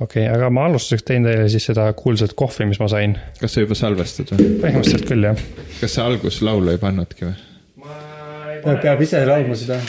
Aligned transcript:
okei 0.00 0.24
okay,, 0.24 0.34
aga 0.34 0.50
ma 0.54 0.66
alustuseks 0.70 1.06
teen 1.06 1.26
teile 1.28 1.48
siis 1.52 1.68
seda 1.70 1.86
kuulsat 1.96 2.34
kohvi, 2.38 2.68
mis 2.70 2.80
ma 2.82 2.88
sain. 2.92 3.16
kas 3.40 3.56
sa 3.56 3.64
juba 3.64 3.78
salvestad 3.78 4.34
või? 4.34 4.50
põhimõtteliselt 4.64 5.08
küll, 5.08 5.28
jah. 5.30 5.46
kas 5.80 5.96
sa 5.98 6.06
alguslaulu 6.10 6.74
ei 6.74 6.82
pannudki 6.82 7.28
või? 7.28 7.36
peab 8.82 9.00
ise 9.00 9.24
laulma 9.24 9.56
seda. 9.56 9.80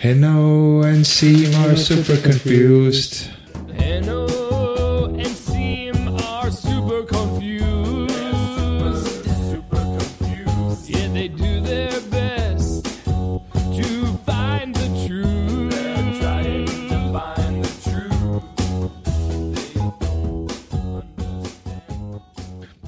Hello 0.00 0.80
and 0.88 1.04
Seam 1.04 1.54
are 1.62 1.76
super 1.76 2.16
confused. 2.24 3.26
Hello 3.76 4.39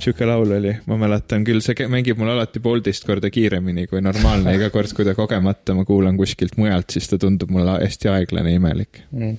sihuke 0.02 0.26
laul 0.28 0.56
oli, 0.58 0.74
ma 0.88 0.98
mäletan 1.00 1.44
küll, 1.46 1.62
see 1.64 1.86
mängib 1.90 2.18
mul 2.20 2.32
alati 2.34 2.62
poolteist 2.62 3.06
korda 3.08 3.30
kiiremini 3.32 3.86
kui 3.90 4.02
normaalne, 4.04 4.56
iga 4.58 4.70
kord, 4.74 4.92
kui 4.96 5.06
ta 5.08 5.14
kogemata 5.18 5.76
ma 5.78 5.86
kuulan 5.88 6.18
kuskilt 6.18 6.58
mujalt, 6.60 6.90
siis 6.94 7.08
ta 7.10 7.20
tundub 7.22 7.52
mulle 7.54 7.78
hästi 7.80 8.12
aeglane 8.12 8.54
ja 8.54 8.60
imelik. 8.60 9.04
Mm. 9.12 9.38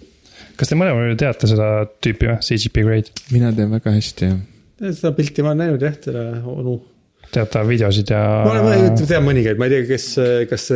kas 0.59 0.71
te 0.71 0.79
mõlemad 0.79 1.19
teate 1.19 1.49
seda 1.49 1.69
tüüpi 2.03 2.31
või, 2.31 2.39
CGP 2.47 2.87
Grade? 2.87 3.13
mina 3.35 3.53
tean 3.55 3.71
väga 3.73 3.93
hästi, 3.97 4.31
jah. 4.31 4.41
seda 4.89 5.13
pilti 5.17 5.45
ma 5.45 5.53
olen 5.53 5.65
näinud 5.65 5.87
jah, 5.89 5.99
teda 6.07 6.25
onu. 6.55 6.79
Teate 7.33 7.63
videosid 7.67 8.11
ja. 8.13 8.19
ma 8.45 8.53
olen, 8.53 8.85
ma 8.93 9.07
tean 9.09 9.25
mõningaid, 9.25 9.59
ma 9.59 9.67
ei 9.67 9.73
tea, 9.73 9.85
kes, 9.89 10.07
kas, 10.49 10.67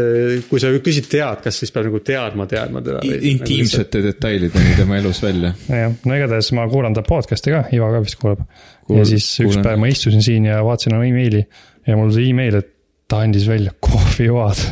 kui 0.49 0.61
sa 0.61 0.71
küsid 0.83 1.09
tead, 1.11 1.41
kas 1.43 1.59
siis 1.61 1.73
peab 1.73 1.87
nagu 1.89 2.01
teadma, 2.05 2.47
teadma 2.49 2.83
teda. 2.85 3.01
intiimsete 3.31 4.01
detailideni 4.05 4.77
tema 4.79 4.99
elus 5.01 5.21
välja. 5.23 5.53
jah, 5.69 5.93
no 6.07 6.17
igatahes 6.17 6.51
ma 6.57 6.67
kuulan 6.71 6.97
ta 6.97 7.03
podcast'i 7.07 7.53
ka, 7.53 7.65
Ivo 7.75 7.91
ka 7.93 8.01
vist 8.05 8.19
kuulab 8.21 8.43
Kuul,. 8.87 9.01
ja 9.01 9.05
siis 9.09 9.27
üks 9.41 9.57
kuulen. 9.57 9.67
päev 9.67 9.83
ma 9.83 9.91
istusin 9.91 10.25
siin 10.25 10.47
ja 10.49 10.63
vaatasin 10.65 10.97
oma 10.97 11.07
emaili 11.09 11.43
ja 11.87 11.99
mul 11.99 12.11
tuli 12.13 12.31
email, 12.31 12.59
et 12.61 12.73
ta 13.07 13.21
andis 13.25 13.47
välja 13.49 13.75
kohvijoad. 13.87 14.65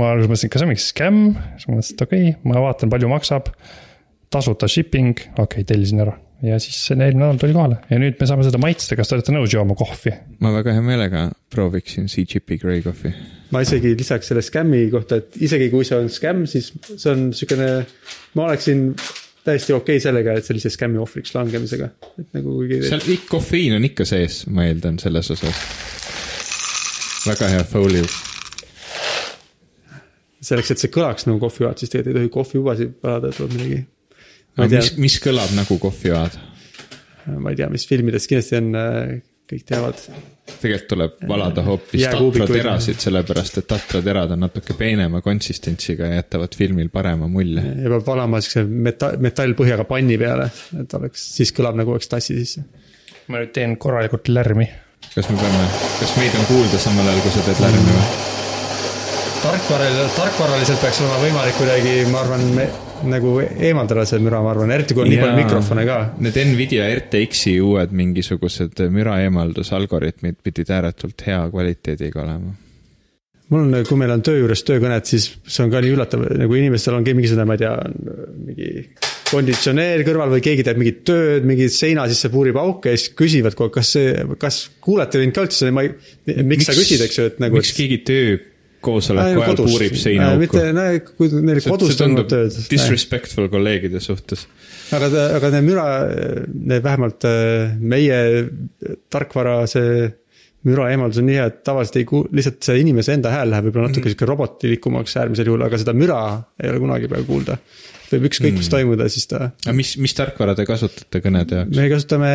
ma 0.00 0.10
alguses 0.14 0.30
mõtlesin, 0.30 0.52
kas 0.52 0.62
see 0.62 0.68
on 0.68 0.74
mingi 0.74 0.86
skäm, 0.86 1.22
siis 1.56 1.68
ma 1.68 1.78
mõtlesin, 1.78 1.96
et 1.96 2.04
okei 2.08 2.26
okay,, 2.28 2.42
ma 2.48 2.66
vaatan, 2.66 2.92
palju 2.92 3.12
maksab. 3.12 3.54
tasuta 4.32 4.68
shipping, 4.70 5.16
okei 5.32 5.44
okay,, 5.44 5.68
tellisin 5.68 6.04
ära 6.06 6.16
ja 6.42 6.58
siis 6.62 6.78
eelmine 6.90 7.22
nädal 7.22 7.38
tuli 7.40 7.54
kohale 7.54 7.78
ja 7.90 7.98
nüüd 8.02 8.18
me 8.18 8.28
saame 8.28 8.46
seda 8.46 8.60
maitsta, 8.62 8.98
kas 8.98 9.10
te 9.10 9.16
olete 9.16 9.34
nõus 9.34 9.54
jooma 9.54 9.76
kohvi? 9.78 10.14
ma 10.42 10.52
väga 10.56 10.74
hea 10.76 10.84
meelega 10.84 11.26
prooviksin 11.52 12.08
CGP 12.10 12.58
Grey 12.62 12.82
Coffee. 12.84 13.14
ma 13.54 13.62
isegi 13.62 13.94
lisaks 13.98 14.32
selle 14.32 14.42
skämmi 14.44 14.84
kohta, 14.92 15.20
et 15.22 15.38
isegi 15.48 15.70
kui 15.72 15.86
see 15.88 15.98
on 15.98 16.10
skäm, 16.12 16.46
siis 16.50 16.72
see 16.90 17.12
on 17.12 17.28
siukene, 17.36 17.68
ma 18.38 18.48
oleksin 18.48 18.90
täiesti 19.44 19.72
okei 19.72 19.96
okay 19.96 20.02
sellega, 20.02 20.34
et 20.38 20.46
sellise 20.46 20.70
skämmi 20.72 21.00
ohvriks 21.02 21.34
langemisega, 21.34 21.88
et 22.18 22.28
nagu 22.36 22.58
kuigi. 22.58 22.82
seal 22.88 23.06
ikka 23.16 23.36
kofeiin 23.36 23.78
on 23.78 23.86
ikka 23.86 24.06
sees, 24.08 24.42
ma 24.50 24.66
eeldan 24.66 24.98
selles 25.02 25.30
osas. 25.34 25.64
väga 27.26 27.54
hea 27.54 27.64
folio. 27.70 28.04
selleks, 30.42 30.74
et 30.74 30.82
see 30.82 30.90
kõlaks 30.94 31.28
nagu 31.28 31.38
kohvijoad, 31.42 31.78
siis 31.78 31.90
tegelikult 31.90 32.16
ei 32.18 32.26
tohi 32.26 32.36
kohvijubasid 32.38 32.96
valada, 33.02 33.30
tuleb 33.36 33.58
midagi. 33.58 33.84
Mis, 34.60 34.94
mis 35.00 35.18
kõlab 35.22 35.54
nagu 35.56 35.78
kohvijoad? 35.82 36.38
ma 37.38 37.52
ei 37.52 37.58
tea, 37.58 37.68
mis 37.70 37.86
filmides 37.86 38.26
kindlasti 38.26 38.58
on, 38.58 38.72
kõik 39.52 39.64
teavad. 39.68 40.00
tegelikult 40.52 40.88
tuleb 40.90 41.24
valada 41.28 41.64
hoopis 41.66 42.04
tatraterasid, 42.10 43.00
sellepärast 43.02 43.60
et 43.60 43.68
tatraterad 43.70 44.34
on 44.34 44.42
natuke 44.46 44.74
peenema 44.78 45.22
konsistentsiga 45.24 46.10
ja 46.10 46.20
jätavad 46.20 46.56
filmil 46.58 46.90
parema 46.92 47.28
mulje. 47.30 47.62
ja 47.62 47.92
peab 47.94 48.06
valama 48.06 48.40
siukse 48.42 48.64
meta-, 48.66 49.14
metallpõhjaga 49.22 49.86
panni 49.88 50.18
peale, 50.20 50.48
et 50.82 50.98
oleks, 50.98 51.26
siis 51.38 51.54
kõlab 51.56 51.78
nagu 51.78 51.94
oleks 51.94 52.10
tassi 52.10 52.38
sisse. 52.40 52.64
ma 53.28 53.42
nüüd 53.42 53.54
teen 53.54 53.76
korralikult 53.78 54.32
lärmi. 54.32 54.68
kas 55.14 55.30
me 55.30 55.38
peame, 55.40 55.66
kas 56.00 56.16
meid 56.18 56.38
on 56.38 56.48
kuulda 56.50 56.80
samal 56.82 57.08
ajal, 57.08 57.24
kui 57.26 57.34
sa 57.36 57.48
teed 57.48 57.66
lärmi 57.66 57.98
või? 57.98 58.06
tarkvaraliselt, 59.42 60.16
tarkvaraliselt 60.16 60.82
peaks 60.82 61.02
olema 61.02 61.20
võimalik 61.22 61.56
kuidagi, 61.58 61.94
ma 62.10 62.22
arvan, 62.22 62.48
me 62.56 62.66
nagu 63.08 63.36
eemaldada 63.42 64.04
see 64.08 64.20
müra, 64.22 64.42
ma 64.44 64.52
arvan, 64.54 64.72
eriti 64.74 64.96
kui 64.96 65.04
on 65.04 65.12
nii 65.12 65.20
palju 65.22 65.38
mikrofone 65.38 65.84
ka. 65.88 66.00
Need 66.22 66.40
Nvidia 66.52 66.88
RTX-i 66.96 67.56
uued 67.64 67.94
mingisugused 67.96 68.82
müra 68.94 69.20
eemaldusalgoritmid 69.26 70.40
pidid 70.44 70.72
ääretult 70.72 71.24
hea 71.26 71.40
kvaliteediga 71.52 72.22
olema. 72.24 72.58
mul 73.52 73.66
on, 73.66 73.84
kui 73.84 73.98
meil 74.00 74.14
on 74.14 74.22
töö 74.24 74.38
juures 74.38 74.62
töökõned, 74.64 75.04
siis 75.04 75.26
see 75.44 75.64
on 75.66 75.72
ka 75.72 75.82
nii 75.84 75.92
üllatav, 75.92 76.22
nagu 76.40 76.56
inimestel 76.56 76.96
on 76.96 77.04
mingisugune, 77.04 77.44
ma 77.48 77.58
ei 77.58 77.60
tea, 77.60 77.72
mingi 78.46 78.70
konditsioneer 79.32 80.04
kõrval 80.06 80.32
või 80.32 80.44
keegi 80.44 80.64
teeb 80.66 80.80
mingit 80.80 81.02
tööd, 81.08 81.44
mingi 81.48 81.68
seina 81.72 82.06
sisse 82.08 82.30
puurib 82.32 82.56
auke 82.60 82.94
ja 82.94 83.00
siis 83.00 83.12
küsivad 83.16 83.56
kogu 83.56 83.70
aeg, 83.70 83.76
kas 83.76 83.92
see, 83.96 84.14
kas 84.40 84.62
kuulete 84.84 85.20
mind 85.20 85.36
ka 85.36 85.44
üldse, 85.46 85.68
ma 85.74 85.84
ei, 85.84 85.92
miks, 86.44 86.68
sa 86.68 86.76
küsid, 86.76 87.04
eks 87.04 87.18
ju, 87.18 87.28
et 87.32 87.44
nagu. 87.44 87.60
miks 87.60 87.74
keegi 87.76 88.00
töö 88.08 88.40
koosoleku 88.82 89.42
ajal 89.42 89.60
puurib 89.60 89.98
seina 89.98 90.32
auku. 90.32 90.42
mitte, 90.42 90.64
kui 91.18 91.30
neil 91.42 91.60
kodus 91.64 91.98
toimub 91.98 92.26
tööd. 92.30 92.56
Disrespectful 92.70 93.50
kolleegide 93.52 94.02
suhtes. 94.02 94.46
aga, 94.94 95.10
aga 95.38 95.52
need 95.56 95.68
müra, 95.68 95.86
need 96.52 96.82
vähemalt 96.84 97.28
äh, 97.28 97.76
meie 97.78 98.18
tarkvara, 99.12 99.62
see 99.70 100.10
müra 100.68 100.88
eemaldus 100.92 101.18
on 101.22 101.26
nii 101.26 101.38
hea, 101.40 101.46
et 101.50 101.62
tavaliselt 101.66 101.98
ei 101.98 102.08
kuul-, 102.08 102.28
lihtsalt 102.36 102.60
see 102.68 102.82
inimese 102.82 103.16
enda 103.16 103.32
hääl 103.34 103.50
läheb 103.50 103.68
võib-olla 103.68 103.88
natuke 103.90 104.06
mm. 104.06 104.14
sihuke 104.14 104.28
robotilikumaks 104.30 105.16
äärmisel 105.18 105.50
juhul, 105.50 105.64
aga 105.66 105.80
seda 105.82 105.94
müra 105.96 106.20
ei 106.62 106.70
ole 106.70 106.82
kunagi 106.84 107.10
peaaegu 107.10 107.28
kuulda. 107.30 107.58
võib 108.12 108.28
ükskõik 108.28 108.58
mis 108.58 108.68
mm. 108.68 108.74
toimuda, 108.76 109.08
siis 109.10 109.26
ta. 109.30 109.48
aga 109.64 109.74
mis, 109.74 109.96
mis 110.02 110.14
tarkvara 110.14 110.54
te 110.58 110.66
kasutate 110.68 111.22
kõnede 111.24 111.62
jaoks? 111.62 111.78
me 111.78 111.88
kasutame 111.90 112.32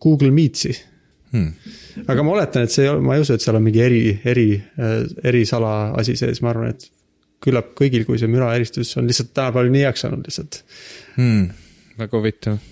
Google 0.00 0.32
Meetsi 0.32 0.72
hmm 1.34 1.80
aga 2.02 2.26
ma 2.26 2.34
oletan, 2.34 2.66
et 2.66 2.74
see 2.74 2.90
ma 3.04 3.16
ei 3.16 3.24
usu, 3.24 3.36
et 3.36 3.44
seal 3.44 3.58
on 3.58 3.64
mingi 3.64 3.82
eri, 3.84 4.02
eri, 4.26 4.48
erisala 5.24 5.74
asi 6.00 6.16
sees, 6.18 6.42
ma 6.44 6.52
arvan, 6.54 6.74
et 6.74 6.88
küllap 7.44 7.74
kõigil, 7.78 8.06
kui 8.08 8.20
see 8.20 8.30
müraeristus 8.30 8.94
on 9.00 9.08
lihtsalt 9.08 9.34
tänapäeval 9.36 9.72
nii 9.72 9.84
heaks 9.86 10.04
saanud 10.04 10.28
lihtsalt 10.28 10.60
hmm,. 11.16 11.50
väga 12.00 12.18
huvitav. 12.18 12.62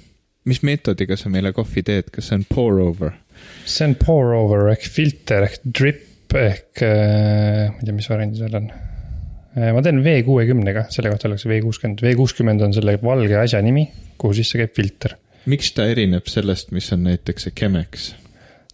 mis 0.49 0.62
meetodiga 0.66 1.19
sa 1.19 1.33
meile 1.33 1.53
kohvi 1.56 1.84
teed, 1.87 2.09
kas 2.15 2.31
see 2.31 2.41
on 2.41 2.47
pour 2.49 2.81
over? 2.84 3.19
see 3.66 3.91
on 3.91 3.99
pour 4.00 4.33
over 4.37 4.71
ehk 4.72 4.87
filter 4.94 5.49
ehk 5.49 5.60
drip 5.66 6.37
ehk 6.39 6.84
äh,, 6.87 7.69
ma 7.69 7.77
ei 7.77 7.84
tea, 7.84 7.99
mis 7.99 8.09
variandi 8.09 8.41
seal 8.41 8.56
on 8.62 8.71
äh,. 8.72 9.69
ma 9.77 9.84
teen 9.84 10.00
V 10.04 10.16
kuuekümnega, 10.28 10.87
selle 10.94 11.12
kohta 11.12 11.28
öeldakse 11.28 11.53
V 11.53 11.60
kuuskümmend, 11.66 12.04
V 12.04 12.16
kuuskümmend 12.19 12.65
on 12.65 12.75
selle 12.77 12.97
valge 13.03 13.37
asja 13.43 13.60
nimi, 13.65 13.87
kuhu 14.21 14.39
sisse 14.41 14.60
käib 14.62 14.75
filter. 14.78 15.19
miks 15.53 15.75
ta 15.77 15.87
erineb 15.91 16.31
sellest, 16.31 16.72
mis 16.72 16.89
on 16.97 17.04
näiteks 17.10 17.49
see 17.49 17.60
Chemex? 17.60 18.12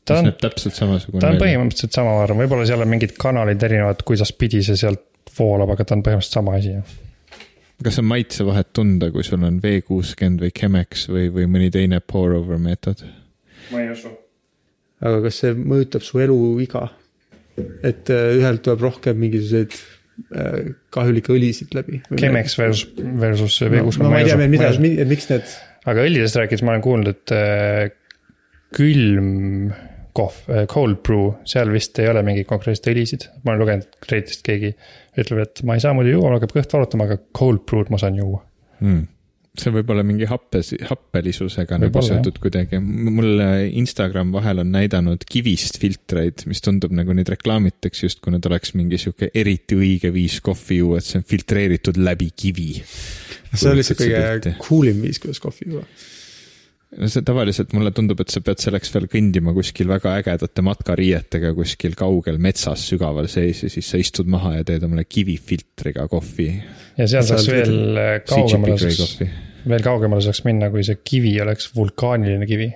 Ta 0.09 0.21
on 0.23 0.31
täpselt 0.41 0.79
samasugune. 0.79 1.23
ta 1.23 1.33
on 1.33 1.41
põhimõtteliselt 1.43 1.99
sama, 1.99 2.15
ma 2.17 2.25
arvan, 2.27 2.41
võib-olla 2.43 2.69
seal 2.69 2.85
on 2.85 2.91
mingid 2.93 3.15
kanalid 3.21 3.63
erinevad, 3.69 4.05
kuidaspidi 4.09 4.63
see 4.67 4.79
sealt 4.81 5.35
voolab, 5.39 5.75
aga 5.75 5.87
ta 5.87 5.97
on 5.97 6.05
põhimõtteliselt 6.07 6.41
sama 6.41 6.57
asi. 6.59 6.77
kas 7.85 8.01
on 8.03 8.09
maitsevahet 8.11 8.73
tunda, 8.77 9.11
kui 9.15 9.27
sul 9.27 9.45
on 9.47 9.61
V 9.63 9.83
kuuskümmend 9.87 10.43
või 10.45 10.55
Chemex 10.55 11.09
või, 11.13 11.29
või 11.35 11.51
mõni 11.51 11.71
teine 11.75 12.01
pour 12.01 12.35
over 12.39 12.61
meetod? 12.63 13.05
ma 13.73 13.85
ei 13.85 13.93
usu. 13.95 14.13
aga 15.05 15.21
kas 15.29 15.45
see 15.45 15.55
mõjutab 15.59 16.07
su 16.07 16.25
eluiga? 16.25 16.89
et 17.59 18.11
äh, 18.15 18.35
ühelt 18.39 18.63
tuleb 18.67 18.85
rohkem 18.87 19.19
mingisuguseid 19.19 19.75
äh, 19.75 20.75
kahjulikke 20.95 21.35
õlisid 21.35 21.75
läbi? 21.77 22.03
Chemex 22.15 22.59
versus, 22.59 22.91
versus 22.97 23.61
V 23.65 23.85
kuuskümmend. 23.87 24.09
no 24.09 24.15
ma 24.15 24.23
ei 24.23 24.31
tea, 24.31 24.51
mida, 24.51 24.73
miks 25.11 25.31
need. 25.33 25.57
aga 25.89 26.07
õlidest 26.07 26.39
rääkides 26.39 26.65
ma 26.67 26.75
olen 26.75 26.85
kuulnud, 26.87 27.15
et 27.17 27.35
äh, 27.35 27.89
külm 28.77 29.71
kohv, 30.17 30.41
äh, 30.53 30.65
cold 30.71 31.03
brew, 31.07 31.33
seal 31.49 31.73
vist 31.75 31.99
ei 32.03 32.09
ole 32.11 32.23
mingeid 32.27 32.49
konkreetseid 32.49 32.95
õlisid. 32.95 33.29
ma 33.45 33.53
olen 33.53 33.65
lugenud 33.65 34.11
Redditist 34.11 34.45
keegi 34.47 34.75
ütleb, 35.19 35.45
et 35.45 35.63
ma 35.67 35.77
ei 35.77 35.85
saa 35.85 35.95
muidu 35.97 36.17
juua, 36.17 36.37
hakkab 36.37 36.57
kõht 36.57 36.75
valutama, 36.79 37.09
aga 37.09 37.21
cold 37.37 37.65
brew'd 37.69 37.93
ma 37.95 38.01
saan 38.01 38.19
juua 38.19 38.43
mm 38.81 39.07
see 39.63 39.73
võib 39.75 39.91
olla 39.93 40.05
mingi 40.07 40.27
happes, 40.29 40.73
happelisusega 40.89 41.79
nagu 41.83 42.03
seotud 42.05 42.39
kuidagi. 42.43 42.81
mul 42.83 43.43
Instagram 43.81 44.33
vahel 44.35 44.63
on 44.63 44.71
näidanud 44.75 45.25
kivist 45.29 45.81
filtreid, 45.83 46.45
mis 46.51 46.63
tundub 46.65 46.95
nagu 46.97 47.17
neid 47.17 47.31
reklaamitakse 47.33 48.07
justkui 48.07 48.35
need 48.35 48.47
oleks 48.51 48.75
mingi 48.79 49.01
sihuke 49.01 49.31
eriti 49.35 49.79
õige 49.79 50.13
viis 50.15 50.39
kohvi 50.45 50.81
juua, 50.83 51.01
et 51.01 51.09
see 51.09 51.21
on 51.21 51.27
filtreeritud 51.29 51.99
läbi 52.01 52.31
kivi. 52.37 52.71
see 52.85 53.73
on 53.73 53.79
lihtsalt 53.79 54.05
kõige 54.05 54.55
cool 54.63 54.93
im 54.93 55.03
viis, 55.07 55.21
kuidas 55.23 55.43
kohvi 55.43 55.73
juua 55.73 55.85
no 56.97 57.09
see 57.13 57.25
tavaliselt 57.27 57.75
mulle 57.77 57.93
tundub, 57.95 58.21
et 58.23 58.33
sa 58.33 58.41
pead 58.45 58.63
selleks 58.63 58.93
veel 58.95 59.09
kõndima 59.13 59.53
kuskil 59.57 59.91
väga 59.91 60.15
ägedate 60.23 60.65
matkariietega 60.65 61.53
kuskil 61.57 61.97
kaugel 61.99 62.41
metsas 62.43 62.87
sügaval 62.89 63.29
sees 63.31 63.65
ja 63.67 63.73
siis 63.73 63.91
sa 63.93 64.01
istud 64.01 64.31
maha 64.31 64.57
ja 64.59 64.67
teed 64.69 64.87
omale 64.89 65.05
kivifiltriga 65.05 66.09
kohvi. 66.09 66.49
ja 66.99 67.09
seal 67.11 67.27
saaks 67.29 67.49
veel 67.53 67.77
kaugemale 68.29 68.79
saaks, 68.81 69.19
veel 69.69 69.85
kaugemale 69.85 70.25
saaks 70.25 70.45
minna, 70.49 70.73
kui 70.73 70.87
see 70.87 71.01
kivi 71.05 71.35
oleks 71.45 71.73
vulkaaniline 71.77 72.49
kivi. 72.49 72.71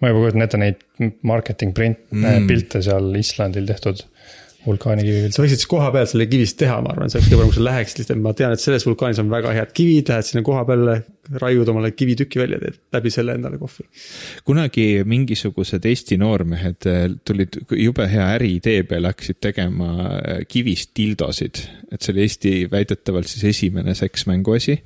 ma 0.00 0.12
juba 0.12 0.24
kujutan 0.24 0.46
ette 0.48 0.62
neid 0.62 0.80
marketing 1.22 1.76
print 1.76 2.00
mm. 2.10 2.48
pilte 2.48 2.80
seal 2.84 3.12
Islandil 3.20 3.68
tehtud 3.68 4.06
vulkaanikivi 4.66 5.24
üldse. 5.26 5.36
sa 5.36 5.42
võiksid 5.44 5.60
siis 5.60 5.70
koha 5.70 5.88
peal 5.94 6.06
selle 6.10 6.26
kivist 6.30 6.56
teha, 6.60 6.76
ma 6.84 6.92
arvan, 6.92 7.10
see 7.10 7.18
oleks 7.18 7.28
kõige 7.28 7.38
parem, 7.40 7.50
kui 7.50 7.58
sa 7.58 7.64
läheksid 7.66 8.02
lihtsalt, 8.02 8.20
ma 8.22 8.34
tean, 8.38 8.54
et 8.54 8.62
selles 8.62 8.86
vulkaanis 8.86 9.20
on 9.22 9.32
väga 9.32 9.54
head 9.56 9.72
kivid, 9.76 10.12
lähed 10.12 10.28
sinna 10.28 10.44
koha 10.46 10.62
peale, 10.68 10.96
raiud 11.42 11.70
omale 11.72 11.92
kivitüki 11.96 12.40
välja, 12.42 12.60
teed 12.62 12.78
läbi 12.94 13.12
selle 13.14 13.36
endale 13.38 13.58
kohvi. 13.60 13.86
kunagi 14.48 14.86
mingisugused 15.08 15.88
Eesti 15.92 16.18
noormehed 16.22 16.88
eh, 16.90 17.02
tulid 17.24 17.58
jube 17.78 18.06
hea 18.12 18.28
äriidee 18.36 18.86
peale, 18.88 19.12
hakkasid 19.12 19.42
tegema 19.42 19.92
eh, 20.20 20.40
kivist 20.48 20.94
dildosid. 20.98 21.64
et 21.90 22.00
see 22.00 22.14
oli 22.14 22.26
Eesti 22.26 22.54
väidetavalt 22.72 23.30
siis 23.30 23.44
esimene 23.52 23.94
seksmänguasi. 23.98 24.78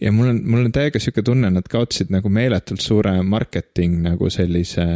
Ja 0.00 0.12
mul 0.12 0.32
on, 0.32 0.40
mul 0.48 0.66
on 0.66 0.74
täiega 0.74 1.00
sihuke 1.02 1.24
tunne, 1.26 1.50
nad 1.52 1.68
kaotasid 1.70 2.12
nagu 2.14 2.32
meeletult 2.32 2.82
suure 2.84 3.14
marketing 3.26 4.00
nagu 4.06 4.30
sellise 4.32 4.86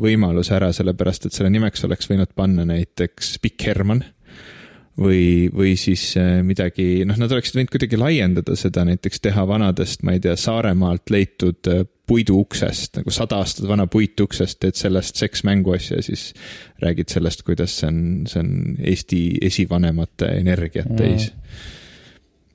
võimaluse 0.00 0.56
ära, 0.56 0.72
sellepärast 0.74 1.28
et 1.28 1.36
selle 1.36 1.52
nimeks 1.52 1.84
oleks 1.88 2.10
võinud 2.10 2.32
panna 2.36 2.66
näiteks 2.68 3.36
Pikk 3.44 3.68
Herman 3.68 4.04
või, 5.00 5.50
või 5.54 5.74
siis 5.80 6.06
eh, 6.20 6.38
midagi, 6.46 7.04
noh, 7.08 7.18
nad 7.18 7.32
oleksid 7.32 7.58
võinud 7.58 7.72
kuidagi 7.74 7.98
laiendada 7.98 8.56
seda, 8.58 8.84
näiteks 8.86 9.22
teha 9.24 9.44
vanadest, 9.48 10.04
ma 10.06 10.14
ei 10.14 10.22
tea, 10.22 10.36
Saaremaalt 10.38 11.12
leitud 11.12 11.70
eh, 11.70 11.84
puiduuksest 12.06 13.00
nagu 13.00 13.12
sada 13.14 13.40
aastat 13.42 13.66
vana 13.68 13.86
puituksest, 13.90 14.60
teed 14.62 14.78
sellest 14.78 15.20
seksmänguasja, 15.20 16.02
siis 16.04 16.30
räägid 16.84 17.12
sellest, 17.12 17.42
kuidas 17.46 17.78
see 17.80 17.88
on, 17.90 18.02
see 18.30 18.42
on 18.42 18.52
Eesti 18.84 19.22
esivanemate 19.48 20.28
energiat 20.40 20.92
täis. 20.98 21.30
Et 21.30 21.83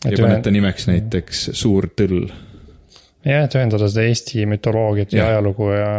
ja 0.06 0.12
ühe- 0.16 0.52
nimeks 0.56 0.88
näiteks 0.88 1.50
Suur 1.60 1.90
Tõll. 1.96 2.30
jah, 3.26 3.44
et 3.46 3.56
ühendada 3.60 3.90
seda 3.92 4.06
Eesti 4.08 4.46
mütoloogiat 4.50 5.12
ja 5.14 5.24
Jah. 5.24 5.34
ajalugu 5.34 5.72
ja, 5.76 5.90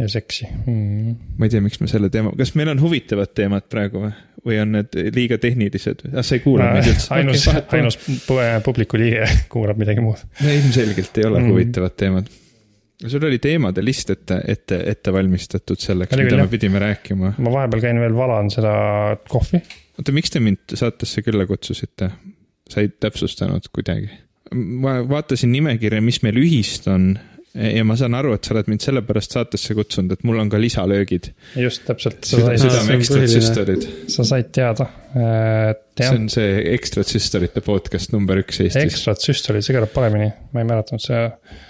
ja 0.00 0.08
seksi 0.08 0.48
mm.. 0.66 1.14
ma 1.38 1.46
ei 1.46 1.52
tea, 1.54 1.60
miks 1.64 1.80
me 1.80 1.86
selle 1.92 2.10
teema, 2.10 2.32
kas 2.38 2.54
meil 2.58 2.72
on 2.72 2.80
huvitavad 2.82 3.30
teemad 3.36 3.68
praegu 3.70 4.02
või, 4.06 4.12
või 4.46 4.58
on 4.62 4.72
need 4.78 4.98
liiga 5.14 5.38
tehnilised? 5.38 6.06
ah, 6.14 6.24
sa 6.26 6.34
ei 6.38 6.42
kuula 6.44 6.70
meid 6.74 6.88
üldse? 6.90 7.08
ainus, 7.20 7.46
ainus 7.76 7.98
pu- 8.26 8.40
publiku 8.66 8.98
liige 9.00 9.28
kuulab 9.52 9.78
midagi 9.80 10.02
muud. 10.04 10.22
no 10.42 10.54
ilmselgelt 10.58 11.18
ei 11.22 11.28
ole 11.30 11.40
Mm. 11.44 11.52
huvitavad 11.54 11.94
teemad. 12.00 12.26
sul 13.06 13.24
oli 13.24 13.38
teemade 13.38 13.84
list 13.84 14.10
ette, 14.10 14.40
ette, 14.48 14.80
ette 14.96 15.12
valmistatud 15.14 15.78
selleks, 15.80 16.16
mida 16.18 16.36
me 16.42 16.48
pidime 16.52 16.82
rääkima. 16.82 17.34
ma 17.38 17.52
vahepeal 17.54 17.80
käin 17.86 18.00
veel 18.02 18.16
valan 18.18 18.50
seda 18.50 18.74
kohvi. 19.28 19.62
oota, 19.98 20.12
miks 20.12 20.30
te 20.34 20.40
mind 20.42 20.74
saatesse 20.74 21.22
külla 21.22 21.46
kutsusite? 21.46 22.10
Sa 22.70 22.84
ei 22.84 22.92
täpsustanud 22.92 23.70
kuidagi? 23.74 24.10
ma 24.54 25.00
vaatasin 25.06 25.52
nimekirja, 25.54 26.00
mis 26.02 26.22
meil 26.24 26.40
ühist 26.40 26.88
on 26.90 27.12
ja 27.54 27.82
ma 27.86 27.96
saan 27.98 28.14
aru, 28.14 28.32
et 28.36 28.46
sa 28.46 28.54
oled 28.54 28.68
mind 28.70 28.84
sellepärast 28.84 29.34
saatesse 29.34 29.74
kutsunud, 29.74 30.14
et 30.14 30.22
mul 30.26 30.38
on 30.42 30.50
ka 30.52 30.58
lisalöögid. 30.60 31.30
just 31.58 31.82
täpselt, 31.86 32.22
see 32.26 32.42
südame 32.62 32.98
põhiline. 33.02 33.30
süsterid. 33.32 33.86
sa 34.12 34.26
said 34.26 34.52
teada, 34.54 34.86
et 35.14 35.82
see 35.98 36.06
jah, 36.06 36.14
on 36.14 36.28
see 36.32 36.50
ekstrad 36.74 37.10
süsterite 37.10 37.62
podcast 37.66 38.14
number 38.14 38.42
üks 38.44 38.62
Eestis. 38.62 38.84
ekstrad 38.86 39.22
süsterid, 39.22 39.66
see 39.66 39.74
kõlab 39.76 39.94
paremini, 39.94 40.30
ma 40.54 40.62
ei 40.62 40.68
mäletanud 40.70 41.02
see. 41.02 41.24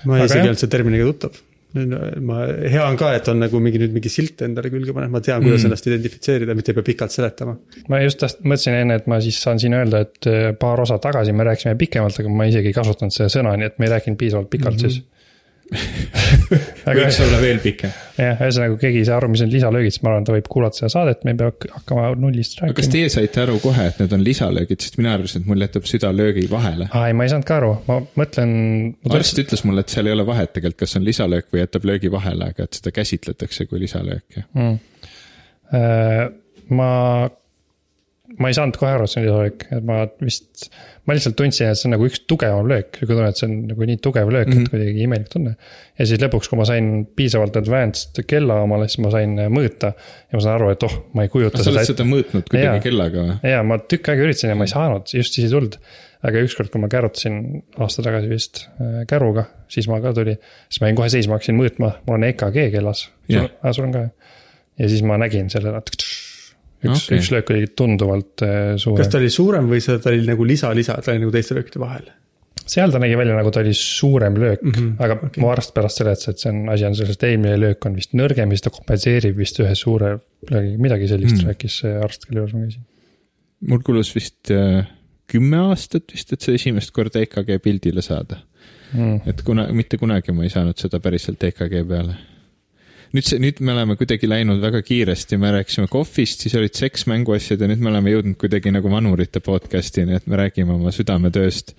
ma 0.05 0.19
Aga 0.19 0.29
isegi 0.29 0.45
ei 0.45 0.53
olnud 0.53 0.65
selle 0.65 0.77
terminiga 0.77 1.09
tuttav. 1.13 1.41
ma, 1.75 2.41
hea 2.73 2.83
on 2.83 2.97
ka, 2.99 3.13
et 3.15 3.29
on 3.31 3.39
nagu 3.39 3.61
mingi 3.63 3.79
nüüd 3.79 3.93
mingi 3.95 4.11
silt 4.13 4.43
endale 4.43 4.71
külge 4.73 4.95
pannud, 4.97 5.13
ma 5.15 5.21
tean, 5.25 5.43
kuidas 5.45 5.63
Mm. 5.63 5.71
ennast 5.71 5.87
identifitseerida, 5.87 6.55
mitte 6.59 6.73
ei 6.73 6.79
pea 6.81 6.83
pikalt 6.91 7.15
seletama. 7.15 7.57
ma 7.89 8.01
just 8.03 8.19
taht- 8.23 8.43
mõtlesin 8.43 8.81
enne, 8.81 8.95
et 9.01 9.07
ma 9.07 9.21
siis 9.21 9.39
saan 9.43 9.59
siin 9.63 9.75
öelda, 9.79 10.01
et 10.01 10.27
eh, 10.27 10.53
paar 10.59 10.81
osa 10.81 10.99
tagasi 10.99 11.33
me 11.33 11.45
rääkisime 11.45 11.77
pikemalt, 11.79 12.19
aga 12.21 12.29
ma 12.29 12.45
isegi 12.51 12.73
ei 12.73 12.73
kasutanud 12.77 13.13
seda 13.15 13.29
sõna, 13.29 13.57
nii 13.57 13.67
et 13.67 13.79
me 13.79 13.87
ei 13.87 13.93
rääkinud 13.95 14.19
piisavalt 14.19 14.51
pikalt 14.51 14.75
mm 14.77 14.87
-hmm. 14.87 14.91
siis. 14.91 15.05
Võiks 15.71 17.19
olla 17.25 17.39
veel 17.41 17.61
pikem. 17.63 17.93
jah, 18.19 18.41
ühesõnaga, 18.43 18.75
kui 18.75 18.81
keegi 18.83 19.01
ei 19.03 19.07
saa 19.09 19.19
aru, 19.21 19.31
mis 19.33 19.43
on 19.45 19.51
lisalöögid, 19.53 19.95
siis 19.95 20.03
ma 20.05 20.13
arvan, 20.13 20.27
ta 20.27 20.35
võib 20.35 20.49
kuulata 20.51 20.81
seda 20.81 20.91
saadet, 20.93 21.23
me 21.25 21.35
ei 21.35 21.39
pea 21.41 21.51
hak- 21.51 21.69
hakkama 21.77 22.09
nullist 22.21 22.59
aga 22.59 22.73
kas 22.75 22.89
rääkima. 22.89 22.95
teie 22.97 23.13
saite 23.15 23.43
aru 23.45 23.57
kohe, 23.63 23.87
et 23.93 24.03
need 24.03 24.15
on 24.17 24.25
lisalöögid, 24.27 24.83
sest 24.85 24.99
mina 25.01 25.15
arvasin, 25.17 25.45
et 25.45 25.51
mul 25.51 25.65
jätab 25.67 25.89
süda 25.91 26.13
löögi 26.17 26.47
vahele. 26.51 26.91
aa, 26.91 27.07
ei, 27.11 27.17
ma 27.17 27.27
ei 27.27 27.33
saanud 27.33 27.49
ka 27.49 27.59
aru, 27.61 27.73
ma 27.89 27.99
mõtlen. 28.21 28.55
arst 29.21 29.43
ütles 29.45 29.65
mulle, 29.69 29.87
et 29.87 29.95
seal 29.95 30.11
ei 30.11 30.17
ole 30.17 30.27
vahet 30.29 30.55
tegelikult, 30.57 30.83
kas 30.85 30.97
on 31.01 31.07
lisalöök 31.07 31.51
või 31.55 31.65
jätab 31.65 31.89
löögi 31.91 32.13
vahele, 32.13 32.53
aga 32.55 32.67
et 32.67 32.81
seda 32.81 32.95
käsitletakse 32.95 33.69
kui 33.71 33.83
lisalööki. 33.87 34.45
mm.. 34.51 34.81
ma, 36.77 36.91
ma 38.41 38.49
ei 38.51 38.57
saanud 38.57 38.79
kohe 38.81 38.91
aru, 38.95 39.05
et 39.05 39.13
see 39.13 39.21
on 39.21 39.27
lisalöök, 39.27 39.65
et 39.77 39.85
ma 39.87 39.99
vist, 40.25 40.69
ma 41.09 41.17
lihtsalt 41.17 41.37
tundsin, 41.39 41.69
et 41.69 41.79
see 41.79 41.89
on 41.89 41.95
nagu 41.95 42.07
üks 42.09 42.23
tugevam 42.31 42.69
löök, 42.71 42.97
sihuke 42.97 43.13
tunne, 43.13 43.29
et 43.33 43.41
see 43.41 43.49
on 43.49 43.57
nagu 43.69 43.89
nii 43.91 44.01
tugev 44.05 44.31
löök 44.33 44.49
mm, 44.49 44.53
-hmm. 44.53 44.61
Mhm. 44.61 44.67
et 44.67 44.75
kuidagi 44.75 45.05
imelik 45.07 45.33
tunne. 45.33 45.55
ja 45.99 46.07
siis 46.07 46.23
lõpuks, 46.23 46.49
kui 46.51 46.61
ma 46.61 46.67
sain 46.69 46.91
piisavalt 47.17 47.57
advanced 47.61 48.23
kella 48.31 48.61
omale, 48.65 48.89
siis 48.89 49.03
ma 49.05 49.13
sain 49.13 49.37
mõõta 49.53 49.93
ja 49.93 50.39
ma 50.39 50.45
sain 50.45 50.55
aru, 50.55 50.71
et 50.75 50.87
oh, 50.89 50.97
ma 51.15 51.27
ei 51.27 51.33
kujuta 51.33 51.65
sa 51.65 51.73
oled 51.75 51.91
seda 51.91 52.07
mõõtnud 52.09 52.49
kuidagi 52.49 52.71
Jaa. 52.81 52.85
kellaga 52.87 53.27
või? 53.27 53.51
ja 53.53 53.61
ma 53.67 53.79
tükk 53.83 54.13
aega 54.15 54.25
üritasin 54.29 54.55
ja 54.55 54.57
ma 54.57 54.69
ei 54.69 54.75
saanud, 54.75 55.13
just 55.21 55.37
siis 55.37 55.51
ei 55.51 55.53
tulnud. 55.57 55.77
aga 56.23 56.41
ükskord, 56.45 56.69
kui 56.73 56.81
ma 56.81 56.89
kärutasin 56.93 57.63
aasta 57.81 58.03
tagasi 58.05 58.29
vist 58.29 58.65
äh, 58.81 59.05
käruga, 59.09 59.47
siis 59.73 59.89
ma 59.89 60.01
ka 60.05 60.13
tuli, 60.17 60.37
siis 60.69 60.81
ma 60.81 60.91
jäin 60.91 60.99
kohe 60.99 61.09
seisma, 61.13 61.39
hakkasin 61.39 61.57
mõõtma, 61.57 61.95
mul 62.07 62.19
on 62.19 62.27
EKG 62.29 62.67
kellas. 62.75 63.07
Jah. 63.29 63.49
aa, 63.63 63.73
sul 63.73 63.89
on 63.89 63.95
ka? 63.97 64.09
ja 64.81 64.89
siis 64.89 65.01
ma 65.05 65.17
nägin 65.21 65.49
selle, 65.53 65.73
üks 66.85 67.07
okay., 67.07 67.19
üks 67.19 67.31
löök 67.35 67.53
oli 67.55 67.69
tunduvalt 67.77 68.45
äh, 68.47 68.73
kas 68.75 68.87
suurem 68.87 69.11
ta. 69.11 69.21
oli 69.21 69.31
suurem 69.35 69.71
või 69.71 69.83
see, 69.85 69.99
ta 70.03 70.13
oli 70.13 70.27
nagu 70.29 70.47
lisa-lisa, 70.49 70.99
ta 71.05 71.15
oli 71.15 71.25
nagu 71.25 71.35
teiste 71.35 71.57
löökide 71.59 71.83
vahel? 71.83 72.11
seal 72.71 72.93
ta 72.95 73.01
nägi 73.03 73.17
välja 73.19 73.35
nagu 73.39 73.51
ta 73.55 73.63
oli 73.65 73.73
suurem 73.77 74.37
löök 74.39 74.63
mm, 74.63 74.73
-hmm. 74.77 74.93
aga 75.03 75.19
okay. 75.19 75.43
mu 75.43 75.51
arst 75.51 75.75
pärast 75.75 76.01
seletas, 76.03 76.29
et 76.29 76.39
see 76.39 76.53
on, 76.53 76.69
asi 76.73 76.87
on 76.87 76.95
selles, 76.95 77.19
et 77.19 77.27
eelmine 77.31 77.57
löök 77.61 77.87
on 77.87 77.97
vist 77.99 78.15
nõrgem 78.15 78.53
ja 78.53 78.59
siis 78.59 78.67
ta 78.67 78.75
kompenseerib 78.75 79.37
vist 79.37 79.61
ühe 79.61 79.75
suure 79.75 80.19
löögi, 80.51 80.77
midagi 80.79 81.09
sellist 81.11 81.37
Mm. 81.37 81.43
mm. 81.43 81.53
rääkis 81.53 81.81
see 81.83 81.99
arst, 82.05 82.27
kelle 82.27 82.43
juures 82.43 82.55
ma 82.55 82.65
käisin. 82.65 82.87
mul 83.71 83.83
kulus 83.87 84.15
vist 84.15 84.51
äh, 84.55 84.87
kümme 85.31 85.63
aastat 85.71 86.13
vist, 86.13 86.33
et 86.33 86.41
see 86.41 86.59
esimest 86.59 86.91
korda 86.97 87.23
EKG 87.23 87.61
pildile 87.63 88.03
saada. 88.03 88.43
Mm. 88.91 89.21
et 89.31 89.43
kuna, 89.47 89.69
mitte 89.71 90.01
kunagi 90.01 90.33
ma 90.35 90.43
ei 90.43 90.51
saanud 90.51 90.79
seda 90.81 90.99
päriselt 91.03 91.43
EKG 91.47 91.85
peale. 91.87 92.17
Nüüd 93.15 93.27
see, 93.27 93.41
nüüd 93.43 93.59
me 93.67 93.75
oleme 93.75 93.97
kuidagi 93.99 94.29
läinud 94.31 94.63
väga 94.63 94.83
kiiresti, 94.87 95.39
me 95.41 95.51
rääkisime 95.57 95.91
kohvist, 95.91 96.45
siis 96.45 96.55
olid 96.59 96.77
seksmänguasjad 96.79 97.63
ja 97.63 97.69
nüüd 97.71 97.83
me 97.83 97.91
oleme 97.91 98.15
jõudnud 98.15 98.39
kuidagi 98.41 98.73
nagu 98.75 98.93
vanurite 98.93 99.43
podcast'ini, 99.45 100.19
et 100.21 100.31
me 100.31 100.39
räägime 100.39 100.77
oma 100.77 100.93
südametööst 100.95 101.75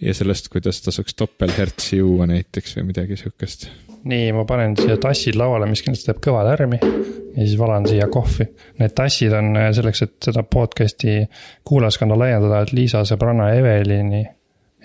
ja 0.00 0.14
sellest, 0.16 0.48
kuidas 0.52 0.80
tasuks 0.84 1.16
topelthertsi 1.18 2.00
juua 2.00 2.28
näiteks 2.30 2.78
või 2.78 2.90
midagi 2.92 3.18
sihukest. 3.20 3.68
nii, 4.08 4.30
ma 4.32 4.46
panen 4.48 4.76
siia 4.78 4.96
tassid 5.00 5.36
lauale, 5.36 5.66
mis 5.68 5.82
kindlasti 5.84 6.08
teeb 6.08 6.22
kõva 6.24 6.44
lärmi 6.46 6.78
ja 6.80 7.42
siis 7.42 7.58
valan 7.58 7.86
siia 7.88 8.06
kohvi. 8.12 8.46
Need 8.80 8.94
tassid 8.96 9.34
on 9.36 9.52
äh, 9.58 9.70
selleks, 9.76 10.04
et 10.06 10.16
seda 10.30 10.44
podcast'i 10.46 11.24
kuulajaskonna 11.68 12.18
laiendada, 12.18 12.62
et 12.62 12.72
Liisa 12.76 13.02
sõbranna 13.08 13.50
Evelini, 13.58 14.22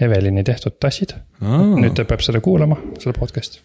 Evelini 0.01 0.43
tehtud 0.43 0.79
tassid. 0.79 1.15
nüüd 1.45 1.93
ta 1.95 2.03
peab 2.09 2.25
seda 2.25 2.41
kuulama, 2.43 2.79
seda 2.99 3.15
podcast'i. 3.15 3.61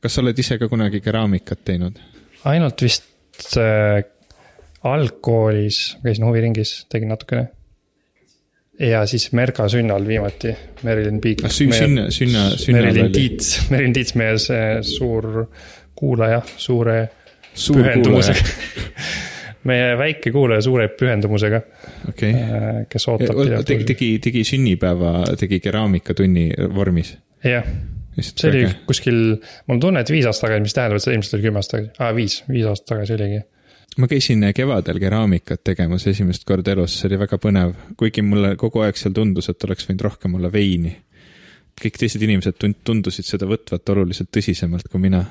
Kas 0.00 0.16
sa 0.16 0.24
oled 0.24 0.38
ise 0.38 0.58
ka 0.58 0.68
kunagi 0.68 1.00
keraamikat 1.04 1.64
teinud? 1.64 2.00
ainult 2.48 2.82
vist 2.82 3.56
äh, 3.60 4.02
algkoolis 4.86 5.80
käisin 6.04 6.24
huviringis, 6.24 6.86
tegin 6.92 7.12
natukene. 7.12 7.48
ja 8.80 9.04
siis 9.06 9.30
Merga 9.36 9.68
sünnal 9.68 10.06
viimati, 10.06 10.54
Merilin 10.82 11.20
Piik. 11.20 11.44
ah, 11.44 11.52
sünna, 11.52 12.10
sünna, 12.10 12.50
sünnal 12.56 12.88
Merilin 12.88 13.10
oli 13.10 13.12
Tiits, 13.12 13.70
Merilin 13.70 13.92
Tiits, 13.92 14.14
meie 14.16 14.38
see 14.40 14.78
suur 14.86 15.46
kuulaja, 15.94 16.40
suure 16.56 17.00
suur 17.54 17.82
pühendumusega. 17.82 18.46
meie 19.68 19.92
väike 20.00 20.32
kuulaja 20.32 20.64
suure 20.64 20.88
pühendumusega, 20.96 21.60
okei. 22.08 22.32
kes 22.88 23.08
ootab 23.12 23.34
tegi, 23.34 23.44
pidevalt. 23.44 23.72
tegi, 23.92 24.10
tegi 24.24 24.44
sünnipäeva, 24.48 25.14
tegi 25.40 25.60
keraamikatunni 25.60 26.48
vormis. 26.72 27.18
jah, 27.44 27.68
see 28.18 28.50
oli 28.50 28.62
kuskil, 28.86 29.18
mul 29.66 29.76
on 29.76 29.80
tunne, 29.82 30.02
et 30.02 30.12
viis 30.12 30.26
aastat 30.28 30.48
tagasi, 30.48 30.64
mis 30.64 30.76
tähendab, 30.76 30.98
et 30.98 31.04
see 31.04 31.16
ilmselt 31.16 31.36
oli 31.36 31.46
kümme 31.46 31.60
aastat 31.60 31.76
tagasi, 31.76 31.92
aa 32.02 32.14
viis, 32.16 32.36
viis 32.50 32.68
aastat 32.70 32.92
tagasi 32.94 33.16
oligi. 33.16 33.42
ma 33.98 34.08
käisin 34.10 34.46
kevadel 34.56 34.98
keraamikat 35.02 35.62
tegemas 35.66 36.06
esimest 36.10 36.46
korda 36.48 36.74
elus, 36.74 36.98
see 36.98 37.10
oli 37.10 37.20
väga 37.20 37.38
põnev, 37.42 37.74
kuigi 38.00 38.24
mulle 38.26 38.54
kogu 38.60 38.82
aeg 38.86 38.98
seal 38.98 39.14
tundus, 39.16 39.50
et 39.52 39.68
oleks 39.68 39.88
võinud 39.88 40.06
rohkem 40.08 40.34
olla 40.38 40.52
veini. 40.52 40.96
kõik 41.80 41.96
teised 41.96 42.22
inimesed 42.22 42.58
tund- 42.60 42.82
tundusid 42.84 43.24
seda 43.24 43.46
võtvat 43.48 43.94
oluliselt 43.94 44.30
tõsisemalt 44.36 44.90
kui 44.90 45.00
mina. 45.00 45.24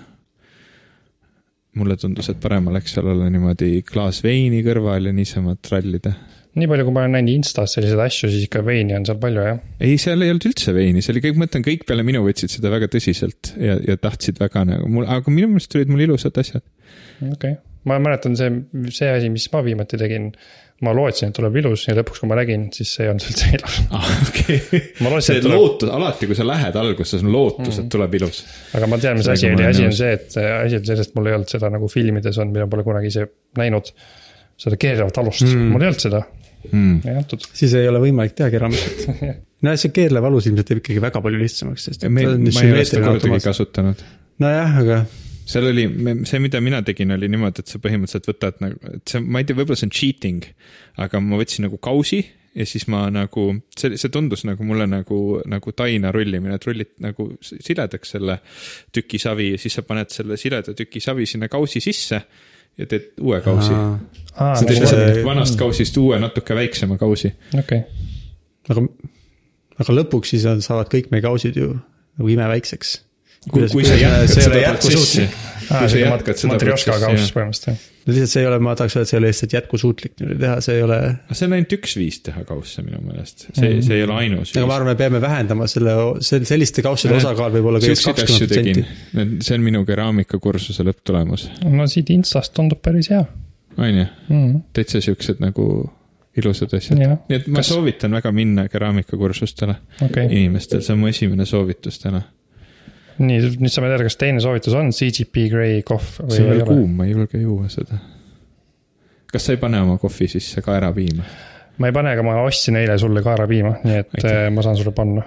mulle 1.75 1.95
tundus, 1.97 2.29
et 2.29 2.39
parem 2.39 2.67
oleks 2.67 2.93
seal 2.93 3.07
olla 3.07 3.29
niimoodi 3.29 3.83
klaas 3.83 4.23
veini 4.23 4.63
kõrval 4.63 5.05
ja 5.05 5.13
niisama 5.13 5.55
trallida. 5.55 6.13
Nii 6.57 6.69
palju, 6.71 6.87
kui 6.87 6.95
ma 6.95 7.05
olen 7.05 7.17
näinud 7.19 7.35
Instas 7.35 7.75
selliseid 7.77 8.01
asju, 8.01 8.31
siis 8.33 8.47
ikka 8.47 8.63
veini 8.65 8.97
on 8.97 9.05
seal 9.07 9.19
palju 9.21 9.45
jah. 9.45 9.61
ei, 9.77 9.95
seal 10.01 10.25
ei 10.25 10.33
olnud 10.33 10.49
üldse 10.49 10.73
veini, 10.75 11.03
see 11.05 11.13
oli 11.13 11.23
kõik, 11.27 11.37
ma 11.37 11.45
mõtlen, 11.45 11.65
kõik 11.67 11.85
peale 11.89 12.05
minu 12.07 12.25
võtsid 12.25 12.55
seda 12.55 12.73
väga 12.73 12.89
tõsiselt 12.91 13.53
ja, 13.61 13.77
ja 13.85 13.97
tahtsid 14.01 14.41
väga 14.41 14.65
nagu 14.71 14.89
mul, 14.91 15.07
aga 15.09 15.33
minu 15.33 15.51
meelest 15.53 15.77
olid 15.77 15.93
mul 15.93 16.07
ilusad 16.07 16.41
asjad. 16.41 16.65
okei 17.21 17.33
okay., 17.33 17.57
ma 17.87 17.99
mäletan 18.01 18.35
see, 18.37 18.49
see 18.93 19.11
asi, 19.11 19.29
mis 19.31 19.47
ma 19.53 19.61
viimati 19.65 19.99
tegin. 19.99 20.31
ma 20.79 20.93
lootsin, 20.95 21.27
et 21.27 21.35
tuleb 21.35 21.57
ilus 21.59 21.81
ja 21.89 21.93
lõpuks, 21.97 22.21
kui 22.21 22.29
ma 22.31 22.37
nägin, 22.39 22.69
siis 22.71 22.93
see 22.95 23.03
ei 23.03 23.09
olnud 23.11 23.25
üldse 23.27 23.49
ilus. 23.57 23.79
ah,. 23.97 24.11
okei 24.29 24.59
okay.. 24.61 25.23
see 25.25 25.41
tuleb, 25.43 25.57
lootus, 25.59 25.89
alati 25.91 26.29
kui 26.29 26.37
sa 26.39 26.45
lähed 26.47 26.77
alguses, 26.79 27.25
on 27.25 27.33
lootus, 27.33 27.81
et 27.81 27.89
tuleb 27.91 28.15
ilus. 28.21 28.39
aga 28.79 28.87
ma 28.87 28.99
tean, 29.03 29.19
mis 29.19 29.27
asi 29.27 29.49
oli, 29.51 29.65
asi 29.67 29.83
on 29.89 29.95
see, 29.97 30.13
et 30.15 30.39
äh, 30.39 30.53
asi 30.61 30.79
on 30.79 30.85
selles, 30.87 31.09
et 31.11 31.19
mul 31.19 31.27
ei 31.27 31.35
olnud 31.35 31.51
seda 31.51 31.71
nagu 31.73 31.91
filmides 31.91 32.39
olnud, 32.39 32.55
mida 32.55 32.69
pole 32.71 32.87
kunagi 32.87 33.11
ise 33.11 33.27
näinud. 33.59 33.91
Seda 34.59 34.79
keeravat 34.79 35.21
alust 35.21 35.45
Mm. 35.47 35.69
mul 35.73 35.85
ei 35.85 35.91
olnud 35.91 36.03
seda, 36.03 36.23
mm.. 36.71 36.97
ei 37.07 37.15
antud. 37.21 37.45
siis 37.55 37.73
ei 37.79 37.87
ole 37.87 38.01
võimalik 38.03 38.35
teha 38.37 38.49
keraamikat. 38.53 39.23
no 39.65 39.75
see 39.79 39.93
keerlev 39.95 40.27
alus 40.29 40.49
ilmselt 40.49 40.67
teeb 40.69 40.83
ikkagi 40.83 41.03
väga 41.03 41.23
palju 41.23 41.39
lihtsamaks, 41.39 41.87
sest 41.89 42.05
ma 42.11 42.25
ei 42.25 42.73
ole 42.73 42.85
seda 42.87 43.07
kordagi 43.07 43.41
kasutanud. 43.45 44.03
nojah, 44.43 44.79
aga 44.83 45.03
seal 45.49 45.69
oli, 45.71 45.85
see, 46.29 46.41
mida 46.43 46.61
mina 46.61 46.81
tegin, 46.85 47.15
oli 47.15 47.29
niimoodi, 47.31 47.63
et 47.63 47.71
sa 47.71 47.79
põhimõtteliselt 47.81 48.27
võtad 48.29 48.59
nagu, 48.61 48.91
et 48.99 49.13
see, 49.13 49.23
ma 49.23 49.41
ei 49.41 49.47
tea, 49.49 49.57
võib-olla 49.57 49.79
see 49.79 49.89
on 49.89 49.95
cheating, 49.95 50.45
aga 51.01 51.21
ma 51.23 51.39
võtsin 51.39 51.65
nagu 51.65 51.79
kausi 51.81 52.21
ja 52.55 52.65
siis 52.69 52.85
ma 52.91 53.05
nagu, 53.13 53.45
see, 53.77 53.97
see 53.99 54.13
tundus 54.13 54.43
nagu 54.47 54.65
mulle 54.67 54.87
nagu, 54.89 55.19
nagu 55.49 55.73
taina 55.77 56.13
rullimine, 56.13 56.57
et 56.57 56.67
rullid 56.67 56.95
nagu 57.03 57.31
siledaks 57.45 58.15
selle 58.15 58.39
tüki 58.95 59.21
savi 59.21 59.53
ja 59.53 59.61
siis 59.61 59.79
sa 59.79 59.85
paned 59.87 60.13
selle 60.13 60.37
sileda 60.39 60.75
tüki 60.77 61.01
savi 61.03 61.27
sinna 61.29 61.49
kausi 61.51 61.81
sisse 61.83 62.21
ja 62.79 62.85
teed 62.89 63.09
uue 63.21 63.41
kausi. 63.45 63.75
Sa 64.39 64.53
teed 64.63 64.71
see- 64.77 64.79
lihtsalt 64.81 65.23
vanast 65.27 65.57
kausist 65.59 65.97
uue 65.99 66.19
natuke 66.21 66.55
väiksema 66.55 66.97
kausi. 67.01 67.33
okei, 67.59 67.81
aga, 68.71 68.85
aga 69.83 69.95
lõpuks 70.01 70.31
siis 70.35 70.45
on, 70.49 70.61
saavad 70.63 70.87
kõik 70.93 71.11
meie 71.11 71.21
kausid 71.25 71.57
ju 71.59 71.73
nagu 72.19 72.29
imeväikseks. 72.35 72.93
kui, 73.47 73.67
kui 73.71 73.85
sa 73.85 73.95
jätkad 73.99 74.33
see 74.33 74.41
ei 74.41 74.49
ole 74.49 74.57
seda 74.57 74.65
jätkusuutlik 74.65 75.37
kui 75.69 75.89
sa 75.93 76.01
jätkad 76.01 76.41
seda 76.41 76.57
protsessi, 76.57 77.73
no 78.05 78.13
lihtsalt 78.15 78.31
see 78.33 78.41
ei 78.41 78.47
ole, 78.49 78.57
ma 78.65 78.73
tahaks 78.77 78.95
öelda, 78.97 79.05
et 79.05 79.11
see 79.11 79.17
ei 79.17 79.21
ole 79.21 79.31
lihtsalt 79.31 79.55
jätkusuutlik 79.57 80.15
niimoodi 80.17 80.39
teha, 80.41 80.55
see 80.65 80.77
ei 80.77 80.85
ole. 80.85 80.99
see 81.31 81.49
on 81.49 81.57
ainult 81.57 81.75
üks 81.77 81.97
viis 81.99 82.21
teha 82.25 82.45
kausse 82.47 82.85
minu 82.85 83.01
meelest, 83.05 83.45
see, 83.51 83.75
see 83.85 83.99
ei 83.99 84.05
ole 84.07 84.17
ainus 84.23 84.55
aga 84.55 84.65
ma 84.69 84.79
arvan, 84.79 84.91
me 84.91 84.97
peame 84.99 85.21
vähendama 85.23 85.67
selle, 85.71 85.93
selliste 86.25 86.85
kausside 86.85 87.19
osakaal 87.19 87.53
võib 87.53 87.69
olla 87.71 87.83
kõigest 87.83 88.09
kakskümmend 88.09 88.55
protsenti., 88.55 89.45
see 89.45 89.59
on 89.59 89.67
minu 89.67 89.83
keraamikakursuse 89.87 90.87
lõpptulemus, 90.89 91.49
no 91.69 91.87
siit 91.91 92.09
Instast 92.15 92.55
tundub 92.57 92.81
päris 92.85 93.11
hea 93.13 93.21
on 93.77 94.01
ju, 94.01 94.09
mm.. 94.29 94.59
täitsa 94.73 95.01
siuksed 95.03 95.39
nagu 95.43 95.69
ilusad 96.39 96.73
asjad. 96.77 96.99
Jah. 97.01 97.15
nii 97.29 97.39
et 97.39 97.47
ma 97.47 97.61
Kas- 97.61 97.71
soovitan 97.73 98.13
väga 98.17 98.31
minna 98.35 98.67
keraamikakursustele 98.71 99.75
okay., 100.05 100.27
inimestel, 100.29 100.83
see 100.85 100.95
on 100.95 101.01
mu 101.03 101.09
esimene 101.11 101.45
soovitus 101.49 101.99
täna. 102.01 102.21
Nii 103.19 103.39
nüüd 103.59 103.73
saame 103.73 103.91
teada, 103.91 104.05
kas 104.07 104.17
teine 104.19 104.41
soovitus 104.43 104.75
on 104.79 104.93
CGP 104.95 105.49
Grey 105.51 105.83
kohv 105.87 106.21
või 106.23 106.35
see 106.35 106.45
on 106.45 106.53
veel 106.53 106.65
kuum, 106.67 106.95
ma 106.97 107.07
ei 107.07 107.13
julge 107.13 107.41
juua 107.41 107.69
seda. 107.71 107.99
kas 109.31 109.47
sa 109.47 109.55
ei 109.55 109.61
pane 109.61 109.81
oma 109.83 109.97
kohvi 110.01 110.29
sisse 110.31 110.63
kaerapiima? 110.65 111.25
ma 111.79 111.89
ei 111.91 111.95
pane, 111.95 112.13
aga 112.15 112.25
ma 112.25 112.39
ostsin 112.45 112.79
eile 112.79 112.97
sulle 113.01 113.23
kaerapiima, 113.25 113.75
nii 113.83 114.01
et 114.03 114.13
Aitäh. 114.17 114.29
Aitäh. 114.29 114.51
ma 114.55 114.65
saan 114.65 114.79
sulle 114.79 114.93
panna. 114.95 115.25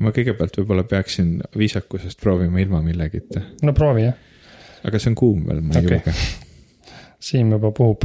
ma 0.00 0.14
kõigepealt 0.14 0.60
võib-olla 0.60 0.86
peaksin 0.88 1.36
viisakusest 1.58 2.20
proovima 2.20 2.62
ilma 2.64 2.82
millegita, 2.84 3.44
no 3.62 3.76
proovi 3.76 4.08
jah, 4.08 4.16
aga 4.84 5.00
see 5.00 5.12
on 5.12 5.18
kuum 5.18 5.44
veel, 5.48 5.60
ma 5.64 5.76
ei 5.78 5.84
Okei. 5.84 6.00
julge. 6.00 6.16
Siim 7.24 7.54
juba 7.54 7.70
puhub 7.72 8.04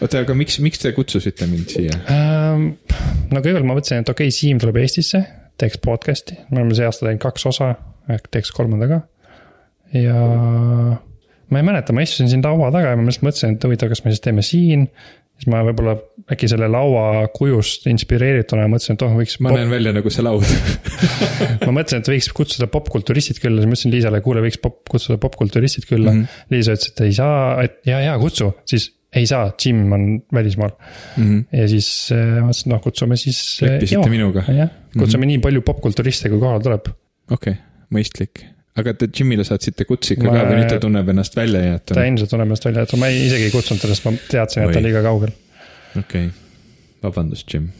oota, 0.00 0.20
aga 0.22 0.34
miks, 0.38 0.58
miks 0.64 0.82
te 0.82 0.92
kutsusite 0.96 1.48
mind 1.50 1.74
siia? 1.74 1.98
ähm,. 2.12 2.70
no 3.30 3.42
kõigepealt 3.42 3.66
ma 3.66 3.76
mõtlesin, 3.76 4.04
et 4.04 4.12
okei 4.12 4.30
okay,, 4.30 4.38
Siim 4.38 4.62
tuleb 4.62 4.80
Eestisse, 4.82 5.22
teeks 5.60 5.80
podcast'i, 5.84 6.38
me 6.50 6.62
oleme 6.62 6.76
see 6.76 6.88
aasta 6.88 7.06
teinud 7.06 7.22
kaks 7.22 7.46
osa, 7.52 7.72
ehk 8.14 8.30
teeks 8.32 8.52
kolmanda 8.54 8.88
ka. 8.90 9.00
ja 9.96 10.22
ma 11.50 11.60
ei 11.60 11.66
mäleta, 11.66 11.94
ma 11.94 12.04
istusin 12.04 12.30
siin 12.30 12.42
laua 12.44 12.72
taga 12.74 12.92
ja 12.92 12.98
ma 12.98 13.06
lihtsalt 13.06 13.28
mõtlesin, 13.28 13.54
et 13.56 13.68
huvitav, 13.68 13.92
kas 13.92 14.02
me 14.04 14.12
siis 14.14 14.24
teeme 14.24 14.44
siin. 14.46 14.88
siis 15.36 15.50
ma 15.52 15.60
võib-olla 15.66 15.94
äkki 16.32 16.48
selle 16.48 16.68
laua 16.72 17.26
kujust 17.34 17.86
inspireerituna 17.90 18.66
mõtlesin, 18.72 18.96
et 18.96 19.04
oh, 19.06 19.14
võiks. 19.20 19.36
ma 19.44 19.52
näen 19.54 19.70
välja 19.70 19.92
nagu 19.94 20.10
see 20.12 20.24
laud. 20.26 20.46
ma 21.66 21.74
mõtlesin, 21.76 22.02
et 22.02 22.10
võiks 22.14 22.30
kutsuda 22.34 22.70
popkulturistid 22.72 23.40
külla, 23.42 23.60
siis 23.60 23.70
ma 23.70 23.76
ütlesin 23.76 23.94
Liisale, 23.94 24.22
kuule, 24.24 24.42
võiks 24.46 24.60
pop, 24.62 24.80
kutsuda 24.90 25.20
popkulturistid 25.22 25.86
külla 25.88 26.12
mm. 26.12 26.22
-hmm. 26.22 26.56
Liisa 26.56 26.78
ütles, 26.78 26.92
et 26.94 27.04
ei 27.06 27.16
saa, 27.18 27.38
et 27.62 27.78
ja, 27.86 28.00
ja 28.08 28.16
kutsu, 28.22 28.50
siis 28.66 28.90
ei 29.16 29.28
saa, 29.28 29.52
Jim 29.64 29.92
on 29.92 30.08
välismaal. 30.34 30.74
ja 31.52 31.68
siis 31.70 31.88
äh, 32.12 32.40
ma 32.40 32.50
mõtlesin, 32.50 32.66
et 32.66 32.74
noh, 32.74 32.82
kutsume 32.84 33.20
siis. 33.20 33.40
leppisite 33.62 34.10
minuga? 34.12 34.44
jah, 34.48 34.72
kutsume 34.96 35.06
mm 35.06 35.22
-hmm. 35.22 35.32
nii 35.36 35.44
palju 35.46 35.62
popkulturiste, 35.62 36.32
kui 36.32 36.42
kohale 36.42 36.64
tuleb. 36.64 36.90
okei 37.30 37.52
okay,, 37.52 37.62
mõistlik. 37.94 38.44
aga 38.76 38.92
te 38.92 39.08
Jimile 39.08 39.44
saatsite 39.48 39.86
kutse 39.88 40.14
ikka 40.16 40.28
Ma- 40.28 40.38
ka 40.38 40.48
või 40.50 40.56
nüüd 40.60 40.72
ta 40.74 40.80
tunneb 40.82 41.12
ennast 41.12 41.36
välja 41.36 41.60
ta 41.60 41.68
jäetuna? 41.70 42.08
ilmselt 42.12 42.32
tunneb 42.32 42.50
ennast 42.50 42.66
välja, 42.68 42.86
et 42.86 42.96
ma 43.00 43.12
ei, 43.12 43.20
isegi 43.26 43.48
ei 43.48 43.54
kutsunud 43.54 43.82
teda, 43.82 43.94
sest 43.96 44.08
ma 44.08 44.16
teadsin, 44.30 44.64
et 44.64 44.74
ta 44.74 44.82
on 44.82 44.88
liiga 44.88 45.04
kaugel. 45.06 45.36
okei 45.96 46.26
okay., 46.26 46.34
vabandust, 47.06 47.52
Jim. 47.52 47.70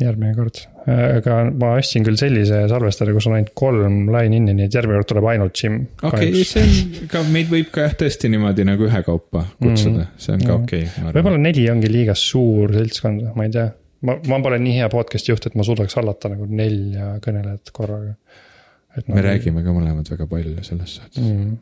järgmine 0.00 0.34
kord, 0.36 0.58
aga 0.90 1.38
ma 1.56 1.70
ostsin 1.78 2.04
küll 2.04 2.18
sellise 2.20 2.58
salvestaja, 2.68 3.14
kus 3.16 3.28
on 3.30 3.36
ainult 3.38 3.54
kolm 3.56 4.10
line-in'i, 4.12 4.52
nii 4.58 4.66
et 4.68 4.76
järgmine 4.76 4.98
kord 5.00 5.10
tuleb 5.12 5.28
ainult 5.32 5.62
Jim. 5.62 5.78
okei 6.02 6.32
okay,, 6.32 6.44
see 6.50 6.66
on 6.66 7.10
ka, 7.12 7.22
meid 7.32 7.48
võib 7.52 7.70
ka 7.74 7.86
jah 7.86 7.96
tõesti 8.02 8.30
niimoodi 8.32 8.66
nagu 8.68 8.88
ühekaupa 8.88 9.46
kutsuda 9.54 10.02
mm,, 10.02 10.12
see 10.26 10.36
on 10.36 10.44
ka 10.44 10.58
okei 10.58 10.84
okay,. 10.90 11.14
võib-olla 11.16 11.40
neli 11.40 11.64
ongi 11.72 11.92
liiga 11.92 12.16
suur 12.18 12.74
seltskond, 12.76 13.24
ma 13.38 13.46
ei 13.46 13.54
tea. 13.54 13.70
ma, 14.08 14.18
ma 14.28 14.42
pole 14.44 14.60
nii 14.66 14.80
hea 14.82 14.90
podcast'i 14.92 15.32
juht, 15.32 15.48
et 15.48 15.56
ma 15.58 15.64
suudaks 15.66 15.96
hallata 16.00 16.34
nagu 16.34 16.50
nelja 16.50 17.16
kõnelejat 17.24 17.72
korraga. 17.76 18.16
Me 19.08 19.22
räägime 19.24 19.64
ka 19.64 19.74
mõlemad 19.74 20.08
väga 20.12 20.26
palju 20.30 20.64
selles 20.64 20.96
suhtes 20.98 21.22
mm.. 21.22 21.54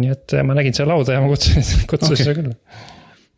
nii 0.00 0.12
et 0.14 0.36
ma 0.46 0.56
nägin 0.56 0.76
seda 0.76 0.90
lauda 0.92 1.16
ja 1.16 1.22
ma 1.24 1.30
kutsusin, 1.32 1.64
kutsusin 1.90 2.30
okay. 2.30 2.36
küll. 2.40 2.52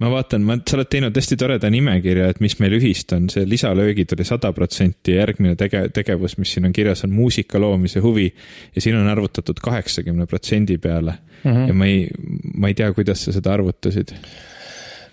ma 0.02 0.10
vaatan, 0.12 0.44
ma, 0.46 0.58
sa 0.62 0.76
oled 0.78 0.90
teinud 0.92 1.16
hästi 1.16 1.38
toreda 1.40 1.70
nimekirja, 1.72 2.28
et 2.34 2.42
mis 2.44 2.58
meil 2.62 2.76
ühist 2.78 3.12
on, 3.16 3.30
see 3.32 3.46
lisalöögid 3.48 4.12
oli 4.16 4.26
sada 4.28 4.52
protsenti 4.56 5.16
järgmine 5.16 5.56
tege-, 5.60 5.86
tegevus, 5.96 6.36
mis 6.40 6.52
siin 6.56 6.68
on 6.68 6.76
kirjas, 6.76 7.06
on 7.08 7.14
muusika 7.16 7.60
loomise 7.62 8.02
huvi. 8.04 8.28
ja 8.74 8.84
siin 8.84 8.98
on 8.98 9.08
arvutatud 9.12 9.62
kaheksakümne 9.64 10.28
protsendi 10.30 10.78
peale 10.78 11.16
mm. 11.42 11.50
-hmm. 11.50 11.66
ja 11.68 11.74
ma 11.74 11.90
ei, 11.90 12.06
ma 12.54 12.72
ei 12.72 12.78
tea, 12.78 12.92
kuidas 12.92 13.24
sa 13.24 13.32
seda 13.32 13.52
arvutasid. 13.56 14.14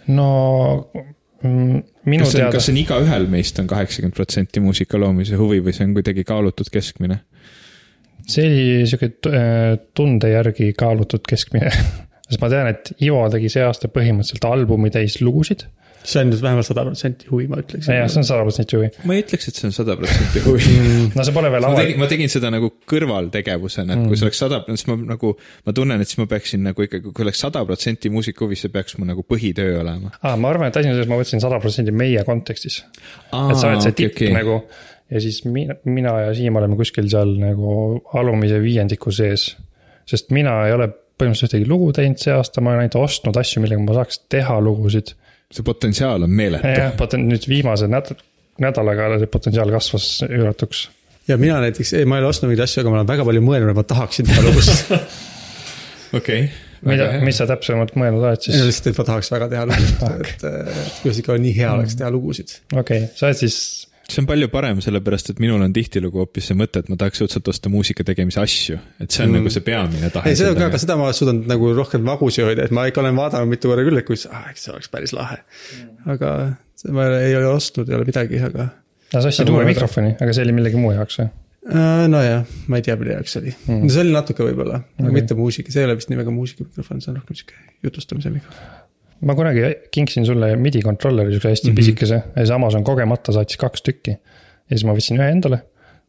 no 0.08 0.30
mm, 1.44 1.84
minu 2.06 2.26
kas 2.26 2.36
on, 2.36 2.40
teada 2.40 2.56
kas, 2.58 2.66
see 2.68 2.76
on 2.76 2.82
igaühel 2.84 3.30
meist 3.32 3.60
on 3.60 3.68
kaheksakümmend 3.68 4.16
protsenti 4.18 4.64
muusika 4.64 5.00
loomise 5.00 5.40
huvi 5.40 5.62
või 5.64 5.76
see 5.76 5.88
on 5.88 5.96
kuidagi 5.98 6.26
kaalutud 6.28 6.72
keskmine? 6.74 7.22
See 8.30 8.48
oli 8.48 8.90
sihuke 8.90 9.12
äh, 9.30 9.78
tunde 9.96 10.32
järgi 10.32 10.72
kaalutud 10.78 11.26
keskmine. 11.30 11.72
sest 12.28 12.42
ma 12.42 12.50
tean, 12.52 12.72
et 12.72 12.92
Ivo 13.04 13.24
tegi 13.32 13.52
see 13.52 13.64
aasta 13.66 13.92
põhimõtteliselt 13.94 14.46
albumi 14.50 14.92
täis 14.94 15.20
lugusid. 15.22 15.68
see 16.04 16.20
on 16.20 16.34
nüüd 16.34 16.42
vähemalt 16.44 16.68
sada 16.68 16.84
protsenti 16.84 17.30
huvi, 17.30 17.46
ma 17.48 17.62
ütleksin. 17.62 17.94
jah, 17.96 18.10
see 18.12 18.20
on 18.20 18.26
sada 18.28 18.44
protsenti 18.44 18.76
huvi. 18.76 18.90
ma 19.08 19.16
ei 19.16 19.22
ütleks, 19.24 19.48
et 19.48 19.60
see 19.60 19.68
on 19.70 19.76
sada 19.76 19.96
protsenti 20.00 20.42
huvi 20.48 20.80
no 21.14 21.24
see 21.24 21.36
pole 21.36 21.52
veel 21.54 21.64
ma 21.64 21.70
avalik 21.70 21.94
tegin, 21.94 22.02
ma 22.02 22.10
tegin 22.12 22.34
seda 22.34 22.52
nagu 22.52 22.72
kõrvaltegevusena, 22.92 23.96
et 23.96 24.10
kui 24.10 24.20
see 24.20 24.28
oleks 24.28 24.42
sada, 24.44 24.60
siis 24.68 24.88
ma 24.90 24.98
nagu, 25.14 25.32
ma 25.64 25.76
tunnen, 25.78 26.04
et 26.04 26.12
siis 26.12 26.20
ma 26.20 26.28
peaksin 26.32 26.64
nagu 26.68 26.88
ikkagi, 26.88 27.12
kui 27.12 27.28
oleks 27.28 27.44
sada 27.46 27.64
protsenti 27.68 28.12
muusika 28.12 28.44
huvi, 28.44 28.60
see 28.60 28.74
peaks 28.74 28.98
mu 29.00 29.08
nagu 29.08 29.24
põhitöö 29.28 29.80
olema. 29.84 30.12
ah,. 30.20 30.36
ma 30.36 30.52
arvan, 30.52 30.72
et 30.74 30.82
asi 30.82 30.92
on 30.92 30.98
selles, 30.98 31.12
ma 31.12 31.22
võtsin 31.22 31.44
sada 31.44 31.62
protsenti 31.64 31.96
meie 31.96 32.26
kontekstis. 32.28 32.82
et 33.30 33.56
sa 33.56 33.70
oled 33.70 33.86
see 33.86 33.96
tipp 34.02 34.18
okay, 34.18 34.34
okay. 34.34 34.40
nagu 34.42 34.60
ja 35.14 35.22
siis 35.22 35.44
mina, 35.46 35.76
mina 35.86 36.16
ja 36.26 36.34
Siim 36.36 36.58
oleme 36.60 36.78
kuskil 36.80 37.08
seal 37.12 37.36
nagu 37.42 37.76
alumise 38.18 38.60
viiendiku 38.64 39.14
sees. 39.14 39.54
sest 40.10 40.34
mina 40.36 40.58
ei 40.68 40.74
ole 40.76 40.90
põhimõtteliselt 41.20 41.54
ühtegi 41.54 41.70
lugu 41.70 41.92
teinud 41.96 42.22
see 42.22 42.34
aasta, 42.34 42.62
ma 42.62 42.74
olen 42.74 42.86
ainult 42.86 42.98
ostnud 43.04 43.38
asju, 43.40 43.62
millega 43.64 43.84
ma 43.84 43.98
saaks 44.00 44.24
teha 44.34 44.58
lugusid. 44.64 45.14
see 45.54 45.66
potentsiaal 45.66 46.26
on 46.26 46.34
meeletu. 46.34 46.74
jah, 46.74 46.92
poten-, 47.00 47.28
nüüd 47.30 47.48
viimase 47.50 47.88
nädal, 47.92 48.20
nädalaga 48.64 49.14
see 49.22 49.32
potentsiaal 49.32 49.72
kasvas 49.74 50.10
üüratuks. 50.28 50.88
ja 51.30 51.38
mina 51.38 51.62
näiteks, 51.64 51.94
ei, 52.00 52.10
ma 52.10 52.18
ei 52.18 52.26
ole 52.26 52.34
ostnud 52.34 52.52
mingeid 52.52 52.66
asju, 52.66 52.84
aga 52.84 52.94
ma 52.94 53.02
olen 53.02 53.14
väga 53.14 53.30
palju 53.30 53.46
mõelnud, 53.46 53.74
et 53.74 53.82
ma 53.82 53.88
tahaksin 53.94 54.30
teha 54.30 54.46
lugusid. 54.48 54.98
okei. 56.20 56.50
mida, 56.90 57.10
mis 57.24 57.40
sa 57.40 57.48
täpsemalt 57.50 57.96
mõelnud 58.00 58.26
oled 58.26 58.42
ei 58.42 58.58
no 58.58 58.60
siis? 58.60 58.68
lihtsalt, 58.72 58.92
et 58.94 59.02
ma 59.04 59.10
tahaks 59.14 59.34
väga 59.36 59.50
teha 59.54 59.70
lugusid, 59.70 60.06
et, 60.28 60.46
et 60.50 61.02
kuidas 61.04 61.24
ikka 61.24 61.40
nii 61.46 61.58
hea 61.62 61.74
oleks 61.78 61.98
teha 62.02 62.14
lugusid. 62.14 62.58
okei 62.74 63.06
okay., 63.06 63.12
sa 63.20 63.30
oled 63.30 63.44
siis, 63.46 63.60
see 64.10 64.22
on 64.22 64.28
palju 64.28 64.50
parem, 64.52 64.82
sellepärast 64.84 65.32
et 65.34 65.40
minul 65.44 65.62
on 65.64 65.74
tihtilugu 65.76 66.24
hoopis 66.24 66.50
see 66.52 66.58
mõte, 66.60 66.84
et 66.84 66.90
ma 66.92 66.98
tahaks 67.00 67.24
õudselt 67.24 67.48
osta 67.54 67.72
muusika 67.72 68.06
tegemise 68.08 68.42
asju, 68.44 68.80
et 69.00 69.14
see 69.14 69.24
on 69.24 69.32
mm. 69.32 69.38
nagu 69.40 69.54
see 69.54 69.66
peamine 69.66 70.10
tahe. 70.14 70.32
ei, 70.32 70.40
see 70.40 70.50
on 70.52 70.58
ka, 70.60 70.68
aga 70.72 70.82
seda 70.82 70.98
ma 71.00 71.12
suutnud 71.16 71.48
nagu 71.50 71.72
rohkem 71.78 72.04
vagusi 72.08 72.44
hoida, 72.46 72.68
et 72.68 72.76
ma 72.76 72.86
ikka 72.90 73.04
olen 73.04 73.16
vaadanud 73.20 73.54
mitu 73.54 73.72
korda 73.72 73.86
küll, 73.88 74.02
et 74.02 74.08
kus, 74.08 74.26
ah, 74.32 74.50
eks 74.52 74.68
see 74.68 74.74
oleks 74.76 74.92
päris 74.94 75.16
lahe. 75.16 75.40
aga 76.16 76.34
see- 76.80 76.96
ma 76.96 77.08
ei 77.22 77.38
ole 77.40 77.48
ostnud, 77.54 77.90
ei 77.90 78.00
ole 78.00 78.10
midagi, 78.10 78.42
aga 78.44 78.68
sa 79.14 79.24
ostsid 79.24 79.48
Aga 79.48 79.56
uue 79.56 79.72
mikrofoni, 79.72 80.14
aga 80.20 80.36
see 80.36 80.46
oli 80.48 80.60
millegi 80.60 80.84
muu 80.84 80.94
jaoks 80.96 81.22
või? 81.22 81.32
äh, 81.72 82.06
nojah, 82.12 82.56
ma 82.68 82.80
ei 82.80 82.86
tea, 82.86 83.00
mille 83.00 83.18
jaoks 83.18 83.38
see 83.38 83.44
oli 83.46 83.56
mm.. 83.56 83.88
see 83.88 84.04
oli 84.04 84.16
natuke 84.16 84.44
võib-olla, 84.50 84.84
aga 85.00 85.08
Okei. 85.08 85.20
mitte 85.22 85.40
muusika, 85.40 85.72
see 85.72 85.86
ei 85.86 85.90
ole 85.90 85.96
vist 86.00 86.12
nii 86.12 86.20
väga 86.20 86.34
muusikamikrofon, 86.36 87.04
see 87.04 87.14
on 87.14 87.22
rohkem 87.22 87.40
sihuke 87.40 87.88
jutustamise 87.88 88.34
mikrofon. 88.34 88.83
Ma 89.24 89.36
kunagi 89.36 89.68
kinksin 89.92 90.26
sulle 90.28 90.54
midi 90.60 90.82
controller'i 90.84 91.36
siukse 91.36 91.50
hästi 91.50 91.68
mm 91.68 91.72
-hmm. 91.72 91.76
pisikese 91.76 92.16
ja 92.16 92.42
siis 92.42 92.52
Amazon 92.52 92.84
kogemata 92.84 93.32
saatis 93.32 93.58
kaks 93.58 93.82
tükki. 93.82 94.12
ja 94.12 94.78
siis 94.78 94.86
ma 94.88 94.96
võtsin 94.96 95.20
ühe 95.20 95.30
endale 95.32 95.60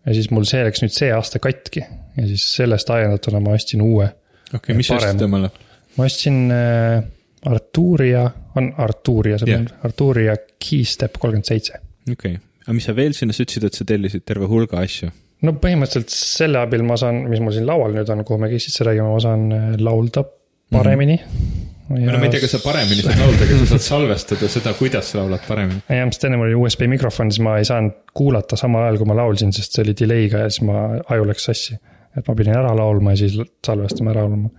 ja 0.07 0.15
siis 0.15 0.31
mul 0.31 0.47
see 0.49 0.63
läks 0.65 0.83
nüüd 0.85 0.95
see 0.95 1.11
aasta 1.15 1.41
katki 1.43 1.83
ja 1.83 2.27
siis 2.29 2.47
sellest 2.57 2.91
ajendatuna 2.91 3.41
ma 3.41 3.57
ostsin 3.59 3.83
uue. 3.83 4.09
okei, 4.55 4.77
mis 4.77 4.91
sa 4.91 4.99
ostsid 5.01 5.27
omale? 5.27 5.51
ma 5.97 6.09
ostsin 6.09 6.41
äh, 6.53 7.03
Arturia, 7.45 8.25
on 8.57 8.71
Arturia 8.81 9.39
see 9.39 9.53
yeah., 9.53 9.67
Arturia 9.85 10.37
Keystep 10.69 11.19
kolmkümmend 11.19 11.51
seitse. 11.51 11.81
okei 12.11 12.15
okay., 12.37 12.41
aga 12.65 12.79
mis 12.79 12.89
sa 12.89 12.97
veel 12.97 13.17
sinna, 13.17 13.37
sa 13.37 13.45
ütlesid, 13.45 13.69
et 13.69 13.81
sa 13.81 13.87
tellisid 13.89 14.25
terve 14.29 14.49
hulga 14.51 14.81
asju. 14.85 15.11
no 15.45 15.57
põhimõtteliselt 15.61 16.15
selle 16.15 16.63
abil 16.63 16.87
ma 16.87 16.97
saan, 17.01 17.25
mis 17.31 17.43
mul 17.45 17.57
siin 17.57 17.69
laual 17.69 17.97
nüüd 17.97 18.11
on, 18.13 18.25
kuhu 18.29 18.41
me 18.41 18.53
sisse 18.59 18.87
räägime, 18.87 19.13
ma 19.13 19.21
saan 19.23 19.47
äh, 19.53 19.71
laulda 19.81 20.25
paremini 20.73 21.21
mm. 21.21 21.29
-hmm. 21.29 21.64
No 21.89 22.19
ma 22.19 22.27
ei 22.27 22.33
tea, 22.33 22.43
kas 22.45 22.55
sa 22.57 22.61
paremini 22.65 23.05
saad 23.05 23.21
laulda, 23.21 23.45
aga 23.47 23.59
sa 23.61 23.67
saad 23.75 23.85
salvestada 23.87 24.49
seda, 24.53 24.73
kuidas 24.79 25.11
sa 25.13 25.21
laulad 25.21 25.43
paremini. 25.49 25.83
jah, 25.89 26.13
sest 26.13 26.29
enne 26.29 26.39
mul 26.41 26.51
oli 26.51 26.61
USB 26.63 26.87
mikrofon, 26.91 27.33
siis 27.33 27.45
ma 27.45 27.59
ei 27.61 27.69
saanud 27.69 28.15
kuulata 28.17 28.59
samal 28.61 28.87
ajal, 28.87 29.01
kui 29.03 29.11
ma 29.11 29.19
laulsin, 29.21 29.53
sest 29.57 29.77
see 29.77 29.85
oli 29.85 29.97
delay'ga 30.01 30.45
ja 30.47 30.53
siis 30.53 30.65
ma, 30.69 30.87
aju 31.13 31.29
läks 31.29 31.49
sassi. 31.51 31.77
et 32.15 32.29
ma 32.29 32.37
pidin 32.39 32.57
ära 32.57 32.73
laulma 32.79 33.15
ja 33.15 33.25
siis 33.25 33.37
salvestama 33.67 34.15
ära 34.15 34.25
laulma. 34.29 34.53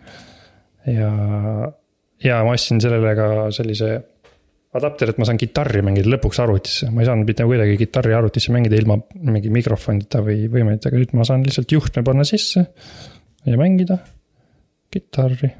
ja, 0.91 1.11
ja 2.29 2.43
ma 2.45 2.53
ostsin 2.53 2.83
sellele 2.83 3.15
ka 3.17 3.31
sellise 3.55 3.95
adapteri, 4.75 5.13
et 5.13 5.19
ma 5.21 5.27
saan 5.27 5.39
kitarri 5.39 5.81
mängida 5.85 6.09
lõpuks 6.11 6.39
arvutisse, 6.43 6.89
ma 6.91 7.01
ei 7.01 7.09
saanud 7.09 7.29
mitte 7.29 7.45
kuidagi 7.47 7.77
kitarri 7.79 8.15
arvutisse 8.17 8.53
mängida 8.53 8.77
ilma 8.79 8.99
mingi 9.15 9.51
mikrofonita 9.53 10.21
või 10.25 10.49
võimetega, 10.51 10.99
nüüd 10.99 11.13
ma 11.17 11.27
saan 11.27 11.45
lihtsalt 11.47 11.71
juhtme 11.71 12.03
panna 12.05 12.25
sisse 12.27 12.65
ja 13.45 13.59
mängida 13.59 14.01
kitarri. 14.93 15.53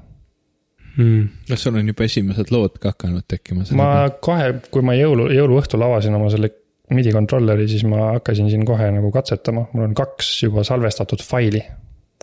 mm.. 0.98 1.48
kas 1.50 1.66
sul 1.66 1.80
on 1.80 1.90
juba 1.92 2.08
esimesed 2.08 2.52
lood 2.54 2.78
ka 2.82 2.94
hakanud 2.96 3.26
tekkima? 3.30 3.66
ma 3.78 3.90
kohe, 4.24 4.52
kui 4.74 4.86
ma 4.86 4.98
jõulu, 4.98 5.30
jõuluõhtul 5.36 5.86
avasin 5.88 6.18
oma 6.18 6.30
selle 6.34 6.52
midi 6.94 7.14
controller'i, 7.16 7.66
siis 7.70 7.86
ma 7.90 8.12
hakkasin 8.16 8.52
siin 8.52 8.66
kohe 8.68 8.92
nagu 8.94 9.10
katsetama, 9.14 9.68
mul 9.74 9.88
on 9.88 9.98
kaks 9.98 10.32
juba 10.44 10.66
salvestatud 10.68 11.24
faili, 11.26 11.64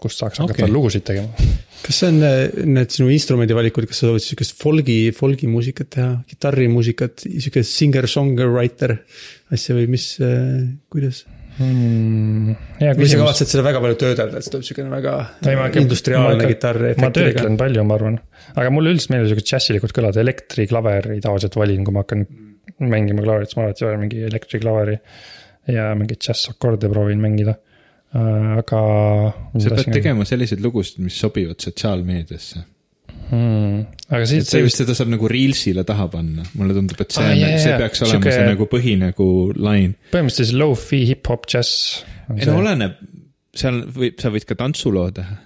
kust 0.02 0.22
saaks 0.22 0.42
hakata 0.42 0.64
okay. 0.64 0.72
lugusid 0.72 1.06
tegema. 1.06 1.50
kas 1.84 1.98
see 1.98 2.12
on 2.12 2.22
äh, 2.26 2.44
need 2.68 2.94
sinu 2.94 3.10
instrumendivalikud, 3.14 3.88
kas 3.90 4.02
sa 4.02 4.08
soovid 4.08 4.24
sihukest 4.24 4.54
folgi, 4.60 4.98
folgi 5.16 5.50
muusikat 5.50 5.90
teha, 5.96 6.10
kitarrimuusikat, 6.30 7.26
sihuke 7.26 7.64
singer-songwriter 7.66 9.00
asja 9.54 9.78
või 9.78 9.88
mis, 9.96 10.12
kuidas? 10.92 11.24
Hmm, 11.58 12.54
või 12.80 13.08
sa 13.10 13.18
kavatsed 13.20 13.50
seda 13.50 13.64
väga 13.66 13.80
palju 13.84 13.96
töödelda, 14.00 14.38
et 14.38 14.46
see 14.46 14.52
tuleb 14.54 14.64
siukene 14.64 14.92
väga 14.92 15.16
Ei, 15.44 15.56
ma 15.58 15.66
industriaalne 15.82 16.46
kitarr 16.48 16.86
ma 17.02 17.10
töötlen 17.12 17.58
palju, 17.60 17.84
ma 17.84 17.98
arvan, 17.98 18.16
aga 18.54 18.72
mulle 18.72 18.94
üldiselt 18.94 19.12
meeldivad 19.12 19.34
siuksed 19.34 19.50
džässilikud 19.50 19.92
kõlad, 19.98 20.16
elektriklaveri 20.22 21.18
tavaliselt 21.24 21.58
valin, 21.60 21.84
kui 21.84 21.96
ma 21.96 22.06
hakkan 22.06 22.24
mängima 22.80 23.24
klaverit, 23.26 23.52
siis 23.52 23.58
ma 23.58 23.66
alati 23.68 23.86
valen 23.86 24.02
mingi 24.06 24.24
elektriklaveri. 24.30 24.96
ja 25.70 25.92
mingeid 25.94 26.24
džässakorde 26.24 26.88
proovin 26.90 27.20
mängida, 27.22 27.54
aga. 28.58 28.80
sa 29.62 29.76
pead 29.76 29.92
tegema 29.94 30.24
selliseid 30.26 30.64
lugusid, 30.64 31.04
mis 31.04 31.20
sobivad 31.20 31.60
sotsiaalmeediasse. 31.62 32.64
hmm.. 33.32 33.80
aga 34.12 34.28
siis, 34.28 34.46
see 34.52 34.62
vist 34.66 34.82
seda 34.82 34.96
saab 34.98 35.10
nagu 35.14 35.30
Reelsile 35.30 35.84
taha 35.88 36.08
panna, 36.12 36.44
mulle 36.58 36.76
tundub, 36.76 37.00
et 37.02 37.16
see 37.16 37.24
Aa, 37.24 37.32
on 37.34 37.42
jaa,, 37.42 37.58
see 37.64 37.80
peaks 37.80 38.04
olema 38.04 38.18
sihuke- 38.18 38.36
see 38.36 38.46
nagu 38.52 38.68
põhi 38.70 38.94
nagu 39.00 39.28
line. 39.56 39.96
põhimõtteliselt 40.12 40.60
low-fi 40.60 41.02
hip-hop 41.12 41.48
džäss. 41.50 42.04
ei 42.36 42.48
no 42.48 42.60
oleneb, 42.60 43.00
seal 43.56 43.82
võib, 43.96 44.20
sa 44.22 44.32
võid 44.34 44.48
ka 44.48 44.58
tantsuloo 44.62 45.08
teha. 45.18 45.38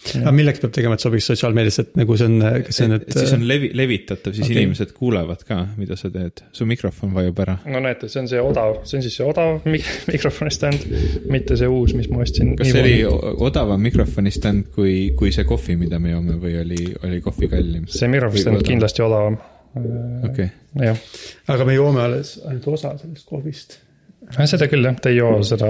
Aga 0.00 0.32
milleks 0.32 0.62
peab 0.62 0.72
tegema, 0.74 0.96
et 0.96 1.04
sobiks 1.04 1.26
sotsiaalmeediasse, 1.28 1.84
et 1.84 1.98
nagu 2.00 2.16
see 2.16 2.28
on, 2.30 2.36
kas 2.64 2.78
see 2.78 2.86
on, 2.88 2.94
et 2.96 3.10
siis 3.12 3.34
on 3.36 3.42
et. 3.42 3.48
levi-, 3.50 3.70
levitatav, 3.76 4.34
siis 4.36 4.46
okay. 4.46 4.56
inimesed 4.56 4.94
kuulevad 4.96 5.42
ka, 5.46 5.58
mida 5.80 5.96
sa 6.00 6.10
teed. 6.12 6.40
su 6.56 6.66
mikrofon 6.68 7.12
vajub 7.16 7.42
ära. 7.44 7.56
no 7.70 7.82
näete, 7.84 8.08
see 8.12 8.22
on 8.22 8.30
see 8.30 8.40
odav, 8.42 8.78
see 8.88 8.98
on 8.98 9.04
siis 9.04 9.18
see 9.20 9.26
odav 9.28 9.66
mi- 9.68 9.82
mikrofoni 10.14 10.54
stand, 10.54 10.86
mitte 11.32 11.58
see 11.60 11.68
uus, 11.68 11.94
mis 11.98 12.08
ma 12.12 12.22
ostsin. 12.24 12.54
kas 12.58 12.72
see 12.72 12.84
oli 12.84 13.44
odavam 13.48 13.82
mikrofoni 13.84 14.32
stand 14.34 14.70
kui, 14.74 14.94
kui 15.18 15.34
see 15.36 15.44
kohvi, 15.48 15.76
mida 15.80 16.00
me 16.02 16.14
joome 16.14 16.38
või 16.40 16.56
oli, 16.62 16.80
oli 17.04 17.20
kohvi 17.24 17.50
kallim? 17.52 17.84
see 17.92 18.08
mikrofoni 18.12 18.46
stand 18.46 18.64
kindlasti 18.70 19.04
odavam. 19.04 19.36
okei, 20.30 20.48
jah, 20.86 21.04
aga 21.52 21.68
me 21.68 21.76
joome 21.76 22.02
alles 22.06 22.38
ainult 22.46 22.72
osa 22.72 22.96
sellest 23.02 23.28
kohvist, 23.28 23.78
seda 24.40 24.70
küll 24.72 24.88
jah, 24.88 24.96
te 24.96 25.12
ei 25.12 25.20
joo 25.20 25.38
seda. 25.46 25.68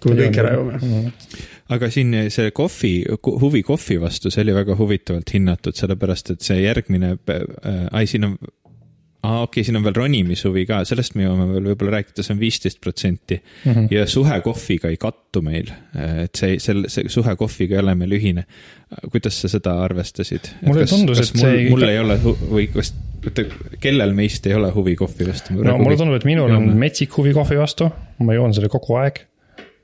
kui 0.00 0.14
me 0.14 0.26
kõik 0.26 0.42
ära 0.44 0.54
joome. 0.54 0.80
Aga 1.72 1.90
siin 1.90 2.14
see 2.30 2.52
kohvi, 2.54 2.92
huvi 3.42 3.62
kohvi 3.66 3.98
vastu, 4.02 4.30
see 4.30 4.44
oli 4.44 4.54
väga 4.54 4.76
huvitavalt 4.78 5.32
hinnatud, 5.34 5.74
sellepärast 5.78 6.36
et 6.36 6.46
see 6.46 6.60
järgmine 6.62 7.16
äh,, 7.16 7.88
ai 7.90 8.06
siin 8.10 8.30
on 8.30 8.38
aa, 9.26 9.42
okei 9.42 9.60
okay,, 9.60 9.66
siin 9.66 9.78
on 9.78 9.84
veel 9.86 9.96
ronimishuvi 9.96 10.64
ka, 10.68 10.80
sellest 10.88 11.16
me 11.18 11.26
jõuame 11.26 11.46
veel 11.50 11.68
võib-olla 11.70 11.98
rääkida, 11.98 12.24
see 12.24 12.34
on 12.34 12.40
viisteist 12.40 12.80
protsenti. 12.84 13.38
Mhm. 13.64 13.88
ja 13.94 14.06
suhe 14.10 14.38
kohviga 14.44 14.90
ei 14.92 14.98
kattu 15.00 15.42
meil, 15.44 15.70
et 16.24 16.38
see, 16.38 16.58
selle, 16.62 16.90
see 16.92 17.10
suhe 17.12 17.36
kohviga 17.38 17.78
ei 17.78 17.82
ole 17.82 17.96
meil 17.98 18.16
ühine. 18.18 18.46
kuidas 19.10 19.40
sa 19.42 19.50
seda 19.50 19.80
arvestasid? 19.82 20.52
Mulle 20.66 20.86
tundus, 20.86 21.22
et 21.24 21.34
mul, 21.34 21.42
see 21.42 21.70
mul 21.72 21.88
ei 21.88 21.98
ole 21.98 22.18
või 22.22 22.68
kas, 22.70 22.92
oota, 23.24 23.46
kellel 23.82 24.14
meist 24.14 24.46
ei 24.46 24.54
ole 24.54 24.70
huvi 24.74 24.94
kohvi 24.98 25.26
vastu? 25.26 25.56
no 25.58 25.78
mulle 25.80 25.98
tundub, 25.98 26.20
et 26.20 26.28
minul 26.28 26.54
on 26.54 26.70
metsik 26.78 27.16
huvi 27.18 27.34
kohvi 27.36 27.58
vastu, 27.58 27.90
ma 28.22 28.36
joon 28.38 28.54
seda 28.56 28.70
kogu 28.72 29.00
aeg. 29.00 29.24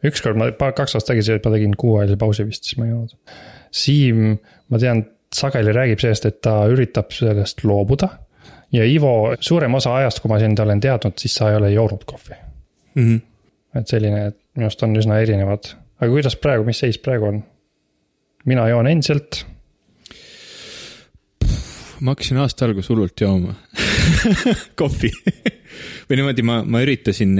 Ükskord 0.06 0.38
ma, 0.38 0.50
kaks 0.58 0.96
aastat 0.96 1.12
tagasi 1.12 1.38
ma 1.44 1.54
tegin 1.54 1.74
kuuajalise 1.78 2.18
pausi 2.20 2.46
vist, 2.48 2.66
siis 2.68 2.78
ma 2.80 2.86
ei 2.86 2.92
joonud. 2.94 3.36
Siim, 3.82 4.22
ma 4.72 4.80
tean, 4.82 5.04
sageli 5.32 5.74
räägib 5.74 6.02
sellest, 6.02 6.26
et 6.28 6.40
ta 6.44 6.62
üritab 6.70 7.14
sellest 7.14 7.64
loobuda. 7.64 8.08
ja 8.72 8.84
Ivo, 8.88 9.34
suurem 9.40 9.74
osa 9.74 9.94
ajast, 10.00 10.20
kui 10.20 10.32
ma 10.32 10.38
sind 10.40 10.60
olen 10.60 10.80
teadnud, 10.80 11.16
siis 11.20 11.34
sa 11.36 11.50
ei 11.50 11.56
ole 11.56 11.72
joonud 11.72 12.04
kohvi. 12.04 12.34
mm. 12.94 13.02
-hmm. 13.02 13.20
et 13.80 13.88
selline, 13.88 14.26
et 14.26 14.38
minu 14.56 14.68
arust 14.68 14.82
on 14.82 14.96
üsna 14.96 15.20
erinevad, 15.20 15.72
aga 16.00 16.10
kuidas 16.10 16.36
praegu, 16.36 16.64
mis 16.64 16.78
seis 16.78 16.98
praegu 16.98 17.24
on? 17.24 17.42
mina 18.44 18.68
joon 18.68 18.86
endiselt, 18.86 19.44
ma 22.00 22.10
hakkasin 22.10 22.36
aasta 22.42 22.64
alguses 22.64 22.88
hullult 22.90 23.20
jooma 23.20 23.54
kohvi 24.80 25.10
või 26.08 26.18
niimoodi 26.18 26.44
ma, 26.46 26.58
ma 26.68 26.82
üritasin, 26.84 27.32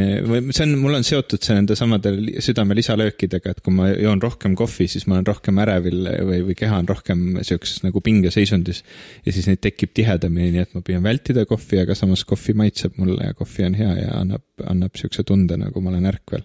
see 0.55 0.65
on, 0.65 0.75
mul 0.81 0.97
on 0.97 1.05
seotud 1.07 1.43
see 1.45 1.57
nende 1.57 1.77
samade 1.79 2.13
südame 2.45 2.77
lisalöökidega, 2.79 3.55
et 3.55 3.61
kui 3.65 3.75
ma 3.77 3.91
joon 3.91 4.23
rohkem 4.23 4.55
kohvi, 4.59 4.89
siis 4.91 5.07
ma 5.09 5.19
olen 5.19 5.29
rohkem 5.29 5.61
ärevil 5.63 6.09
või, 6.29 6.41
või 6.49 6.57
keha 6.59 6.81
on 6.83 6.89
rohkem 6.89 7.25
sihukeses 7.43 7.85
nagu 7.87 8.03
pingeseisundis. 8.05 8.83
ja 9.27 9.35
siis 9.35 9.49
neid 9.51 9.63
tekib 9.65 9.93
tihedamini, 9.97 10.55
nii 10.57 10.65
et 10.65 10.75
ma 10.77 10.85
püüan 10.87 11.05
vältida 11.05 11.45
kohvi, 11.49 11.83
aga 11.83 11.97
samas 11.99 12.25
kohvi 12.29 12.57
maitseb 12.59 12.99
mulle 13.01 13.31
ja 13.31 13.37
kohvi 13.39 13.69
on 13.69 13.79
hea 13.79 13.93
ja 14.01 14.17
annab, 14.23 14.47
annab 14.65 14.99
sihukese 14.99 15.27
tunde, 15.29 15.59
nagu 15.61 15.85
ma 15.85 15.93
olen 15.93 16.11
ärkvel. 16.13 16.45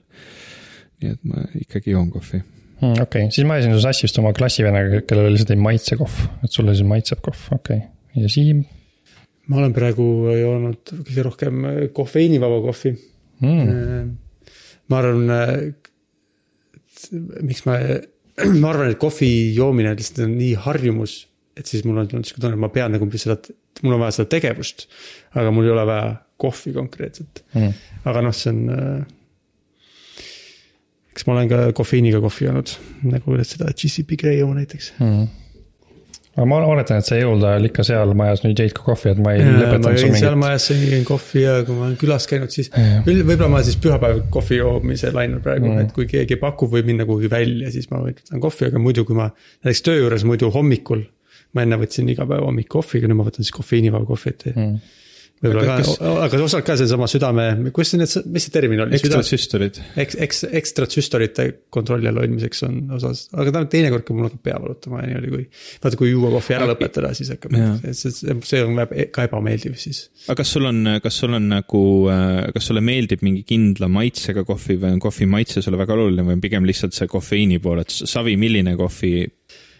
nii 1.03 1.13
et 1.13 1.27
ma 1.29 1.47
ikkagi 1.61 1.93
joon 1.95 2.09
kohvi. 2.13 2.41
okei 2.81 3.03
okay., 3.03 3.27
siis 3.31 3.47
ma 3.47 3.57
ajasin 3.57 3.77
su 3.77 3.83
sassi 3.85 4.07
just 4.07 4.19
oma 4.21 4.33
klassivennaga, 4.37 5.03
kellele 5.07 5.35
lihtsalt 5.35 5.55
ei 5.55 5.61
maitse 5.69 5.99
kohv, 5.99 6.25
et 6.43 6.51
sulle 6.51 6.75
siis 6.75 6.87
maitseb 6.87 7.23
kohv, 7.25 7.47
okei 7.61 7.85
okay.. 7.85 8.23
ja 8.23 8.31
Siim 8.31 8.65
ma 9.47 9.61
olen 9.61 9.73
praegu 9.75 10.05
joonud 10.35 10.93
kõige 11.07 11.23
rohkem 11.27 11.65
kofeiinivaba 11.95 12.59
kohvi 12.65 12.93
mm., 13.41 14.09
ma 14.91 14.99
arvan, 15.01 15.73
miks 17.47 17.65
ma, 17.67 17.77
ma 18.61 18.69
arvan, 18.71 18.91
et 18.93 18.99
kohvi 19.01 19.31
joomine 19.55 19.93
lihtsalt 19.97 20.25
on 20.27 20.37
nii 20.39 20.53
harjumus, 20.67 21.19
et 21.57 21.67
siis 21.69 21.83
mul 21.87 21.99
on 22.01 22.07
tulnud 22.09 22.27
sihuke 22.27 22.43
tunne, 22.43 22.57
et 22.57 22.63
ma 22.63 22.69
pean 22.73 22.93
nagu 22.95 23.07
seda, 23.19 23.37
mul 23.83 23.97
on 23.97 24.03
vaja 24.05 24.17
seda 24.19 24.31
tegevust. 24.37 24.87
aga 25.35 25.51
mul 25.53 25.67
ei 25.67 25.73
ole 25.75 25.85
vaja 25.89 26.15
kohvi 26.37 26.73
konkreetselt, 26.75 27.43
Mm. 27.55 27.73
aga 28.05 28.21
noh, 28.21 28.35
see 28.35 28.51
on. 28.53 29.05
eks 31.11 31.25
ma 31.25 31.33
olen 31.33 31.49
ka 31.49 31.61
kofeiiniga 31.73 32.21
kohvi 32.21 32.45
joonud, 32.45 32.73
nagu 33.09 33.37
seda 33.43 33.71
GCP 33.73 34.19
Grey 34.21 34.43
oma 34.45 34.59
näiteks. 34.59 34.93
Mm. 35.01 35.27
Aga 36.37 36.45
ma 36.45 36.57
oletan, 36.69 36.99
et 37.01 37.07
sa 37.09 37.17
jõulude 37.17 37.47
ajal 37.49 37.65
ikka 37.71 37.83
seal 37.87 38.11
majas 38.17 38.43
nüüd 38.45 38.59
jõid 38.61 38.73
ka 38.77 38.83
kohvi, 38.85 39.09
et 39.15 39.21
ma 39.25 39.33
ei 39.33 39.41
lõpetanud 39.41 39.97
sul 39.97 40.07
jõin 40.11 40.17
seal 40.19 40.35
mingit. 40.35 40.43
majas, 40.45 40.67
sõin 40.69 41.05
kohvi 41.07 41.41
ja 41.43 41.55
kui 41.65 41.75
ma 41.75 41.85
olen 41.87 41.95
külas 42.03 42.27
käinud, 42.29 42.53
siis. 42.53 42.69
Või- 43.07 43.23
võib-olla 43.25 43.49
ma 43.55 43.61
siis 43.65 43.79
pühapäeval 43.81 44.21
kohvi 44.37 44.59
joomise 44.61 45.11
lainel 45.15 45.39
praegu 45.41 45.65
Mm. 45.67 45.79
et 45.87 45.91
kui 45.97 46.05
keegi 46.05 46.35
pakub 46.37 46.71
või 46.71 46.83
minna 46.85 47.05
kuhugi 47.09 47.29
välja, 47.31 47.71
siis 47.73 47.89
ma 47.91 47.97
võtan 48.05 48.39
kohvi, 48.43 48.67
aga 48.69 48.79
muidu, 48.79 49.03
kui 49.05 49.15
ma 49.17 49.31
näiteks 49.65 49.81
töö 49.89 49.97
juures 50.03 50.23
muidu 50.23 50.51
hommikul. 50.53 51.05
ma 51.55 51.61
enne 51.63 51.77
võtsin 51.79 52.09
iga 52.11 52.25
päev 52.27 52.43
hommik 52.43 52.67
kohviga, 52.69 53.07
nüüd 53.07 53.15
ma 53.17 53.23
võtan 53.23 53.41
siis 53.41 53.51
kofeiinivaba 53.55 54.05
kohvi, 54.05 54.29
et 54.29 54.43
Mm. 54.55 54.79
Võib-olla 55.43 55.77
Aga 55.77 55.83
ka 55.85 56.11
aga 56.25 56.39
osalt 56.45 56.65
ka 56.65 56.75
seesama 56.79 57.07
südame, 57.11 57.45
see 57.77 57.99
need, 58.01 58.13
mis 58.33 58.47
see 58.47 58.53
termin 58.53 58.81
oli? 58.85 58.97
ekstra 58.97 59.21
süstolid. 59.25 59.79
eks, 60.03 60.17
eks, 60.25 60.41
ekstra 60.59 60.87
süstorite 60.89 61.47
kontrolli 61.73 62.09
all 62.09 62.19
hoidmiseks 62.21 62.63
on 62.67 62.79
osas, 62.97 63.25
aga 63.37 63.53
ta 63.53 63.63
teinekord 63.75 64.05
ka 64.07 64.15
mul 64.17 64.29
hakkab 64.29 64.43
pea 64.47 64.57
valutama 64.63 65.03
ja 65.03 65.11
niimoodi, 65.11 65.31
kui. 65.33 65.45
vaata, 65.83 65.99
kui 66.01 66.11
juua 66.11 66.31
kohvi 66.33 66.57
ära 66.57 66.69
lõpetada, 66.71 67.13
siis 67.17 67.31
hakkab 67.35 67.57
see, 67.91 68.13
see, 68.13 68.37
see 68.49 68.63
on 68.65 68.81
ka 69.13 69.27
ebameeldiv 69.29 69.77
siis. 69.79 70.07
aga 70.25 70.39
kas 70.41 70.55
sul 70.57 70.69
on, 70.69 70.83
kas 71.03 71.21
sul 71.21 71.37
on 71.37 71.49
nagu, 71.53 71.83
kas 72.55 72.71
sulle 72.71 72.83
meeldib 72.85 73.25
mingi 73.25 73.45
kindla 73.47 73.91
maitsega 73.91 74.45
kohvi 74.47 74.79
või 74.81 74.97
on 74.97 75.03
kohvi 75.03 75.29
maitse 75.29 75.63
sulle 75.65 75.79
väga 75.79 75.97
oluline 75.97 76.25
või 76.27 76.39
on 76.39 76.43
pigem 76.43 76.67
lihtsalt 76.67 76.97
see 76.97 77.09
kofeiini 77.11 77.61
pool, 77.63 77.83
et 77.83 77.93
savi, 77.93 78.37
milline 78.39 78.73
kohvi, 78.79 79.13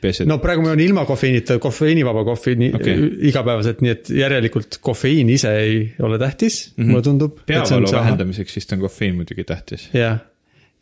peaasi, 0.02 0.24
et 0.24 0.30
no 0.30 0.40
praegu 0.44 0.64
ma 0.64 0.74
joon 0.74 0.84
ilma 0.86 1.04
kofeiinita 1.10 1.60
kofeiinivaba 1.64 2.24
kohvi 2.28 2.56
nii 2.62 2.72
Okei. 2.78 2.96
okay. 2.96 3.12
igapäevaselt, 3.32 3.84
nii 3.86 3.94
et 3.96 4.10
järelikult 4.22 4.80
kofeiin 4.84 5.30
ise 5.34 5.54
ei 5.60 5.78
ole 6.04 6.20
tähtis 6.22 6.64
mm. 6.70 6.84
-hmm. 6.84 6.90
mulle 6.92 7.06
tundub. 7.10 7.44
peavalu 7.46 7.92
vähendamiseks 7.92 8.56
vist 8.56 8.74
on 8.74 8.84
kofeiin 8.86 9.16
muidugi 9.16 9.44
tähtis. 9.44 9.90
jah, 9.94 10.20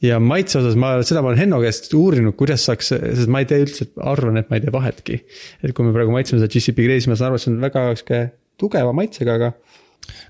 ja 0.04 0.20
maitse 0.20 0.60
osas 0.60 0.76
ma, 0.80 0.96
seda 1.08 1.24
ma 1.24 1.32
olen 1.32 1.42
Henno 1.46 1.60
käest 1.64 1.94
uurinud, 1.96 2.36
kuidas 2.40 2.66
saaks, 2.68 2.92
sest 2.92 3.32
ma 3.32 3.42
ei 3.44 3.50
tee 3.50 3.62
üldse, 3.64 3.88
arvan, 4.04 4.40
et 4.42 4.52
ma 4.52 4.60
ei 4.60 4.66
tee 4.66 4.74
vahetki. 4.74 5.22
et 5.64 5.74
kui 5.76 5.88
me 5.88 5.96
praegu 5.96 6.14
maitseme 6.16 6.42
seda 6.42 6.52
GCP 6.52 6.88
Grey, 6.88 7.02
siis 7.02 7.12
ma 7.12 7.20
saan 7.20 7.32
aru, 7.32 7.40
et 7.40 7.46
see 7.46 7.54
on 7.54 7.62
väga 7.64 7.88
sihuke 7.96 8.22
tugeva 8.62 8.94
maitsega, 8.96 9.40
aga 9.40 9.52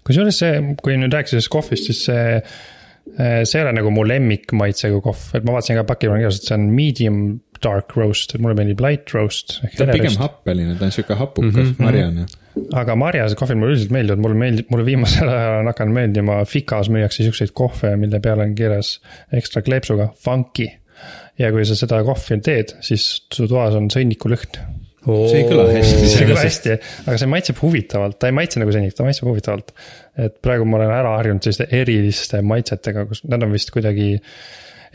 kusjuures 0.07 0.39
see, 0.41 0.61
kui 0.81 0.97
nüüd 0.99 1.13
rääkida 1.13 1.35
sellest 1.35 1.51
kohvist, 1.53 1.89
siis 1.89 2.03
see, 2.07 2.39
see 3.17 3.59
ei 3.59 3.65
ole 3.65 3.73
nagu 3.79 3.91
mu 3.93 4.05
lemmikmaitsega 4.07 5.01
kohv, 5.05 5.27
et 5.37 5.47
ma 5.47 5.57
vaatasin 5.57 5.81
ka 5.81 5.87
paki 5.91 6.09
peal 6.09 6.21
kirjas, 6.21 6.41
et 6.41 6.49
see 6.49 6.57
on 6.57 6.69
medium 6.75 7.21
dark 7.63 7.95
roast, 7.97 8.35
mulle 8.41 8.55
meeldib 8.57 8.81
light 8.83 9.11
roast. 9.15 9.59
ta 9.75 9.85
on 9.85 9.93
pigem 9.93 10.17
happeline, 10.19 10.75
ta 10.79 10.87
on 10.87 10.95
sihuke 10.95 11.17
hapukas 11.19 11.53
mm 11.53 11.71
-hmm. 11.71 11.83
marjane. 11.83 12.25
aga 12.81 12.95
marjased 12.99 13.37
kohvid 13.39 13.59
mulle 13.59 13.75
üldiselt 13.75 13.91
meeldivad, 13.95 14.23
mulle 14.23 14.39
meeldib, 14.39 14.71
mulle 14.71 14.85
viimasel 14.85 15.29
ajal 15.29 15.59
on 15.59 15.71
hakanud 15.71 15.99
meeldima, 15.99 16.39
Fikas 16.45 16.89
müüakse 16.89 17.27
siukseid 17.27 17.53
kohve, 17.53 17.95
mille 17.99 18.19
peal 18.19 18.39
on 18.39 18.55
kirjas 18.55 18.99
ekstra 19.33 19.61
kleepsuga 19.61 20.09
funky. 20.25 20.69
ja 21.39 21.51
kui 21.51 21.65
sa 21.67 21.75
seda 21.75 21.99
kohvi 22.03 22.39
teed, 22.41 22.71
siis 22.81 23.05
su 23.33 23.47
toas 23.47 23.75
on 23.75 23.89
sõnnikulõhn. 23.91 24.59
see 25.05 25.41
ei 25.41 25.47
kõla 25.49 25.65
hästi 25.69 26.07
see 26.07 26.21
ei 26.23 26.29
kõla 26.31 26.43
hästi, 26.43 26.77
aga 27.05 27.17
see 27.21 27.29
maitseb 27.29 27.59
huvitavalt, 27.61 28.19
ta 28.19 28.31
ei 28.31 28.35
maitse 28.35 28.59
nagu 28.59 28.71
sõnnik, 28.71 28.95
ta 28.95 29.03
maitseb 29.03 29.27
huvitavalt. 29.27 29.73
et 30.17 30.37
praegu 30.41 30.65
ma 30.65 30.77
olen 30.79 30.91
ära 30.91 31.17
harjunud 31.17 31.43
selliste 31.43 31.67
eriliste 31.71 32.41
maitsetega, 32.41 33.05
kus 33.05 33.23
nad 33.27 33.43
on 33.43 33.51
vist 33.51 33.71
kuidagi. 33.75 34.21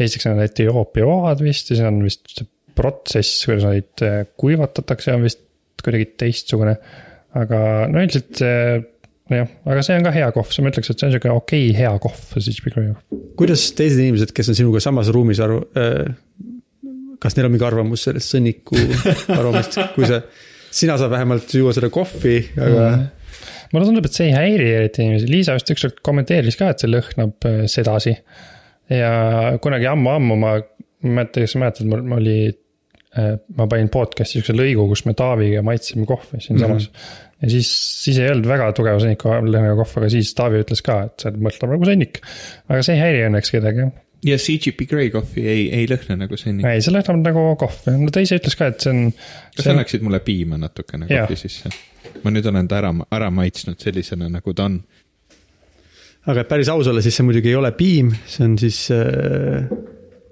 Esiteks 0.07 0.29
on 0.31 0.39
need 0.41 0.53
Etioopia 0.53 1.07
oad 1.09 1.45
vist 1.45 1.71
ja 1.71 1.77
siis 1.79 1.87
on 1.87 2.01
vist 2.05 2.33
see 2.33 2.49
protsess, 2.77 3.45
kuidas 3.47 3.67
neid 3.67 4.07
eh, 4.07 4.23
kuivatatakse, 4.41 5.15
on 5.17 5.27
vist 5.27 5.45
kuidagi 5.85 6.11
teistsugune. 6.21 6.77
aga 7.41 7.61
no 7.89 8.03
üldiselt 8.03 8.41
see 8.41 8.81
jah, 9.39 9.51
aga 9.71 9.85
see 9.87 9.99
on 9.99 10.07
ka 10.07 10.13
hea 10.15 10.29
kohv, 10.35 10.51
siis 10.51 10.65
ma 10.65 10.73
ütleks, 10.73 10.91
et 10.91 10.99
see 11.01 11.09
on 11.09 11.15
sihuke 11.15 11.31
okei 11.33 11.69
okay, 11.69 11.77
hea 11.79 11.93
kohv, 12.03 12.25
Grey 12.67 12.89
kohv. 12.91 13.23
kuidas 13.39 13.65
teised 13.79 14.03
inimesed, 14.03 14.35
kes 14.37 14.51
on 14.53 14.59
sinuga 14.59 14.83
samas 14.83 15.11
ruumis 15.15 15.43
arv- 15.45 15.67
äh,, 15.79 16.11
kas 17.23 17.37
neil 17.37 17.49
on 17.49 17.55
mingi 17.55 17.67
arvamus 17.69 18.09
sellest 18.09 18.35
sõnniku 18.35 18.79
aromast, 19.39 19.79
kui 19.95 20.09
sa, 20.09 20.23
sina 20.75 20.99
saad 21.01 21.13
vähemalt 21.13 21.55
juua 21.55 21.75
seda 21.77 21.91
kohvi, 21.93 22.37
aga 22.57 22.87
mm. 22.89 23.09
mulle 23.75 23.91
tundub, 23.91 24.09
et 24.09 24.19
see 24.19 24.31
ei 24.31 24.37
häiri 24.37 24.71
eriti 24.81 25.05
inimesi, 25.07 25.31
Liisa 25.31 25.59
vist 25.59 25.75
ükskord 25.77 26.01
kommenteeris 26.07 26.59
ka, 26.59 26.73
et 26.73 26.83
see 26.83 26.91
lõhnab 26.91 27.51
äh, 27.51 27.63
sedasi. 27.71 28.17
Ja 28.91 29.13
kunagi 29.63 29.89
ammu-ammu 29.91 30.37
ma, 30.41 30.57
ma 30.59 30.59
ei 30.59 31.15
mäleta, 31.15 31.45
kas 31.45 31.55
sa 31.55 31.63
mäletad, 31.63 31.89
mul 31.91 32.19
oli. 32.19 32.41
ma 33.59 33.65
panin 33.67 33.89
podcast'i 33.91 34.39
siukse 34.39 34.55
lõigu, 34.55 34.85
kus 34.87 35.01
me 35.03 35.17
Taaviga 35.19 35.65
maitsesime 35.67 36.05
kohvi 36.07 36.39
siinsamas 36.45 36.85
mm. 36.85 36.93
-hmm. 36.93 37.25
ja 37.43 37.49
siis, 37.51 37.71
siis 38.05 38.21
ei 38.23 38.29
olnud 38.31 38.47
väga 38.47 38.69
tugeva 38.79 39.01
sõnniku 39.03 39.33
lõhnaga 39.49 39.75
kohv, 39.81 39.97
aga 39.99 40.11
siis 40.13 40.31
Taavi 40.39 40.61
ütles 40.63 40.85
ka, 40.87 41.01
et 41.09 41.25
see 41.25 41.33
mõtleb 41.35 41.75
nagu 41.75 41.89
sõnnik. 41.89 42.21
aga 42.69 42.85
see 42.87 42.95
ei 42.95 43.03
häiri 43.03 43.25
õnneks 43.27 43.51
kedagi. 43.57 43.89
ja 44.31 44.39
CGP 44.39 44.87
Grey 44.93 45.11
kohvi 45.11 45.43
ei, 45.43 45.67
ei 45.81 45.91
lõhna 45.91 46.21
nagu 46.23 46.39
sõnnik. 46.39 46.71
ei, 46.71 46.87
see 46.87 46.95
lõhnab 46.95 47.19
nagu 47.25 47.45
kohv, 47.59 47.91
no 47.99 48.15
ta 48.15 48.23
ise 48.23 48.39
ütles 48.39 48.55
ka, 48.55 48.71
et 48.71 48.87
see 48.87 48.95
on. 48.95 49.03
kas 49.57 49.67
sa 49.67 49.75
annaksid 49.75 50.07
mulle 50.07 50.23
piima 50.23 50.61
natukene 50.63 51.11
Jaa. 51.11 51.27
kohvi 51.27 51.43
sisse? 51.43 51.75
ma 52.23 52.31
nüüd 52.31 52.47
olen 52.47 52.69
ta 52.71 52.79
ära, 52.79 52.95
ära 53.11 53.31
maitsnud 53.35 53.81
sellisena, 53.83 54.31
nagu 54.31 54.55
ta 54.55 54.71
on. 54.71 54.81
Aga 56.29 56.43
et 56.43 56.51
päris 56.51 56.69
aus 56.73 56.91
olla, 56.91 57.01
siis 57.05 57.17
see 57.17 57.27
muidugi 57.27 57.53
ei 57.53 57.57
ole 57.57 57.73
piim, 57.77 58.13
see 58.29 58.45
on 58.45 58.59
siis 58.61 58.83
äh, 58.93 59.71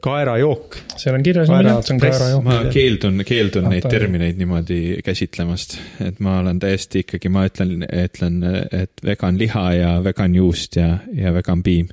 kaerajook. 0.05 0.77
seal 0.96 1.16
on 1.16 1.24
kirjas 1.27 1.48
Kaera 1.48 1.62
niimoodi, 1.62 1.81
et 1.81 1.88
see 1.88 1.94
on 1.94 2.03
press. 2.03 2.18
kaera 2.18 2.31
ju. 2.33 2.42
ma 2.44 2.59
keeldun, 2.74 3.24
keeldun 3.29 3.68
Ah, 3.68 3.72
neid 3.74 3.88
termineid 3.90 4.38
niimoodi 4.40 4.81
käsitlemast, 5.05 5.79
et 6.05 6.20
ma 6.24 6.38
olen 6.42 6.61
täiesti 6.62 7.05
ikkagi, 7.07 7.33
ma 7.33 7.46
ütlen, 7.48 7.87
ütlen, 7.87 8.38
et 8.83 9.05
vegan 9.05 9.40
liha 9.40 9.64
ja 9.79 9.96
vegan 10.05 10.37
juust 10.38 10.79
ja, 10.79 10.98
ja 11.14 11.35
vegan 11.35 11.64
piim. 11.66 11.90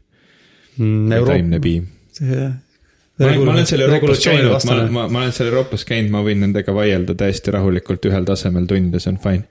taimne 0.77 1.59
piim. 1.63 1.87
ma 2.21 3.25
olen, 3.25 3.43
ma 3.47 3.51
olen 3.55 3.65
seal 3.65 3.87
Euroopas 3.87 4.23
käinud, 4.27 4.69
ma, 4.69 4.79
ma, 4.99 5.07
ma 5.07 5.25
olen 5.25 5.35
seal 5.35 5.51
Euroopas 5.53 5.87
käinud, 5.87 6.11
ma 6.13 6.23
võin 6.25 6.43
nendega 6.43 6.75
vaielda 6.75 7.15
täiesti 7.17 7.55
rahulikult 7.55 8.11
ühel 8.11 8.27
tasemel 8.27 8.67
tund 8.69 8.93
ja 8.93 9.03
see 9.03 9.15
on 9.15 9.21
fine. 9.23 9.45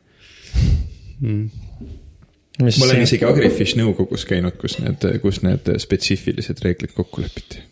mis 1.25 1.64
ma 2.61 2.67
olen 2.69 2.97
siin- 2.97 3.07
isegi 3.09 3.29
Agrifish 3.29 3.79
nõukogus 3.81 4.27
käinud, 4.29 4.59
kus 4.61 4.79
need, 4.83 5.07
kus 5.23 5.43
need 5.43 5.71
spetsiifilised 5.83 6.63
reeglid 6.65 6.95
kokku 6.97 7.25
lepiti. 7.25 7.63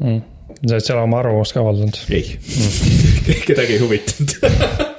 mm.. 0.00 0.20
sa 0.62 0.76
oled 0.76 0.86
seal 0.86 1.02
oma 1.02 1.22
arvamust 1.22 1.56
ka 1.56 1.64
avaldanud. 1.64 1.98
ei, 2.14 2.38
kedagi 3.48 3.78
ei 3.78 3.82
huvitanud. 3.82 4.36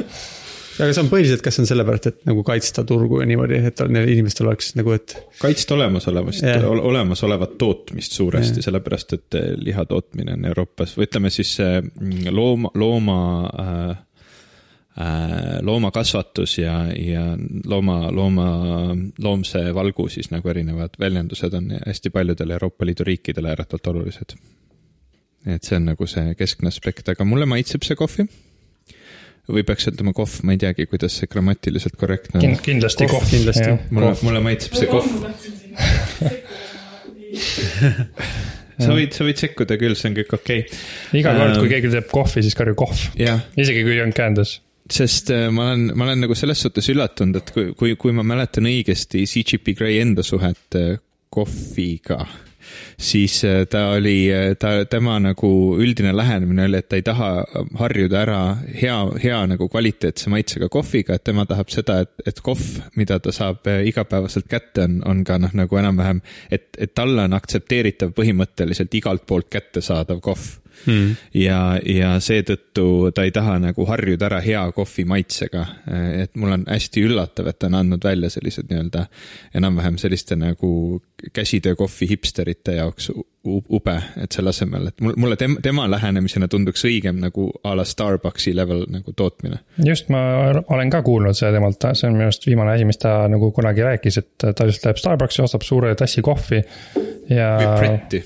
aga 0.80 0.96
see 0.96 1.04
on 1.04 1.10
põhiliselt, 1.12 1.44
kas 1.44 1.58
see 1.58 1.64
on 1.66 1.70
sellepärast, 1.70 2.08
et 2.12 2.20
nagu 2.30 2.44
kaitsta 2.48 2.84
turgu 2.88 3.20
ja 3.22 3.28
niimoodi, 3.28 3.60
et 3.68 3.82
neil 3.92 4.12
inimestel 4.14 4.48
oleks 4.48 4.72
nagu, 4.80 4.94
et 4.96 5.16
kaitsta 5.42 5.76
olemasolevast 5.76 6.46
yeah., 6.46 6.68
olemasolevat 6.70 7.58
tootmist 7.60 8.16
suuresti 8.16 8.60
yeah., 8.60 8.68
sellepärast 8.70 9.16
et 9.18 9.40
liha 9.60 9.86
tootmine 9.90 10.38
on 10.38 10.48
Euroopas 10.52 10.96
või 10.98 11.10
ütleme 11.10 11.32
siis 11.34 11.56
see 11.60 11.82
mm, 11.82 12.30
looma, 12.36 12.72
looma 12.80 13.20
äh, 13.50 13.74
äh, 13.92 13.98
loomakasvatus 15.64 16.58
ja, 16.58 16.74
ja 16.92 17.38
looma, 17.66 18.12
looma, 18.12 18.48
loomse 19.24 19.62
valgu 19.76 20.10
siis 20.12 20.28
nagu 20.34 20.50
erinevad 20.52 20.90
väljendused 21.00 21.54
on 21.56 21.72
hästi 21.86 22.10
paljudele 22.10 22.54
Euroopa 22.54 22.86
Liidu 22.86 23.04
riikidele 23.08 23.50
ääretult 23.54 23.88
olulised. 23.88 24.30
et 25.48 25.64
see 25.64 25.78
on 25.80 25.86
nagu 25.88 26.08
see 26.08 26.36
keskne 26.36 26.68
aspekt, 26.68 27.10
aga 27.10 27.26
mulle 27.26 27.46
maitseb 27.48 27.84
see 27.88 27.96
kohvi. 27.96 28.28
või 29.50 29.64
peaks 29.66 29.88
ütlema 29.90 30.14
kohv, 30.14 30.44
ma 30.44 30.52
ei 30.54 30.60
teagi, 30.62 30.86
kuidas 30.86 31.16
see 31.22 31.28
grammatiliselt 31.32 31.96
korrektne 31.98 32.38
on 32.38 32.42
Kind,. 32.44 32.62
kindlasti 32.66 33.08
Kohv, 33.08 33.24
kohv, 33.24 33.30
kindlasti. 33.32 33.70
mulle, 33.90 34.16
mulle 34.22 34.40
maitseb 34.46 34.74
see 34.78 34.88
kohv. 34.88 35.10
sa 38.80 38.96
võid, 38.96 39.14
sa 39.16 39.26
võid 39.28 39.42
sekkuda 39.42 39.78
küll, 39.80 39.96
see 39.98 40.10
on 40.12 40.18
kõik 40.18 40.34
okei 40.38 40.64
okay.. 40.64 40.80
iga 41.20 41.34
kord, 41.36 41.58
kui 41.58 41.68
Ähm, 41.68 41.74
keegi 41.74 41.92
teeb 41.96 42.10
kohvi, 42.12 42.44
siis 42.46 42.58
karju 42.58 42.76
kohv, 42.80 43.06
isegi 43.60 43.86
kui 43.88 44.00
on 44.04 44.14
käendas. 44.16 44.60
Sest 44.92 45.30
äh, 45.30 45.50
ma 45.54 45.70
olen, 45.70 45.92
ma 45.96 46.08
olen 46.08 46.26
nagu 46.26 46.36
selles 46.38 46.62
suhtes 46.66 46.90
üllatunud, 46.92 47.40
et 47.40 47.54
kui, 47.54 47.72
kui, 47.78 47.96
kui 48.00 48.14
ma 48.16 48.26
mäletan 48.26 48.70
õigesti 48.70 49.26
CGP 49.30 49.78
Grey 49.78 50.00
enda 50.02 50.26
suhet 50.26 50.78
äh, 50.78 50.94
kohviga, 51.30 52.24
siis 52.98 53.40
äh, 53.48 53.64
ta 53.70 53.86
oli, 53.96 54.32
ta, 54.62 54.74
tema 54.90 55.20
nagu 55.22 55.52
üldine 55.82 56.14
lähenemine 56.18 56.66
oli, 56.66 56.82
et 56.82 56.90
ta 56.90 56.98
ei 57.00 57.06
taha 57.06 57.30
harjuda 57.80 58.22
ära 58.24 58.40
hea, 58.82 58.98
hea 59.24 59.40
nagu 59.54 59.70
kvaliteetse 59.70 60.34
maitsega 60.34 60.72
kohviga, 60.74 61.18
et 61.18 61.28
tema 61.30 61.46
tahab 61.50 61.70
seda, 61.74 62.00
et, 62.06 62.14
et 62.30 62.42
kohv, 62.46 62.66
mida 62.98 63.20
ta 63.22 63.34
saab 63.36 63.70
igapäevaselt 63.86 64.50
kätte, 64.50 64.88
on, 64.90 65.04
on 65.06 65.22
ka 65.28 65.38
noh, 65.42 65.54
nagu 65.62 65.82
enam-vähem, 65.82 66.24
et, 66.50 66.72
et 66.82 66.96
talle 66.98 67.30
on 67.30 67.38
aktsepteeritav 67.38 68.16
põhimõtteliselt 68.18 68.98
igalt 68.98 69.30
poolt 69.30 69.52
kättesaadav 69.54 70.24
kohv 70.26 70.50
hmm. 70.86 71.16
ja, 71.34 71.60
ja 71.86 72.16
seetõttu 72.24 73.12
ta 73.16 73.26
ei 73.28 73.34
taha 73.36 73.58
nagu 73.64 73.86
harjuda 73.90 74.30
ära 74.30 74.42
hea 74.46 74.64
kohvi 74.76 75.06
maitsega. 75.10 75.66
et 76.24 76.36
mul 76.36 76.56
on 76.58 76.66
hästi 76.70 77.06
üllatav, 77.08 77.50
et 77.50 77.60
ta 77.60 77.68
on 77.68 77.80
andnud 77.82 78.04
välja 78.04 78.30
sellised 78.30 78.70
nii-öelda 78.70 79.06
enam-vähem 79.56 79.98
selliste 79.98 80.36
nagu 80.40 81.02
käsitöökohvi 81.34 82.10
hipsterite 82.10 82.76
jaoks 82.80 83.12
ube, 83.46 83.96
et 84.20 84.36
selle 84.36 84.52
asemel, 84.52 84.90
et 84.92 85.02
mul, 85.02 85.14
mulle 85.18 85.38
tema, 85.40 85.62
tema 85.64 85.86
lähenemisena 85.90 86.50
tunduks 86.52 86.84
õigem 86.88 87.22
nagu 87.24 87.48
a 87.64 87.74
la 87.78 87.86
Starbucksi 87.88 88.54
level 88.56 88.84
nagu 88.92 89.14
tootmine. 89.16 89.62
just, 89.86 90.10
ma 90.14 90.22
olen 90.68 90.92
ka 90.92 91.02
kuulnud 91.06 91.38
seda 91.38 91.54
temalt, 91.56 91.88
see 91.94 92.10
on 92.10 92.18
minu 92.18 92.28
arust 92.28 92.48
viimane 92.48 92.76
asi, 92.76 92.88
mis 92.90 93.00
ta 93.02 93.16
nagu 93.32 93.52
kunagi 93.56 93.86
rääkis, 93.86 94.20
et 94.22 94.32
ta 94.44 94.68
lihtsalt 94.68 94.90
läheb 94.90 95.02
Starbucksi, 95.02 95.42
ostab 95.46 95.66
suure 95.68 95.96
tassi 96.00 96.24
kohvi 96.26 96.62
ja 97.32 97.50
või 97.64 97.80
Pretti, 97.80 98.24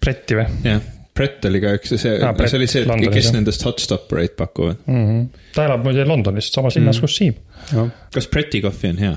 Pretti 0.00 0.40
või 0.40 0.48
jah. 0.64 0.92
Brett 1.16 1.48
oli 1.48 1.62
ka 1.62 1.72
üks, 1.78 1.94
see 1.96 2.18
Aa, 2.18 2.32
ah,, 2.32 2.44
see 2.44 2.60
oli 2.60 2.68
see, 2.70 2.84
Londonis, 2.88 3.14
kes 3.14 3.30
jah. 3.30 3.38
nendest 3.38 3.64
hot 3.66 3.80
stoppereid 3.82 4.36
pakuvad. 4.38 4.82
mm? 4.84 5.06
-hmm. 5.06 5.48
ta 5.56 5.64
elab 5.68 5.86
muide 5.86 6.04
Londonis, 6.08 6.52
samas 6.52 6.78
linnas 6.78 7.00
mm., 7.00 7.06
kus 7.06 7.16
Siim. 7.16 7.90
Kas 8.14 8.30
Bretti 8.32 8.62
kohvi 8.64 8.94
on 8.94 9.02
hea? 9.02 9.16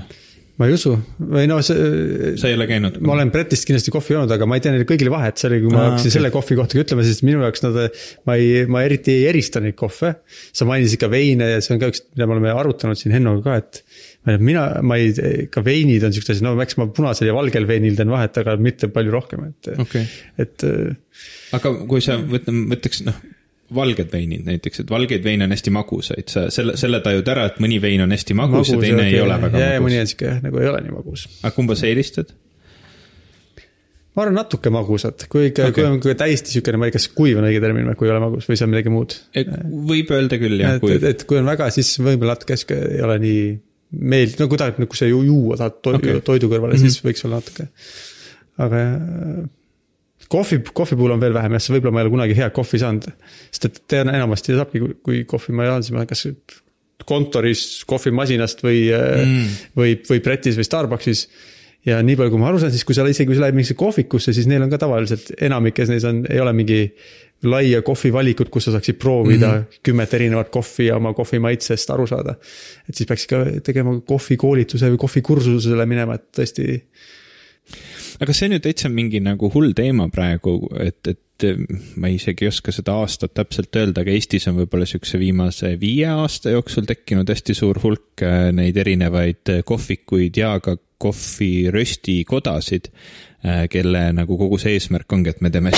ma 0.60 0.66
ei 0.68 0.74
usu, 0.76 0.90
või 1.16 1.46
no 1.48 1.56
see, 1.64 2.34
sa 2.40 2.50
ei 2.50 2.56
ole 2.58 2.66
käinud? 2.68 2.98
ma 3.00 3.14
olen 3.14 3.30
Bretist 3.32 3.64
kindlasti 3.68 3.92
kohvi 3.94 4.12
joonud, 4.12 4.32
aga 4.34 4.48
ma 4.48 4.58
ei 4.58 4.64
tea 4.64 4.74
neile 4.74 4.84
kõigile 4.88 5.12
vahet, 5.12 5.40
see 5.40 5.48
oli, 5.48 5.60
kui 5.62 5.72
ma 5.72 5.86
hakkasin 5.86 6.04
okei. 6.04 6.14
selle 6.18 6.30
kohvi 6.34 6.58
kohta 6.58 6.80
ütlema, 6.82 7.04
siis 7.06 7.22
minu 7.24 7.40
jaoks 7.46 7.64
nad, 7.64 7.78
ma 8.28 8.36
ei, 8.36 8.66
ma 8.68 8.82
eriti 8.84 9.14
ei 9.14 9.24
erista 9.30 9.62
neid 9.64 9.78
kohve. 9.80 10.12
sa 10.52 10.68
mainisid 10.68 11.00
ka 11.00 11.08
veine 11.12 11.48
ja 11.54 11.62
see 11.64 11.76
on 11.76 11.80
ka 11.80 11.88
üks, 11.94 12.04
mida 12.12 12.28
me 12.28 12.36
oleme 12.36 12.52
arutanud 12.52 13.00
siin 13.00 13.16
Hennoga 13.16 13.40
ka, 13.46 13.56
et 13.62 13.80
ma 14.20 14.32
ei 14.32 14.36
tea, 14.36 14.44
mina, 14.44 14.64
ma 14.84 15.00
ei, 15.00 15.46
ka 15.52 15.62
veinid 15.64 16.04
on 16.04 16.14
siuksed 16.14 16.36
asjad, 16.36 16.46
no 16.46 16.54
eks 16.60 16.76
ma 16.80 16.88
punasel 16.94 17.30
ja 17.30 17.36
valgel 17.36 17.68
veinil 17.68 17.96
teen 17.96 18.12
vahet, 18.12 18.36
aga 18.42 18.56
mitte 18.60 18.90
palju 18.92 19.14
rohkem, 19.14 19.46
et 19.48 19.70
okay., 19.80 20.08
et 20.40 20.66
äh, 20.68 21.22
aga 21.56 21.72
kui 21.88 22.04
sa 22.04 22.18
võtame, 22.20 22.66
mõtleks 22.74 23.04
noh, 23.06 23.16
valged 23.74 24.12
veinid 24.12 24.44
näiteks, 24.48 24.82
et 24.82 24.92
valgeid 24.92 25.24
veine 25.24 25.46
on 25.46 25.54
hästi 25.54 25.72
magusaid, 25.74 26.28
sa 26.32 26.44
selle, 26.52 26.76
selle 26.80 27.00
tajud 27.04 27.32
ära, 27.32 27.46
et 27.50 27.62
mõni 27.62 27.80
vein 27.82 28.02
on 28.04 28.12
hästi 28.12 28.36
magus, 28.36 28.58
magus 28.58 28.74
ja 28.74 28.82
teine 28.82 29.02
okay. 29.04 29.14
ei 29.14 29.24
ole 29.24 29.40
väga 29.46 29.62
ja, 29.62 29.72
ja 29.76 29.82
mõni 29.84 29.96
magus. 29.96 30.04
on 30.04 30.12
sihuke 30.12 30.30
jah, 30.30 30.44
nagu 30.44 30.62
ei 30.62 30.70
ole 30.72 30.84
nii 30.84 30.94
magus. 30.98 31.26
aga 31.40 31.52
kumba 31.56 31.78
sa 31.78 31.88
eelistad? 31.90 32.34
ma 34.10 34.24
arvan 34.26 34.36
natuke 34.40 34.74
magusat, 34.74 35.24
kui 35.30 35.48
ikka 35.48 35.70
okay., 35.70 35.76
kui 35.78 35.86
on 35.86 36.00
kui 36.02 36.16
täiesti 36.18 36.52
siukene, 36.56 36.82
ma 36.82 36.90
ei 36.90 36.92
tea, 36.92 36.98
kas 36.98 37.08
kuiv 37.14 37.40
on 37.40 37.46
õige 37.48 37.62
termin 37.62 37.88
või 37.92 37.98
kui 38.00 38.10
ei 38.10 38.14
ole 38.16 38.24
magus 38.26 38.50
või 38.50 38.58
see 38.58 38.66
on 38.66 38.74
midagi 38.74 38.92
muud. 38.92 39.16
võib 39.94 40.14
öelda 40.16 40.40
küll 40.42 40.60
jah, 40.60 40.76
et, 40.76 40.84
kui 40.84 40.96
et, 40.98 41.06
et 41.14 41.26
kui 41.30 41.38
on 41.40 41.48
väga, 41.48 41.70
siis 41.74 41.94
võib-olla 42.02 42.34
natuke 42.34 42.58
sihuke 42.58 42.80
ei 42.98 43.04
ole 43.06 43.20
nii 43.22 43.44
meeldiv, 43.90 44.38
no 44.40 44.48
kui 44.50 44.60
tahad 44.60 44.78
nagu 44.80 44.98
see 44.98 45.10
ju 45.10 45.22
juua 45.26 45.58
tahad 45.60 45.80
to 45.82 45.94
okay. 45.98 46.20
toidu 46.26 46.50
kõrvale 46.50 46.76
mm, 46.76 46.82
-hmm. 46.82 46.94
siis 46.94 47.04
võiks 47.04 47.26
olla 47.26 47.40
natuke. 47.40 47.68
aga 48.60 48.82
äh, 48.86 49.44
kohvi, 50.30 50.60
kohvi 50.72 50.96
puhul 50.96 51.16
on 51.16 51.22
veel 51.22 51.34
vähem 51.34 51.56
jah, 51.56 51.62
sest 51.62 51.74
võib-olla 51.74 51.96
ma 51.96 52.02
ei 52.02 52.08
ole 52.08 52.14
kunagi 52.16 52.36
head 52.38 52.54
kohvi 52.56 52.82
saanud. 52.82 53.06
sest 53.50 53.68
et 53.68 53.80
tean 53.88 54.12
enamasti 54.12 54.56
saabki, 54.56 54.82
kui 55.02 55.24
kohvi 55.28 55.56
ma 55.56 55.70
jaan, 55.70 55.86
siis 55.86 55.96
ma 55.96 56.06
kas 56.06 56.26
kontoris 57.08 57.84
kohvimasinast 57.88 58.60
või 58.62 58.84
mm., 58.92 59.56
või, 59.76 59.96
või 60.08 60.20
Bretis 60.22 60.58
või 60.60 60.68
Starbucksis 60.68 61.24
ja 61.86 62.00
nii 62.04 62.16
palju, 62.18 62.34
kui 62.34 62.42
ma 62.42 62.50
aru 62.50 62.60
saan, 62.60 62.72
siis 62.74 62.84
kui 62.84 62.96
sa 62.96 63.06
isegi 63.08 63.30
kui 63.30 63.38
sa 63.38 63.46
lähed 63.46 63.56
mingisse 63.56 63.76
kohvikusse, 63.78 64.34
siis 64.36 64.48
neil 64.50 64.62
on 64.66 64.72
ka 64.72 64.80
tavaliselt 64.82 65.32
enamikes 65.40 65.92
neis 65.92 66.04
on, 66.08 66.22
ei 66.28 66.40
ole 66.42 66.52
mingi 66.56 66.82
laia 67.42 67.80
kohvivalikut, 67.82 68.50
kus 68.52 68.68
sa 68.68 68.74
saaksid 68.74 68.98
proovida 69.00 69.52
mm. 69.52 69.62
-hmm. 69.62 69.80
kümmet 69.82 70.14
erinevat 70.14 70.50
kohvi 70.52 70.86
ja 70.86 70.96
oma 70.96 71.14
kohvi 71.14 71.38
maitsest 71.38 71.90
aru 71.90 72.06
saada. 72.06 72.34
et 72.88 72.94
siis 72.94 73.08
peaks 73.08 73.24
ikka 73.24 73.44
tegema 73.62 74.00
kohvikoolituse 74.00 74.90
või 74.90 75.00
kohvikursusele 75.06 75.86
minema, 75.86 76.14
et 76.14 76.28
tõesti 76.36 76.82
aga 78.20 78.32
see 78.32 78.48
on 78.48 78.58
ju 78.58 78.60
täitsa 78.60 78.88
mingi 78.88 79.20
nagu 79.24 79.50
hull 79.54 79.72
teema 79.72 80.08
praegu, 80.12 80.68
et, 80.80 81.00
et 81.08 81.46
ma 81.96 82.10
isegi 82.12 82.44
ei 82.44 82.52
oska 82.52 82.72
seda 82.72 82.98
aastat 83.00 83.32
täpselt 83.34 83.76
öelda, 83.76 84.02
aga 84.02 84.12
Eestis 84.12 84.48
on 84.50 84.58
võib-olla 84.58 84.84
niisuguse 84.84 85.18
viimase 85.18 85.72
viie 85.80 86.10
aasta 86.12 86.52
jooksul 86.52 86.84
tekkinud 86.84 87.28
hästi 87.32 87.56
suur 87.56 87.80
hulk 87.82 88.22
äh, 88.26 88.50
neid 88.52 88.76
erinevaid 88.76 89.48
äh, 89.48 89.64
kohvikuid 89.64 90.36
ja 90.36 90.58
ka 90.60 90.76
kohviröstikodasid, 91.00 92.90
kelle 93.72 94.02
nagu 94.12 94.36
kogu 94.36 94.58
see 94.60 94.74
eesmärk 94.76 95.12
ongi, 95.16 95.32
et 95.32 95.40
me 95.40 95.48
teeme 95.48 95.70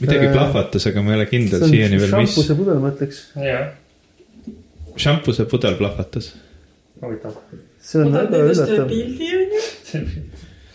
midagi 0.00 0.28
plahvatas, 0.32 0.86
aga 0.90 1.02
ma 1.02 1.14
ei 1.14 1.20
ole 1.20 1.26
kindel 1.30 1.62
siiani 1.68 2.00
veel, 2.00 2.16
mis. 2.20 2.34
pudel, 2.58 2.80
ma 2.82 2.90
ütleks. 2.92 3.22
jah, 3.40 3.70
šampuse 5.00 5.46
pudel 5.50 5.78
plahvatas. 5.80 6.34
huvitav. 7.02 7.38
see 7.80 8.02
on 8.02 8.12
väga 8.16 8.42
üllatav. 8.44 8.90
pildi 8.90 9.30
on 9.38 9.56
ju. 9.56 9.62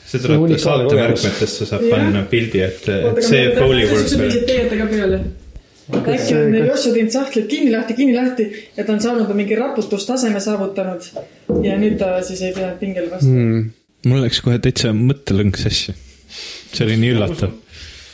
see 0.08 0.24
tuleb 0.24 0.56
saate 0.64 0.96
märkmetesse 0.98 1.70
saab 1.70 1.86
panna 1.92 2.26
pildi, 2.32 2.64
et, 2.66 2.90
et 2.98 3.22
see 3.28 3.46
Foley 3.60 3.86
work 3.92 4.02
siuksed 4.02 4.18
veel. 4.18 4.32
pildid 4.32 4.50
tegete 4.50 4.82
ka 4.82 4.90
peale. 4.96 5.22
äkki 5.92 6.38
on 6.38 6.58
Jossa 6.62 6.96
teinud 6.96 7.14
sahtlid 7.14 7.48
kinni 7.52 7.76
lahti, 7.76 7.98
kinni 8.00 8.16
lahti 8.16 8.48
ja 8.78 8.88
ta 8.88 8.96
on 8.96 9.04
saanud 9.04 9.36
mingi 9.38 9.60
raputustaseme 9.60 10.42
saavutanud. 10.42 11.12
ja 11.68 11.78
nüüd 11.78 12.00
ta 12.02 12.16
siis 12.26 12.42
ei 12.48 12.58
pea 12.58 12.74
pingel 12.82 13.12
vastu 13.14 13.30
mm.. 13.36 13.70
Mul 14.08 14.24
läks 14.26 14.42
kohe 14.46 14.60
täitsa 14.64 14.94
mõttelõng 14.98 15.58
sassi. 15.60 15.96
see 16.72 16.86
oli 16.86 16.98
nii 17.02 17.16
üllatav. 17.18 17.54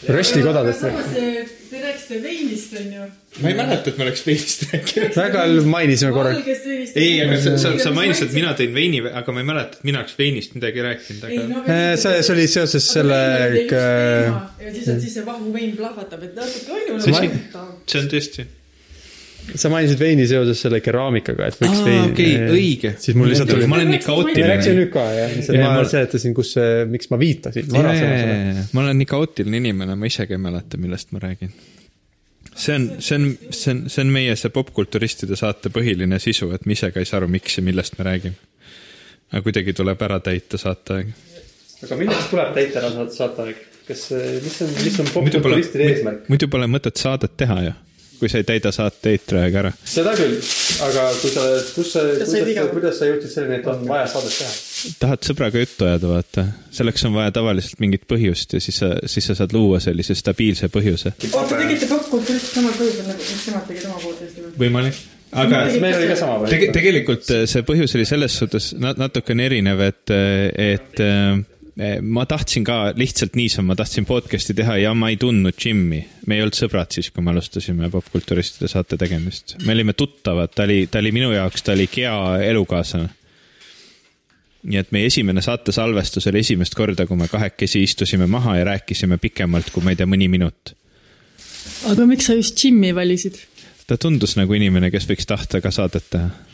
röstikodadest. 0.07 0.87
samas 0.87 1.47
te 1.69 1.81
rääkisite 1.81 2.23
veinist 2.23 2.73
on 2.79 2.93
ju. 2.93 3.05
ma 3.41 3.49
ei 3.49 3.55
mäleta, 3.55 3.89
et 3.89 3.97
me 3.97 4.05
oleks 4.07 4.23
veinist 4.25 4.63
rääkinud. 4.71 5.15
väga 5.15 5.45
mainisime 5.65 6.11
korra. 6.15 6.33
ei, 6.95 7.21
aga 7.23 7.39
sa, 7.41 7.55
sa, 7.61 7.73
sa 7.83 7.93
mainisid, 7.95 8.29
et 8.29 8.35
mina 8.37 8.53
tõin 8.57 8.75
veini, 8.75 9.01
aga 9.21 9.35
ma 9.35 9.43
ei 9.43 9.49
mäleta, 9.49 9.79
et 9.79 9.87
mina 9.87 10.01
oleks 10.03 10.17
veinist 10.19 10.55
midagi 10.57 10.85
rääkinud, 10.85 11.25
ei 11.29 11.39
aga. 11.43 11.47
no 11.53 11.79
see, 12.03 12.21
see 12.21 12.35
oli 12.35 12.47
seoses 12.51 12.91
selle. 12.97 13.21
ja 13.71 14.73
siis, 14.73 14.87
et 14.87 15.01
siis 15.03 15.17
see 15.19 15.25
vahvu 15.27 15.53
vein 15.55 15.75
plahvatab, 15.77 16.23
et 16.29 16.37
natuke 16.37 16.77
on 16.77 16.85
ju 16.87 17.01
Tõsi. 17.07 17.31
nagu. 17.31 17.67
see 17.87 18.03
on 18.03 18.11
tõesti. 18.15 18.47
Sa 19.55 19.69
mainisid 19.71 19.99
veini 20.01 20.25
seoses 20.27 20.59
selle 20.63 20.79
keraamikaga, 20.83 21.47
et 21.47 21.57
võiks 21.61 21.79
aa, 21.79 21.85
veini. 21.85 22.11
okei, 22.11 22.33
õige. 22.51 22.91
siis 23.01 23.15
mul 23.17 23.31
lihtsalt 23.31 23.51
tuli. 23.53 23.69
ma 23.69 23.79
olen 23.79 23.93
nii 23.93 24.01
kaootiline. 24.03 24.57
nüüd 24.79 24.91
ka 24.93 25.05
jah, 25.15 25.37
ma 25.61 25.71
ma- 25.77 25.85
seletasin, 25.87 26.35
kus 26.37 26.51
see, 26.57 26.83
miks 26.91 27.11
ma 27.13 27.19
viitasin 27.21 27.69
varasemalt. 27.71 28.73
ma 28.75 28.83
olen 28.83 28.99
nii 29.01 29.09
kaootiline 29.13 29.61
inimene, 29.63 29.95
ma 29.99 30.09
isegi 30.09 30.35
ei 30.35 30.43
mäleta, 30.43 30.79
millest 30.81 31.15
ma 31.15 31.23
räägin. 31.23 31.53
see 32.55 32.75
on, 32.75 32.89
see 32.99 33.19
on, 33.19 33.29
see 33.51 33.71
on, 33.75 33.81
see 33.93 34.03
on 34.03 34.13
meie 34.17 34.35
see 34.39 34.53
popkulturistide 34.53 35.39
saate 35.39 35.71
põhiline 35.73 36.19
sisu, 36.23 36.51
et 36.57 36.67
me 36.67 36.75
ise 36.75 36.91
ka 36.91 37.03
ei 37.03 37.09
saa 37.09 37.21
aru, 37.21 37.31
miks 37.31 37.59
ja 37.59 37.65
millest 37.65 37.97
me 38.01 38.09
räägime. 38.09 38.37
aga 39.31 39.45
kuidagi 39.47 39.75
tuleb 39.77 40.05
ära 40.09 40.19
täita 40.27 40.59
saateaeg. 40.59 41.15
aga 41.87 42.03
millest 42.03 42.31
tuleb 42.35 42.53
täita 42.57 42.83
ära 42.83 43.09
saateaeg? 43.15 43.65
kas, 43.87 44.07
mis 44.43 44.61
on, 44.61 44.71
mis 44.83 44.99
on 44.99 45.11
popkulturistide 45.13 45.91
eesmärk?, 45.93 46.25
muidu 46.31 46.49
pole 46.51 46.67
mõtet 46.67 46.99
saadet 46.99 47.37
teha 47.39 47.61
ju, 47.69 47.75
kui 48.19 48.29
sa 48.31 48.41
ei 48.41 48.47
täida 48.47 48.71
saate 48.75 49.13
eetriaega 49.15 49.61
ära. 49.63 49.71
seda 49.87 50.13
küll, 50.17 50.37
aga 50.87 51.07
kui 51.21 51.33
sa, 51.33 51.45
kus 51.75 51.91
sa, 51.95 52.05
kuidas 52.23 52.71
kuidas 52.73 52.99
sa 52.99 53.09
jõudsid 53.09 53.33
selleni, 53.33 53.59
et 53.61 53.69
on 53.71 53.83
vaja 53.89 54.07
saadet 54.13 54.37
teha? 54.37 54.93
tahad 55.01 55.27
sõbraga 55.27 55.63
juttu 55.63 55.87
ajada, 55.87 56.11
vaata, 56.11 56.45
selleks 56.79 57.05
on 57.09 57.17
vaja 57.17 57.33
tavaliselt 57.35 57.83
mingit 57.83 58.07
põhjust 58.09 58.57
ja 58.57 58.63
siis 58.63 58.79
sa, 58.83 58.93
siis 59.09 59.29
sa 59.29 59.37
saad 59.41 59.53
luua 59.55 59.81
sellise 59.83 60.15
stabiilse 60.17 60.71
põhjuse. 60.73 61.13
oota, 61.31 61.59
tegite 61.59 61.89
popkultuurist 61.91 62.55
samal 62.55 62.73
põhjusel 62.79 63.11
nagu, 63.11 63.29
mis 63.29 63.45
nemad 63.51 63.69
tegid 63.71 63.89
oma 63.89 64.01
või? 64.05 64.53
võimalik, 64.63 65.03
aga 65.43 65.65
meil 65.81 65.99
oli 65.99 66.09
ka 66.13 66.21
sama 66.21 66.39
Tege,? 66.49 66.71
tegelikult 66.75 67.35
äh, 67.35 67.45
see 67.49 67.65
põhjus 67.67 67.97
oli 67.99 68.07
selles 68.09 68.39
suhtes 68.41 68.71
na- 68.81 68.95
natukene 68.97 69.49
erinev, 69.49 69.83
et, 69.91 70.17
et 70.57 71.05
äh, 71.05 71.37
ma 72.01 72.25
tahtsin 72.25 72.63
ka 72.63 72.93
lihtsalt 72.95 73.35
niisama, 73.37 73.71
ma 73.71 73.75
tahtsin 73.77 74.05
podcast'i 74.05 74.55
teha 74.57 74.77
ja 74.81 74.93
ma 74.97 75.11
ei 75.13 75.17
tundnud 75.17 75.53
Jimmy. 75.65 76.01
me 76.25 76.35
ei 76.35 76.41
olnud 76.41 76.57
sõbrad 76.57 76.93
siis, 76.93 77.11
kui 77.13 77.23
me 77.23 77.31
alustasime 77.31 77.89
popkulturistide 77.93 78.69
saate 78.71 78.97
tegemist. 78.97 79.55
me 79.65 79.75
olime 79.75 79.93
tuttavad, 79.93 80.53
ta 80.55 80.65
oli, 80.65 80.87
ta 80.91 80.99
oli 80.99 81.11
minu 81.13 81.31
jaoks, 81.31 81.63
ta 81.63 81.75
oli 81.77 81.87
Gea 81.93 82.17
elukaaslane. 82.49 83.09
nii 84.63 84.79
et 84.81 84.91
meie 84.91 85.05
esimene 85.11 85.41
saate 85.41 85.71
salvestus 85.71 86.27
oli 86.27 86.41
esimest 86.41 86.75
korda, 86.75 87.05
kui 87.05 87.17
me 87.17 87.27
kahekesi 87.27 87.83
istusime 87.85 88.25
maha 88.27 88.57
ja 88.57 88.65
rääkisime 88.73 89.21
pikemalt 89.21 89.69
kui 89.69 89.85
ma 89.85 89.93
ei 89.93 90.01
tea, 90.01 90.09
mõni 90.09 90.31
minut. 90.33 90.73
aga 91.93 92.09
miks 92.09 92.25
sa 92.25 92.33
just 92.33 92.63
Jimmy 92.63 92.95
valisid? 92.95 93.37
ta 93.87 93.97
tundus 94.01 94.33
nagu 94.35 94.53
inimene, 94.53 94.89
kes 94.91 95.05
võiks 95.07 95.29
tahta 95.29 95.61
ka 95.61 95.71
saadet 95.71 96.09
teha. 96.09 96.46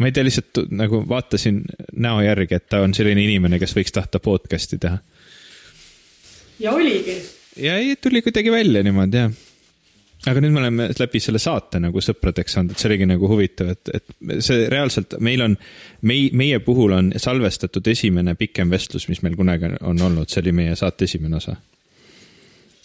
Ma 0.00 0.08
ei 0.08 0.12
tea, 0.16 0.24
lihtsalt 0.24 0.62
nagu 0.72 1.02
vaatasin 1.08 1.60
näo 2.00 2.22
järgi, 2.24 2.56
et 2.56 2.68
ta 2.72 2.80
on 2.84 2.94
selline 2.96 3.22
inimene, 3.24 3.60
kes 3.60 3.76
võiks 3.76 3.92
tahta 3.92 4.20
podcast'i 4.22 4.80
teha. 4.80 4.98
ja 6.60 6.72
oligi. 6.72 7.20
ja 7.56 7.76
ei, 7.76 7.96
tuli 7.96 8.22
kuidagi 8.22 8.52
välja 8.52 8.82
niimoodi, 8.86 9.20
jah. 9.20 9.34
aga 10.32 10.40
nüüd 10.40 10.56
me 10.56 10.62
oleme 10.62 10.88
läbi 10.98 11.20
selle 11.20 11.42
saate 11.42 11.82
nagu 11.84 12.00
sõpradeks 12.04 12.56
saanud, 12.56 12.72
et 12.72 12.80
see 12.80 12.88
oligi 12.88 13.10
nagu 13.12 13.28
huvitav, 13.28 13.74
et, 13.76 13.92
et 14.00 14.40
see 14.44 14.68
reaalselt, 14.72 15.18
meil 15.20 15.44
on, 15.44 15.58
mei-, 16.00 16.32
meie 16.32 16.62
puhul 16.64 16.96
on 16.96 17.12
salvestatud 17.16 17.92
esimene 17.92 18.34
pikem 18.40 18.72
vestlus, 18.72 19.08
mis 19.12 19.20
meil 19.26 19.36
kunagi 19.36 19.74
on 19.80 20.00
olnud, 20.08 20.32
see 20.32 20.40
oli 20.46 20.56
meie 20.62 20.80
saate 20.80 21.04
esimene 21.10 21.36
osa. 21.42 21.58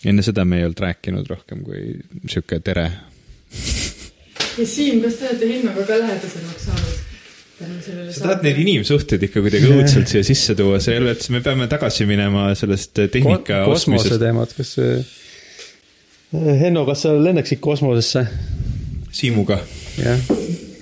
enne 0.05 0.21
seda 0.21 0.43
me 0.45 0.59
ei 0.59 0.67
olnud 0.67 0.83
rääkinud 0.83 1.31
rohkem 1.31 1.63
kui 1.63 1.95
sihuke 2.27 2.59
tere 2.59 2.89
ja 4.57 4.67
Siim, 4.67 5.01
kas 5.03 5.19
te 5.19 5.29
olete 5.29 5.47
Hennoga 5.49 5.83
ka 5.87 5.99
lähedasemaks 5.99 6.65
saanud? 6.69 7.04
Sa 7.55 8.23
tahad 8.25 8.43
neid 8.43 8.57
inimsuhteid 8.65 9.21
ikka 9.29 9.43
kuidagi 9.45 9.69
õudselt 9.71 10.11
siia 10.11 10.25
sisse 10.27 10.55
tuua, 10.59 10.81
see 10.83 10.95
ei 10.95 11.03
ole, 11.03 11.13
et 11.15 11.27
me 11.31 11.41
peame 11.45 11.67
tagasi 11.71 12.07
minema 12.09 12.49
sellest 12.57 12.91
tehnika 13.13 13.61
kosmose 13.69 14.09
ostmisest. 14.09 14.23
teemad, 14.23 14.55
kas 14.57 14.73
äh, 14.83 15.13
Henno, 16.35 16.83
kas 16.87 17.05
sa 17.05 17.13
lennaksid 17.15 17.61
kosmosesse? 17.63 18.25
Siimuga. 19.15 19.61
jah, 20.01 20.31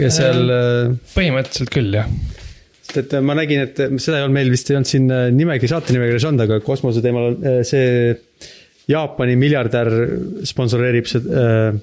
ja 0.01 0.09
seal 0.13 0.49
äh, 0.49 0.95
põhimõtteliselt 1.13 1.73
küll 1.73 1.93
jah. 1.99 2.09
sest 2.81 3.03
et 3.03 3.15
ma 3.21 3.37
nägin, 3.37 3.67
et 3.67 3.83
seda 4.01 4.17
ei 4.19 4.25
olnud 4.25 4.39
meil 4.39 4.53
vist 4.53 4.71
ei 4.71 4.79
olnud 4.79 4.89
siin 4.89 5.09
nimekiri, 5.37 5.69
saate 5.69 5.93
nimekirjas 5.93 6.29
olnud, 6.31 6.47
aga 6.47 6.61
kosmose 6.65 7.05
teemal 7.05 7.35
on 7.35 7.65
see 7.69 8.17
Jaapani 8.89 9.37
miljardär 9.39 9.89
sponsoreerib 10.49 11.07
seda 11.07 11.43
äh, 11.43 11.81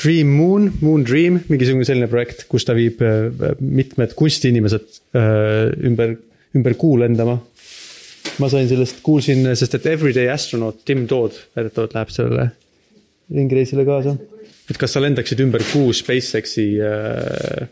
Dream 0.00 0.32
Moon, 0.32 0.70
Moon 0.80 1.04
Dream, 1.04 1.42
mingisugune 1.50 1.84
selline 1.84 2.08
projekt, 2.10 2.46
kus 2.48 2.64
ta 2.64 2.74
viib 2.76 3.02
äh, 3.04 3.28
mitmed 3.60 4.14
kunstiinimesed 4.16 5.00
äh, 5.16 5.68
ümber, 5.90 6.16
ümber 6.56 6.76
kuu 6.80 6.96
lendama. 7.00 7.38
ma 8.40 8.48
sain 8.48 8.68
sellest, 8.68 9.02
kuulsin, 9.04 9.44
sest 9.56 9.74
et 9.76 9.86
Everyday 9.90 10.30
Astronaut 10.32 10.84
Tim 10.88 11.06
Todd 11.08 11.36
väidetavalt 11.56 11.96
läheb 11.96 12.12
sellele 12.14 12.46
ringreisile 13.34 13.84
kaasa. 13.84 14.16
et 14.70 14.78
kas 14.80 14.96
sa 14.96 15.02
lendaksid 15.02 15.42
ümber 15.44 15.64
kuu 15.72 15.92
SpaceXi 15.96 16.66
äh, 16.84 17.68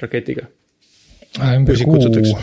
raketiga? 0.00 0.48
ümber 1.36 1.76
Kui 1.76 2.00
sind 2.00 2.16
kuu, 2.16 2.40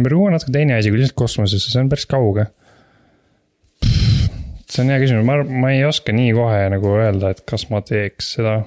ümber 0.00 0.16
kuu 0.16 0.26
on 0.26 0.34
natuke 0.34 0.52
teine 0.54 0.78
asi 0.80 0.90
kui 0.90 0.98
lihtsalt 1.00 1.20
kosmosesse, 1.22 1.70
see 1.70 1.82
on 1.82 1.92
päris 1.92 2.08
kauge. 2.10 2.48
See 4.74 4.82
on 4.82 4.90
hea 4.90 5.00
küsimus, 5.02 5.26
ma, 5.26 5.38
ma 5.46 5.70
ei 5.74 5.84
oska 5.86 6.14
nii 6.14 6.32
kohe 6.34 6.66
nagu 6.72 6.96
öelda, 6.98 7.32
et 7.34 7.44
kas 7.48 7.68
ma 7.70 7.82
teeks 7.86 8.34
seda. 8.38 8.58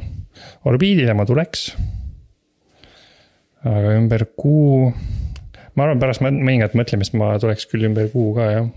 orbiidile 0.69 1.15
ma 1.17 1.25
tuleks. 1.27 1.71
aga 3.67 3.95
ümber 3.97 4.27
kuu, 4.39 4.91
ma 5.75 5.87
arvan, 5.87 5.99
pärast 5.99 6.23
mõ- 6.23 6.35
mõningat 6.37 6.77
mõtlemist 6.77 7.17
ma 7.17 7.33
tuleks 7.41 7.67
küll 7.71 7.89
ümber 7.89 8.11
kuu 8.13 8.31
ka 8.37 8.49
jah. 8.53 8.69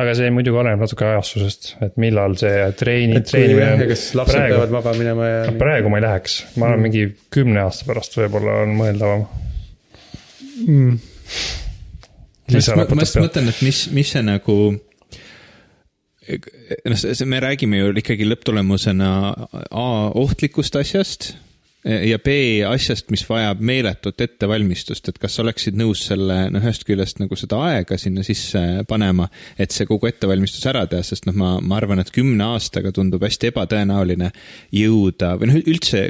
aga 0.00 0.14
see 0.16 0.30
muidugi 0.34 0.62
oleneb 0.62 0.80
natuke 0.82 1.06
ajastusest, 1.10 1.74
et 1.84 1.98
millal 2.00 2.38
see 2.40 2.64
treeni, 2.78 3.20
treenimine. 3.26 3.90
kas 3.90 4.06
lapsed 4.16 4.38
praegu. 4.38 4.56
peavad 4.56 4.76
vaba 4.78 4.96
minema 4.96 5.28
ja. 5.28 5.42
praegu 5.58 5.92
ma 5.92 6.00
ei 6.00 6.06
läheks, 6.06 6.38
ma 6.56 6.70
arvan, 6.70 6.86
mingi 6.86 7.10
kümne 7.34 7.66
aasta 7.66 7.90
pärast 7.90 8.16
võib-olla 8.22 8.62
on 8.64 8.74
mõeldavam. 8.80 9.28
mm.. 10.64 10.98
ma 12.48 12.58
just 12.58 13.20
mõtlen, 13.20 13.52
et 13.52 13.62
mis, 13.66 13.86
mis 13.92 14.16
see 14.16 14.24
nagu 14.24 14.58
noh, 16.28 17.24
me 17.26 17.40
räägime 17.40 17.80
ju 17.80 17.94
ikkagi 18.00 18.28
lõpptulemusena 18.28 19.10
A 19.70 19.86
ohtlikust 20.14 20.76
asjast 20.80 21.34
ja 21.84 22.18
B 22.18 22.62
asjast, 22.64 23.10
mis 23.12 23.24
vajab 23.28 23.60
meeletut 23.64 24.20
ettevalmistust, 24.24 25.10
et 25.10 25.18
kas 25.20 25.36
oleksid 25.42 25.76
nõus 25.76 26.06
selle, 26.08 26.46
noh, 26.52 26.64
ühest 26.64 26.86
küljest 26.88 27.20
nagu 27.20 27.36
seda 27.36 27.58
aega 27.68 27.98
sinna 28.00 28.24
sisse 28.24 28.60
panema, 28.88 29.26
et 29.60 29.74
see 29.74 29.84
kogu 29.88 30.08
ettevalmistus 30.08 30.64
ära 30.70 30.86
teha, 30.88 31.04
sest 31.04 31.28
noh, 31.28 31.36
ma, 31.36 31.50
ma 31.60 31.76
arvan, 31.76 32.00
et 32.00 32.12
kümne 32.14 32.46
aastaga 32.54 32.92
tundub 32.94 33.24
hästi 33.24 33.50
ebatõenäoline 33.50 34.30
jõuda 34.74 35.34
või 35.40 35.50
noh, 35.50 35.58
üldse 35.60 36.06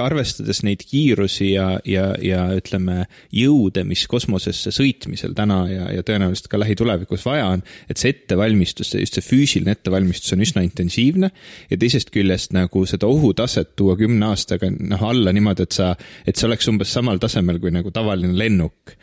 arvestades 0.00 0.62
neid 0.64 0.86
kiirusi 0.88 1.50
ja, 1.52 1.68
ja, 1.84 2.08
ja 2.24 2.46
ütleme, 2.56 3.04
jõude, 3.34 3.84
mis 3.88 4.06
kosmosesse 4.08 4.72
sõitmisel 4.74 5.36
täna 5.36 5.60
ja, 5.68 5.90
ja 5.98 6.06
tõenäoliselt 6.06 6.48
ka 6.48 6.60
lähitulevikus 6.62 7.26
vaja 7.28 7.50
on, 7.52 7.66
et 7.90 8.00
see 8.00 8.14
ettevalmistus, 8.14 8.94
just 8.96 9.18
see 9.18 9.28
füüsiline 9.28 9.76
ettevalmistus 9.76 10.32
on 10.32 10.46
üsna 10.46 10.64
intensiivne 10.64 11.32
ja 11.68 11.80
teisest 11.80 12.14
küljest 12.14 12.56
nagu 12.56 12.86
seda 12.88 13.10
ohutaset 13.12 13.74
tuua 13.76 13.98
kümne 14.00 14.32
aastaga, 14.32 14.72
noh, 14.72 15.04
alla 15.04 15.17
niimoodi, 15.34 15.66
et 15.66 15.76
sa, 15.76 15.92
et 16.26 16.36
see 16.36 16.48
oleks 16.48 16.68
umbes 16.70 16.92
samal 16.92 17.20
tasemel 17.22 17.60
kui 17.62 17.72
nagu 17.74 17.92
tavaline 17.94 18.36
lennuk. 18.38 18.94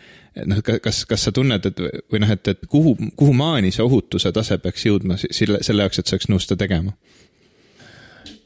noh, 0.46 0.60
kas, 0.84 1.06
kas 1.08 1.28
sa 1.28 1.32
tunned, 1.32 1.66
et 1.66 1.78
või 2.12 2.20
noh, 2.20 2.32
et, 2.32 2.48
et 2.52 2.66
kuhu, 2.68 2.96
kuhu 3.16 3.34
maani 3.34 3.72
see 3.72 3.84
ohutuse 3.86 4.32
tase 4.36 4.58
peaks 4.60 4.84
jõudma 4.86 5.16
selle, 5.20 5.62
selle 5.64 5.86
jaoks, 5.86 6.02
et 6.02 6.10
sa 6.10 6.18
oleks 6.18 6.28
nõus 6.32 6.48
seda 6.48 6.60
tegema? 6.66 6.92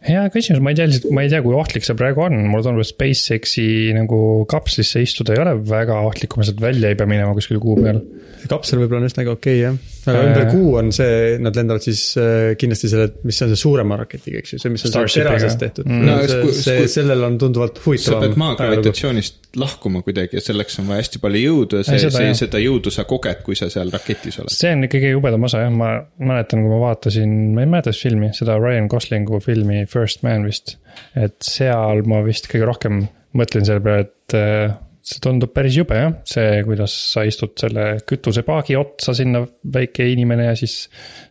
Hea 0.06 0.22
küsimus, 0.32 0.62
ma 0.64 0.72
ei 0.72 0.78
tea 0.80 0.88
lihtsalt, 0.88 1.12
ma 1.16 1.24
ei 1.26 1.32
tea, 1.32 1.42
kui 1.44 1.56
ohtlik 1.60 1.84
see 1.84 1.98
praegu 2.00 2.24
on, 2.24 2.38
mulle 2.48 2.64
tundub, 2.64 2.86
et 2.86 2.90
SpaceX-i 2.90 3.92
nagu 3.98 4.20
kapslisse 4.50 5.04
istuda 5.04 5.36
ei 5.36 5.42
ole 5.44 5.58
väga 5.68 6.00
ohtlik, 6.08 6.32
kui 6.32 6.42
ma 6.42 6.48
sealt 6.48 6.62
välja 6.64 6.92
ei 6.92 6.98
pea 7.00 7.10
minema 7.10 7.36
kuskil 7.36 7.60
kuu 7.60 7.76
peal. 7.82 8.00
see 8.40 8.48
kapsel 8.52 8.80
võib-olla 8.80 9.04
on 9.04 9.10
üsnagi 9.10 9.32
okei 9.34 9.58
okay, 9.58 9.66
jah, 9.66 9.98
aga 10.08 10.22
ümber 10.30 10.46
äh. 10.46 10.54
kuu 10.54 10.78
on 10.80 10.94
see, 10.96 11.18
nad 11.44 11.60
lendavad 11.60 11.84
siis 11.84 12.04
äh, 12.22 12.54
kindlasti 12.60 12.92
selle, 12.94 13.10
mis 13.28 13.42
on 13.44 13.52
see 13.52 13.60
suurema 13.60 14.00
raketiga, 14.00 14.40
eks 14.40 14.56
ju, 14.56 14.62
see, 14.64 14.72
mis 14.72 14.88
on 14.88 14.96
terasest 14.96 15.60
tehtud 15.66 15.90
mm.. 15.90 16.08
No, 16.08 16.16
see, 16.24 16.56
see, 16.64 16.88
sellel 16.96 17.28
on 17.28 17.36
tunduvalt 17.42 17.84
huvitavam. 17.84 18.24
sa 18.24 18.24
pead 18.24 18.40
maa 18.40 18.56
gravitatsioonist 18.60 19.50
lahkuma 19.60 20.04
kuidagi 20.06 20.38
ja 20.38 20.44
selleks 20.46 20.80
on 20.80 20.88
vaja 20.92 21.04
hästi 21.04 21.22
palju 21.24 21.40
jõudu 21.42 21.82
ja 21.82 21.88
see, 21.88 22.00
seda, 22.06 22.22
see, 22.22 22.34
seda 22.46 22.62
jõudu 22.62 22.94
sa 22.94 23.04
koged, 23.10 23.42
kui 23.44 23.58
sa 23.58 23.68
seal 23.74 23.92
raketis 23.92 24.40
oled. 24.40 24.54
see 24.54 24.72
on 24.76 24.86
ikkagi 24.88 25.12
jubedam 25.12 25.48
osa 25.50 25.66
jah, 25.66 25.74
ma 25.74 25.96
mäletan, 26.22 26.64
kui 26.64 26.72
ma 26.72 26.80
vaatasin, 26.86 27.36
ma 27.58 27.66
ei 27.66 27.72
mäleta, 27.72 27.92
mis 27.92 28.04
filmi, 28.06 28.32
seda 28.38 28.60
Ryan 28.62 28.88
Goslingu 28.92 29.42
filmi 29.44 29.84
First 29.89 30.23
Man 30.25 30.45
vist. 30.47 30.78
et 31.17 31.38
seal 31.45 32.04
ma 32.10 32.21
vist 32.25 32.49
kõige 32.52 32.69
rohkem 32.69 33.02
mõtlen 33.38 33.65
selle 33.67 33.84
peale, 33.86 34.08
et 34.08 34.38
äh, 34.38 34.78
see 35.10 35.21
tundub 35.23 35.52
päris 35.56 35.78
jube 35.78 35.97
jah, 35.97 36.13
see, 36.28 36.60
kuidas 36.67 36.93
sa 37.13 37.23
istud 37.28 37.56
selle 37.60 37.86
kütusepaagi 38.08 38.78
otsa 38.80 39.15
sinna, 39.17 39.41
väike 39.73 40.06
inimene 40.12 40.49
ja 40.49 40.56
siis 40.60 40.75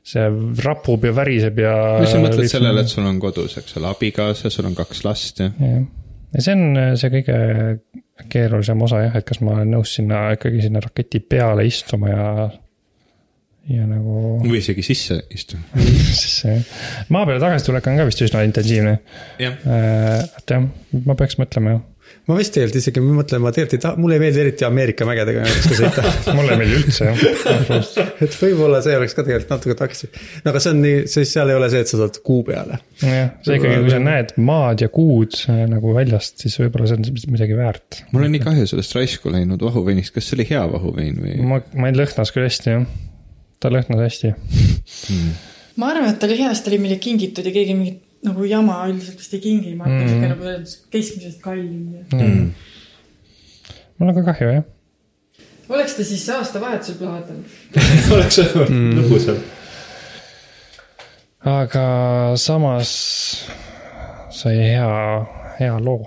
see 0.06 0.24
rapub 0.64 1.04
ja 1.06 1.14
väriseb 1.14 1.60
ja. 1.62 1.74
mis 2.02 2.12
sa 2.14 2.22
mõtled 2.22 2.50
sellele, 2.50 2.84
et 2.84 2.92
sul 2.92 3.06
on 3.08 3.20
kodus, 3.22 3.58
eks 3.60 3.76
ole, 3.78 3.90
abikaasa, 3.92 4.52
sul 4.52 4.70
on 4.70 4.76
kaks 4.78 5.04
last 5.06 5.42
ja. 5.44 5.50
jah, 5.60 5.84
ja 6.34 6.44
see 6.44 6.56
on 6.56 6.80
see 7.00 7.12
kõige 7.18 7.38
keerulisem 8.32 8.86
osa 8.88 9.04
jah, 9.04 9.18
et 9.20 9.28
kas 9.28 9.42
ma 9.44 9.58
olen 9.58 9.76
nõus 9.76 9.92
sinna 9.98 10.24
ikkagi 10.34 10.64
sinna 10.64 10.82
raketi 10.82 11.20
peale 11.22 11.66
istuma 11.68 12.10
ja 12.10 12.24
ja 13.68 13.86
nagu. 13.88 14.38
või 14.44 14.62
isegi 14.62 14.84
sisse 14.86 15.20
istuma 15.34 15.84
sisse 16.22 16.56
jah, 16.56 16.72
maa 17.14 17.28
peale 17.28 17.42
tagasitulek 17.42 17.90
on 17.90 18.00
ka 18.00 18.08
vist 18.08 18.24
üsna 18.24 18.42
intensiivne. 18.46 18.98
Äh, 19.42 20.24
et 20.24 20.56
jah, 20.56 20.66
ma 21.04 21.18
peaks 21.18 21.40
mõtlema 21.40 21.76
jah 21.76 21.86
ma 22.28 22.36
vist 22.36 22.52
tegelikult 22.54 22.78
isegi 22.80 23.02
mõtlen, 23.02 23.40
ma 23.42 23.52
tegelikult 23.54 23.76
ei 23.78 23.82
taha, 23.82 24.00
mulle 24.00 24.18
ei 24.18 24.22
meeldi 24.22 24.42
eriti 24.42 24.66
Ameerika 24.66 25.06
mägedega 25.08 25.44
näiteks 25.44 25.68
ka 25.70 25.78
sõita 25.78 26.34
mulle 26.36 26.54
ei 26.54 26.60
meeldi 26.60 26.80
üldse 26.82 27.08
jah 27.08 27.22
et 28.24 28.36
võib-olla 28.42 28.82
see 28.84 28.96
oleks 28.98 29.16
ka 29.16 29.24
tegelikult 29.24 29.54
natuke 29.54 29.76
takistus. 29.78 30.28
no 30.44 30.52
aga 30.52 30.62
see 30.62 30.74
on 30.74 30.82
nii, 30.84 31.00
siis 31.14 31.32
seal 31.34 31.52
ei 31.52 31.58
ole 31.58 31.70
see, 31.72 31.82
et 31.84 31.92
sa 31.92 32.00
saad 32.02 32.20
kuu 32.26 32.42
peale. 32.48 32.80
jah, 33.00 33.32
see 33.46 33.58
ikkagi, 33.60 33.80
kui 33.84 33.94
sa 33.94 34.02
näed 34.04 34.34
maad 34.50 34.84
ja 34.84 34.90
kuud 34.92 35.40
äh, 35.48 35.64
nagu 35.70 35.96
väljast, 35.96 36.38
siis 36.44 36.58
võib-olla 36.60 36.90
see 36.90 37.00
on 37.00 37.34
midagi 37.34 37.58
väärt. 37.58 38.02
mul 38.12 38.28
on 38.28 38.34
nii 38.36 38.44
kahju 38.44 38.68
sellest 38.74 38.96
raisku 38.98 39.32
läinud 39.32 39.64
vahuveinist, 39.64 40.14
kas 40.16 40.28
see 40.28 40.40
oli 40.40 40.48
hea 40.52 40.64
vahuvein 40.72 41.20
või? 41.24 41.38
ma, 41.48 41.62
ma 41.80 41.92
ei 41.92 41.96
lõhnas 41.96 42.34
küll 42.34 42.48
hästi 42.48 42.76
jah, 42.76 42.88
ta 43.60 43.70
lõhnas 43.72 44.02
hästi 44.02 44.32
hmm. 44.34 45.30
ma 45.80 45.92
arvan, 45.92 46.12
et 46.12 46.20
ta 46.20 46.28
oli 46.28 46.38
hea, 46.40 46.50
sest 46.52 46.66
ta 46.66 46.72
oli 46.72 46.80
meile 46.84 46.98
kingitud 47.02 47.46
ja 47.46 47.54
keegi 47.54 47.76
mingit 47.78 48.04
nagu 48.26 48.46
jama 48.48 48.80
üldiselt 48.90 49.20
vist 49.20 49.36
ei 49.36 49.42
kingi, 49.42 49.74
ma 49.78 49.86
arvan 49.86 50.02
mm. 50.02 50.24
-hmm., 50.24 50.32
nagu 50.32 50.90
keskmisest 50.90 51.40
kallim 51.42 52.02
mm.. 52.12 52.50
mul 53.98 54.10
on 54.10 54.18
ka 54.18 54.24
kahju, 54.32 54.50
jah. 54.56 54.64
oleks 55.68 55.94
ta 55.94 56.04
siis 56.04 56.26
aastavahetusel 56.34 56.98
plahvatanud 56.98 57.44
oleks 58.16 58.40
mm. 58.42 58.90
lõbusam. 58.98 59.42
aga 61.54 61.86
samas 62.36 62.94
sai 64.34 64.56
hea, 64.56 64.88
hea 65.60 65.78
loo 65.82 66.02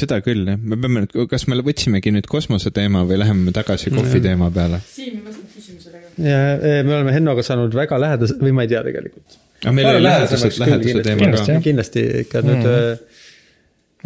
seda 0.00 0.20
küll 0.24 0.44
jah, 0.48 0.60
me 0.60 0.78
peame 0.80 1.04
nüüd, 1.04 1.16
kas 1.30 1.46
me 1.50 1.58
võtsimegi 1.66 2.12
nüüd 2.14 2.28
kosmoseteema 2.30 3.04
või 3.08 3.20
läheme 3.22 3.54
tagasi 3.56 3.92
kohvi 3.94 4.22
teema 4.24 4.50
peale? 4.54 4.82
Siim 4.90 5.18
ei 5.18 5.24
vastanud 5.24 5.56
küsimusele. 5.56 6.04
ja 6.20 6.84
me 6.86 6.94
oleme 6.98 7.16
Hennoga 7.16 7.44
saanud 7.46 7.74
väga 7.76 8.00
lähedase 8.02 8.38
või 8.42 8.54
ma 8.56 8.66
ei 8.66 8.72
tea 8.74 8.84
tegelikult 8.86 9.42
aga 9.62 9.74
meil 9.76 9.90
oli 9.90 10.02
läheduse, 10.04 10.50
läheduse 10.60 11.04
teema 11.06 11.30
ka. 11.32 11.60
kindlasti 11.64 12.04
ikka 12.24 12.42
mm. 12.42 12.50
nüüd 12.50 13.22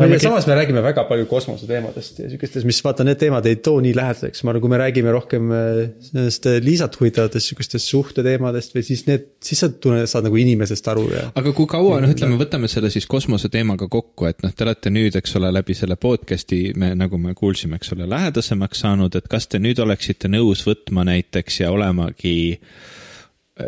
äh, 0.00 0.12
ja 0.14 0.20
samas 0.22 0.46
me 0.48 0.56
räägime 0.58 0.82
väga 0.84 1.04
palju 1.08 1.26
kosmoseteemadest 1.30 2.18
ja 2.22 2.28
sihukestest, 2.30 2.66
mis 2.68 2.80
vaata, 2.84 3.04
need 3.06 3.20
teemad 3.20 3.46
ei 3.46 3.58
too 3.64 3.80
nii 3.84 3.94
lähedaseks, 3.96 4.44
ma 4.44 4.52
arvan, 4.52 4.64
kui 4.64 4.72
me 4.72 4.80
räägime 4.80 5.14
rohkem 5.14 5.50
äh, 5.54 5.80
nendest 6.16 6.48
äh, 6.50 6.60
Liisat 6.64 7.00
huvitavatest 7.00 7.52
sihukestest 7.52 7.92
suhteteemadest 7.92 8.76
või 8.76 8.84
siis 8.86 9.04
need, 9.08 9.26
siis 9.44 9.64
sa 9.64 9.70
tunned, 9.72 10.08
saad 10.10 10.28
nagu 10.28 10.40
inimesest 10.40 10.92
aru 10.92 11.08
ja. 11.12 11.26
aga 11.40 11.54
kui 11.56 11.68
kaua, 11.70 12.00
noh, 12.04 12.14
ütleme, 12.14 12.38
võtame 12.40 12.70
selle 12.72 12.92
siis 12.92 13.08
kosmoseteemaga 13.10 13.90
kokku, 13.90 14.28
et 14.30 14.44
noh, 14.46 14.54
te 14.54 14.66
olete 14.66 14.94
nüüd, 14.94 15.18
eks 15.20 15.36
ole, 15.40 15.52
läbi 15.54 15.76
selle 15.78 15.98
podcast'i 16.00 16.62
me, 16.80 16.94
nagu 16.98 17.20
me 17.20 17.34
kuulsime, 17.38 17.80
eks 17.80 17.94
ole, 17.96 18.08
lähedasemaks 18.10 18.86
saanud, 18.86 19.20
et 19.20 19.28
kas 19.30 19.50
te 19.50 19.62
nüüd 19.62 19.82
oleksite 19.82 20.30
nõus 20.32 20.64
võtma 20.68 21.06
näiteks 21.08 21.62
ja 21.64 21.74
olemagi 21.74 22.38
äh, 22.56 22.96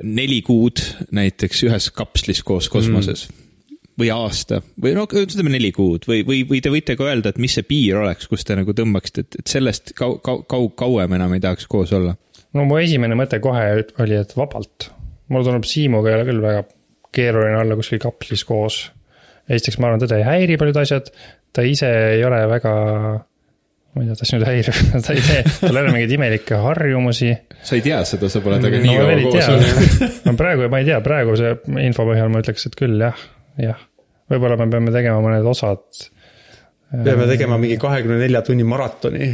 neli 0.03 0.41
kuud 0.47 0.81
näiteks 1.13 1.65
ühes 1.69 1.91
kapslis 1.95 2.43
koos 2.47 2.69
kosmoses 2.73 3.29
mm. 3.29 3.39
Või 4.01 4.09
aasta 4.15 4.61
või 4.83 4.95
no 4.97 5.05
ütleme 5.07 5.53
neli 5.53 5.73
kuud 5.75 6.07
või, 6.09 6.23
või, 6.27 6.43
või 6.49 6.63
te 6.65 6.73
võite 6.73 6.97
ka 6.99 7.07
öelda, 7.09 7.33
et 7.33 7.41
mis 7.43 7.55
see 7.59 7.67
piir 7.69 8.01
oleks, 8.01 8.29
kus 8.31 8.47
te 8.49 8.57
nagu 8.57 8.75
tõmbaksite, 8.77 9.27
et, 9.27 9.41
et 9.43 9.53
sellest 9.53 9.95
kau-, 9.99 10.19
kau-, 10.25 10.43
kau-, 10.49 10.71
kauem 10.79 11.19
enam 11.19 11.35
ei 11.37 11.43
tahaks 11.45 11.69
koos 11.71 11.93
olla? 11.97 12.17
no 12.57 12.65
mu 12.69 12.79
esimene 12.81 13.19
mõte 13.19 13.41
kohe 13.43 13.67
oli, 14.05 14.17
et 14.17 14.33
vabalt. 14.37 14.91
mulle 15.33 15.49
tundub, 15.49 15.69
Siimuga 15.69 16.13
ei 16.13 16.19
ole 16.21 16.29
küll 16.29 16.45
väga 16.45 16.65
keeruline 17.13 17.59
olla 17.61 17.77
kuskil 17.77 18.01
kapslis 18.03 18.45
koos. 18.49 18.81
esiteks, 19.49 19.79
ma 19.79 19.91
arvan, 19.91 20.03
teda 20.05 20.21
ei 20.21 20.27
häiri 20.29 20.57
paljud 20.61 20.81
asjad, 20.83 21.13
ta 21.53 21.65
ise 21.67 21.91
ei 22.15 22.25
ole 22.25 22.41
väga 22.49 22.73
ma 23.93 24.03
ei 24.03 24.09
tea, 24.09 24.17
ta 24.17 24.29
sind 24.29 24.47
häirib, 24.49 24.79
ta 25.05 25.13
ei 25.13 25.21
tee, 25.25 25.43
tal 25.61 25.77
ei 25.77 25.83
ole 25.85 25.93
mingeid 25.93 26.17
imelikke 26.17 26.61
harjumusi. 26.65 27.33
sa 27.61 27.77
ei 27.77 27.85
tea 27.85 28.01
seda, 28.09 28.31
sa 28.33 28.41
pole 28.45 28.61
temaga 28.63 28.81
nii 28.87 28.97
kaua 28.97 29.21
koos 29.27 29.53
olnud. 29.53 30.03
no 30.29 30.37
praegu 30.39 30.73
ma 30.73 30.81
ei 30.81 30.89
tea, 30.89 31.01
praeguse 31.05 31.55
info 31.85 32.09
põhjal 32.09 32.33
ma 32.33 32.41
ütleks, 32.45 32.69
et 32.71 32.79
küll 32.79 33.05
jah, 33.05 33.27
jah. 33.61 33.81
võib-olla 34.31 34.57
me 34.61 34.69
peame 34.73 34.95
tegema 34.95 35.21
mõned 35.25 35.49
osad. 35.49 35.85
peame 36.93 37.27
tegema 37.31 37.59
mingi 37.61 37.79
kahekümne 37.81 38.21
nelja 38.23 38.43
tunni 38.47 38.65
maratoni 38.69 39.29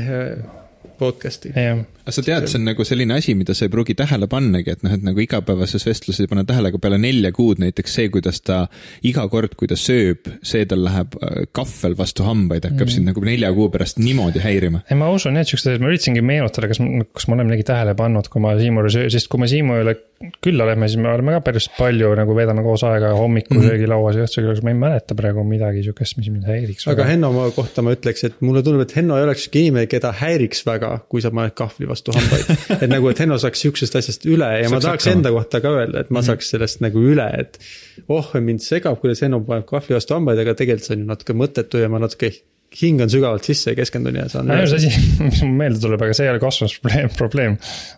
podcast'i. 0.99 1.53
aga 1.55 1.77
sa 2.15 2.25
tead, 2.25 2.47
see 2.51 2.59
on 2.61 2.67
nagu 2.69 2.87
selline 2.87 3.17
asi, 3.19 3.35
mida 3.39 3.55
sa 3.57 3.67
ei 3.67 3.73
pruugi 3.73 3.97
tähele 3.99 4.29
pannagi, 4.31 4.75
et 4.77 4.85
noh, 4.87 4.95
et 4.95 5.05
nagu 5.05 5.23
igapäevases 5.23 5.87
vestluses 5.87 6.25
ei 6.25 6.31
pane 6.31 6.45
tähele, 6.49 6.73
aga 6.73 6.81
peale 6.83 6.99
nelja 7.03 7.33
kuud 7.37 7.63
näiteks 7.63 7.99
see, 8.01 8.11
kuidas 8.15 8.43
ta 8.45 8.61
iga 9.09 9.27
kord, 9.33 9.57
kui 9.59 9.71
ta 9.71 9.79
sööb, 9.79 10.31
see 10.47 10.67
tal 10.69 10.85
läheb 10.87 11.17
äh, 11.21 11.47
kahvel 11.57 11.97
vastu 11.99 12.27
hambaid, 12.27 12.69
hakkab 12.69 12.87
mm. 12.87 12.95
sind 12.95 13.11
nagu 13.11 13.25
nelja 13.25 13.53
kuu 13.57 13.71
pärast 13.75 14.01
niimoodi 14.03 14.43
häirima. 14.45 14.85
ei, 14.89 14.99
ma 14.99 15.11
usun 15.15 15.39
jah, 15.39 15.47
et 15.47 15.53
siuksed, 15.53 15.81
ma 15.83 15.93
üritasingi 15.93 16.25
meenutada, 16.25 16.71
kas, 16.71 16.83
kas 17.15 17.29
ma 17.29 17.39
olen 17.39 17.51
midagi 17.51 17.67
tähele 17.69 17.97
pannud, 17.99 18.31
kui 18.33 18.45
ma 18.45 18.57
Siimu 18.59 18.83
juures, 18.83 19.01
sest 19.15 19.31
kui 19.31 19.43
me 19.43 19.51
Siimu 19.51 19.81
üle 19.83 19.99
külla 20.43 20.67
lähme, 20.67 20.89
siis 20.89 20.99
me 20.99 21.11
oleme 21.13 21.37
ka 21.37 21.43
päris 21.47 21.69
palju 21.77 22.11
nagu 22.19 22.35
veedame 22.35 22.63
koos 22.67 22.83
aega 22.87 23.13
hommikusöögilauas 23.15 24.17
mhm. 24.17 24.19
mm 24.19 24.19
-hmm. 24.19 24.19
ja 24.19 24.27
õhtusöögilauas, 24.27 24.63
ma 24.63 24.71
ei 24.71 24.75
mäleta 24.75 25.15
praegu 25.15 25.45
midagi 25.45 25.83
sihukest, 25.83 26.17
mis 26.17 26.31
mind 26.31 26.47
häiriks. 26.47 26.89
aga 26.89 27.05
Henno 27.05 27.31
kohta 27.57 27.83
ma 27.83 27.95
ütleks, 27.95 28.25
et 28.27 28.41
mulle 28.41 28.63
tundub, 28.63 28.83
et 28.83 28.97
Henno 28.97 29.17
ei 29.17 29.23
oleks 29.23 29.49
inimene, 29.55 29.87
keda 29.87 30.13
häiriks 30.13 30.67
väga, 30.67 30.99
kui 31.09 31.23
sa 31.23 31.31
paned 31.31 31.55
kahvli 31.55 31.89
vastu 31.89 31.98
hambaid. 32.07 32.53
et 32.83 32.87
nagu, 32.91 33.09
et 33.11 33.23
Henno 33.25 33.39
saaks 33.41 33.65
sihukesest 33.65 33.99
asjast 34.01 34.29
üle 34.29 34.49
ja 34.63 34.69
ma 34.73 34.81
tahaks 34.85 35.09
enda 35.13 35.33
kohta 35.35 35.63
ka 35.65 35.73
öelda, 35.81 36.05
et 36.05 36.13
ma 36.13 36.21
mhm. 36.21 36.29
saaks 36.31 36.53
sellest 36.55 36.85
nagu 36.85 37.03
üle, 37.13 37.27
et. 37.43 37.59
oh, 38.07 38.31
mind 38.41 38.63
segab, 38.65 39.01
kuidas 39.03 39.25
Henno 39.25 39.43
paneb 39.47 39.67
kahvli 39.69 39.99
vastu 39.99 40.17
hambaid, 40.17 40.41
aga 40.45 40.57
tegelikult 40.59 40.89
see 40.89 40.97
on 40.99 41.05
ju 41.05 41.11
natuke 41.11 41.37
mõttetu 41.37 41.83
ja 41.83 41.91
ma 41.93 42.03
natuke 42.03 42.33
hing 42.77 43.01
on 43.01 43.09
sügavalt 43.09 43.47
sisse 43.49 43.73
ja 43.73 43.77
keskendun 43.79 44.17
ja 44.19 44.27
saan. 44.29 44.51
ainus 44.53 44.75
asi, 44.77 44.91
mis 45.23 45.41
mul 45.45 45.55
meelde 45.57 45.81
tuleb, 45.81 46.03
aga 46.05 46.17
see 46.17 46.27
ei 46.27 46.33
ole 46.35 46.41
kosmos 46.43 46.75
probleem, 46.83 47.09
probleem 47.17 47.55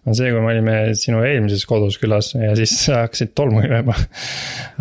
on 0.06 0.16
see, 0.16 0.30
kui 0.30 0.42
me 0.44 0.52
olime 0.52 0.74
sinu 0.98 1.24
eelmises 1.26 1.64
kodus 1.68 1.98
külas 2.00 2.30
ja 2.36 2.52
siis 2.58 2.74
sa 2.86 3.02
hakkasid 3.04 3.32
tolmu 3.34 3.64
jooma. 3.64 3.96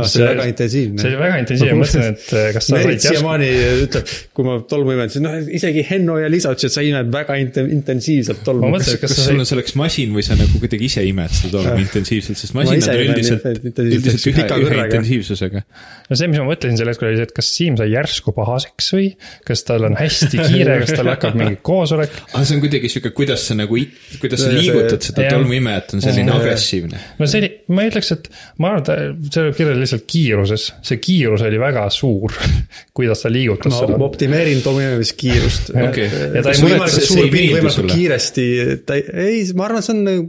see 0.03 0.21
oli 0.21 0.29
väga 0.29 0.45
intensiivne. 0.51 1.01
see 1.01 1.09
oli 1.09 1.21
väga 1.23 1.39
intensiivne, 1.43 1.79
mõtlesin, 1.81 2.13
et 2.13 2.35
eh, 2.37 2.49
kas 2.55 2.69
sa 2.69 2.77
Merit 2.77 2.85
said 2.85 3.07
järsku, 3.07 3.15
siiamaani 3.17 3.49
ütleb, 3.87 4.13
kui 4.37 4.47
ma 4.47 4.59
tolmu 4.69 4.93
imen, 4.93 5.13
siis 5.13 5.25
noh, 5.25 5.37
isegi 5.59 5.85
Henno 5.89 6.19
ja 6.21 6.29
Liisa 6.29 6.53
ütlesid, 6.53 6.69
et 6.69 6.77
sa 6.77 6.85
imed 6.85 7.09
väga 7.15 7.39
int- 7.41 7.59
intensiivselt 7.65 8.43
ma 8.43 8.49
tolmu. 8.51 8.71
mõtlesin, 8.75 8.99
et 8.99 9.03
kas 9.07 9.15
kas 9.15 9.23
sa 9.23 9.27
sul 9.31 9.41
on 9.41 9.49
selleks 9.49 9.75
masin 9.79 10.13
või 10.13 10.27
sa 10.29 10.37
nagu 10.37 10.61
kuidagi 10.61 10.85
ise 10.85 11.05
imed 11.09 11.33
seda 11.33 11.55
tolmu 11.57 11.81
intensiivselt, 11.87 12.37
sest 12.37 12.53
Ma 12.53 12.61
masinad 12.67 12.93
on 12.93 13.03
üldiselt, 13.07 13.49
üldiselt 13.49 14.29
ühe, 14.35 14.47
ühe 14.67 14.79
intensiivsusega. 14.85 15.65
no 16.09 16.21
see, 16.21 16.29
mis 16.29 16.41
ma 16.43 16.47
mõtlesin 16.51 16.77
sel 16.77 16.93
hetkel 16.93 17.09
oli 17.09 17.19
see, 17.21 17.29
et 17.31 17.35
kas 17.41 17.51
Siim 17.59 17.75
sai 17.79 17.89
järsku 17.91 18.31
pahaseks 18.37 18.93
või 18.93 19.09
kas 19.47 19.65
tal 19.79 19.87
on 19.89 19.97
hästi 19.99 20.29
kiire, 20.37 20.77
kas 20.83 20.93
tal 20.97 21.09
hakkab 21.13 21.37
mingi 21.39 21.59
koosolek. 21.65 22.15
aga 22.33 22.43
see 22.43 22.57
on 22.57 22.63
kuidagi 22.63 22.91
sihuke, 22.91 23.11
kuidas 23.15 23.45
sa 23.49 23.57
nagu, 23.57 23.79
kuidas 24.21 24.43
sa 24.43 24.51
liigutad 24.53 25.05
seda 25.05 25.27
tolmuimejat, 25.33 25.95
on 25.97 26.03
selline 26.03 26.33
agressiivne. 26.35 27.03
no 27.19 27.29
see 27.29 27.43
oli, 27.43 27.51
ma 27.75 27.85
ei 27.85 27.93
ütleks, 27.93 28.11
et 28.15 28.29
ma 28.59 28.73
arvan, 28.73 28.83
et 28.83 29.31
see 29.33 29.45
oli 29.45 29.55
kirjas 29.57 29.79
lihtsalt 29.83 30.07
kiiruses, 30.09 30.67
see 30.89 31.01
kiirus 31.03 31.45
oli 31.47 31.61
väga 31.61 31.85
suur, 31.93 32.35
kuidas 32.97 33.23
ta 33.25 33.31
liigutas 33.33 33.73
ma 33.73 33.83
seda. 33.85 34.01
optimeerin 34.09 34.63
tolmu 34.65 34.83
imemise 34.85 35.15
kiirust. 35.19 35.71
Okei. 35.75 36.09
Ja 36.35 36.43
ta 36.43 36.53
ei 36.55 36.65
muretse- 36.65 37.05
suur 37.07 37.29
pind 37.31 37.55
võimalikult 37.55 37.95
kiiresti, 37.95 38.49
ta 38.85 38.99
ei, 38.99 39.07
ei, 39.29 39.47
ma 39.55 39.69
arvan, 39.69 39.85
see 39.85 39.95
on 39.95 40.05
nagu 40.07 40.27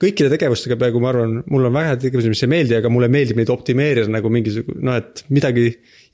kõikide 0.00 0.30
tegevustega 0.32 0.76
peaaegu, 0.80 1.00
ma 1.02 1.12
arvan, 1.12 1.38
mul 1.50 1.68
on 1.68 1.74
väga 1.76 1.96
tegevusi, 2.02 2.32
mis 2.32 2.44
ei 2.44 2.50
meeldi, 2.50 2.76
aga 2.78 2.90
mulle 2.92 3.10
meeldib 3.12 3.38
neid 3.40 3.52
optimeerida 3.52 4.10
nagu 4.10 4.32
mingisugune 4.32 4.82
noh, 4.86 4.98
et 4.98 5.24
midagi 5.30 5.66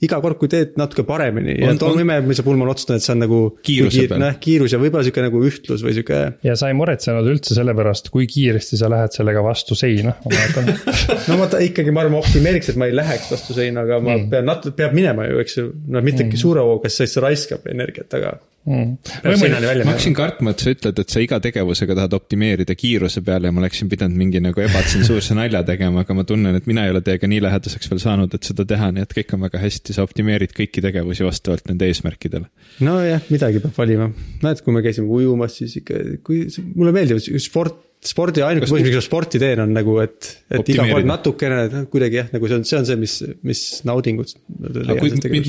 iga 0.04 0.18
kord, 0.20 0.36
kui 0.40 0.50
teed 0.52 0.74
natuke 0.76 1.06
paremini 1.08 1.54
ja 1.62 1.70
On- 1.72 1.78
tolmu 1.80 2.02
imemise 2.04 2.44
puhul 2.44 2.58
ma 2.60 2.66
olen 2.66 2.74
otsustanud, 2.74 3.00
et 3.00 3.06
see 3.06 3.14
on 3.14 3.22
nagu 3.24 3.38
Kiiruse 3.64 4.04
peal. 4.10 4.20
noh, 4.20 4.34
kiirus 4.42 4.74
ja 4.74 4.80
võib-olla 4.82 5.06
sihuke 5.06 5.24
nagu 5.24 5.40
ühtlus 5.48 5.84
või 5.86 5.94
sihuke 5.96 6.18
ja 6.44 6.56
sa 6.60 6.68
ei 6.68 6.76
muretsenud 6.76 7.30
üldse 7.32 7.56
selle 7.56 7.74
pärast, 7.78 8.10
kui 8.12 8.28
kiiresti 8.28 8.80
sa 8.80 8.90
lähed 8.92 9.16
sellega 9.16 9.44
vastu 9.46 9.78
seina, 9.78 10.12
ma 10.24 10.34
mäletan. 10.34 10.68
no 11.30 11.38
ma 11.40 11.48
ta 11.52 11.62
ikkagi, 11.64 11.94
ma 11.94 12.04
arvan, 12.04 12.18
ma 12.18 12.20
optimeeriks, 12.20 12.74
et 12.74 12.80
ma 12.80 12.90
ei 12.90 12.96
läheks 12.96 13.30
vastu 13.32 13.56
seina, 13.56 13.86
aga 13.88 14.02
ma 14.02 14.18
mm. 14.18 14.28
pean 14.34 14.50
nat-, 14.50 14.68
peab 14.76 14.96
minema 14.96 15.30
ju, 15.30 15.40
eks 15.44 15.56
ju. 15.62 15.70
no 15.88 16.04
mitte 16.04 16.26
mm. 16.26 16.36
suure 16.44 16.66
hooga, 16.66 16.92
sest 16.92 17.16
see 17.16 17.24
raiskab 17.24 17.64
energiat, 17.72 18.12
aga 18.20 18.36
Mm. 18.66 18.96
ma 19.22 19.92
hakkasin 19.92 20.14
kartma, 20.16 20.50
et 20.50 20.62
sa 20.64 20.72
ütled, 20.74 20.98
et 20.98 21.12
sa 21.12 21.20
iga 21.22 21.38
tegevusega 21.42 21.94
tahad 21.94 22.16
optimeerida 22.18 22.74
kiiruse 22.74 23.22
peale 23.22 23.46
ja 23.46 23.54
ma 23.54 23.62
oleksin 23.62 23.86
pidanud 23.92 24.18
mingi 24.18 24.40
nagu 24.42 24.64
ebatsensuurse 24.64 25.36
nalja 25.38 25.60
tegema, 25.68 26.02
aga 26.02 26.16
ma 26.18 26.24
tunnen, 26.26 26.58
et 26.58 26.66
mina 26.66 26.82
ei 26.82 26.90
ole 26.90 27.04
teiega 27.06 27.30
nii 27.30 27.44
lähedaseks 27.46 27.92
veel 27.92 28.02
saanud, 28.02 28.34
et 28.34 28.50
seda 28.50 28.66
teha, 28.66 28.90
nii 28.96 29.06
et 29.06 29.14
kõik 29.20 29.36
on 29.36 29.46
väga 29.46 29.62
hästi, 29.62 29.94
sa 29.94 30.02
optimeerid 30.06 30.56
kõiki 30.56 30.82
tegevusi 30.82 31.26
vastavalt 31.28 31.70
nende 31.70 31.86
eesmärkidele. 31.92 32.50
nojah, 32.82 33.22
midagi 33.30 33.62
peab 33.62 33.78
valima. 33.78 34.10
näed, 34.42 34.64
kui 34.66 34.74
me 34.74 34.82
käisime 34.82 35.14
ujumas, 35.14 35.60
siis 35.62 35.78
ikka, 35.84 36.02
kui 36.26 36.48
mulle 36.74 36.96
meeldib 36.96 37.22
sport, 37.22 37.85
spordi 38.06 38.42
ainuke 38.44 38.68
põhjus, 38.68 38.86
miks 38.86 38.98
ma 38.98 39.04
sporti 39.04 39.40
teen, 39.42 39.60
on 39.64 39.74
nagu, 39.76 39.96
et, 40.02 40.30
et 40.54 40.70
iga 40.72 40.86
kord 40.88 41.08
natukene 41.08 41.58
noh, 41.72 41.84
kuidagi 41.92 42.20
jah, 42.20 42.30
nagu 42.34 42.50
see 42.50 42.58
on, 42.58 42.64
see 42.68 42.78
on 42.78 42.88
see, 42.88 42.98
mis, 43.00 43.16
mis 43.46 43.62
naudingut. 43.88 44.34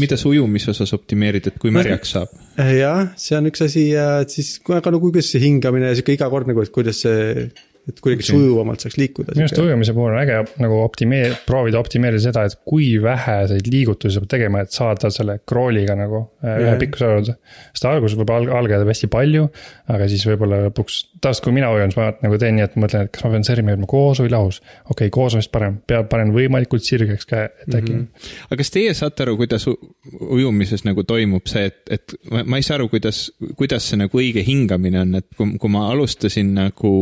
mida 0.02 0.20
sa 0.20 0.30
ujumise 0.32 0.74
osas 0.74 0.94
optimeerid, 0.98 1.52
et 1.52 1.62
kui 1.62 1.74
märjaks 1.76 2.16
saab? 2.18 2.36
jah, 2.58 3.08
see 3.20 3.38
on 3.40 3.50
üks 3.52 3.66
asi 3.68 3.88
ja 3.92 4.10
et 4.26 4.34
siis, 4.34 4.56
aga 4.78 4.94
no 4.94 5.02
kuidas 5.04 5.32
see 5.34 5.44
hingamine 5.44 5.92
ja 5.92 5.98
sihuke 5.98 6.18
iga 6.18 6.30
kord 6.34 6.50
nagu, 6.50 6.66
et 6.66 6.74
kuidas 6.74 7.04
see, 7.06 7.48
et 7.88 8.02
kuidagi 8.04 8.26
sujuvamalt 8.28 8.84
saaks 8.84 8.98
liikuda. 9.00 9.34
minu 9.36 9.46
arust 9.46 9.62
ujumise 9.62 9.94
puhul 9.96 10.12
on 10.12 10.20
äge 10.20 10.42
nagu 10.60 10.80
optimeer-, 10.84 11.38
proovida 11.48 11.80
optimeerida 11.80 12.20
seda, 12.28 12.44
et 12.48 12.58
kui 12.68 12.90
väheseid 13.02 13.70
liigutusi 13.72 14.18
sa 14.18 14.24
pead 14.24 14.34
tegema, 14.36 14.64
et 14.64 14.76
saada 14.76 15.12
selle 15.14 15.38
crawl'iga 15.48 15.96
nagu 15.98 16.24
äh, 16.44 16.58
ühe 16.66 16.74
pikkuse 16.82 17.12
juurde. 17.12 17.38
sest 17.72 17.88
alguses 17.88 18.18
võib 18.20 18.34
alg- 18.36 18.52
algada 18.60 18.88
hästi 18.88 19.10
palju, 19.14 19.48
aga 19.96 20.10
siis 20.12 20.26
võib-olla 20.28 20.60
lõpuks, 20.66 21.00
tavaliselt 21.22 21.48
kui 21.48 21.56
mina 21.56 21.72
ujun, 21.76 21.94
siis 21.94 22.02
ma 22.02 22.10
nagu 22.26 22.42
teen 22.42 22.58
nii, 22.58 22.68
et 22.68 22.76
mõtlen, 22.84 23.08
et 23.08 23.14
kas 23.16 23.26
ma 23.26 23.34
pean 23.36 23.48
sõrmi 23.48 23.74
jõudma 23.74 23.90
koos 23.94 24.22
või 24.24 24.34
lahus. 24.34 24.60
okei 24.90 25.08
okay,, 25.08 25.14
koos 25.18 25.38
on 25.38 25.44
vist 25.44 25.54
parem, 25.54 25.80
peab 25.88 26.12
panen 26.12 26.36
võimalikult 26.36 26.84
sirgeks 26.84 27.30
käe, 27.30 27.48
et 27.64 27.72
äkki 27.72 27.94
mm. 27.94 28.04
-hmm. 28.04 28.36
aga 28.50 28.60
kas 28.64 28.74
teie 28.76 28.94
saate 28.98 29.24
aru, 29.24 29.38
kuidas 29.40 29.68
ujumises 29.68 30.84
nagu 30.88 31.08
toimub 31.08 31.48
see, 31.48 31.72
et, 31.72 31.80
et 31.90 32.18
ma, 32.32 32.44
ma 32.44 32.60
ei 32.60 32.68
saa 32.68 32.76
aru, 32.82 32.90
kuidas, 32.92 33.28
kuidas 33.56 33.88
see 33.88 34.04
nagu 34.04 34.20
õige 34.20 34.44
hingamine 34.44 35.02
on, 35.06 35.16
et 35.22 35.28
kui, 35.38 35.56
kui 35.62 35.72
ma 35.72 35.88
alustasin 35.94 36.54
nagu, 36.58 36.94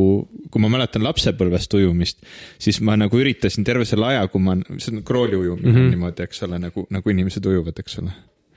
kui 0.51 0.61
ma 0.61 0.71
mäletan 0.75 1.03
lapsepõlvest 1.05 1.73
ujumist, 1.79 2.21
siis 2.61 2.81
ma 2.85 2.97
nagu 2.99 3.19
üritasin 3.19 3.65
terve 3.67 3.87
selle 3.89 4.11
aja, 4.13 4.27
kui 4.31 4.43
ma, 4.43 4.57
see 4.77 4.95
on 4.95 5.03
krooli 5.07 5.35
ujumine 5.39 5.71
mm 5.71 5.77
-hmm. 5.77 5.93
niimoodi, 5.95 6.27
eks 6.27 6.43
ole, 6.47 6.59
nagu, 6.67 6.87
nagu 6.89 7.15
inimesed 7.15 7.45
ujuvad, 7.45 7.79
eks 7.79 7.99
ole. 8.03 8.11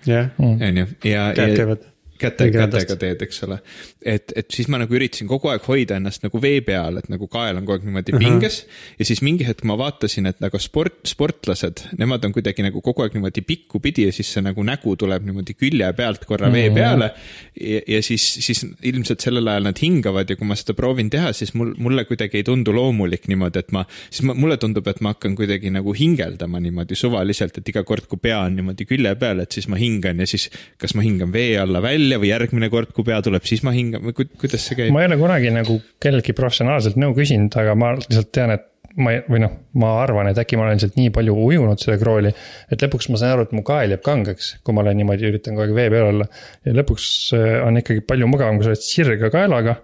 jah, 0.07 0.31
Mm. 0.39 0.61
on 0.69 0.77
ju, 0.79 0.87
ja, 1.11 1.33
käed 1.35 1.51
ja 1.51 1.57
käivad. 1.57 1.87
käte, 2.19 2.49
kätega 2.55 2.97
teed, 3.01 3.23
eks 3.25 3.43
ole. 3.47 3.59
et, 4.03 4.33
et 4.37 4.51
siis 4.55 4.69
ma 4.71 4.81
nagu 4.81 4.95
üritasin 4.95 5.29
kogu 5.31 5.51
aeg 5.53 5.65
hoida 5.69 5.99
ennast 5.99 6.25
nagu 6.27 6.41
vee 6.43 6.61
peal, 6.67 7.01
et 7.01 7.09
nagu 7.13 7.29
kael 7.31 7.61
on 7.61 7.67
kogu 7.67 7.79
aeg 7.79 7.87
niimoodi 7.89 8.15
pinges. 8.19 8.61
ja 8.99 9.07
siis 9.09 9.23
mingi 9.25 9.47
hetk 9.49 9.65
ma 9.69 9.79
vaatasin, 9.81 10.29
et 10.31 10.41
nagu 10.45 10.61
sport, 10.63 11.01
sportlased, 11.09 11.85
nemad 12.01 12.25
on 12.27 12.35
kuidagi 12.37 12.65
nagu 12.67 12.83
kogu 12.85 13.05
aeg 13.05 13.17
niimoodi 13.17 13.45
pikku 13.47 13.83
pidi 13.85 14.09
ja 14.09 14.15
siis 14.15 14.33
see 14.35 14.45
nagu 14.45 14.65
nägu 14.67 14.95
tuleb 14.99 15.27
niimoodi 15.29 15.57
külje 15.59 15.91
pealt 15.99 16.27
korra 16.29 16.51
vee 16.53 16.71
peale. 16.75 17.13
ja, 17.61 17.83
ja 17.97 18.03
siis, 18.05 18.27
siis 18.45 18.65
ilmselt 18.83 19.25
sellel 19.25 19.49
ajal 19.49 19.69
nad 19.71 19.83
hingavad 19.83 20.31
ja 20.31 20.39
kui 20.39 20.49
ma 20.49 20.57
seda 20.59 20.77
proovin 20.79 21.11
teha, 21.13 21.33
siis 21.37 21.55
mul, 21.59 21.75
mulle 21.83 22.05
kuidagi 22.09 22.41
ei 22.41 22.47
tundu 22.47 22.75
loomulik 22.75 23.29
niimoodi, 23.31 23.63
et 23.65 23.73
ma, 23.75 23.85
siis 24.11 24.27
ma, 24.29 24.37
mulle 24.39 24.59
tundub, 24.61 24.87
et 24.91 25.03
ma 25.05 25.15
hakkan 25.15 25.37
kuidagi 25.39 25.73
nagu 25.75 25.95
hingeldama 25.97 26.61
niimoodi 26.63 26.99
suvaliselt, 26.99 27.61
et 27.61 27.73
iga 27.73 27.85
kord, 27.89 28.09
kui 28.11 28.21
pea 28.23 28.41
on 28.47 28.59
niimoodi 28.59 28.87
külje 28.89 29.15
peal, 29.21 29.43
et 29.45 29.55
siis 29.55 29.69
ma 29.71 29.79
hingan 29.81 30.23
ja 30.23 30.29
siis 30.29 30.49
kas 30.81 30.95
ma 30.99 31.05
hingan 31.05 31.33
vee 31.35 31.57
alla 31.61 31.83
välja 31.85 32.08
või 32.17 32.31
järgmine 32.33 32.71
kord, 32.73 32.95
kui 32.97 33.05
pea 33.05 33.21
tuleb, 33.25 33.45
siis 33.45 33.61
ma 33.67 33.75
hingan 33.77 34.01
või 34.07 34.17
ku- 34.17 34.31
kuidas 34.41 34.65
see 34.65 34.79
käib? 34.79 34.95
ma 34.95 35.05
ei 35.05 35.11
ole 35.11 35.19
kunagi 35.21 35.53
nagu 35.53 35.77
kelleltki 36.01 36.33
professionaalselt 36.39 36.97
nõu 36.97 37.13
küsinud, 37.19 37.53
aga 37.61 37.75
ma 37.79 37.93
lihtsalt 37.99 38.33
tean, 38.33 38.55
et 38.57 38.65
ma 38.99 39.13
ei, 39.15 39.23
või 39.29 39.43
noh, 39.45 39.53
ma 39.79 39.93
arvan, 40.03 40.31
et 40.31 40.39
äkki 40.41 40.57
ma 40.59 40.65
olen 40.65 40.79
lihtsalt 40.79 40.97
nii 40.99 41.11
palju 41.15 41.35
ujunud 41.45 41.79
seda 41.83 41.99
krooli, 42.01 42.33
et 42.73 42.83
lõpuks 42.83 43.11
ma 43.13 43.21
saan 43.21 43.37
aru, 43.37 43.47
et 43.47 43.53
mu 43.55 43.63
kael 43.67 43.93
jääb 43.95 44.03
kangeks, 44.07 44.55
kui 44.65 44.75
ma 44.75 44.83
olen 44.83 44.97
niimoodi, 44.99 45.29
üritan 45.29 45.59
kogu 45.59 45.69
aeg 45.69 45.77
vee 45.77 45.91
peal 45.93 46.09
olla. 46.13 46.29
ja 46.67 46.75
lõpuks 46.81 47.09
äh, 47.37 47.59
on 47.67 47.79
ikkagi 47.83 48.03
palju 48.09 48.31
mugavam, 48.31 48.59
kui 48.59 48.67
sa 48.67 48.73
oled 48.75 48.87
sirge 48.87 49.31
kaelaga, 49.35 49.77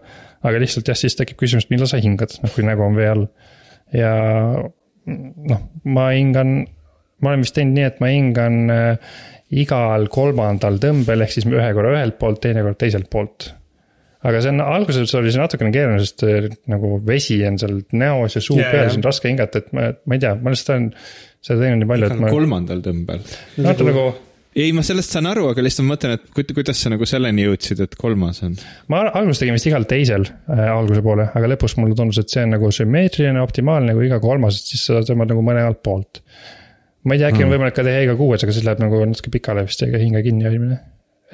aga 0.44 0.62
lihtsalt 0.62 0.88
jah, 0.90 0.98
siis 0.98 1.14
tekib 1.18 1.38
küsimus, 1.40 1.68
millal 1.70 1.90
sa 1.90 2.00
hingad, 2.02 2.34
noh 2.42 2.54
kui 2.56 2.66
nägu 2.66 2.86
on 2.86 2.98
vee 2.98 3.10
all. 3.12 3.28
ja 3.94 4.14
noh, 5.06 5.62
ma 5.84 6.08
hingan, 6.14 6.56
ma 7.22 7.32
olen 7.32 7.44
vist 7.44 7.54
teinud 7.56 7.76
nii, 7.78 7.86
et 7.92 8.02
ma 8.02 8.10
hingan 8.12 8.60
äh, 8.72 9.14
igal 9.51 10.09
kolmandal 10.12 10.80
tõmbel, 10.82 11.26
ehk 11.26 11.36
siis 11.36 11.47
ühe 11.51 11.68
korra 11.76 11.92
ühelt 11.99 12.16
poolt, 12.18 12.40
teine 12.42 12.64
kord 12.64 12.80
teiselt 12.80 13.11
poolt 13.12 13.53
aga 14.24 14.40
see 14.40 14.53
on, 14.55 14.61
alguses 14.64 15.14
oli 15.18 15.32
see 15.32 15.40
natukene 15.40 15.72
keeruline, 15.74 16.03
sest 16.05 16.24
äh, 16.26 16.51
nagu 16.72 16.99
vesi 17.07 17.38
on 17.47 17.59
seal 17.61 17.80
näos 17.97 18.38
ja 18.38 18.45
suu 18.45 18.59
Jaa, 18.61 18.70
peal, 18.72 18.86
siis 18.88 19.01
on 19.01 19.09
raske 19.09 19.30
hingata, 19.30 19.61
et 19.61 19.74
ma, 19.76 19.90
ma 20.09 20.16
ei 20.16 20.22
tea, 20.22 20.34
ma 20.40 20.55
lihtsalt 20.55 20.74
olen 20.74 20.86
seda 21.45 21.59
teinud 21.61 21.82
nii 21.82 21.90
palju, 21.90 22.09
et 22.09 22.22
ma. 22.22 22.30
kolmandal 22.32 22.80
tõmbel. 22.84 23.20
vaata 23.66 23.88
nagu, 23.90 24.07
ei, 24.55 24.72
ma 24.76 24.84
sellest 24.86 25.16
saan 25.16 25.28
aru, 25.28 25.49
aga 25.53 25.64
lihtsalt 25.66 25.84
ma 25.86 25.92
mõtlen, 25.92 26.16
et 26.16 26.26
ku- 26.32 26.47
kuidas 26.57 26.80
sa 26.80 26.92
nagu 26.95 27.09
selleni 27.09 27.45
jõudsid, 27.45 27.84
et 27.84 27.97
kolmas 28.01 28.40
on. 28.47 28.57
ma 28.92 29.03
al- 29.05 29.12
alguses 29.20 29.45
tegin 29.45 29.59
vist 29.59 29.68
igal 29.68 29.84
teisel 29.90 30.24
äh, 30.24 30.66
alguse 30.72 31.05
poole, 31.05 31.28
aga 31.36 31.53
lõpus 31.53 31.76
mulle 31.80 31.99
tundus, 31.99 32.22
et 32.22 32.32
see 32.32 32.47
on 32.47 32.55
nagu 32.57 32.72
sümmeetriline, 32.72 33.45
optimaalne, 33.45 33.97
kui 33.99 34.09
iga 34.09 34.22
kolmas, 34.24 34.62
et 34.62 34.72
siis 34.72 34.88
sa 34.88 35.05
tõmbad 35.05 35.34
nagu 35.34 35.45
mõne 35.45 35.66
alt 35.68 35.84
poolt. 35.84 36.24
Ma 37.05 37.16
ei 37.16 37.22
tea, 37.22 37.30
äkki 37.32 37.46
on 37.46 37.52
võimalik 37.52 37.76
ka 37.76 37.84
teha 37.86 38.05
iga 38.07 38.16
kuues, 38.18 38.44
aga 38.44 38.57
siis 38.57 38.66
läheb 38.66 38.82
nagu 38.84 39.02
natuke 39.09 39.32
pikale 39.34 39.66
vist 39.68 39.82
ega 39.86 40.00
hinge 40.00 40.22
kinni 40.24 40.48
hoidmine. 40.48 40.80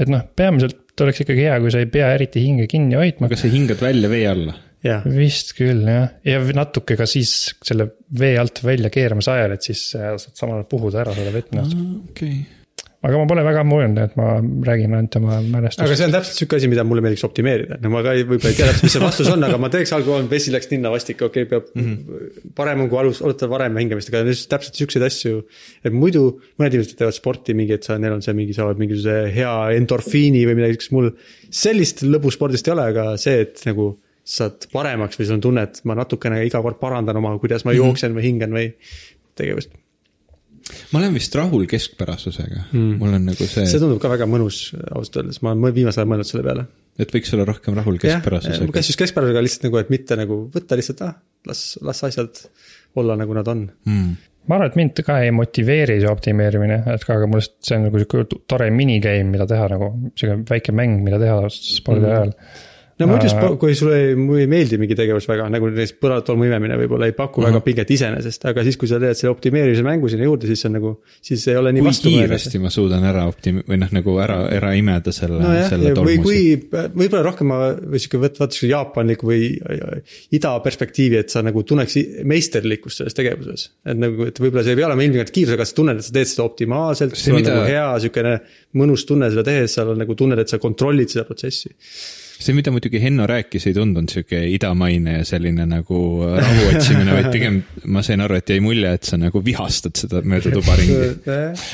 et 0.01 0.11
noh, 0.13 0.25
peamiselt 0.37 1.05
oleks 1.05 1.23
ikkagi 1.25 1.47
hea, 1.49 1.61
kui 1.63 1.73
sa 1.73 1.83
ei 1.83 1.89
pea 1.93 2.11
eriti 2.17 2.43
hinge 2.45 2.67
kinni 2.71 2.99
hoidma. 2.99 3.31
aga 3.31 3.39
sa 3.41 3.53
hingad 3.53 3.83
välja 3.85 4.13
vee 4.13 4.27
alla? 4.31 4.57
jah, 4.87 5.05
vist 5.05 5.53
küll 5.59 5.85
jah, 5.89 6.09
ja 6.27 6.41
natuke 6.57 6.97
ka 6.99 7.09
siis 7.11 7.35
selle 7.67 7.91
vee 8.19 8.37
alt 8.41 8.63
välja 8.65 8.93
keeramise 8.93 9.35
ajal, 9.35 9.57
et 9.57 9.69
siis 9.71 9.91
saad 9.93 10.31
samal 10.33 10.61
ajal 10.61 10.71
puhuda 10.71 11.05
ära 11.05 11.17
seda 11.17 11.35
vett 11.35 11.53
ennast. 11.55 11.77
okei. 12.11 12.41
Aga 13.01 13.17
ma 13.17 13.27
pole 13.31 13.43
väga 13.47 13.63
ammu 13.65 13.79
öelnud, 13.81 13.99
et 14.03 14.17
ma 14.19 14.33
räägin 14.67 14.93
ainult 14.97 15.17
oma 15.17 15.39
aga 15.39 15.53
mälestust. 15.55 15.93
see 15.97 16.09
on 16.09 16.13
täpselt 16.13 16.37
sihuke 16.37 16.59
asi, 16.59 16.69
mida 16.69 16.83
mulle 16.85 17.05
meeldiks 17.05 17.25
optimeerida, 17.25 17.79
no 17.81 17.93
ma 17.95 18.03
ka 18.05 18.13
ei, 18.19 18.27
võib-olla 18.29 18.53
ei 18.53 18.59
tea 18.59 18.69
täpselt, 18.69 18.85
mis 18.85 18.97
see 18.97 19.03
vastus 19.03 19.31
on, 19.33 19.47
aga 19.47 19.61
ma 19.63 19.71
teeks 19.73 19.95
algul, 19.97 20.27
vesi 20.29 20.53
läks 20.53 20.69
ninna 20.75 20.93
vastik, 20.93 21.25
okei 21.25 21.47
okay,, 21.47 21.49
peab 21.49 21.71
mm, 21.73 21.95
-hmm. 21.95 22.53
parem 22.59 22.85
on, 22.85 22.91
kui 22.93 23.01
alus, 23.01 23.23
alustada 23.25 23.49
varem 23.55 23.81
hingamist, 23.81 24.13
aga 24.13 24.37
täpselt 24.53 24.83
siukseid 24.83 25.07
asju. 25.09 25.41
et 25.85 25.97
muidu 25.97 26.27
mõned 26.61 26.77
inimesed 26.77 27.01
teevad 27.01 27.17
sporti 27.17 27.57
mingi, 27.57 27.79
et 27.81 27.89
sa, 27.89 27.97
neil 27.99 28.19
on 28.19 28.25
see 28.27 28.37
mingi, 28.37 28.57
saavad 28.57 28.83
mingisuguse 28.83 29.33
hea 29.33 29.57
endorfiini 29.81 30.45
või 30.51 30.61
midagi 30.61 30.77
siukest, 30.77 30.97
mul 30.99 31.11
sellist 31.49 32.05
lõbu 32.05 32.33
spordist 32.37 32.69
ei 32.69 32.77
ole, 32.77 32.89
aga 32.93 33.11
see, 33.21 33.47
et 33.49 33.65
nagu 33.65 33.95
saad 34.29 34.69
paremaks 34.75 35.17
või 35.17 35.27
sul 35.27 35.41
on 35.41 35.47
tunne, 35.49 35.65
et 35.65 35.81
ma 35.89 35.97
natukene 35.97 36.45
iga 36.45 36.61
kord 36.61 36.77
parandan 36.83 37.17
oma, 37.17 37.33
kuidas 37.41 37.65
ma 37.65 37.73
jooksen 37.73 38.13
või 38.13 38.29
hingan 38.29 38.53
või 38.55 38.75
tegevust. 39.41 39.73
Ma 40.93 41.01
olen 41.03 41.17
vist 41.17 41.35
rahul 41.39 41.67
keskpärasusega 41.71 42.67
mm., 42.73 42.93
mul 43.01 43.17
on 43.19 43.27
nagu 43.33 43.49
see, 43.49 43.67
see 43.69 43.83
tundub 43.83 44.01
ka 44.03 44.11
väga 44.13 44.29
mõnus 44.31 44.71
ausalt 44.91 45.21
öeldes, 45.23 45.43
ma 45.45 45.55
olen 45.57 45.75
viimasel 45.77 46.05
ajal 46.05 46.13
mõelnud 46.13 46.31
selle 46.31 46.47
peale 46.47 46.67
et 47.01 47.13
võiks 47.15 47.31
olla 47.37 47.47
rohkem 47.49 47.77
rahul 47.79 48.01
keskpärasusega. 48.01 48.73
kas 48.75 48.91
just 48.93 49.01
keskpärasusega 49.01 49.45
lihtsalt 49.45 49.69
nagu, 49.69 49.79
et 49.81 49.93
mitte 49.93 50.19
nagu 50.21 50.41
võtta 50.55 50.79
lihtsalt, 50.79 51.05
ah, 51.07 51.15
las, 51.49 51.63
las 51.87 52.03
asjad 52.09 52.43
olla, 53.01 53.17
nagu 53.21 53.37
nad 53.37 53.49
on 53.49 53.63
mm.. 53.89 54.17
ma 54.51 54.59
arvan, 54.59 54.73
et 54.73 54.81
mind 54.81 55.05
ka 55.07 55.21
ei 55.25 55.33
motiveeri 55.35 56.01
see 56.03 56.11
optimeerimine, 56.11 56.83
et 56.95 57.07
ka, 57.07 57.19
aga 57.21 57.29
mul 57.31 57.45
see 57.45 57.79
on 57.79 57.87
nagu 57.89 58.03
sihuke 58.03 58.43
tore 58.51 58.71
minigame, 58.75 59.29
mida 59.33 59.47
teha 59.51 59.71
nagu, 59.75 59.93
sihuke 60.19 60.43
väike 60.51 60.75
mäng, 60.77 61.01
mida 61.07 61.21
teha 61.23 61.39
spordi 61.55 62.07
Mhm. 62.07 62.17
ajal. 62.17 62.35
No 63.01 63.09
muidu, 63.11 63.31
Aa. 63.33 63.51
kui 63.61 63.75
sulle 63.79 63.99
ei, 64.01 64.15
ei 64.43 64.47
meeldi 64.51 64.79
mingi 64.81 64.97
tegevus 64.99 65.27
väga, 65.29 65.49
nagu 65.53 65.71
näiteks 65.71 65.97
põrandatolmu 66.03 66.47
imemine 66.49 66.77
võib-olla 66.83 67.09
ei 67.09 67.15
paku 67.17 67.41
mm 67.41 67.47
-hmm. 67.47 67.57
väga 67.57 67.65
pinget 67.67 67.93
iseenesest, 67.97 68.45
aga 68.51 68.65
siis, 68.67 68.77
kui 68.81 68.89
sa 68.91 69.01
teed 69.03 69.19
selle 69.19 69.33
optimeerimise 69.35 69.85
mängu 69.87 70.09
sinna 70.13 70.27
juurde, 70.29 70.49
siis 70.51 70.65
on 70.69 70.77
nagu, 70.79 70.93
siis 71.23 71.47
ei 71.49 71.57
ole 71.57 71.73
nii 71.73 71.85
kui 71.85 71.89
vastumeelne. 71.89 72.27
kiiresti 72.27 72.63
ma 72.63 72.71
suudan 72.71 73.05
ära 73.11 73.27
optim-, 73.31 73.63
või 73.69 73.81
noh, 73.81 73.93
nagu 73.97 74.17
ära, 74.23 74.39
ära 74.61 74.73
imeda 74.79 75.13
selle 75.13 75.41
no, 75.43 75.55
selle 75.69 75.91
või 75.91 75.99
tolmu 76.01 76.23
kui, 76.23 76.43
võib-olla 76.71 77.23
rohkem 77.27 77.51
ma 77.53 77.61
või 77.75 78.03
sihuke 78.03 78.23
võt-, 78.27 78.41
vaata 78.41 78.57
sihuke 78.57 78.73
jaapanlik 78.73 79.25
või 79.27 79.51
ida 80.37 80.55
perspektiivi, 80.61 81.21
et 81.25 81.33
sa 81.33 81.43
nagu 81.47 81.63
tunneks 81.63 81.99
meisterlikkust 82.25 83.03
selles 83.03 83.17
tegevuses. 83.17 83.71
et 83.87 83.99
nagu, 83.99 84.29
et 84.29 84.41
võib-olla 84.41 84.65
see 84.65 84.77
ei 84.77 84.81
pea 84.83 84.91
olema 84.91 85.07
ilmtingimata 85.07 85.37
kiirus, 85.37 85.57
aga 85.57 85.65
sa 85.69 85.75
tunned, 85.75 86.01
et 86.01 86.05
sa 86.05 86.13
teed 86.13 86.33
seda 86.33 86.47
optimaalselt, 86.47 87.17
sul 87.17 87.35
on 87.35 87.41
mida- 87.41 87.55
nagu 87.55 87.69
hea 87.69 87.89
sihukene 88.05 88.35
mõnus 88.81 89.07
tunne 89.09 89.31
seda 89.33 89.45
tehes, 89.47 89.75
sa 89.75 89.85
nagu 89.85 90.17
tunned, 90.19 90.39
et 90.39 90.49
sa 90.53 90.61
kontrollid 90.63 91.13
seda 91.13 91.25
protsessi. 91.29 91.73
see, 92.41 92.55
mida 92.57 92.73
muidugi 92.73 93.01
Henno 93.03 93.27
rääkis, 93.29 93.67
ei 93.69 93.75
tundunud 93.77 94.11
sihuke 94.13 94.41
idamaine 94.55 95.19
ja 95.19 95.27
selline 95.29 95.67
nagu 95.69 96.01
rahu 96.25 96.67
otsimine, 96.71 97.13
vaid 97.13 97.29
pigem 97.35 97.61
ma 97.93 98.03
sain 98.07 98.23
aru, 98.25 98.39
et 98.41 98.53
jäi 98.55 98.63
mulje, 98.65 98.95
et 98.97 99.09
sa 99.09 99.19
nagu 99.21 99.43
vihastad 99.45 100.01
seda 100.01 100.23
mööda 100.25 100.53
tuba 100.55 100.77
ringi. 100.81 101.11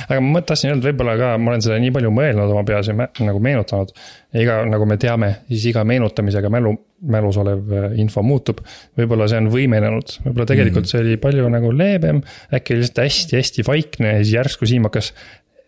aga 0.08 0.20
ma 0.24 0.42
tahtsin 0.42 0.74
öelda, 0.74 0.88
võib-olla 0.90 1.16
ka 1.20 1.30
ma 1.38 1.54
olen 1.54 1.64
seda 1.64 1.78
nii 1.82 1.94
palju 1.94 2.12
mõelnud 2.18 2.54
oma 2.56 2.66
peas 2.68 2.90
ja 2.90 2.98
nagu 2.98 3.42
meenutanud. 3.42 3.94
iga, 4.36 4.58
nagu 4.68 4.88
me 4.88 4.98
teame, 5.00 5.30
siis 5.48 5.70
iga 5.70 5.86
meenutamisega 5.88 6.50
mälu, 6.52 6.74
mälus 7.12 7.38
olev 7.40 7.72
äh, 7.72 7.88
info 8.02 8.22
muutub. 8.26 8.60
võib-olla 8.98 9.30
see 9.30 9.40
on 9.40 9.50
võimenenud, 9.54 10.18
võib-olla 10.26 10.50
tegelikult 10.52 10.84
mm 10.84 10.94
see 10.96 11.00
oli 11.02 11.16
palju 11.18 11.48
nagu 11.50 11.72
leebem, 11.74 12.20
äkki 12.54 12.74
oli 12.74 12.84
lihtsalt 12.84 13.02
hästi-hästi 13.06 13.64
vaikne 13.66 14.12
ja 14.12 14.22
siis 14.22 14.34
järsku 14.36 14.68
Siim 14.68 14.86
hakkas 14.86 15.12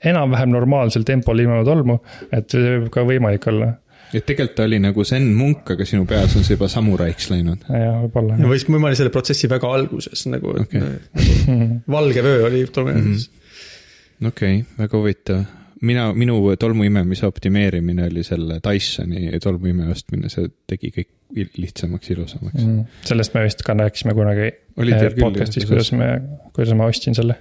enam-vähem 0.05 0.53
normaalsel 0.53 1.05
tempol 1.07 1.40
ilmama 1.42 1.64
tolmu, 1.66 1.99
et 2.34 2.51
see 2.53 2.78
võib 2.78 2.90
ka 2.94 3.05
võimalik 3.09 3.46
olla. 3.51 3.72
Et 4.15 4.25
tegelikult 4.25 4.57
ta 4.57 4.67
oli 4.69 4.79
nagu 4.83 5.05
zen 5.09 5.29
munk, 5.37 5.75
aga 5.75 5.87
sinu 5.89 6.07
peas 6.09 6.37
on 6.39 6.47
see 6.47 6.57
juba 6.57 6.69
samuraiks 6.73 7.29
läinud. 7.33 7.67
jah, 7.69 8.01
võib-olla 8.05 8.39
või 8.41 8.61
siis 8.61 8.71
ma 8.73 8.81
olin 8.81 8.99
selle 9.01 9.13
protsessi 9.15 9.51
väga 9.51 9.71
alguses 9.79 10.25
nagu 10.33 10.55
okay., 10.55 10.83
nagu 10.83 11.71
valge 11.97 12.25
vöö 12.25 12.47
oli 12.49 12.65
tolmuimeses 12.73 13.29
mm. 13.29 14.31
okei 14.31 14.61
okay,, 14.61 14.79
väga 14.79 15.03
huvitav. 15.03 15.43
mina, 15.81 16.09
minu 16.17 16.41
tolmuimemise 16.61 17.29
optimeerimine 17.29 18.09
oli 18.09 18.25
selle 18.27 18.61
Dysoni 18.65 19.29
tolmuime 19.45 19.91
ostmine, 19.93 20.33
see 20.33 20.49
tegi 20.71 20.93
kõik 20.95 21.13
lihtsamaks, 21.59 22.11
ilusamaks 22.15 22.63
mm.. 22.65 22.97
sellest 23.11 23.37
me 23.37 23.45
vist 23.45 23.63
ka 23.67 23.77
rääkisime 23.77 24.17
kunagi 24.17 24.49
eh, 24.49 25.05
podcast'is, 25.21 25.69
kuidas 25.69 25.93
me, 25.93 26.15
kuidas 26.57 26.75
ma 26.79 26.89
ostsin 26.89 27.17
selle. 27.19 27.37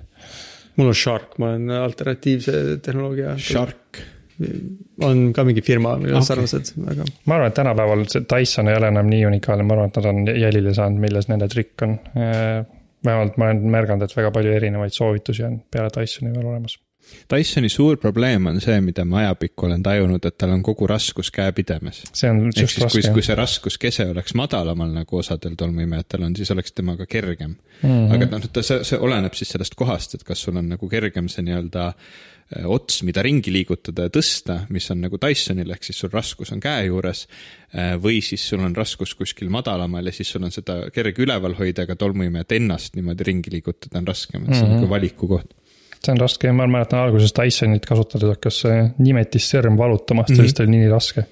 mul 0.75 0.91
on 0.91 0.95
Shark, 0.95 1.37
ma 1.39 1.53
olen 1.53 1.71
alternatiivse 1.79 2.77
tehnoloogia. 2.83 3.37
Shark, 3.41 4.01
on 5.07 5.21
ka 5.33 5.45
mingi 5.47 5.63
firma, 5.65 5.95
Okei. 5.97 6.11
okay. 6.11 6.25
sarnased, 6.29 6.73
aga 6.91 7.05
ma 7.25 7.37
arvan, 7.37 7.51
et 7.51 7.57
tänapäeval 7.57 8.03
see 8.11 8.25
Dyson 8.29 8.71
ei 8.71 8.79
ole 8.79 8.91
enam 8.93 9.09
nii 9.11 9.25
unikaalne, 9.29 9.65
ma 9.67 9.77
arvan, 9.77 9.91
et 9.91 10.01
nad 10.01 10.09
on 10.11 10.41
jälile 10.43 10.73
saanud, 10.77 11.01
milles 11.01 11.29
nende 11.31 11.49
trikk 11.51 11.85
on. 11.87 11.97
vähemalt 13.05 13.37
ma 13.37 13.49
olen 13.51 13.71
märganud, 13.71 14.03
et 14.03 14.17
väga 14.17 14.33
palju 14.35 14.53
erinevaid 14.57 14.93
soovitusi 14.93 15.45
on 15.47 15.61
peale 15.71 15.93
Dysoni 15.93 16.33
veel 16.33 16.51
olemas. 16.53 16.77
Dysoni 17.31 17.69
suur 17.71 17.97
probleem 17.99 18.45
on 18.49 18.59
see, 18.63 18.77
mida 18.83 19.03
ma 19.07 19.21
ajapikku 19.21 19.65
olen 19.67 19.83
tajunud, 19.83 20.23
et 20.27 20.37
tal 20.37 20.51
on 20.55 20.63
kogu 20.63 20.87
raskus 20.87 21.31
käepidemes. 21.31 22.03
see 22.13 22.29
on 22.31 22.47
ehk 22.49 22.69
siis, 22.69 22.85
kui, 22.91 23.03
kui. 23.13 23.23
see 23.23 23.35
raskuskese 23.35 24.09
oleks 24.11 24.35
madalamal, 24.39 24.91
nagu 24.95 25.19
osadel 25.19 25.55
tolmuimejatel 25.59 26.23
on, 26.27 26.35
siis 26.35 26.51
oleks 26.55 26.71
temaga 26.75 27.05
kergem 27.05 27.51
mm. 27.51 27.89
Mhm. 27.89 27.91
-hmm. 27.91 28.15
aga 28.15 28.31
noh, 28.31 28.47
ta, 28.53 28.63
see, 28.63 28.83
see 28.83 28.99
oleneb 28.99 29.33
siis 29.33 29.49
sellest 29.55 29.75
kohast, 29.75 30.15
et 30.15 30.23
kas 30.23 30.41
sul 30.43 30.57
on 30.57 30.69
nagu 30.69 30.89
kergem 30.89 31.27
see 31.31 31.43
nii-öelda 31.47 31.87
äh, 31.87 32.65
ots, 32.65 33.01
mida 33.03 33.21
ringi 33.23 33.51
liigutada 33.51 34.07
ja 34.07 34.09
tõsta, 34.13 34.61
mis 34.69 34.87
on 34.91 35.01
nagu 35.03 35.19
Dysonil, 35.19 35.71
ehk 35.71 35.83
siis 35.83 35.99
sul 35.99 36.11
raskus 36.13 36.51
on 36.55 36.59
käe 36.63 36.85
juures. 36.87 37.27
või 38.03 38.21
siis 38.23 38.49
sul 38.49 38.59
on 38.63 38.75
raskus 38.75 39.11
kuskil 39.15 39.49
madalamal 39.51 40.05
ja 40.05 40.11
siis 40.15 40.29
sul 40.31 40.43
on 40.43 40.51
seda 40.51 40.89
kerge 40.95 41.21
üleval 41.25 41.53
hoida, 41.59 41.83
aga 41.83 41.95
tolmuimejat 41.95 42.51
ennast 42.55 42.95
niimoodi 42.95 43.23
ringi 43.27 43.51
liigutada 43.51 43.99
on 43.99 44.07
raskem, 44.07 44.43
et 44.47 44.55
see 44.55 44.63
on 44.63 44.69
Mhm. 44.69 44.79
nagu 44.79 44.89
valiku 44.89 45.27
koht. 45.27 45.53
See 46.03 46.11
on 46.13 46.19
raske, 46.21 46.51
ma 46.55 46.67
mäletan 46.67 46.99
alguses 47.05 47.33
Dysonit 47.35 47.85
kasutades 47.85 48.29
hakkas 48.35 48.61
see 48.63 48.91
nimetissõrm 48.99 49.77
valutama, 49.79 50.23
sest 50.27 50.31
Mhm. 50.31 50.35
see 50.37 50.43
vist 50.49 50.59
oli 50.63 50.73
nii 50.75 50.89
raske. 50.91 51.23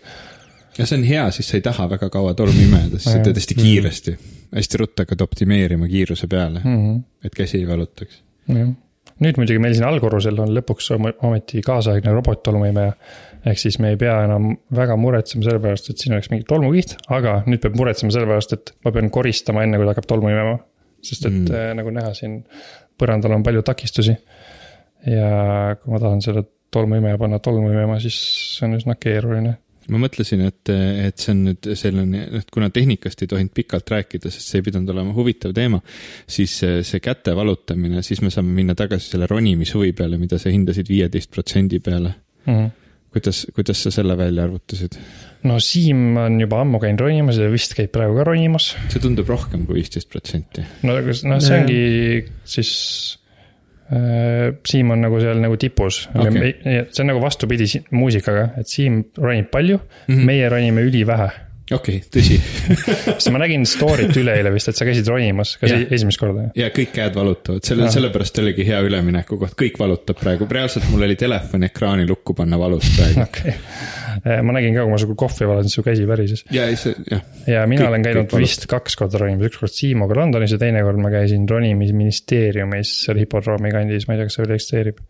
ja 0.78 0.86
see 0.86 0.98
on 0.98 1.04
hea, 1.08 1.26
siis 1.32 1.48
sa 1.50 1.58
ei 1.58 1.62
taha 1.62 1.90
väga 1.90 2.10
kaua 2.10 2.34
tolmu 2.34 2.62
imeda, 2.66 2.98
siis 3.00 3.14
sa 3.14 3.20
teed 3.24 3.36
hästi 3.40 3.56
kiiresti. 3.56 4.16
hästi 4.56 4.78
ruttu 4.82 5.04
hakkad 5.04 5.22
optimeerima 5.22 5.88
kiiruse 5.88 6.28
peale, 6.28 6.60
Mhm. 6.64 6.98
et 7.24 7.36
käsi 7.36 7.58
ei 7.62 7.68
valutaks. 7.68 8.22
jah, 8.48 8.68
nüüd 9.22 9.38
muidugi 9.38 9.60
meil 9.60 9.74
siin 9.74 9.86
allkorrusel 9.88 10.40
on 10.40 10.50
lõpuks 10.58 10.92
om- 10.96 11.14
ometi 11.24 11.62
kaasaegne 11.62 12.12
robottolmuimeja. 12.12 12.94
ehk 13.46 13.58
siis 13.62 13.78
me 13.80 13.90
ei 13.90 13.96
pea 13.96 14.24
enam 14.26 14.58
väga 14.74 14.96
muretsema 14.98 15.44
selle 15.44 15.60
pärast, 15.60 15.90
et 15.90 15.98
siin 16.02 16.14
oleks 16.14 16.32
mingi 16.32 16.46
tolmukiht, 16.50 16.96
aga 17.10 17.44
nüüd 17.46 17.60
peab 17.62 17.76
muretsema 17.78 18.12
selle 18.12 18.26
pärast, 18.26 18.54
et 18.54 18.72
ma 18.84 18.92
pean 18.92 19.10
koristama 19.12 19.62
enne, 19.64 19.78
kui 19.78 19.86
ta 19.86 19.94
hakkab 19.94 20.08
tolmu 20.08 20.30
imema. 20.30 20.60
sest 21.06 21.26
et 21.28 21.32
Mm. 21.32 21.46
mm. 21.46 21.76
nagu 21.78 21.90
näha, 21.92 22.14
siin 22.16 22.44
põrandal 23.00 23.32
on 23.36 23.44
palju 23.44 23.62
takistusi. 23.62 24.18
Ja 25.10 25.76
kui 25.82 25.94
ma 25.94 26.02
tahan 26.02 26.24
selle 26.26 26.46
tolmuimeja 26.76 27.20
panna 27.22 27.40
tolmu 27.44 27.70
imema, 27.72 28.00
siis 28.04 28.18
see 28.58 28.68
on 28.68 28.76
üsna 28.80 28.98
keeruline. 29.00 29.56
ma 29.86 30.00
mõtlesin, 30.02 30.42
et, 30.48 30.72
et 31.06 31.22
see 31.22 31.32
on 31.36 31.44
nüüd 31.46 31.68
selline, 31.78 32.24
et 32.40 32.48
kuna 32.54 32.72
tehnikast 32.74 33.22
ei 33.22 33.30
tohinud 33.30 33.54
pikalt 33.54 33.92
rääkida, 33.94 34.32
sest 34.34 34.50
see 34.50 34.62
ei 34.62 34.66
pidanud 34.66 34.90
olema 34.96 35.14
huvitav 35.14 35.54
teema, 35.54 35.78
siis 36.26 36.56
see, 36.58 37.04
käte 37.04 37.36
valutamine, 37.38 38.02
siis 38.06 38.24
me 38.26 38.34
saame 38.34 38.56
minna 38.58 38.74
tagasi 38.78 39.14
selle 39.14 39.30
ronimishuvi 39.30 39.94
peale, 39.98 40.18
mida 40.22 40.42
sa 40.42 40.50
hindasid 40.54 40.90
viieteist 40.90 41.30
protsendi 41.32 41.80
peale. 41.86 42.16
Mm 42.46 42.58
-hmm. 42.58 42.74
kuidas, 43.14 43.46
kuidas 43.56 43.84
sa 43.84 43.92
selle 43.92 44.18
välja 44.18 44.44
arvutasid? 44.44 44.98
no 45.44 45.60
Siim 45.60 46.18
on 46.18 46.40
juba 46.42 46.62
ammu 46.62 46.80
käinud 46.80 47.00
ronimas 47.06 47.38
ja 47.38 47.52
vist 47.52 47.74
käib 47.78 47.92
praegu 47.92 48.18
ka 48.18 48.24
ronimas. 48.24 48.76
see 48.90 49.00
tundub 49.00 49.30
rohkem 49.30 49.66
kui 49.66 49.76
viisteist 49.76 50.10
protsenti. 50.10 50.66
no 50.84 50.98
noh, 51.00 51.40
see 51.40 51.60
ongi 51.60 52.26
siis. 52.44 53.20
Siim 53.86 54.90
on 54.96 55.04
nagu 55.06 55.20
seal 55.22 55.38
nagu 55.38 55.58
tipus 55.62 56.08
okay., 56.10 56.56
see 56.90 57.04
on 57.04 57.12
nagu 57.12 57.20
vastupidi 57.22 57.68
si- 57.70 57.84
muusikaga, 57.94 58.48
et 58.58 58.70
Siim 58.70 59.04
ronib 59.22 59.52
palju 59.54 59.78
mm. 59.78 60.08
-hmm. 60.08 60.24
meie 60.26 60.48
ronime 60.50 60.82
ülivähe. 60.88 61.28
okei 61.72 62.00
okay,, 62.00 62.02
tõsi. 62.16 62.40
sest 63.20 63.30
ma 63.34 63.44
nägin 63.44 63.68
story't 63.70 64.18
üleeile 64.18 64.50
vist, 64.54 64.72
et 64.74 64.80
sa 64.80 64.88
käisid 64.90 65.06
ronimas, 65.10 65.54
kas 65.62 65.70
yeah. 65.70 65.86
esimest 65.94 66.18
korda? 66.22 66.48
ja 66.58 66.72
kõik 66.74 66.96
käed 66.98 67.14
valutavad, 67.16 67.62
selle, 67.66 67.92
sellepärast 67.94 68.42
oligi 68.42 68.66
hea 68.66 68.82
ülemineku 68.82 69.38
koht, 69.38 69.54
kõik 69.60 69.78
valutab 69.80 70.18
praegu, 70.18 70.50
reaalselt 70.50 70.90
mul 70.90 71.06
oli 71.06 71.16
telefon 71.16 71.70
ekraani 71.70 72.10
lukku 72.10 72.34
panna 72.34 72.58
valus 72.58 72.90
praegu. 72.98 73.22
okei, 73.30 73.54
ma 74.24 74.56
nägin 74.56 74.78
ka, 74.78 74.86
kui 74.86 74.94
ma 74.94 75.00
su 75.02 75.18
kohvi 75.18 75.50
valasin, 75.50 75.74
su 75.74 75.84
käsi 75.86 76.08
värises. 76.08 76.46
ja 76.56 76.68
ei, 76.72 76.80
see, 76.80 76.96
jah, 77.12 77.26
ja 77.50 77.66
mina 77.70 77.84
Kõik- 77.84 77.92
olen 77.92 78.08
käinud 78.08 78.30
kõik 78.32 78.46
vist 78.46 78.68
kaks 78.72 78.98
korda 79.00 79.22
ronimas, 79.22 79.52
üks 79.52 79.62
kord 79.62 79.76
Siimuga 79.76 80.18
Londonis 80.20 80.56
ja 80.56 80.62
teine 80.62 80.84
kord 80.86 81.02
ma 81.02 81.12
käisin 81.14 81.50
ronimisministeeriumis 81.50 82.96
seal 83.06 83.22
hipodroomi 83.24 83.74
kandis, 83.76 84.08
ma 84.08 84.16
ei 84.16 84.24
tea, 84.24 84.32
kas 84.32 84.40
see 84.40 84.46
veel 84.46 84.58
eksisteerib. 84.58 85.06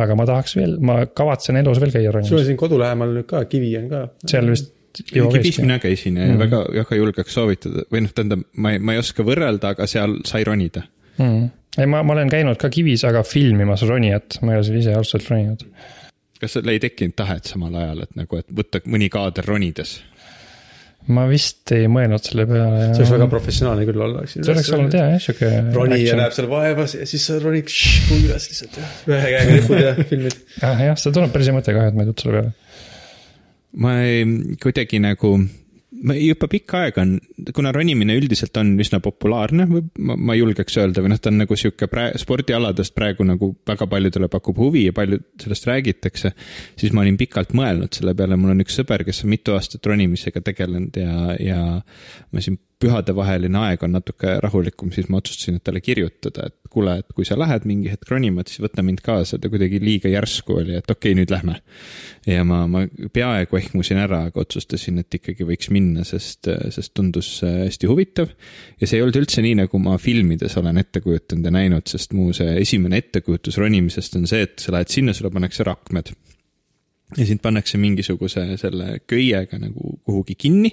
aga 0.00 0.14
ma 0.14 0.26
tahaks 0.28 0.52
veel, 0.56 0.76
ma 0.78 1.00
kavatsen 1.06 1.56
elus 1.58 1.80
veel 1.82 1.90
käia 1.90 2.10
sul 2.10 2.20
on 2.20 2.22
ronimas, 2.22 2.44
siin 2.46 2.60
kodu 2.60 2.78
lähemal 2.78 3.16
nüüd 3.16 3.26
ka, 3.30 3.44
kivi 3.50 3.72
on 3.80 3.88
ka. 3.90 4.04
seal 4.30 4.52
vist 4.52 4.76
Kibis 4.90 5.32
käiski. 5.32 5.62
mina 5.62 5.78
käisin 5.78 6.16
ja 6.16 6.26
mm 6.26 6.34
-hmm. 6.34 6.38
väga, 6.38 6.66
väga 6.74 6.96
julgeks 6.96 7.34
soovitada 7.34 7.82
või 7.92 8.00
noh, 8.02 8.12
tähendab, 8.14 8.40
ma 8.56 8.72
ei, 8.72 8.78
ma 8.78 8.92
ei 8.92 8.98
oska 8.98 9.22
võrrelda, 9.22 9.74
aga 9.74 9.86
seal 9.86 10.16
sai 10.26 10.44
ronida. 10.44 10.82
mm.. 11.18 11.48
ei, 11.78 11.86
ma, 11.86 12.02
ma 12.02 12.12
olen 12.12 12.28
käinud 12.28 12.58
ka 12.58 12.68
kivis, 12.68 13.04
aga 13.04 13.22
filmimas 13.22 13.82
ronijat, 13.86 14.40
ma 14.42 14.52
ei 14.52 14.58
ole 14.58 14.66
seal 14.66 14.78
ise 14.80 14.94
ausalt 14.94 15.30
roninud. 15.30 15.62
Kas 16.40 16.56
sul 16.56 16.70
ei 16.72 16.80
tekkinud 16.82 17.16
tahet 17.18 17.50
samal 17.50 17.74
ajal, 17.82 18.04
et 18.06 18.16
nagu, 18.18 18.40
et 18.40 18.48
võtta 18.60 18.80
mõni 18.88 19.10
kaader 19.12 19.46
ronides? 19.48 19.98
ma 21.08 21.24
vist 21.30 21.70
ei 21.72 21.86
mõelnud 21.90 22.22
selle 22.22 22.44
peale. 22.48 22.90
see 22.92 23.00
oleks 23.02 23.12
väga 23.14 23.28
professionaalne 23.32 23.86
küll 23.88 24.02
olla, 24.04 24.24
eks. 24.26 24.36
see 24.36 24.52
oleks 24.52 24.72
olnud 24.76 24.96
jah, 24.98 25.14
sihuke. 25.22 25.48
ronija 25.74 26.16
näeb 26.18 26.34
seal 26.36 26.48
vaevas 26.50 26.94
ja 26.98 27.06
siis 27.08 27.24
sa 27.30 27.38
ronid 27.40 27.70
šš, 27.72 28.18
üles 28.18 28.48
lihtsalt 28.50 28.76
ja 28.76 28.90
ühe 29.08 29.32
käega 29.34 29.56
lipud 29.56 29.80
ja 29.80 29.94
filmid. 30.10 30.36
ah,. 30.60 30.82
jah, 30.90 30.98
see 31.00 31.14
tundub 31.14 31.32
päris 31.34 31.50
hea 31.50 31.56
mõte 31.56 31.74
ka, 31.76 31.86
et 31.88 31.96
ma 31.96 32.04
ei 32.04 32.10
tulnud 32.10 32.24
selle 32.24 32.36
peale. 32.36 32.52
ma 33.86 33.94
ei, 34.04 34.28
kuidagi 34.60 35.00
nagu, 35.02 35.32
juba 36.00 36.48
pikka 36.50 36.84
aega 36.84 37.02
on, 37.04 37.16
kuna 37.56 37.72
ronimine 37.74 38.14
üldiselt 38.18 38.56
on 38.60 38.72
üsna 38.80 39.00
populaarne, 39.04 39.66
ma, 39.68 40.16
ma 40.16 40.36
julgeks 40.38 40.78
öelda, 40.80 41.04
või 41.04 41.12
noh, 41.12 41.20
ta 41.20 41.32
on 41.32 41.40
nagu 41.42 41.58
sihuke 41.58 41.90
prae-, 41.92 42.14
spordialadest 42.20 42.94
praegu 42.96 43.26
nagu 43.28 43.52
väga 43.68 43.88
paljudele 43.90 44.30
pakub 44.32 44.60
huvi 44.60 44.86
ja 44.88 44.96
palju 44.96 45.20
sellest 45.42 45.68
räägitakse, 45.68 46.32
siis 46.80 46.96
ma 46.96 47.04
olin 47.04 47.18
pikalt 47.20 47.54
mõelnud 47.56 48.00
selle 48.00 48.14
peale, 48.16 48.38
mul 48.40 48.54
on 48.54 48.64
üks 48.64 48.80
sõber, 48.80 49.04
kes 49.06 49.24
on 49.26 49.34
mitu 49.34 49.56
aastat 49.56 49.86
ronimisega 49.86 50.42
tegelenud 50.46 51.00
ja, 51.00 51.36
ja 51.40 51.60
ma 51.80 52.44
siin 52.44 52.58
pühadevaheline 52.80 53.60
aeg 53.60 53.82
on 53.84 53.92
natuke 53.98 54.38
rahulikum, 54.40 54.90
siis 54.94 55.10
ma 55.12 55.20
otsustasin, 55.20 55.58
et 55.58 55.64
talle 55.66 55.82
kirjutada, 55.84 56.46
et 56.48 56.70
kuule, 56.72 56.96
et 57.02 57.16
kui 57.16 57.26
sa 57.28 57.36
lähed 57.38 57.66
mingi 57.68 57.90
hetk 57.92 58.08
ronima, 58.08 58.40
et 58.40 58.52
siis 58.52 58.62
võta 58.64 58.84
mind 58.86 59.02
kaasa, 59.04 59.38
ta 59.40 59.50
kuidagi 59.52 59.80
liiga 59.82 60.10
järsku 60.12 60.56
oli, 60.62 60.78
et 60.78 60.88
okei 60.88 61.12
okay,, 61.12 61.18
nüüd 61.18 61.34
lähme. 61.34 61.58
ja 62.30 62.44
ma, 62.46 62.62
ma 62.70 62.84
peaaegu 63.12 63.60
ehmusin 63.60 64.00
ära, 64.00 64.22
aga 64.30 64.44
otsustasin, 64.44 65.02
et 65.02 65.18
ikkagi 65.20 65.46
võiks 65.48 65.70
minna, 65.74 66.06
sest, 66.08 66.48
sest 66.72 66.94
tundus 66.96 67.30
hästi 67.44 67.90
huvitav. 67.90 68.32
ja 68.80 68.88
see 68.88 69.00
ei 69.00 69.04
olnud 69.04 69.20
üldse 69.22 69.44
nii, 69.44 69.60
nagu 69.64 69.82
ma 69.82 69.98
filmides 70.00 70.56
olen 70.60 70.80
ette 70.80 71.04
kujutanud 71.04 71.50
ja 71.50 71.54
näinud, 71.60 71.86
sest 71.90 72.16
mu 72.16 72.30
see 72.36 72.56
esimene 72.62 73.02
ettekujutus 73.04 73.60
ronimisest 73.60 74.16
on 74.16 74.28
see, 74.30 74.46
et 74.48 74.58
sa 74.62 74.76
lähed 74.76 74.92
sinna, 74.92 75.16
sulle 75.16 75.32
pannakse 75.34 75.66
rakmed 75.66 76.14
ja 77.16 77.26
sind 77.26 77.40
pannakse 77.42 77.78
mingisuguse 77.80 78.44
selle 78.60 79.00
köiega 79.08 79.58
nagu 79.58 79.96
kuhugi 80.06 80.36
kinni 80.38 80.70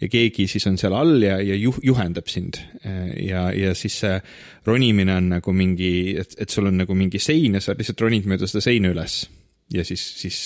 ja 0.00 0.08
keegi 0.08 0.46
siis 0.50 0.66
on 0.70 0.78
seal 0.80 0.96
all 0.96 1.22
ja, 1.22 1.38
ja 1.42 1.56
juh, 1.58 1.78
juhendab 1.84 2.28
sind. 2.30 2.60
ja, 3.20 3.46
ja 3.52 3.74
siis 3.76 3.98
see 4.04 4.18
ronimine 4.66 5.16
on 5.16 5.32
nagu 5.36 5.52
mingi, 5.56 6.16
et, 6.20 6.36
et 6.40 6.50
sul 6.50 6.70
on 6.70 6.78
nagu 6.80 6.96
mingi 6.98 7.20
sein 7.22 7.58
ja 7.58 7.64
sa 7.64 7.76
lihtsalt 7.76 8.06
ronid 8.06 8.28
mööda 8.30 8.48
seda 8.50 8.64
seina 8.64 8.92
üles. 8.94 9.24
ja 9.72 9.84
siis, 9.84 10.04
siis 10.20 10.38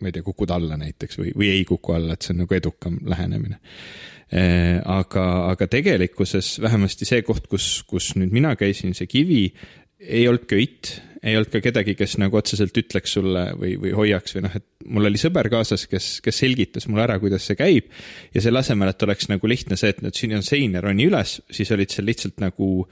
ma 0.00 0.08
ei 0.08 0.14
tea, 0.14 0.24
kukud 0.24 0.50
alla 0.54 0.78
näiteks 0.80 1.20
või, 1.20 1.34
või 1.36 1.52
ei 1.56 1.66
kuku 1.68 1.96
alla, 1.96 2.14
et 2.14 2.24
see 2.24 2.36
on 2.36 2.44
nagu 2.44 2.56
edukam 2.56 3.00
lähenemine 3.08 3.58
aga, 4.84 5.24
aga 5.54 5.68
tegelikkuses 5.72 6.58
vähemasti 6.60 7.08
see 7.08 7.22
koht, 7.24 7.46
kus, 7.48 7.82
kus 7.88 8.12
nüüd 8.20 8.32
mina 8.34 8.54
käisin, 8.60 8.92
see 8.96 9.08
kivi, 9.08 9.46
ei 9.98 10.26
olnud 10.28 10.44
köit 10.50 10.98
ei 11.22 11.36
olnud 11.36 11.50
ka 11.50 11.60
kedagi, 11.62 11.96
kes 11.98 12.16
nagu 12.22 12.38
otseselt 12.38 12.76
ütleks 12.78 13.16
sulle 13.16 13.48
või, 13.58 13.74
või 13.80 13.92
hoiaks 13.96 14.36
või 14.36 14.44
noh, 14.46 14.56
et 14.60 14.66
mul 14.86 15.08
oli 15.10 15.20
sõber 15.20 15.48
kaasas, 15.52 15.86
kes, 15.90 16.08
kes 16.24 16.40
selgitas 16.44 16.86
mulle 16.88 17.04
ära, 17.08 17.18
kuidas 17.22 17.48
see 17.48 17.58
käib. 17.58 17.90
ja 18.34 18.42
selle 18.44 18.62
asemel, 18.62 18.92
et 18.92 19.06
oleks 19.06 19.30
nagu 19.32 19.50
lihtne 19.50 19.78
see, 19.78 19.92
et 19.94 20.02
nüüd 20.04 20.18
siin 20.18 20.36
on 20.38 20.46
sein 20.46 20.76
ja 20.78 20.82
roni 20.84 21.08
üles, 21.10 21.38
siis 21.50 21.72
olid 21.74 21.94
seal 21.94 22.06
lihtsalt 22.08 22.38
nagu 22.42 22.86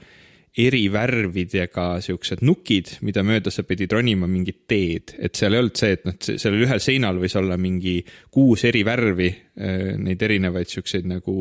eri 0.57 0.87
värvidega 0.89 1.85
siuksed 2.01 2.41
nukid, 2.45 2.95
mida 3.05 3.21
mööda 3.25 3.51
sa 3.53 3.61
pidid 3.67 3.93
ronima 3.93 4.25
mingit 4.29 4.63
teed, 4.69 5.13
et 5.21 5.37
seal 5.37 5.53
ei 5.53 5.61
olnud 5.61 5.77
see, 5.77 5.93
et 5.93 6.05
noh, 6.07 6.15
sellel 6.17 6.65
ühel 6.65 6.81
seinal 6.81 7.19
võis 7.21 7.35
olla 7.37 7.59
mingi 7.61 7.99
kuus 8.33 8.65
eri 8.65 8.81
värvi, 8.87 9.29
äh, 9.61 9.93
neid 10.01 10.23
erinevaid 10.25 10.71
siukseid 10.71 11.05
nagu 11.09 11.35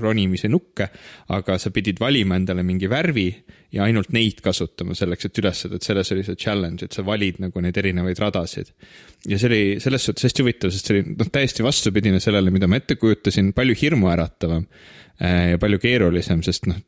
ronimise 0.00 0.48
nukke, 0.48 0.88
aga 1.36 1.58
sa 1.60 1.72
pidid 1.74 2.00
valima 2.00 2.38
endale 2.40 2.64
mingi 2.64 2.88
värvi 2.90 3.28
ja 3.76 3.84
ainult 3.84 4.14
neid 4.16 4.40
kasutama 4.42 4.96
selleks, 4.98 5.28
et 5.28 5.42
üles 5.42 5.60
saada, 5.64 5.76
et 5.78 5.86
selles 5.86 6.12
oli 6.14 6.24
see 6.26 6.38
challenge, 6.40 6.86
et 6.86 6.96
sa 6.96 7.04
valid 7.06 7.42
nagu 7.44 7.60
neid 7.62 7.76
erinevaid 7.76 8.18
radasid. 8.24 8.72
ja 9.28 9.36
see 9.36 9.50
oli 9.50 9.62
selles 9.84 10.08
suhtes 10.08 10.30
hästi 10.30 10.46
huvitav, 10.46 10.72
sest 10.72 10.88
see 10.88 10.96
oli 10.96 11.12
noh, 11.12 11.28
täiesti 11.28 11.66
vastupidine 11.66 12.22
sellele, 12.24 12.50
mida 12.54 12.70
ma 12.70 12.80
ette 12.80 12.96
kujutasin, 12.96 13.52
palju 13.52 13.76
hirmuäratavam 13.82 14.64
ja 15.20 15.58
palju 15.60 15.78
keerulisem, 15.82 16.40
sest 16.42 16.64
noh, 16.70 16.78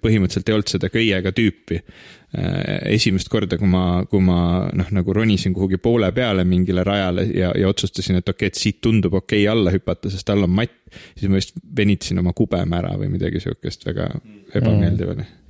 põhimõtteliselt 0.00 0.48
ei 0.48 0.56
olnud 0.56 0.70
seda 0.72 0.88
köiega 0.92 1.32
tüüpi. 1.36 1.80
Äh, 2.36 2.58
esimest 2.96 3.30
korda, 3.32 3.58
kui 3.60 3.68
ma, 3.70 4.02
kui 4.10 4.24
ma 4.24 4.40
noh, 4.74 4.92
nagu 4.96 5.14
ronisin 5.14 5.54
kuhugi 5.56 5.78
poole 5.82 6.10
peale 6.16 6.44
mingile 6.48 6.84
rajale 6.86 7.28
ja, 7.30 7.52
ja 7.56 7.70
otsustasin, 7.70 8.20
et 8.20 8.28
okei 8.28 8.48
okay,, 8.48 8.52
et 8.54 8.60
siit 8.60 8.80
tundub 8.84 9.14
okei 9.20 9.44
okay 9.44 9.52
alla 9.52 9.72
hüpata, 9.74 10.10
sest 10.12 10.32
all 10.32 10.48
on 10.48 10.54
matt, 10.56 10.76
siis 11.14 11.30
ma 11.30 11.40
vist 11.40 11.56
venitasin 11.76 12.24
oma 12.24 12.34
kubeme 12.36 12.80
ära 12.80 12.96
või 12.98 13.12
midagi 13.14 13.44
sihukest 13.44 13.86
väga 13.88 14.10
ebameeldiv 14.54 15.12
oli 15.14 15.24
mm 15.24 15.42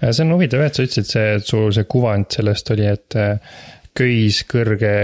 Äh, 0.00 0.12
see 0.12 0.24
on 0.24 0.34
huvitav 0.34 0.62
jah, 0.62 0.70
et 0.70 0.78
sa 0.78 0.86
ütlesid 0.86 1.10
see, 1.10 1.30
et 1.38 1.48
sul 1.48 1.72
see 1.74 1.86
kuvand 1.90 2.28
sellest 2.34 2.72
oli, 2.74 2.86
et 2.90 3.18
äh, 3.20 3.54
köis, 3.96 4.42
kõrge 4.50 4.94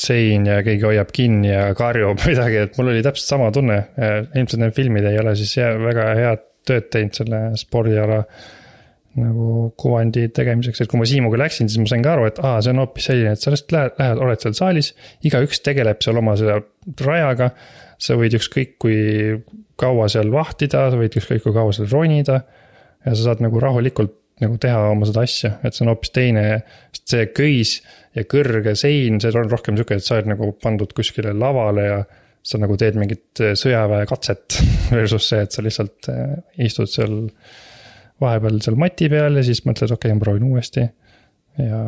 sein 0.00 0.46
ja 0.48 0.60
keegi 0.66 0.86
hoiab 0.86 1.10
kinni 1.14 1.50
ja 1.50 1.72
karjub 1.78 2.22
midagi, 2.30 2.62
et 2.66 2.78
mul 2.78 2.92
oli 2.94 3.02
täpselt 3.06 3.34
sama 3.34 3.50
tunne. 3.54 3.80
Ilmselt 3.98 4.62
need 4.62 4.76
filmid 4.76 5.08
ei 5.08 5.18
ole 5.22 5.34
siis 5.38 5.56
väga 5.58 6.12
head 6.18 6.46
tööd 6.68 6.88
teinud 6.92 7.16
selle 7.16 7.42
spordiala 7.58 8.22
nagu 9.18 9.72
kuvandi 9.80 10.28
tegemiseks, 10.34 10.82
et 10.82 10.90
kui 10.90 11.00
ma 11.00 11.06
Siimuga 11.08 11.40
läksin, 11.40 11.70
siis 11.70 11.80
ma 11.82 11.88
sain 11.90 12.04
ka 12.04 12.12
aru, 12.14 12.28
et 12.28 12.38
aa, 12.44 12.60
see 12.62 12.74
on 12.74 12.82
hoopis 12.82 13.08
selline, 13.08 13.32
et 13.34 13.42
sa 13.42 13.50
lihtsalt 13.50 13.74
lähed, 13.74 13.96
lähed, 13.98 14.20
oled 14.26 14.44
seal 14.44 14.54
saalis. 14.58 14.92
igaüks 15.26 15.62
tegeleb 15.64 16.04
seal 16.04 16.20
oma 16.20 16.36
selle 16.38 16.60
rajaga. 17.06 17.50
sa 17.98 18.14
võid 18.14 18.36
ükskõik 18.38 18.76
kui 18.78 18.98
kaua 19.80 20.06
seal 20.12 20.30
vahtida, 20.30 20.84
sa 20.92 20.98
võid 21.00 21.16
ükskõik 21.18 21.42
kui 21.42 21.56
kaua 21.56 21.72
seal 21.74 21.88
ronida. 21.90 22.42
ja 23.04 23.14
sa 23.14 23.30
saad 23.30 23.42
nagu 23.42 23.60
rahulikult 23.62 24.14
nagu 24.42 24.58
teha 24.62 24.82
oma 24.92 25.08
seda 25.08 25.24
asja, 25.26 25.54
et 25.66 25.74
see 25.74 25.84
on 25.84 25.92
hoopis 25.92 26.12
teine, 26.14 26.44
sest 26.94 27.14
see 27.14 27.26
köis 27.34 27.74
ja 28.16 28.24
kõrge 28.28 28.74
sein, 28.78 29.20
see 29.22 29.34
on 29.34 29.50
rohkem 29.50 29.78
sihuke, 29.78 29.98
et 29.98 30.06
sa 30.06 30.16
oled 30.16 30.30
nagu 30.32 30.52
pandud 30.62 30.92
kuskile 30.96 31.34
lavale 31.36 31.86
ja 31.86 31.98
sa 32.48 32.60
nagu 32.62 32.78
teed 32.80 32.96
mingit 32.98 33.42
äh, 33.44 33.54
sõjaväekatset 33.58 34.60
versus 34.96 35.28
see, 35.32 35.42
et 35.44 35.54
sa 35.54 35.64
lihtsalt 35.64 36.10
äh, 36.12 36.38
istud 36.68 36.90
seal 36.90 37.18
vahepeal 38.22 38.62
seal 38.64 38.78
mati 38.80 39.10
peal 39.12 39.38
ja 39.38 39.44
siis 39.46 39.62
mõtled, 39.66 39.92
okei 39.94 40.10
okay,, 40.10 40.16
ma 40.16 40.24
proovin 40.24 40.48
uuesti. 40.48 40.88
ja 41.58 41.82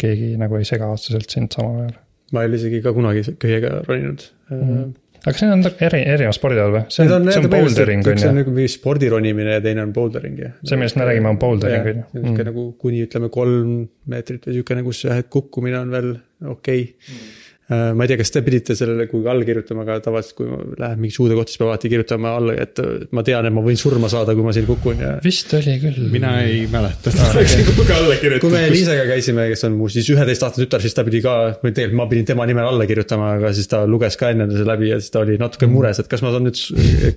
keegi 0.00 0.34
nagu 0.40 0.58
ei 0.58 0.66
sega 0.68 0.88
otseselt 0.92 1.30
sind 1.32 1.54
samal 1.54 1.84
ajal. 1.84 1.94
ma 2.32 2.42
ei 2.42 2.50
ole 2.50 2.58
isegi 2.60 2.80
ka 2.84 2.92
kunagi 2.96 3.24
köiega 3.40 3.80
roninud 3.86 4.24
mm. 4.50 4.60
-hmm 4.60 4.90
aga 5.22 5.38
see 5.38 5.50
on 5.54 5.62
eri, 5.70 6.02
erinev 6.14 6.34
spordialad 6.36 6.74
või? 6.76 6.82
see 6.90 7.06
on, 7.06 7.28
see 7.30 7.42
on 7.42 7.50
bouldering 7.52 8.02
on 8.06 8.16
ju. 8.16 8.24
see 8.24 8.32
on 8.32 8.40
nagu 8.40 8.54
mingi 8.56 8.72
spordironimine 8.72 9.58
ja 9.58 9.62
teine 9.64 9.84
on 9.86 9.94
bouldering 9.94 10.40
jah. 10.42 10.56
see, 10.64 10.78
millest 10.80 10.98
me 10.98 11.06
räägime, 11.08 11.30
on 11.30 11.40
bouldering 11.42 11.86
on 11.86 12.02
ju. 12.02 12.08
niisugune 12.16 12.42
mm. 12.42 12.50
nagu 12.50 12.66
kuni 12.82 13.04
ütleme 13.06 13.30
kolm 13.34 13.78
meetrit 14.12 14.48
või 14.48 14.56
niisugune, 14.56 14.84
kus 14.88 15.04
jah, 15.06 15.22
et 15.22 15.30
kukkumine 15.32 15.80
on 15.82 15.94
veel 15.94 16.12
okei 16.42 16.84
okay. 16.90 16.90
mm 16.90 17.40
ma 17.72 18.04
ei 18.04 18.10
tea, 18.10 18.18
kas 18.18 18.32
te 18.34 18.42
pidite 18.44 18.74
sellele 18.76 19.06
kuhugi 19.10 19.28
alla 19.30 19.46
kirjutama, 19.46 19.84
aga 19.84 19.98
tavaliselt, 20.02 20.34
kui 20.38 20.48
ma 20.50 20.58
lähen 20.82 21.00
mingisse 21.00 21.22
uude 21.22 21.36
kohta, 21.38 21.52
siis 21.52 21.60
peab 21.60 21.70
alati 21.70 21.90
kirjutama 21.92 22.32
alla, 22.38 22.56
et 22.58 22.80
ma 23.14 23.24
tean, 23.26 23.46
et 23.48 23.54
ma 23.54 23.62
võin 23.64 23.78
surma 23.78 24.10
saada, 24.12 24.34
kui 24.36 24.44
ma 24.46 24.54
siin 24.56 24.66
kukun 24.68 25.02
ja. 25.02 25.12
vist 25.24 25.52
oli 25.56 25.76
küll. 25.82 26.08
mina 26.12 26.32
ei 26.42 26.64
mäleta, 26.72 27.12
alla 27.22 27.44
kirjutanud. 27.46 28.42
kui 28.42 28.52
me 28.52 28.64
Liisaga 28.72 29.06
käisime, 29.08 29.46
kes 29.52 29.64
on 29.68 29.78
mu 29.78 29.88
siis 29.92 30.10
üheteistaastane 30.14 30.66
tütar, 30.66 30.84
siis 30.84 30.96
ta 30.98 31.06
pidi 31.06 31.22
ka, 31.24 31.36
või 31.62 31.70
tegelikult 31.70 32.00
ma 32.02 32.08
pidin 32.10 32.28
tema 32.32 32.48
nimel 32.50 32.70
alla 32.72 32.88
kirjutama, 32.90 33.32
aga 33.38 33.54
siis 33.56 33.70
ta 33.70 33.84
luges 33.88 34.18
ka 34.20 34.32
enne 34.34 34.50
selle 34.50 34.68
läbi 34.68 34.90
ja 34.90 35.00
siis 35.00 35.14
ta 35.14 35.22
oli 35.22 35.38
natuke 35.40 35.70
mures, 35.70 36.02
et 36.02 36.10
kas 36.10 36.24
ma 36.26 36.34
saan 36.34 36.48
nüüd, 36.48 36.62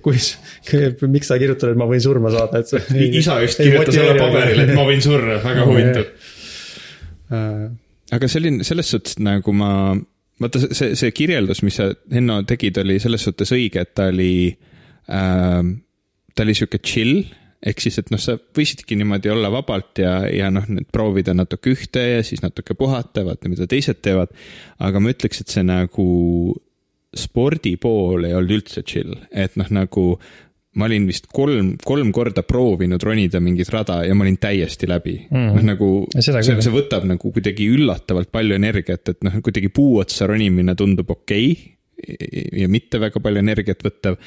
kus, 0.06 0.32
miks 1.10 1.32
sa 1.32 1.40
kirjutad, 1.42 1.74
et 1.74 1.82
ma 1.82 1.90
võin 1.90 2.04
surma 2.06 2.34
saada, 2.36 2.62
et 2.62 2.72
see. 2.72 3.12
isa 3.22 3.40
just 3.44 3.62
kirjutas 3.64 3.98
alla 4.04 4.18
paberile, 4.22 4.70
et 4.70 4.76
ma 4.78 4.86
võin 4.88 5.04
surra, 5.04 5.40
väga 5.44 5.66
huvitav. 5.70 6.12
aga 8.16 8.30
selline, 8.30 8.68
selles 8.68 8.94
suhtes 8.94 9.18
nagu 9.24 9.56
ma 9.56 9.72
vaata 10.42 10.62
see, 10.66 10.94
see 11.00 11.16
kirjeldus, 11.16 11.64
mis 11.66 11.80
sa, 11.80 11.90
Henno, 12.12 12.42
tegid, 12.48 12.78
oli 12.82 13.00
selles 13.04 13.24
suhtes 13.28 13.54
õige, 13.56 13.86
et 13.86 13.96
ta 13.98 14.10
oli 14.12 14.36
äh,, 14.52 15.74
ta 16.36 16.46
oli 16.46 16.56
sihuke 16.58 16.82
chill 16.84 17.24
ehk 17.66 17.82
siis, 17.82 17.98
et 18.02 18.12
noh, 18.14 18.22
sa 18.22 18.36
võisidki 18.38 18.98
niimoodi 19.00 19.32
olla 19.34 19.50
vabalt 19.54 20.02
ja, 20.04 20.20
ja 20.30 20.52
noh, 20.54 20.68
proovida 20.94 21.34
natuke 21.34 21.74
ühte 21.74 22.04
ja 22.04 22.22
siis 22.26 22.44
natuke 22.44 22.78
puhata, 22.78 23.24
vaata, 23.26 23.50
mida 23.50 23.68
teised 23.70 24.04
teevad. 24.06 24.34
aga 24.86 25.02
ma 25.02 25.14
ütleks, 25.14 25.42
et 25.42 25.54
see 25.54 25.66
nagu 25.66 26.06
spordi 27.16 27.76
pool 27.82 28.28
ei 28.28 28.36
olnud 28.36 28.58
üldse 28.60 28.84
chill, 28.86 29.16
et 29.32 29.56
noh, 29.60 29.72
nagu 29.74 30.06
ma 30.76 30.90
olin 30.90 31.06
vist 31.08 31.30
kolm, 31.32 31.76
kolm 31.84 32.12
korda 32.16 32.44
proovinud 32.48 33.04
ronida 33.04 33.40
mingit 33.44 33.70
rada 33.74 34.02
ja 34.06 34.16
ma 34.16 34.26
olin 34.26 34.40
täiesti 34.42 34.90
läbi 34.90 35.16
mm.. 35.30 35.54
noh, 35.56 35.68
nagu 35.72 35.92
see, 36.18 36.42
see 36.44 36.74
võtab 36.74 37.08
nagu 37.08 37.32
kuidagi 37.32 37.70
üllatavalt 37.72 38.32
palju 38.34 38.58
energiat, 38.58 39.14
et 39.14 39.24
noh, 39.26 39.40
kuidagi 39.46 39.72
puu 39.74 40.00
otsa 40.04 40.28
ronimine 40.32 40.76
tundub 40.80 41.16
okei 41.16 41.50
okay 41.54 41.72
ja 42.60 42.68
mitte 42.70 43.00
väga 43.00 43.22
palju 43.24 43.42
energiat 43.42 43.84
võttav. 43.86 44.18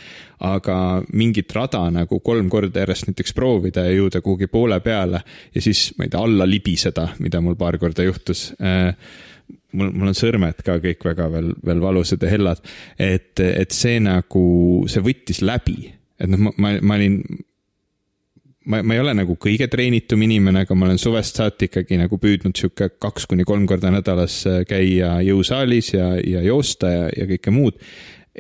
aga 0.41 0.77
mingit 1.13 1.53
rada 1.53 1.83
nagu 1.93 2.21
kolm 2.25 2.49
korda 2.51 2.85
järjest 2.85 3.11
näiteks 3.11 3.35
proovida 3.37 3.85
ja 3.87 3.97
jõuda 3.97 4.23
kuhugi 4.25 4.47
poole 4.47 4.81
peale 4.81 5.21
ja 5.55 5.63
siis, 5.63 5.93
ma 5.99 6.07
ei 6.07 6.13
tea, 6.13 6.23
alla 6.23 6.47
libiseda, 6.49 7.09
mida 7.19 7.43
mul 7.45 7.59
paar 7.61 7.79
korda 7.79 8.07
juhtus 8.07 8.53
äh, 8.63 8.95
mul, 9.73 9.93
mul 9.93 10.13
on 10.13 10.17
sõrmed 10.17 10.63
ka 10.65 10.79
kõik 10.83 11.05
väga 11.11 11.29
veel, 11.33 11.53
veel 11.65 11.83
valusad 11.83 12.23
ja 12.23 12.33
hellad. 12.33 12.65
et, 12.99 13.41
et 13.41 13.75
see 13.75 14.01
nagu, 14.01 14.45
see 14.89 15.05
võttis 15.05 15.43
läbi 15.45 15.98
et 16.19 16.31
noh, 16.31 16.41
ma, 16.49 16.53
ma, 16.57 16.73
ma 16.83 16.99
olin, 16.99 17.19
ma, 18.67 18.83
ma 18.83 18.97
ei 18.97 19.03
ole 19.03 19.15
nagu 19.19 19.39
kõige 19.41 19.69
treenitum 19.71 20.23
inimene, 20.27 20.65
aga 20.67 20.77
ma 20.79 20.89
olen 20.89 21.01
suvest 21.01 21.41
saati 21.41 21.71
ikkagi 21.71 21.99
nagu 22.01 22.21
püüdnud 22.21 22.59
sihuke 22.59 22.91
kaks 23.01 23.29
kuni 23.31 23.47
kolm 23.49 23.67
korda 23.71 23.93
nädalas 23.95 24.41
äh, 24.51 24.63
käia 24.69 25.19
jõusaalis 25.27 25.93
ja, 25.95 26.13
ja 26.23 26.45
joosta 26.47 26.93
ja, 26.93 27.11
ja 27.17 27.29
kõike 27.33 27.55
muud. 27.55 27.83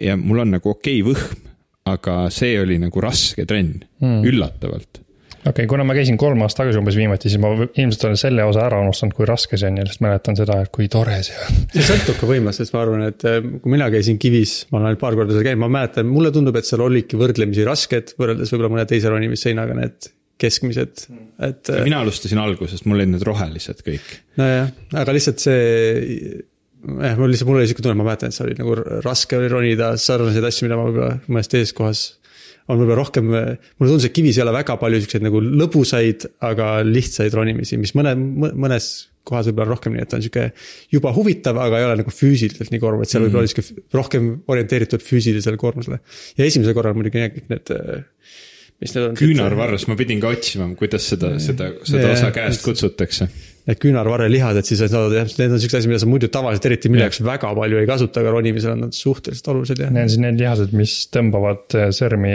ja 0.01 0.16
mul 0.16 0.45
on 0.45 0.57
nagu 0.59 0.74
okei 0.74 1.03
okay 1.03 1.12
võhm, 1.12 1.45
aga 1.89 2.20
see 2.35 2.59
oli 2.61 2.79
nagu 2.83 3.01
raske 3.01 3.47
trenn 3.49 3.81
mm., 4.01 4.24
üllatavalt 4.29 5.03
okei 5.49 5.65
okay,, 5.65 5.69
kuna 5.71 5.87
ma 5.87 5.97
käisin 5.97 6.19
kolm 6.21 6.43
aastat 6.45 6.65
tagasi 6.65 6.81
umbes 6.81 6.97
viimati, 6.99 7.31
siis 7.31 7.41
ma 7.43 7.51
ilmselt 7.67 8.05
olen 8.09 8.21
selle 8.21 8.45
osa 8.49 8.65
ära 8.67 8.81
unustanud, 8.85 9.15
kui 9.17 9.29
raske 9.29 9.59
see 9.61 9.71
on 9.71 9.81
ja 9.81 9.87
lihtsalt 9.87 10.05
mäletan 10.05 10.39
seda, 10.39 10.59
et 10.65 10.73
kui 10.75 10.89
tore 10.93 11.17
see 11.27 11.39
on. 11.45 11.63
see 11.75 11.87
sõltub 11.89 12.21
ka 12.21 12.29
võimest, 12.31 12.63
sest 12.63 12.77
ma 12.77 12.83
arvan, 12.85 13.07
et 13.09 13.27
äh, 13.29 13.41
kui 13.63 13.75
mina 13.75 13.89
käisin 13.95 14.21
Kivis, 14.23 14.59
ma 14.73 14.81
olen 14.81 14.93
ainult 14.93 15.03
paar 15.03 15.17
korda 15.19 15.37
seal 15.37 15.47
käinud, 15.47 15.63
ma 15.65 15.71
mäletan, 15.79 16.11
mulle 16.11 16.33
tundub, 16.35 16.59
et 16.61 16.69
seal 16.69 16.85
olidki 16.85 17.21
võrdlemisi 17.21 17.67
rasked, 17.69 18.15
võrreldes 18.21 18.53
võib-olla 18.55 18.75
mõne 18.77 18.87
teise 18.91 19.13
ronimisseinaga 19.13 19.79
need 19.79 20.13
keskmised, 20.39 21.09
et. 21.43 21.73
Äh, 21.73 21.83
mina 21.87 22.03
alustasin 22.05 22.39
algusest, 22.43 22.87
mul 22.87 23.01
olid 23.01 23.17
need 23.17 23.27
rohelised 23.27 23.83
kõik. 23.87 24.15
nojah, 24.39 24.71
aga 25.01 25.17
lihtsalt 25.17 25.43
see 25.43 26.39
jah, 26.85 27.17
mul 27.19 27.33
lihtsalt, 27.33 27.49
mul 27.51 27.59
oli 27.59 27.71
sihuke 27.71 27.83
tunne, 27.83 27.99
ma 27.99 28.07
mäletan, 28.07 28.31
et 28.31 28.37
see 28.37 28.47
oli 28.47 28.59
nagu 28.59 28.77
raske 29.03 29.39
oli 29.39 29.51
ronida 29.51 29.95
sarnaseid 29.99 30.47
asju, 30.47 30.69
mida 30.69 30.79
ma 30.79 30.87
võib-olla 30.87 31.19
mõnes 31.27 31.51
teises 31.51 31.75
kohas 31.77 32.05
on 32.69 32.81
võib-olla 32.81 32.99
rohkem, 33.01 33.29
mulle 33.29 33.91
tundus, 33.91 34.07
et 34.09 34.14
kivis 34.16 34.39
ei 34.39 34.45
ole 34.45 34.53
väga 34.59 34.77
palju 34.81 35.01
siukseid 35.03 35.25
nagu 35.25 35.41
lõbusaid, 35.45 36.27
aga 36.45 36.79
lihtsaid 36.87 37.37
ronimisi, 37.37 37.79
mis 37.81 37.95
mõne, 37.97 38.12
mõnes 38.16 38.91
kohas 39.29 39.49
võib-olla 39.51 39.75
rohkem 39.75 39.95
nii, 39.95 40.05
et 40.05 40.16
on 40.16 40.25
sihuke 40.25 40.45
juba 40.93 41.12
huvitav, 41.16 41.61
aga 41.61 41.81
ei 41.81 41.89
ole 41.89 41.97
nagu 42.03 42.12
füüsiliselt 42.14 42.73
nii 42.73 42.83
koormav, 42.83 43.05
et 43.05 43.12
seal 43.12 43.25
võib-olla 43.27 43.45
oli 43.45 43.53
sihuke 43.53 43.97
rohkem 43.97 44.31
orienteeritud 44.53 45.05
füüsilisele 45.05 45.61
koormusele. 45.61 46.01
ja 46.39 46.49
esimesel 46.49 46.77
korral 46.77 46.97
muidugi 46.99 47.25
jah, 47.25 47.33
kõik 47.35 47.53
need, 47.53 47.75
mis 48.85 48.97
need 48.97 49.05
on. 49.11 49.19
küünarvarres, 49.19 49.89
ma 49.91 49.99
pidin 50.01 50.23
ka 50.25 50.33
otsima, 50.37 50.69
kuidas 50.79 51.09
seda, 51.12 51.35
seda, 51.43 51.73
seda 51.89 52.07
Jaa, 52.07 52.16
osa 52.16 52.33
käest 52.35 52.64
kutsutakse. 52.66 53.29
Need 53.69 53.81
küünarvarre 53.83 54.31
lihased, 54.33 54.64
siis 54.64 54.81
on 54.87 54.89
saadud, 54.89 55.12
need 55.12 55.53
on 55.53 55.61
siuksed 55.61 55.83
asjad, 55.83 55.91
mida 55.93 56.01
sa 56.01 56.09
muidu 56.09 56.31
tavaliselt 56.33 56.71
eriti 56.71 56.89
milleks 56.89 57.21
väga 57.21 57.51
palju 57.59 57.83
ei 57.83 57.89
kasuta, 57.91 58.23
aga 58.23 58.33
ronimisel 58.33 58.73
on 58.73 58.87
nad 58.87 58.97
suhteliselt 58.97 59.51
olulised 59.53 59.83
ja. 59.85 59.91
Need 59.93 60.09
on 60.09 60.12
siis 60.14 60.23
need 60.25 60.41
lihased, 60.41 60.73
mis 60.79 60.95
tõmbavad 61.12 61.77
äh, 61.77 61.91
sõrmi 61.93 62.33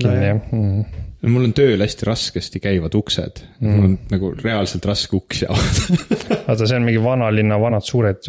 kinni 0.00 0.28
jah 0.28 0.38
mm.. 0.38 0.84
mul 1.30 1.48
on 1.48 1.56
tööl 1.56 1.82
hästi 1.82 2.08
raskesti 2.08 2.62
käivad 2.62 2.94
uksed 2.98 3.42
mm., 3.60 3.72
mul 3.72 3.88
on 3.88 3.96
nagu 4.12 4.30
reaalselt 4.40 4.86
raske 4.88 5.16
uksi 5.18 5.48
avada. 5.50 5.98
vaata, 6.46 6.62
see 6.66 6.78
on 6.78 6.86
mingi 6.86 7.02
vanalinna 7.02 7.58
vanad 7.62 7.86
suured 7.86 8.22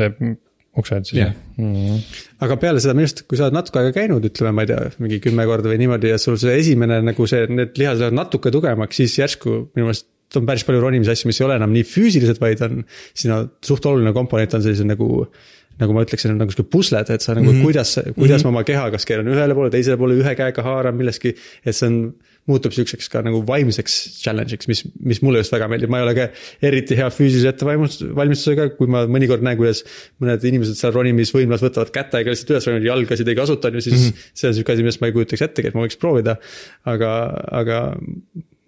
uksed 0.75 1.09
siis 1.09 1.21
Jah. 1.21 1.35
mm.. 1.59 2.01
aga 2.45 2.57
peale 2.61 2.83
seda 2.83 2.95
minu 2.97 3.07
arust, 3.07 3.23
kui 3.29 3.39
sa 3.39 3.47
oled 3.47 3.57
natuke 3.57 3.81
aega 3.81 3.95
käinud, 3.95 4.25
ütleme, 4.29 4.53
ma 4.57 4.65
ei 4.65 4.71
tea, 4.71 4.81
mingi 5.01 5.21
kümme 5.23 5.47
korda 5.49 5.71
või 5.71 5.79
niimoodi 5.81 6.11
ja 6.11 6.19
sul 6.21 6.39
see 6.41 6.57
esimene 6.59 7.01
nagu 7.05 7.29
see, 7.29 7.47
need 7.51 7.77
lihased 7.79 8.03
lähevad 8.03 8.19
natuke 8.19 8.53
tugevamaks, 8.53 9.01
siis 9.01 9.17
järsku 9.21 9.57
minu 9.73 9.89
meelest 9.89 10.09
on 10.39 10.47
päris 10.47 10.65
palju 10.67 10.81
ronimise 10.83 11.15
asju, 11.15 11.29
mis 11.31 11.41
ei 11.41 11.47
ole 11.47 11.59
enam 11.59 11.73
nii 11.75 11.85
füüsilised, 11.89 12.41
vaid 12.41 12.63
on, 12.65 12.83
siin 13.13 13.35
on 13.35 13.51
suht 13.65 13.85
oluline 13.85 14.13
komponent 14.15 14.57
on 14.57 14.65
sellised 14.65 14.89
nagu 14.89 15.27
nagu 15.75 15.95
ma 15.95 16.05
ütleksin, 16.05 16.31
on 16.31 16.39
nagu 16.39 16.53
sihuke 16.53 16.69
pusled, 16.71 17.09
et 17.11 17.23
sa 17.23 17.33
nagu 17.35 17.49
mm 17.49 17.57
-hmm. 17.57 17.63
kuidas, 17.67 17.97
kuidas 18.15 18.45
ma 18.45 18.53
oma 18.53 18.63
keha 18.63 18.87
kas 18.93 19.05
keeran 19.05 19.27
ühele 19.27 19.55
poole, 19.57 19.69
teisele 19.73 19.97
poole, 19.99 20.15
ühe 20.15 20.35
käega 20.39 20.63
haaran 20.63 20.95
milleski. 20.95 21.35
et 21.65 21.75
see 21.75 21.87
on, 21.89 21.97
muutub 22.45 22.73
siukseks 22.75 23.09
ka 23.09 23.23
nagu 23.25 23.41
vaimseks 23.47 23.93
challenge'iks, 24.21 24.67
mis, 24.69 24.83
mis 25.01 25.21
mulle 25.25 25.41
just 25.41 25.53
väga 25.55 25.67
meeldib, 25.71 25.89
ma 25.89 26.01
ei 26.01 26.05
ole 26.05 26.13
ka 26.17 26.27
eriti 26.69 26.97
hea 26.99 27.07
füüsilise 27.09 27.49
ettevalmistusega, 27.55 28.69
kui 28.77 28.91
ma 28.91 29.05
mõnikord 29.09 29.45
näen, 29.45 29.57
kuidas 29.57 29.81
mõned 30.21 30.45
inimesed 30.45 30.77
seal 30.77 30.93
ronimisvõimlas 30.93 31.65
võtavad 31.65 31.93
kätega 31.95 32.33
lihtsalt 32.33 32.53
üles 32.53 32.69
ronivad, 32.69 32.89
jalgasid 32.91 33.31
ei 33.33 33.39
kasuta, 33.39 33.71
on 33.71 33.79
ju, 33.79 33.85
siis 33.87 33.95
mm 33.97 34.09
-hmm. 34.09 34.27
see 34.33 34.49
on 34.51 34.57
sihuke 34.59 34.75
asi, 34.75 34.85
millest 34.85 35.01
ma 35.01 35.09
ei 35.09 35.15
kujutaks 35.17 35.41
ettegi, 35.41 35.71
et 35.71 35.77
ma 35.77 35.87
võiks 35.87 35.97
proovida. 35.97 36.37
aga, 36.85 37.11
aga 37.51 37.79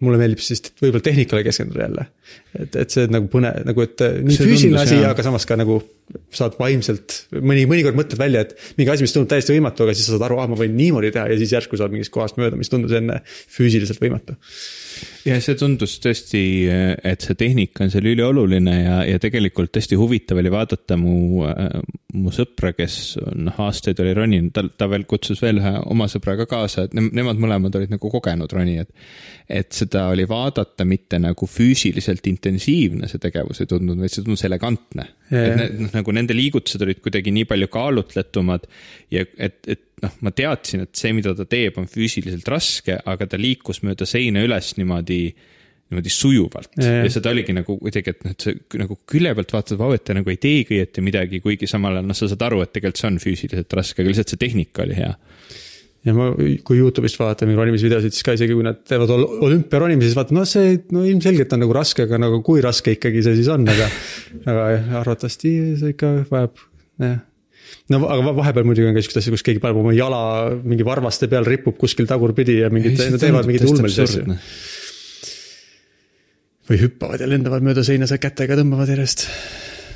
mulle 0.03 0.19
meeldib 0.21 0.41
siis 0.43 0.61
võib-olla 0.77 1.03
tehnikale 1.05 1.43
keskenduda 1.45 1.85
jälle. 1.87 2.05
et, 2.59 2.75
et 2.83 2.93
see 2.93 3.07
nagu 3.09 3.29
põnev, 3.31 3.61
nagu 3.65 3.83
et 3.85 4.03
nii 4.03 4.35
See 4.35 4.49
füüsiline 4.49 4.81
asi, 4.81 4.99
aga 5.07 5.25
samas 5.25 5.47
ka 5.49 5.57
nagu 5.57 5.79
saad 6.37 6.57
vaimselt, 6.59 7.21
mõni, 7.33 7.65
mõnikord 7.69 7.97
mõtled 7.97 8.19
välja, 8.21 8.43
et 8.45 8.53
mingi 8.77 8.93
asi, 8.93 9.05
mis 9.05 9.15
tundub 9.15 9.31
täiesti 9.31 9.55
võimatu, 9.55 9.87
aga 9.87 9.95
siis 9.97 10.07
sa 10.07 10.15
saad 10.15 10.27
aru, 10.29 10.41
ah 10.43 10.49
ma 10.51 10.59
võin 10.59 10.75
niimoodi 10.77 11.11
teha 11.15 11.25
ja 11.31 11.39
siis 11.39 11.55
järsku 11.57 11.79
saad 11.79 11.95
mingist 11.95 12.13
kohast 12.13 12.37
mööda, 12.41 12.59
mis 12.59 12.71
tundus 12.71 12.93
enne 12.97 13.21
füüsiliselt 13.25 14.01
võimatu. 14.03 14.37
Ja 15.27 15.37
see 15.43 15.57
tundus 15.59 15.97
tõesti, 16.03 16.41
et 17.03 17.23
see 17.25 17.37
tehnika 17.39 17.85
on 17.85 17.91
seal 17.93 18.07
ülioluline 18.09 18.75
ja, 18.77 18.97
ja 19.07 19.21
tegelikult 19.21 19.75
hästi 19.77 19.97
huvitav 19.99 20.39
oli 20.41 20.51
vaadata 20.53 20.97
mu, 20.99 21.43
mu 22.17 22.33
sõpra, 22.33 22.73
kes 22.77 23.17
on 23.21 23.51
aastaid 23.51 23.99
oli 24.03 24.13
roninud, 24.17 24.53
ta, 24.55 24.65
ta 24.67 24.89
veel 24.91 25.07
kutsus 25.09 25.41
veel 25.43 25.61
ühe 25.61 25.73
oma 25.87 26.09
sõbra 26.11 26.37
ka 26.41 26.47
kaasa, 26.49 26.87
et 26.87 26.95
ne- 26.97 27.09
nemad 27.21 27.39
mõlemad 27.41 27.75
olid 27.79 27.93
nagu 27.93 28.11
kogenud 28.13 28.53
ronijad. 28.53 28.91
et 29.47 29.71
seda 29.71 30.09
oli 30.11 30.25
vaadata 30.27 30.83
mitte 30.83 31.19
nagu 31.23 31.47
füüsiliselt 31.47 32.25
intensiivne 32.27 33.07
see 33.07 33.21
tegevus 33.23 33.61
ei 33.63 33.69
tundunud, 33.71 34.01
vaid 34.03 34.11
see 34.11 34.25
tundus 34.25 34.43
elegantne. 34.43 35.07
Et 35.31 35.55
ne- 35.55 35.69
noh, 35.85 35.91
nagu 35.93 36.15
nende 36.15 36.35
liigutused 36.35 36.83
olid 36.83 36.99
kuidagi 37.03 37.31
nii 37.31 37.47
palju 37.47 37.69
kaalutletumad 37.71 38.67
ja 39.11 39.23
et, 39.37 39.61
et 39.67 39.86
noh, 40.03 40.15
ma 40.25 40.33
teadsin, 40.35 40.85
et 40.85 40.97
see, 40.97 41.13
mida 41.17 41.33
ta 41.37 41.45
teeb, 41.49 41.77
on 41.81 41.87
füüsiliselt 41.89 42.47
raske, 42.51 42.97
aga 43.09 43.27
ta 43.29 43.39
liikus 43.41 43.81
mööda 43.85 44.07
seina 44.09 44.43
üles 44.45 44.73
niimoodi, 44.77 45.21
niimoodi 45.87 46.11
sujuvalt 46.13 46.73
jaa. 46.81 47.05
ja 47.05 47.13
seda 47.13 47.31
oligi 47.33 47.55
nagu 47.55 47.77
kuidagi, 47.81 48.13
et 48.13 48.25
noh, 48.25 48.35
et 48.35 48.45
sa 48.45 48.81
nagu 48.81 48.99
külje 49.09 49.33
pealt 49.37 49.55
vaatad, 49.55 49.79
vau, 49.79 49.93
et 49.95 50.03
ta 50.07 50.17
nagu 50.17 50.33
ei 50.33 50.41
teegi 50.41 50.77
õieti 50.77 51.05
midagi, 51.05 51.41
kuigi 51.43 51.69
samal 51.69 51.97
ajal 51.97 52.09
noh, 52.09 52.17
sa 52.17 52.29
saad 52.29 52.45
aru, 52.49 52.61
et 52.65 52.73
tegelikult 52.75 53.01
see 53.01 53.09
on 53.09 53.21
füüsiliselt 53.23 53.77
raske, 53.79 54.03
aga 54.03 54.13
lihtsalt 54.13 54.33
see 54.35 54.43
tehnika 54.43 54.85
oli 54.85 54.99
hea. 54.99 55.13
ja 56.07 56.13
ma, 56.15 56.27
kui 56.67 56.77
Youtube'ist 56.77 57.17
vaatan 57.19 57.49
mingi 57.49 57.59
ronimisvideosid, 57.59 58.13
siis 58.15 58.27
ka 58.27 58.35
isegi 58.37 58.53
kui 58.55 58.67
nad 58.67 58.83
teevad 58.87 59.09
ol- 59.15 59.25
olümpiaronimisi, 59.49 60.11
siis 60.11 60.19
vaatan, 60.19 60.37
no 60.37 60.45
see, 60.47 60.75
no 60.93 61.07
ilmselgelt 61.07 61.57
on 61.57 61.65
nagu 61.65 61.73
raske, 61.75 62.05
aga 62.05 62.21
nagu 62.21 62.43
kui 62.45 62.61
raske 62.63 62.93
ikkagi 62.95 63.25
see 63.25 63.39
siis 63.41 63.49
on, 63.51 63.65
aga. 63.73 63.89
aga 64.45 64.69
jah, 64.75 64.93
arvatavasti 65.01 65.55
see 65.81 65.95
ikka 65.95 66.13
vajab, 66.29 66.61
jah 67.01 67.17
no 67.93 68.01
aga 68.07 68.25
va- 68.25 68.35
vahepeal 68.41 68.67
muidugi 68.67 68.89
on 68.89 68.97
ka 68.97 69.03
siukseid 69.05 69.21
asju, 69.23 69.35
kus 69.37 69.45
keegi 69.47 69.63
paneb 69.63 69.79
oma 69.81 69.93
jala 69.95 70.19
mingi 70.63 70.85
varvaste 70.87 71.29
peal, 71.31 71.47
ripub 71.47 71.77
kuskil 71.79 72.09
tagurpidi 72.09 72.59
ja 72.63 72.71
mingid, 72.73 72.99
nad 72.99 73.21
teevad 73.21 73.49
mingeid 73.49 73.69
ulmelisi 73.69 74.03
asju. 74.03 74.37
või 76.67 76.81
hüppavad 76.83 77.23
ja 77.23 77.29
lendavad 77.31 77.65
mööda 77.65 77.85
seina 77.87 78.09
seal 78.09 78.21
kätega, 78.23 78.59
tõmbavad 78.59 78.91
järjest. 78.91 79.27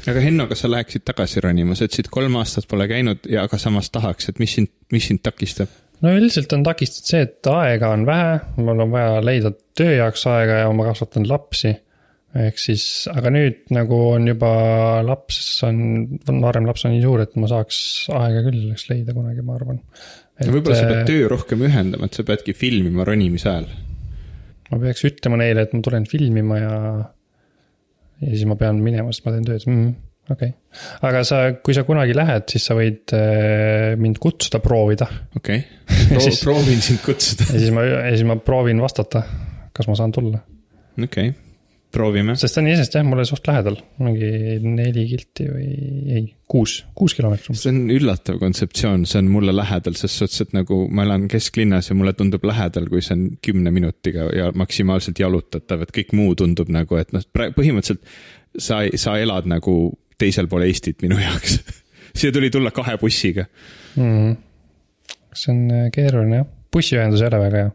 aga 0.07 0.23
Henno, 0.23 0.47
kas 0.49 0.63
sa 0.63 0.71
läheksid 0.71 1.05
tagasi 1.07 1.43
ronima, 1.43 1.75
sa 1.75 1.87
ütlesid 1.89 2.09
kolm 2.13 2.39
aastat 2.39 2.67
pole 2.71 2.87
käinud 2.91 3.27
ja 3.29 3.45
aga 3.47 3.59
samas 3.61 3.91
tahaks, 3.93 4.31
et 4.31 4.39
mis 4.41 4.55
sind, 4.59 4.71
mis 4.93 5.09
sind 5.11 5.23
takistab? 5.25 5.71
no 6.01 6.15
üldiselt 6.17 6.53
on 6.55 6.63
takistatud 6.65 7.13
see, 7.13 7.21
et 7.27 7.51
aega 7.51 7.91
on 7.95 8.05
vähe, 8.07 8.39
mul 8.57 8.85
on 8.87 8.93
vaja 8.93 9.21
leida 9.25 9.53
töö 9.77 9.93
jaoks 9.99 10.25
aega 10.31 10.63
ja 10.63 10.71
ma 10.73 10.87
kasvatan 10.89 11.27
lapsi. 11.29 11.75
Ehk 12.37 12.59
siis, 12.61 12.83
aga 13.11 13.31
nüüd 13.33 13.71
nagu 13.75 13.97
on 14.13 14.29
juba 14.29 14.51
laps 15.03 15.39
on, 15.67 15.79
noorem 16.31 16.67
laps 16.67 16.85
on 16.87 16.93
nii 16.95 17.03
suur, 17.03 17.23
et 17.25 17.33
ma 17.39 17.49
saaks 17.51 17.79
aega 18.15 18.43
küll 18.45 18.59
selleks 18.61 18.87
leida 18.91 19.15
kunagi, 19.15 19.43
ma 19.43 19.57
arvan. 19.57 19.81
võib-olla 20.39 20.77
sa 20.77 20.85
pead 20.87 21.01
äh, 21.01 21.09
töö 21.09 21.31
rohkem 21.33 21.65
ühendama, 21.67 22.07
et 22.07 22.15
sa 22.19 22.25
peadki 22.27 22.55
filmima 22.57 23.07
ronimise 23.07 23.51
ajal. 23.51 23.67
ma 24.71 24.79
peaks 24.85 25.03
ütlema 25.11 25.41
neile, 25.43 25.67
et 25.67 25.75
ma 25.75 25.83
tulen 25.83 26.07
filmima 26.07 26.61
ja, 26.61 26.77
ja 28.23 28.31
siis 28.31 28.47
ma 28.47 28.57
pean 28.59 28.79
minema, 28.83 29.11
sest 29.11 29.27
ma 29.27 29.35
teen 29.35 29.51
tööd 29.51 29.67
mm,, 29.67 29.91
okei 30.31 30.55
okay.. 30.55 30.87
aga 31.11 31.27
sa, 31.27 31.43
kui 31.59 31.75
sa 31.75 31.83
kunagi 31.87 32.15
lähed, 32.15 32.47
siis 32.55 32.71
sa 32.71 32.79
võid 32.79 33.11
äh, 33.17 33.91
mind 33.99 34.23
kutsuda 34.23 34.63
proovida 34.63 35.11
okei 35.35 35.59
okay. 36.15 36.35
Proovin 36.39 36.79
sind 36.79 37.03
kutsuda. 37.03 37.51
ja 37.51 37.59
siis 37.59 37.75
ma, 37.75 37.83
ja 37.83 38.15
siis 38.15 38.27
ma 38.31 38.39
proovin 38.39 38.79
vastata, 38.79 39.27
kas 39.75 39.91
ma 39.91 39.99
saan 39.99 40.15
tulla. 40.15 40.45
okei 40.95 41.33
okay., 41.35 41.50
proovime. 41.93 42.35
sest 42.39 42.55
ta 42.55 42.61
on 42.61 42.69
iseenesest 42.69 42.97
jah, 42.97 43.05
mulle 43.07 43.25
suht 43.27 43.47
lähedal, 43.49 43.77
mingi 44.01 44.57
neli 44.63 45.05
kilti 45.09 45.47
või 45.49 45.67
ei, 46.17 46.23
kuus, 46.51 46.77
kuus 46.97 47.15
kilomeetrit 47.17 47.59
see 47.59 47.73
on 47.73 47.91
üllatav 47.93 48.39
kontseptsioon, 48.41 49.05
see 49.09 49.21
on 49.21 49.31
mulle 49.33 49.55
lähedal, 49.55 49.97
ses 49.99 50.15
suhtes, 50.21 50.45
et 50.45 50.55
nagu 50.57 50.83
ma 50.91 51.05
elan 51.07 51.27
kesklinnas 51.31 51.91
ja 51.91 51.97
mulle 51.97 52.13
tundub 52.17 52.45
lähedal, 52.47 52.87
kui 52.91 53.03
see 53.05 53.17
on 53.17 53.25
kümne 53.43 53.73
minutiga 53.75 54.29
ja 54.35 54.51
maksimaalselt 54.57 55.19
jalutatav, 55.21 55.85
et 55.85 55.95
kõik 55.95 56.15
muu 56.17 56.35
tundub 56.39 56.71
nagu, 56.73 56.99
et 57.01 57.11
noh, 57.15 57.25
põhimõtteliselt 57.35 58.05
sa, 58.57 58.81
sa 58.99 59.17
elad 59.21 59.49
nagu 59.49 59.75
teisel 60.21 60.49
pool 60.51 60.65
Eestit 60.67 61.01
minu 61.05 61.19
jaoks. 61.25 61.59
siia 62.15 62.33
tuli 62.35 62.51
tulla 62.53 62.73
kahe 62.75 62.97
bussiga. 63.01 63.47
mm.. 63.95 64.35
see 65.33 65.53
on 65.53 65.91
keeruline 65.95 66.41
jah, 66.41 66.51
bussiühendus 66.71 67.23
ei 67.23 67.31
ole 67.31 67.45
väga 67.45 67.63
hea. 67.65 67.71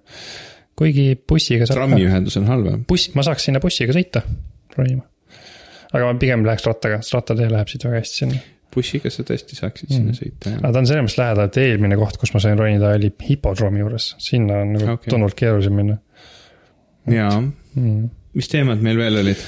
Kuigi 0.77 1.14
bussiga 1.29 1.68
saab. 1.68 1.83
trammiühendus 1.83 2.37
on 2.41 2.49
halvem. 2.51 2.83
buss, 2.89 3.12
ma 3.16 3.24
saaks 3.27 3.49
sinna 3.49 3.62
bussiga 3.62 3.97
sõita, 3.97 4.22
ronima. 4.77 5.07
aga 5.93 6.05
ma 6.05 6.18
pigem 6.20 6.45
läheks 6.47 6.66
rattaga, 6.68 7.01
sest 7.03 7.16
rattatee 7.16 7.49
läheb 7.53 7.72
siit 7.72 7.87
väga 7.89 8.03
hästi 8.03 8.22
sinna. 8.22 8.41
bussiga 8.77 9.12
sa 9.12 9.24
tõesti 9.27 9.59
saaksid 9.59 9.95
sinna 9.95 10.16
sõita, 10.16 10.53
jah. 10.53 10.61
aga 10.62 10.72
ta 10.72 10.83
on 10.83 10.91
selles 10.91 11.07
mõttes 11.07 11.20
lähedal, 11.22 11.51
et 11.51 11.61
eelmine 11.64 12.01
koht, 12.01 12.20
kus 12.20 12.35
ma 12.37 12.43
sain 12.45 12.59
ronida, 12.61 12.93
oli 12.99 13.12
hipodroomi 13.29 13.85
juures, 13.85 14.11
sinna 14.22 14.61
on 14.64 14.74
nagu 14.77 14.97
okay. 14.97 15.12
tunduvalt 15.12 15.39
keerulisem 15.39 15.81
minna 15.81 16.01
jaa, 17.12 17.39
mm.. 17.41 18.09
mis 18.37 18.51
teemad 18.53 18.83
meil 18.85 19.01
veel 19.01 19.22
olid? 19.22 19.45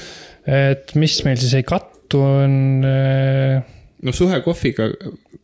et 0.49 0.95
mis 0.99 1.19
meil 1.27 1.37
siis 1.41 1.53
ei 1.59 1.67
kattu, 1.67 2.23
on 2.25 2.87
äh, 2.87 3.59
no 4.05 4.15
suhe 4.15 4.41
kohviga, 4.45 4.89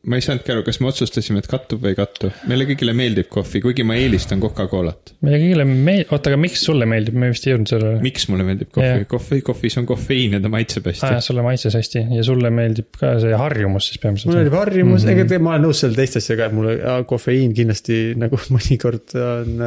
ma 0.05 0.19
ei 0.19 0.23
saanudki 0.25 0.53
aru, 0.53 0.63
kas 0.65 0.79
me 0.81 0.89
otsustasime, 0.89 1.41
et 1.41 1.49
kattub 1.49 1.81
või 1.83 1.93
ei 1.93 1.97
kattu. 1.97 2.29
meile 2.49 2.67
kõigile 2.69 2.93
meeldib 2.97 3.29
kohvi, 3.31 3.61
kuigi 3.63 3.85
ma 3.87 3.97
eelistan 3.99 4.41
Coca-Colat. 4.43 5.15
meile 5.25 5.39
kõigile 5.41 5.65
meeldib, 5.69 6.13
oota, 6.13 6.31
aga 6.31 6.39
miks 6.41 6.65
sulle 6.67 6.87
meeldib, 6.89 7.17
me 7.21 7.31
vist 7.33 7.47
ei 7.47 7.55
jõudnud 7.55 7.73
sellele. 7.73 8.03
miks 8.05 8.29
mulle 8.31 8.47
meeldib 8.47 8.71
kohvi 8.75 9.09
kohvi, 9.15 9.41
kohvis 9.49 9.79
on 9.81 9.89
kofeiin 9.89 10.37
ja 10.37 10.43
ta 10.43 10.51
maitseb 10.53 10.89
hästi 10.91 11.09
aa, 11.09 11.25
sulle 11.25 11.45
maitses 11.45 11.77
hästi 11.79 12.05
ja 12.19 12.25
sulle 12.27 12.53
meeldib 12.53 12.89
ka 12.99 13.15
see 13.23 13.41
harjumus 13.41 13.89
siis 13.89 13.99
mulle 13.99 14.07
peamiselt. 14.07 14.33
meeldib 14.35 14.57
harjumus 14.59 15.01
mm, 15.01 15.09
-hmm. 15.09 15.19
ega 15.19 15.29
te- 15.33 15.41
ma 15.41 15.55
olen 15.55 15.67
nõus 15.69 15.83
selle 15.85 15.99
teiste 15.99 16.21
asjaga, 16.23 16.49
et 16.49 16.57
mulle 16.57 16.77
kofeiin 17.09 17.53
kindlasti 17.57 18.01
nagu 18.19 18.39
mõnikord 18.55 19.17
on, 19.25 19.61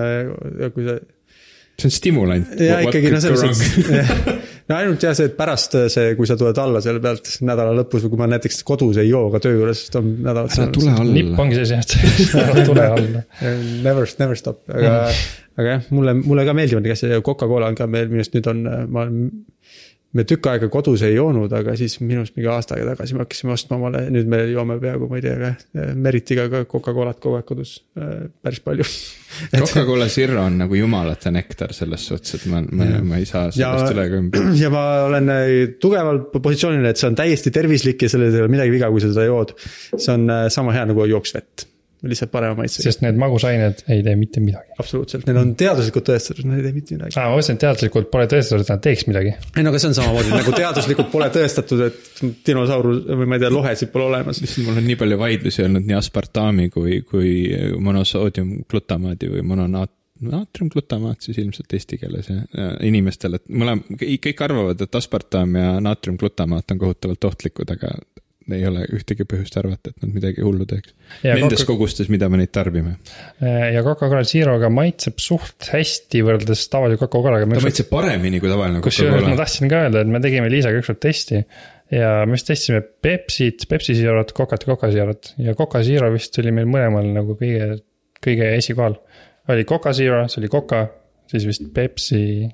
kui 0.74 0.86
sa 0.86 0.98
see 1.78 1.86
on 1.86 1.94
stimulant. 1.94 2.54
ja 2.58 2.80
ikkagi 2.82 3.10
no 3.12 3.20
selles 3.22 3.44
mõttes, 3.44 3.66
no 4.68 4.76
ainult 4.76 5.04
jah, 5.04 5.16
see, 5.16 5.30
et 5.30 5.36
pärast 5.38 5.76
see, 5.92 6.12
kui 6.18 6.28
sa 6.28 6.36
tuled 6.40 6.58
alla 6.60 6.82
selle 6.84 7.02
pealt 7.04 7.30
nädala 7.46 7.74
lõpus 7.80 8.04
või 8.04 8.14
kui 8.14 8.22
ma 8.22 8.30
näiteks 8.34 8.62
kodus 8.68 9.00
ei 9.00 9.10
joo 9.10 9.26
ka 9.32 9.40
töö 9.44 9.56
juures, 9.56 9.84
siis 9.84 10.00
on 10.00 10.10
nädalat. 10.26 10.56
ära 10.58 10.70
tule 10.74 10.94
nipp 11.08 11.30
alla. 11.32 11.42
ongi 11.44 11.60
see 11.60 11.68
see, 11.72 11.82
et 11.82 12.34
ära 12.44 12.64
tule 12.68 12.88
alla. 12.96 13.26
Never, 13.86 14.08
never 14.20 14.40
stop, 14.40 14.64
aga, 14.68 14.96
aga 15.58 15.76
jah, 15.76 15.86
mulle, 15.94 16.16
mulle 16.20 16.46
ka 16.48 16.56
meeldivad 16.56 16.84
need 16.84 16.96
asjad 16.98 17.16
ja 17.16 17.22
Coca-Cola 17.24 17.72
on 17.72 17.78
ka 17.78 17.88
meil 17.90 18.10
minu 18.10 18.22
arust 18.24 18.36
nüüd 18.36 18.50
on, 18.52 18.64
ma 18.92 19.06
olen 19.06 19.22
me 20.16 20.24
tükk 20.24 20.46
aega 20.48 20.68
kodus 20.72 21.02
ei 21.04 21.14
joonud, 21.18 21.52
aga 21.52 21.74
siis 21.76 21.98
minu 22.00 22.22
arust 22.22 22.36
mingi 22.38 22.48
aasta 22.48 22.76
aega 22.76 22.94
tagasi 22.94 23.16
me 23.16 23.24
hakkasime 23.24 23.52
ostma 23.52 23.76
omale, 23.76 24.06
nüüd 24.12 24.30
me 24.30 24.40
joome 24.48 24.78
peaaegu, 24.80 25.08
ma 25.10 25.18
ei 25.18 25.24
tea, 25.26 25.50
Meritiga 26.00 26.46
ka 26.52 26.62
Coca-Colat 26.70 27.20
kogu 27.20 27.36
aeg 27.36 27.48
kodus 27.48 27.74
äh, 28.00 28.24
päris 28.42 28.62
palju. 28.64 28.86
Coca-Cola 29.66 30.08
Zero 30.12 30.40
on 30.40 30.56
nagu 30.62 30.78
jumalate 30.78 31.32
nektar 31.34 31.74
selles 31.76 32.08
suhtes, 32.08 32.38
et 32.38 32.48
ma, 32.48 32.62
ma, 32.64 32.88
ma 33.04 33.20
ei 33.20 33.28
saa 33.28 33.52
sellest 33.52 33.92
üle 33.92 34.06
ega 34.08 34.22
ümber. 34.22 34.48
ja 34.56 34.72
ma 34.72 34.84
olen 35.10 35.32
äh, 35.34 35.54
tugeval 35.82 36.24
positsioonil, 36.32 36.88
et 36.88 37.00
see 37.00 37.10
on 37.10 37.18
täiesti 37.18 37.52
tervislik 37.54 38.06
ja 38.06 38.12
selles 38.14 38.32
ei 38.32 38.46
ole 38.46 38.52
midagi 38.56 38.72
viga, 38.78 38.88
kui 38.94 39.04
sa 39.04 39.12
seda 39.12 39.28
jood. 39.28 39.52
see 39.92 40.14
on 40.14 40.24
äh, 40.32 40.46
sama 40.54 40.72
hea 40.76 40.88
nagu 40.88 41.04
jooksvett, 41.12 41.67
lihtsalt 42.06 42.30
parema 42.30 42.54
maitsega. 42.58 42.84
sest 42.86 43.02
need 43.02 43.18
magusained 43.18 43.82
ei 43.90 44.02
tee 44.06 44.14
mitte 44.18 44.42
midagi. 44.42 44.74
absoluutselt, 44.78 45.26
need 45.26 45.38
on 45.40 45.52
teaduslikult 45.58 46.06
tõestatud, 46.08 46.46
need 46.46 46.60
ei 46.60 46.68
tee 46.68 46.76
mitte 46.76 46.96
midagi. 46.96 47.16
aa, 47.16 47.26
ma 47.26 47.36
mõtlesin, 47.36 47.58
et 47.58 47.64
teaduslikult 47.64 48.10
pole 48.12 48.28
tõestatud, 48.30 48.64
et 48.64 48.72
nad 48.72 48.82
teeks 48.86 49.06
midagi. 49.10 49.34
ei 49.56 49.66
no 49.66 49.72
aga 49.72 49.82
see 49.82 49.90
on 49.90 49.98
samamoodi 49.98 50.34
nagu 50.34 50.54
teaduslikult 50.54 51.10
pole 51.14 51.30
tõestatud, 51.34 51.84
et 51.88 52.22
dinosaurus 52.46 53.02
või 53.08 53.30
ma 53.30 53.38
ei 53.38 53.44
tea, 53.44 53.52
lohesid 53.54 53.92
pole 53.94 54.08
olemas. 54.12 54.42
lihtsalt 54.44 54.68
mul 54.68 54.82
on 54.82 54.88
nii 54.92 54.98
palju 55.02 55.20
vaidlusi 55.24 55.64
olnud 55.66 55.88
nii 55.88 55.98
aspartami 55.98 56.68
kui, 56.74 57.00
kui 57.08 57.32
monosoodiumglutamaadi 57.88 59.32
või 59.34 59.46
mononaat-, 59.54 59.96
naatriumglutamaat 60.20 61.26
siis 61.26 61.38
ilmselt 61.42 61.74
eesti 61.74 61.98
keeles 61.98 62.30
ja, 62.30 62.38
ja 62.54 62.70
inimestel, 62.86 63.38
et 63.38 63.46
mõlem-, 63.50 63.82
kõik 63.98 64.46
arvavad, 64.46 64.86
et 64.86 64.98
aspartam 64.98 65.58
ja 65.58 65.76
naatriumglutamaat 65.82 66.74
on 66.74 66.82
kohutavalt 66.86 67.30
ohtlikud, 67.32 67.74
aga 67.74 67.92
ei 68.56 68.64
ole 68.68 68.84
ühtegi 68.96 69.26
põhjust 69.28 69.56
arvata, 69.60 69.90
et 69.92 70.02
nad 70.04 70.12
midagi 70.14 70.44
hullu 70.44 70.64
teeks. 70.68 70.94
Nendes 71.24 71.60
Coca- 71.62 71.72
kogustes, 71.74 72.08
mida 72.12 72.28
me 72.32 72.40
neid 72.40 72.52
tarbime. 72.54 72.96
ja 73.40 73.82
Coca-Cola 73.84 74.22
Zero'ga 74.24 74.70
maitseb 74.72 75.18
suht 75.22 75.68
hästi 75.72 76.22
võrreldes 76.24 76.64
tavalise 76.72 77.00
Coca-Colaga. 77.02 77.48
ta 77.54 77.64
maitseb 77.66 77.90
paremini 77.92 78.40
kui 78.40 78.48
tavaline 78.48 78.80
kusjuures 78.84 79.12
ma 79.12 79.20
Coca-Cola. 79.20 79.40
tahtsin 79.42 79.68
ka 79.72 79.82
öelda, 79.86 80.00
et 80.00 80.12
me 80.14 80.20
tegime 80.24 80.48
Liisaga 80.52 80.80
ükskord 80.80 81.00
testi 81.04 81.44
ja 81.90 82.24
me 82.26 82.36
vist 82.36 82.46
testisime 82.46 82.82
Pepsit, 82.82 83.64
Pepsi 83.68 83.94
Zero't, 83.96 84.32
Cocat 84.36 84.64
ja 84.66 84.74
Coca 84.74 84.90
Zero't 84.92 85.32
ja 85.38 85.54
Coca 85.54 85.82
Zero 85.82 86.10
vist 86.12 86.36
oli 86.38 86.52
meil 86.52 86.66
mõlemal 86.68 87.06
nagu 87.14 87.36
kõige, 87.38 87.78
kõige 88.24 88.50
esikohal. 88.56 88.98
oli 89.48 89.64
Coca 89.64 89.92
Zero, 89.96 90.26
see 90.28 90.42
oli 90.42 90.48
Coca, 90.52 90.86
siis 91.30 91.46
vist 91.48 91.62
Pepsi, 91.74 92.48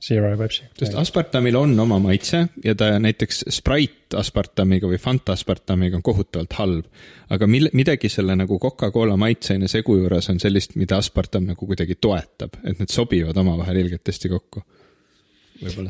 Zero 0.00 0.36
Pepsi. 0.38 0.62
sest 0.78 0.94
aspartamil 0.94 1.56
on 1.58 1.80
oma 1.80 1.98
maitse 1.98 2.44
ja 2.64 2.74
ta 2.78 2.92
näiteks 3.02 3.44
Sprite 3.50 4.16
aspartamiga 4.16 4.86
või 4.86 4.98
Fanta 5.02 5.34
aspartamiga 5.34 5.98
on 5.98 6.04
kohutavalt 6.06 6.54
halb. 6.58 6.84
aga 7.30 7.46
mille, 7.46 7.70
midagi 7.74 8.08
selle 8.08 8.36
nagu 8.38 8.58
Coca-Cola 8.62 9.16
maitseaine 9.16 9.68
segu 9.68 9.96
juures 9.98 10.30
on 10.30 10.38
sellist, 10.40 10.76
mida 10.76 10.96
aspartam 11.02 11.50
nagu 11.50 11.66
kuidagi 11.66 11.98
toetab, 12.00 12.60
et 12.64 12.78
need 12.78 12.94
sobivad 12.94 13.36
omavahel 13.36 13.82
ilgelt 13.82 14.06
hästi 14.06 14.28
kokku. 14.28 14.62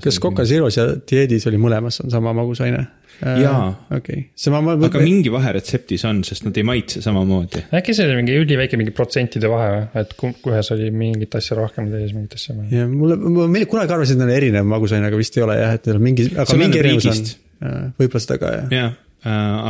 Kas 0.03 0.19
Coca 0.23 0.45
Zeros 0.49 0.77
ja 0.79 0.87
dieedis 1.11 1.47
oli 1.51 1.59
mõlemas 1.61 2.01
on 2.05 2.11
sama 2.11 2.33
magusaine? 2.37 2.87
Jaa. 3.19 3.73
okei, 3.97 4.29
see 4.39 4.53
ma, 4.55 4.61
aga 4.87 5.01
mingi 5.03 5.31
vahe 5.35 5.51
retseptis 5.57 6.05
on, 6.07 6.21
sest 6.23 6.45
nad 6.47 6.55
ei 6.61 6.63
maitse 6.63 7.01
samamoodi. 7.03 7.65
äkki 7.75 7.95
see 7.97 8.07
oli 8.07 8.15
mingi 8.21 8.37
üliväike 8.39 8.79
mingi 8.79 8.93
protsentide 8.95 9.51
vahe 9.51 9.73
või, 9.73 9.89
et 10.05 10.13
ku- 10.21 10.31
ühes 10.53 10.71
oli 10.77 10.93
mingit 10.95 11.35
asja 11.35 11.57
rohkem, 11.59 11.89
teises 11.91 12.15
mingit 12.15 12.37
asja 12.39 12.55
vähem. 12.55 12.71
ja 12.77 12.87
mulle, 12.87 13.17
ma 13.19 13.49
meil- 13.51 13.67
kunagi 13.67 13.91
arvasin, 13.97 14.21
et 14.21 14.23
neil 14.23 14.31
on 14.31 14.37
erinev 14.37 14.71
magusaine, 14.71 15.11
aga 15.11 15.19
vist 15.19 15.37
ei 15.37 15.43
ole 15.43 15.57
jah, 15.59 15.75
et 15.75 15.87
neil 15.91 15.99
on 15.99 16.07
mingi, 16.07 16.29
aga 16.37 16.47
See 16.53 16.61
mingi 16.63 16.79
erinevus 16.79 17.11
on 17.11 17.93
võib-olla 17.99 18.23
seda 18.29 18.39
ka 18.39 18.53
jah. 18.55 18.71
jah, 18.79 18.95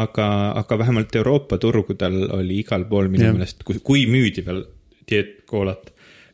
aga, 0.04 0.28
aga 0.60 0.78
vähemalt 0.84 1.16
Euroopa 1.16 1.56
turgudel 1.62 2.26
oli 2.36 2.60
igal 2.66 2.84
pool 2.90 3.08
minu 3.08 3.30
Jah. 3.30 3.32
meelest, 3.38 3.64
kui, 3.64 3.80
kui 3.80 4.04
müüdi 4.12 4.44
veel 4.44 4.66
dieetkoolat, 5.08 5.88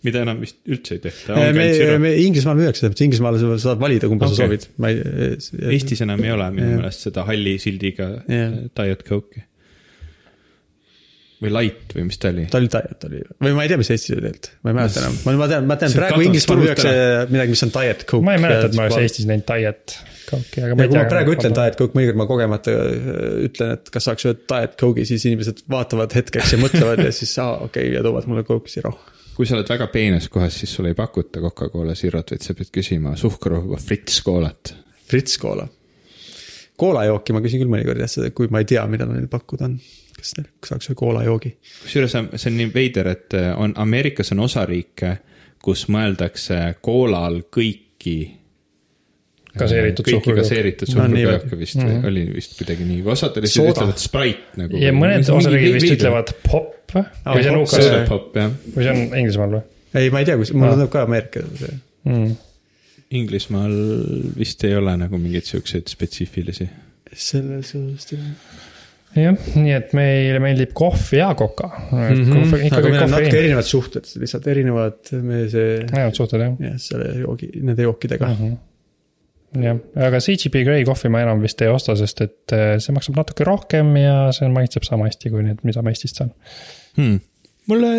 mida 0.05 0.23
enam 0.25 0.43
vist 0.43 0.61
üldse 0.69 0.99
ei 0.99 1.03
tehta. 1.07 1.39
me, 1.57 1.65
me 2.03 2.13
Inglismaal 2.25 2.59
müüakse, 2.61 2.91
Inglismaal 3.07 3.41
sa 3.41 3.57
saad 3.71 3.81
valida, 3.81 4.11
kumba 4.11 4.29
sa 4.29 4.37
Okei. 4.37 4.45
soovid, 4.45 4.69
ma 4.83 4.93
ei. 4.93 5.01
Eestis 5.75 6.05
enam 6.05 6.23
ei 6.25 6.35
ole 6.35 6.51
minu 6.55 6.77
meelest 6.77 7.09
seda 7.09 7.27
halli 7.29 7.57
sildiga 7.63 8.11
Jah. 8.29 8.55
äh, 8.55 8.71
Diet 8.77 9.05
Coke'i. 9.09 9.45
või 11.45 11.53
Light 11.53 11.93
või 11.97 12.07
mis 12.09 12.21
ta 12.21 12.31
oli? 12.33 12.47
ta 12.53 12.61
oli 12.61 12.71
diet 12.73 13.07
oli 13.09 13.21
või 13.43 13.57
ma 13.57 13.65
ei 13.65 13.73
tea, 13.73 13.81
mis 13.81 13.93
Eestis 13.95 14.15
oli 14.15 14.27
tegelikult, 14.27 14.51
ma 14.65 14.73
ei 14.73 14.79
mäleta 14.81 15.03
enam, 15.03 15.21
ma, 15.25 15.37
ma 15.41 15.49
tean, 15.51 15.71
ma 15.71 15.79
tean 15.81 15.95
See 15.95 16.01
praegu 16.03 16.27
Inglismaal 16.29 16.61
müüakse 16.63 16.93
midagi, 17.33 17.57
mis 17.57 17.65
on 17.67 17.73
diet 17.79 18.05
coke. 18.09 18.27
ma 18.29 18.37
ei 18.37 18.45
mäleta, 18.45 18.69
et 18.69 18.79
ma 18.79 18.87
oleks 18.89 19.01
Eestis 19.03 19.31
näinud 19.31 19.49
diet 19.49 19.97
Coke'i, 20.25 20.63
aga 20.65 20.77
ma 20.77 20.85
ei 20.85 20.89
kui 20.89 20.97
tea. 20.97 21.03
ma 21.03 21.11
praegu 21.11 21.35
ütlen 21.37 21.57
diet 21.57 21.81
coke, 21.81 21.97
mõnikord 21.99 22.21
ma 22.21 22.29
kogemata 22.29 22.77
äh, 22.77 23.27
ütlen, 23.49 23.75
et 23.77 23.91
kas 23.93 24.09
saaks 24.09 24.29
öelda 24.29 24.61
diet 24.61 24.79
coke'i, 24.81 25.09
siis 25.09 25.27
inimesed 25.29 25.65
vaatavad 25.71 26.17
hetkeks 26.17 26.55
ja 26.57 26.61
mõtlevad 26.63 27.05
ja 27.05 27.13
siis 27.13 27.35
aa 27.43 27.59
okei 27.67 27.91
okay, 27.91 27.99
ja 27.99 28.05
toovad 28.07 28.29
mulle 28.31 28.47
coke 28.49 28.73
zero. 28.73 28.95
Kui 29.37 29.47
sa 29.49 29.57
oled 29.57 29.69
väga 29.69 29.89
peenes 29.93 30.29
kohas, 30.33 30.59
siis 30.61 30.75
sulle 30.75 30.93
ei 30.93 30.99
pakuta 30.99 31.43
Coca-Cola 31.43 31.95
Zerot, 31.99 32.31
vaid 32.35 32.45
sa 32.45 32.55
pead 32.55 32.71
küsima 32.75 33.17
suhkruvaba 33.19 33.81
Fritz 33.83 34.21
koolat. 34.27 34.75
Fritz 35.09 35.39
Cola. 35.41 35.67
koolajooki 36.77 37.35
ma 37.35 37.43
küsin 37.43 37.61
küll 37.63 37.71
mõnikord 37.71 38.01
jah, 38.03 38.11
seda, 38.11 38.31
kui 38.35 38.49
ma 38.51 38.63
ei 38.63 38.69
tea, 38.69 38.83
mida 38.91 39.07
neil 39.07 39.29
pakkuda 39.31 39.69
on. 39.69 39.77
kas 40.15 40.35
neil 40.39 40.49
saaks 40.67 40.91
ühe 40.91 40.99
koolajoogi? 40.99 41.55
kusjuures 41.83 42.15
see 42.15 42.51
on 42.51 42.59
nii 42.59 42.71
veider, 42.75 43.11
et 43.11 43.37
äh, 43.39 43.51
on, 43.59 43.75
Ameerikas 43.79 44.33
on 44.35 44.43
osariike, 44.47 45.17
kus 45.63 45.87
mõeldakse 45.93 46.61
koolal 46.83 47.43
kõiki. 47.55 48.19
Gaseeritud 49.59 50.07
kõiki 50.07 50.19
suhkrujook. 50.19 50.41
gaseeritud 50.43 50.95
No 50.97 51.05
nii 51.11 51.27
suhkrujooke 51.27 51.59
vist 51.61 51.79
mm, 51.79 51.91
-hmm. 51.91 52.09
oli 52.11 52.25
vist 52.35 52.57
kuidagi 52.59 52.89
nii, 52.89 53.03
osad 53.15 53.37
Sooda. 53.45 53.71
ütlevad 53.75 54.01
Sprite 54.03 54.59
nagu. 54.63 54.81
ja 54.83 54.91
mõned 54.97 55.31
osariigid 55.31 55.79
vist 55.79 55.95
ütlevad 55.95 56.35
pop 56.43 56.95
või? 56.95 57.05
või 57.29 57.45
see 57.45 57.53
on 57.53 57.61
UK-s 57.61 57.87
või, 58.75 58.83
see 58.83 58.91
on 58.91 59.05
Inglismaal 59.21 59.57
või 59.59 59.63
ei, 59.95 60.11
ma 60.11 60.23
ei 60.23 60.29
tea, 60.29 60.39
kus, 60.41 60.51
mul 60.55 60.69
Aa. 60.69 60.75
tundub 60.75 60.91
ka 60.93 61.05
Ameerika 61.07 61.45
see. 61.61 61.79
mm.? 62.11 62.35
Inglismaal 63.15 63.75
vist 64.39 64.65
ei 64.67 64.75
ole 64.79 64.97
nagu 64.99 65.19
mingeid 65.21 65.47
siukseid 65.47 65.91
spetsiifilisi. 65.93 66.67
selles 67.15 67.71
suhtes 67.71 68.11
jah. 68.17 68.29
jah, 69.15 69.49
nii 69.55 69.75
et 69.77 69.95
meile 69.95 70.41
meeldib 70.43 70.75
kohv 70.75 71.13
ja 71.15 71.31
koka 71.39 71.71
mm. 71.71 72.23
-hmm. 72.27 72.69
aga 72.73 72.89
meil 72.89 73.03
on 73.07 73.15
natuke 73.15 73.39
erinevad 73.39 73.69
suhted, 73.69 74.09
lihtsalt 74.19 74.47
erinevad 74.51 75.15
me 75.23 75.45
see, 75.53 75.81
ainult 75.93 76.19
suhted 76.19 76.43
jah 76.43 76.57
jah, 76.69 76.79
selle 76.89 77.13
joogi, 77.23 77.53
nende 77.63 77.87
jookidega 77.87 78.33
mm. 78.33 78.41
-hmm. 78.41 78.63
jah, 79.63 79.81
aga 80.07 80.21
CGP 80.23 80.65
Grey 80.67 80.87
kohvi 80.87 81.11
ma 81.13 81.23
enam 81.25 81.43
vist 81.45 81.61
ei 81.65 81.71
osta, 81.73 81.97
sest 81.99 82.23
et 82.25 82.55
eh, 82.57 82.77
see 82.83 82.95
maksab 82.97 83.19
natuke 83.21 83.47
rohkem 83.47 83.95
ja 84.01 84.17
see 84.37 84.49
maitseb 84.53 84.87
sama 84.87 85.09
hästi 85.09 85.33
kui 85.33 85.45
need, 85.47 85.61
mida 85.67 85.85
ma 85.85 85.93
Eestist 85.95 86.21
saan. 86.21 86.33
hmm.. 86.99 87.21
mulle, 87.71 87.91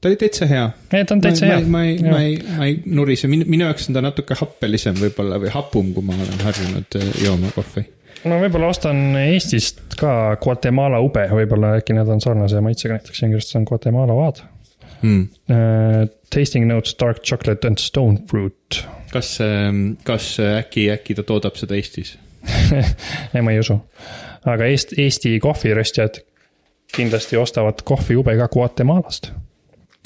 ta 0.00 0.10
oli 0.10 0.18
täitsa 0.20 0.48
hea. 0.50 0.64
ei, 0.92 1.04
ta 1.04 1.16
on 1.16 1.22
täitsa 1.24 1.52
hea. 1.52 1.60
ma 1.66 1.84
ei, 1.88 1.98
ma 2.04 2.22
ei, 2.24 2.40
ma 2.56 2.68
ei 2.68 2.80
nurise, 2.86 3.30
minu, 3.30 3.48
minu 3.48 3.68
jaoks 3.68 3.88
on 3.90 3.98
ta 3.98 4.04
natuke 4.04 4.36
happelisem 4.38 4.98
võib-olla 5.00 5.40
või 5.42 5.54
hapum, 5.54 5.94
kui 5.96 6.08
ma 6.08 6.18
olen 6.18 6.44
harjunud 6.46 7.00
äh, 7.00 7.08
jooma 7.24 7.54
kohvi. 7.56 7.86
ma 8.28 8.42
võib-olla 8.44 8.70
ostan 8.74 9.02
Eestist 9.24 9.98
ka 9.98 10.12
Guatemala 10.42 11.00
ube, 11.04 11.24
võib-olla 11.32 11.78
äkki 11.80 11.96
need 11.96 12.12
on 12.12 12.22
sarnase 12.24 12.62
maitsega, 12.64 13.00
näiteks 13.00 13.24
inglise 13.26 13.48
keeles 13.48 13.62
on 13.62 13.68
Guatemala 13.72 14.16
vaad 14.18 14.44
Hmm. 15.02 15.28
uh,. 15.50 16.06
Tasting 16.28 16.66
notes 16.68 16.92
dark 17.00 17.22
chocolate 17.24 17.64
and 17.64 17.80
stone 17.80 18.18
fruit. 18.28 18.82
kas, 19.12 19.38
kas 20.04 20.26
äkki, 20.44 20.90
äkki 20.92 21.14
ta 21.16 21.22
toodab 21.24 21.56
seda 21.56 21.72
Eestis? 21.78 22.18
ei, 23.34 23.40
ma 23.40 23.54
ei 23.54 23.62
usu. 23.62 23.78
aga 24.44 24.68
Eest, 24.68 24.92
Eesti 25.00 25.38
kohviröstjad 25.40 26.20
kindlasti 26.94 27.36
ostavad 27.36 27.82
kohviube 27.84 28.36
ka 28.38 28.48
Guatemalast. 28.52 29.30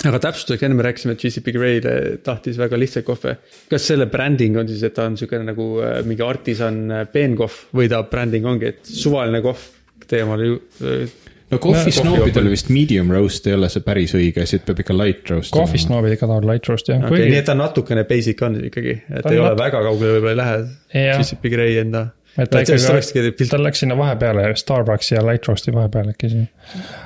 aga 0.02 0.18
täpsustuseks, 0.18 0.64
enne 0.66 0.74
me 0.74 0.86
rääkisime, 0.86 1.14
et 1.14 1.22
GCP 1.22 1.52
Grey 1.54 1.82
tahtis 2.24 2.58
väga 2.58 2.78
lihtsaid 2.78 3.06
kohve. 3.06 3.36
kas 3.70 3.86
selle 3.86 4.06
bränding 4.10 4.58
on 4.58 4.68
siis, 4.68 4.82
et 4.86 4.94
ta 4.94 5.06
on 5.06 5.16
niisugune 5.16 5.46
nagu 5.46 5.68
äh, 5.82 6.00
mingi 6.06 6.24
artisan 6.26 6.80
äh, 6.90 7.04
peenkohv 7.12 7.60
või 7.76 7.90
ta 7.92 8.02
bränding 8.02 8.46
ongi, 8.48 8.72
et 8.72 8.94
suvaline 9.02 9.42
kohv 9.44 9.68
teemal 10.10 10.42
ju 10.42 10.58
äh, 10.82 11.20
no 11.52 11.58
kohvi 11.58 11.78
kohvi 11.78 11.92
snoobidel 11.98 12.42
jookul. 12.42 12.50
vist 12.54 12.70
medium 12.72 13.10
roast 13.12 13.46
ei 13.46 13.54
ole 13.58 13.68
see 13.72 13.84
päris 13.84 14.14
õige 14.18 14.42
asi, 14.46 14.56
et 14.60 14.64
peab 14.68 14.80
ikka 14.84 14.96
light 14.96 15.30
roast 15.34 15.52
kohvist 15.54 15.86
olema. 15.88 15.98
noobid 16.00 16.16
ikka 16.16 16.26
tahavad 16.30 16.48
light 16.52 16.68
roast 16.72 16.88
jah 16.88 17.04
okay,, 17.04 17.28
nii 17.28 17.40
et 17.42 17.48
ta 17.50 17.54
natukene 17.58 18.04
basic 18.08 18.42
on 18.46 18.58
ikkagi, 18.70 18.96
et 19.10 19.22
Ta 19.22 19.34
ei 19.34 19.38
ole 19.42 19.52
nat- 19.52 19.60
väga 19.60 19.82
kaugele 19.86 20.16
võib-olla 20.18 20.32
ei 20.34 20.40
lähe 20.42 20.58
Jah. 21.06 21.20
GCP 21.20 21.52
Grey 21.54 21.78
enda. 21.84 22.06
Et 22.40 22.48
ta 22.48 22.62
ikkagi, 22.64 23.32
pilt 23.36 23.50
ta 23.52 23.58
läks 23.60 23.82
sinna 23.82 23.96
vahepeale, 23.98 24.46
Starbucksi 24.56 25.16
ja 25.16 25.22
light 25.26 25.48
roast'i 25.48 25.72
vahepeale 25.74 26.14
äkki 26.14 26.30
siin. 26.32 26.46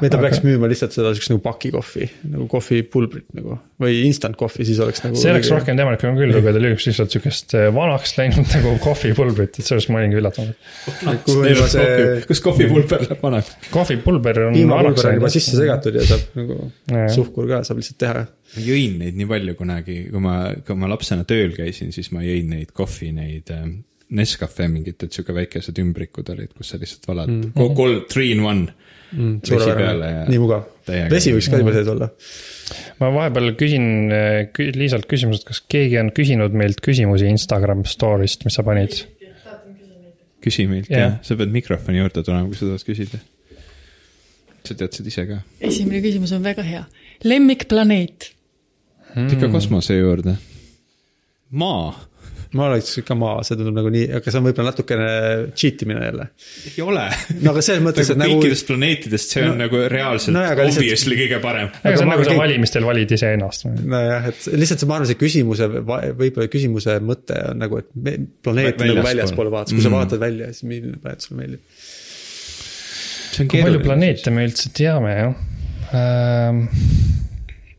või 0.01 0.11
ta 0.11 0.19
aga- 0.19 0.29
peaks 0.29 0.43
müüma 0.45 0.69
lihtsalt 0.71 0.95
seda 0.95 1.11
siukest 1.15 1.33
nagu 1.33 1.43
pakikohvi, 1.43 2.09
nagu 2.31 2.47
kohvipulbrit 2.53 3.27
nagu 3.35 3.57
või 3.83 3.99
instant 4.07 4.39
kohvi, 4.39 4.65
siis 4.69 4.79
oleks 4.85 5.03
nagu. 5.03 5.19
see 5.19 5.33
oleks 5.33 5.51
rohkem 5.51 5.79
temalikum 5.79 6.15
küll, 6.21 6.37
kui 6.37 6.55
ta 6.55 6.63
lüliks 6.63 6.87
lihtsalt 6.87 7.17
sihukest 7.17 7.57
eh, 7.59 7.67
vanaks 7.75 8.15
läinud 8.21 8.47
nagu 8.55 8.77
kohvipulbrit, 8.85 9.59
et 9.59 9.67
sellest 9.67 9.91
ma 9.91 10.01
olingi 10.03 10.21
üllatunud. 10.21 10.55
kas 12.29 12.45
kohvipulber 12.45 13.05
läheb 13.09 13.27
vanaks? 13.27 13.57
kohvipulber 13.75 14.43
on 14.47 14.57
piimapulber 14.61 15.11
on 15.11 15.21
juba 15.21 15.33
sisse. 15.35 15.57
segatud 15.59 15.99
ja 15.99 16.07
saab 16.07 16.39
nagu 16.39 16.61
suhkur 17.17 17.51
ka 17.51 17.65
saab 17.67 17.83
lihtsalt 17.83 17.99
teha. 18.05 18.25
ma 18.55 18.63
jõin 18.63 18.97
neid 19.03 19.19
nii 19.19 19.29
palju 19.35 19.59
kunagi, 19.59 19.99
kui 20.13 20.23
ma, 20.23 20.39
kui 20.63 20.79
ma 20.79 20.95
lapsena 20.95 21.27
tööl 21.27 21.51
käisin, 21.57 21.91
siis 21.95 22.13
ma 22.15 22.23
jõin 22.23 22.55
neid 22.55 22.71
kohvi, 22.77 23.11
neid 23.17 23.51
äh, 23.51 23.67
Nescafe 24.15 24.69
mingid, 24.71 25.01
et 25.03 25.15
sihuke 25.17 25.35
väikesed 25.35 25.79
ümbrikud 25.83 26.29
olid, 26.31 26.53
kus 26.55 26.69
sa 26.71 26.79
lihtsalt 26.79 27.09
valad 27.09 27.31
mm 27.31 27.41
-hmm. 27.49 27.73
kolm, 27.75 28.05
three 28.13 28.31
in 28.31 28.45
one. 28.45 28.69
vesi 29.51 29.73
peale 29.79 30.11
ja 30.11 30.25
nii 30.29 30.39
mugav. 30.39 30.63
täiega- 30.87 31.11
vesi 31.11 31.33
võiks 31.35 31.51
ka 31.51 31.59
juba 31.59 31.73
sees 31.75 31.89
olla. 31.91 32.09
ma 33.01 33.11
vahepeal 33.15 33.53
küsin 33.59 34.13
kü- 34.59 34.71
Liisalt 34.77 35.07
küsimuse, 35.11 35.43
et 35.43 35.49
kas 35.51 35.61
keegi 35.69 35.99
on 35.99 36.13
küsinud 36.15 36.55
meilt 36.55 36.81
küsimusi 36.87 37.27
Instagram 37.27 37.83
story'st, 37.85 38.45
mis 38.45 38.55
sa 38.55 38.63
panid? 38.63 38.95
küsi 40.41 40.69
meilt 40.71 40.91
Jah. 40.91 41.01
jah 41.01 41.11
ja., 41.11 41.19
sa 41.23 41.37
pead 41.37 41.51
mikrofoni 41.51 41.99
juurde 41.99 42.23
tulema, 42.23 42.47
kui 42.47 42.55
sa 42.55 42.67
tahad 42.71 42.87
küsida. 42.87 43.19
sa 44.65 44.75
tead 44.75 44.93
seda 44.93 45.09
ise 45.09 45.27
ka. 45.27 45.41
esimene 45.61 46.03
küsimus 46.05 46.33
on 46.33 46.43
väga 46.47 46.63
hea. 46.63 46.85
lemmikplaneet. 47.25 48.33
mm. 49.15 49.33
ikka 49.35 49.49
kosmose 49.49 49.99
juurde. 49.99 50.37
maa 51.51 51.91
ma 52.55 52.69
oleks 52.71 52.93
ka 53.07 53.15
maa, 53.19 53.41
see 53.47 53.57
tundub 53.59 53.75
nagu 53.75 53.91
nii, 53.91 54.05
aga 54.19 54.31
see 54.31 54.39
on 54.39 54.45
võib-olla 54.47 54.71
natukene 54.71 55.07
cheat 55.59 55.83
imine 55.83 56.05
jälle. 56.07 56.27
ei 56.71 56.83
ole. 56.85 57.07
no 57.43 57.51
aga 57.53 57.63
selles 57.67 57.83
mõttes, 57.85 58.11
et 58.13 58.21
nagu 58.21 58.31
nagu 58.37 58.43
kõikidest 58.45 58.69
planeetidest 58.71 59.35
see 59.35 59.43
on 59.43 59.51
no, 59.55 59.57
nagu 59.65 59.81
reaalselt 59.93 60.35
no 60.37 60.45
aga 60.47 60.67
lihtsalt- 60.69 60.85
obviously 60.85 61.19
kõige 61.23 61.41
parem. 61.43 61.71
aga 61.83 61.95
see 61.97 62.07
on 62.07 62.13
nagu 62.15 62.25
sa 62.29 62.37
valimistel 62.39 62.87
valid 62.87 63.17
iseennast. 63.19 63.67
nojah, 63.83 64.29
et 64.31 64.47
lihtsalt 64.55 64.85
see, 64.85 64.89
ma 64.91 64.99
arvan, 65.01 65.11
see 65.11 65.21
küsimuse, 65.21 65.69
võib-olla 65.91 66.49
küsimuse 66.53 66.99
mõte 67.05 67.41
on 67.51 67.59
nagu, 67.65 67.83
et 67.83 67.91
me, 67.95 68.17
planeet 68.47 68.79
Vä- 68.81 68.93
nagu 68.93 69.07
väljaspool. 69.11 69.51
vaatas, 69.53 69.75
kui 69.75 69.83
sa 69.83 69.91
Mm. 69.91 69.99
vaatad 69.99 70.23
välja, 70.23 70.47
siis 70.53 70.63
milline 70.71 70.97
planeet 71.03 71.21
sulle 71.27 71.41
meeldib. 71.43 71.61
see 73.37 73.43
on 73.45 73.49
kui 73.53 73.63
palju 73.67 73.81
planeete 73.85 74.31
me 74.33 74.47
üldse 74.49 74.71
teame, 74.77 75.13
jah 75.19 75.35
ähm,? 75.97 76.63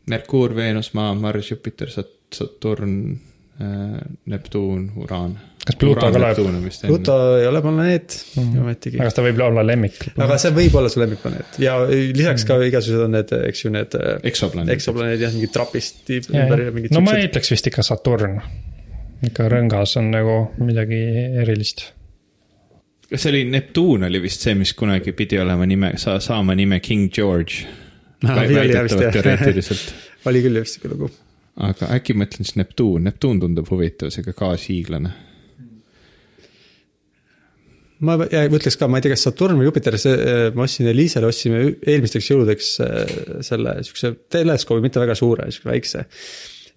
Merkuur, 0.08 0.54
Veenus, 0.56 0.94
Maa, 0.96 1.12
Mars, 1.14 1.50
Jupiter, 1.50 1.90
Saturn, 1.92 2.94
Neptuun, 3.58 4.90
Uraan. 5.02 5.38
Kas 5.68 5.76
Pluto 5.76 6.06
ka 6.08 6.20
läheb? 6.20 6.38
Pluto 6.86 7.14
ei 7.36 7.46
ole 7.48 7.60
planeet 7.60 8.14
mm. 8.38 8.60
ometigi 8.62 8.96
aga, 8.96 9.08
kas 9.08 9.16
ta 9.18 9.24
võib 9.26 9.42
olla 9.44 9.64
lemmik? 9.66 9.98
aga 10.16 10.38
see 10.40 10.54
võib 10.56 10.78
olla 10.80 10.88
su 10.92 11.02
lemmikplaneet 11.02 11.58
ja 11.60 11.74
lisaks 11.90 12.46
ka 12.48 12.56
igasugused 12.64 13.04
on 13.04 13.12
need, 13.16 13.34
eks 13.50 13.64
ju, 13.64 13.72
need 13.74 13.96
äh, 13.98 14.14
Eksoplaneedid. 14.30 14.72
eksoplaneedid 14.78 15.26
jah, 15.26 15.34
mingid 15.36 15.52
trapist 15.52 16.14
ümber 16.14 16.64
ja 16.64 16.72
mingid 16.72 16.96
no 16.96 17.02
ma 17.04 17.18
ütleks 17.20 17.52
vist 17.52 17.68
ikka 17.68 17.84
Saturn. 17.84 18.38
ikka 19.28 19.50
rõngas 19.52 19.98
on 20.00 20.08
nagu 20.14 20.38
midagi 20.62 21.02
erilist. 21.44 21.84
kas 23.10 23.26
see 23.26 23.34
oli, 23.34 23.44
Neptuun 23.52 24.08
oli 24.08 24.24
vist 24.24 24.48
see, 24.48 24.56
mis 24.56 24.72
kunagi 24.78 25.12
pidi 25.18 25.42
olema 25.42 25.68
nime, 25.68 25.96
sa-, 26.00 26.20
saama 26.24 26.56
nime 26.56 26.80
King 26.84 27.10
George. 27.12 27.66
Jah 28.24 28.44
vist, 28.48 28.96
jah. 28.96 29.12
teoreetiliselt. 29.14 29.90
oli 30.30 30.46
küll 30.46 30.62
vist 30.62 30.78
sihuke 30.78 30.94
lugu. 30.94 31.12
Aga 31.58 31.88
äkki 31.96 32.14
ma 32.16 32.26
ütlen 32.28 32.46
siis 32.46 32.58
Neptuun, 32.58 33.06
Neptuun 33.08 33.40
tundub 33.42 33.70
huvitav, 33.72 34.12
see 34.14 34.26
ka 34.26 34.34
gaashiiglane. 34.38 35.14
ma 38.06 38.14
ütleks 38.22 38.76
ka, 38.78 38.86
ma 38.86 39.00
ei 39.00 39.06
tea, 39.06 39.16
kas 39.16 39.24
Saturn 39.26 39.58
või 39.58 39.66
Jupiter, 39.66 39.96
see, 39.98 40.12
ma 40.54 40.68
ostsin 40.68 40.86
Elisele, 40.86 41.26
ostsime 41.32 41.64
eelmisteks 41.82 42.28
jõuludeks 42.30 42.68
äh, 42.84 43.16
selle 43.46 43.80
siukse 43.86 44.12
teleskoobi, 44.30 44.84
mitte 44.84 45.02
väga 45.02 45.18
suure, 45.18 45.48
sihuke 45.50 45.72
väikse. 45.72 46.04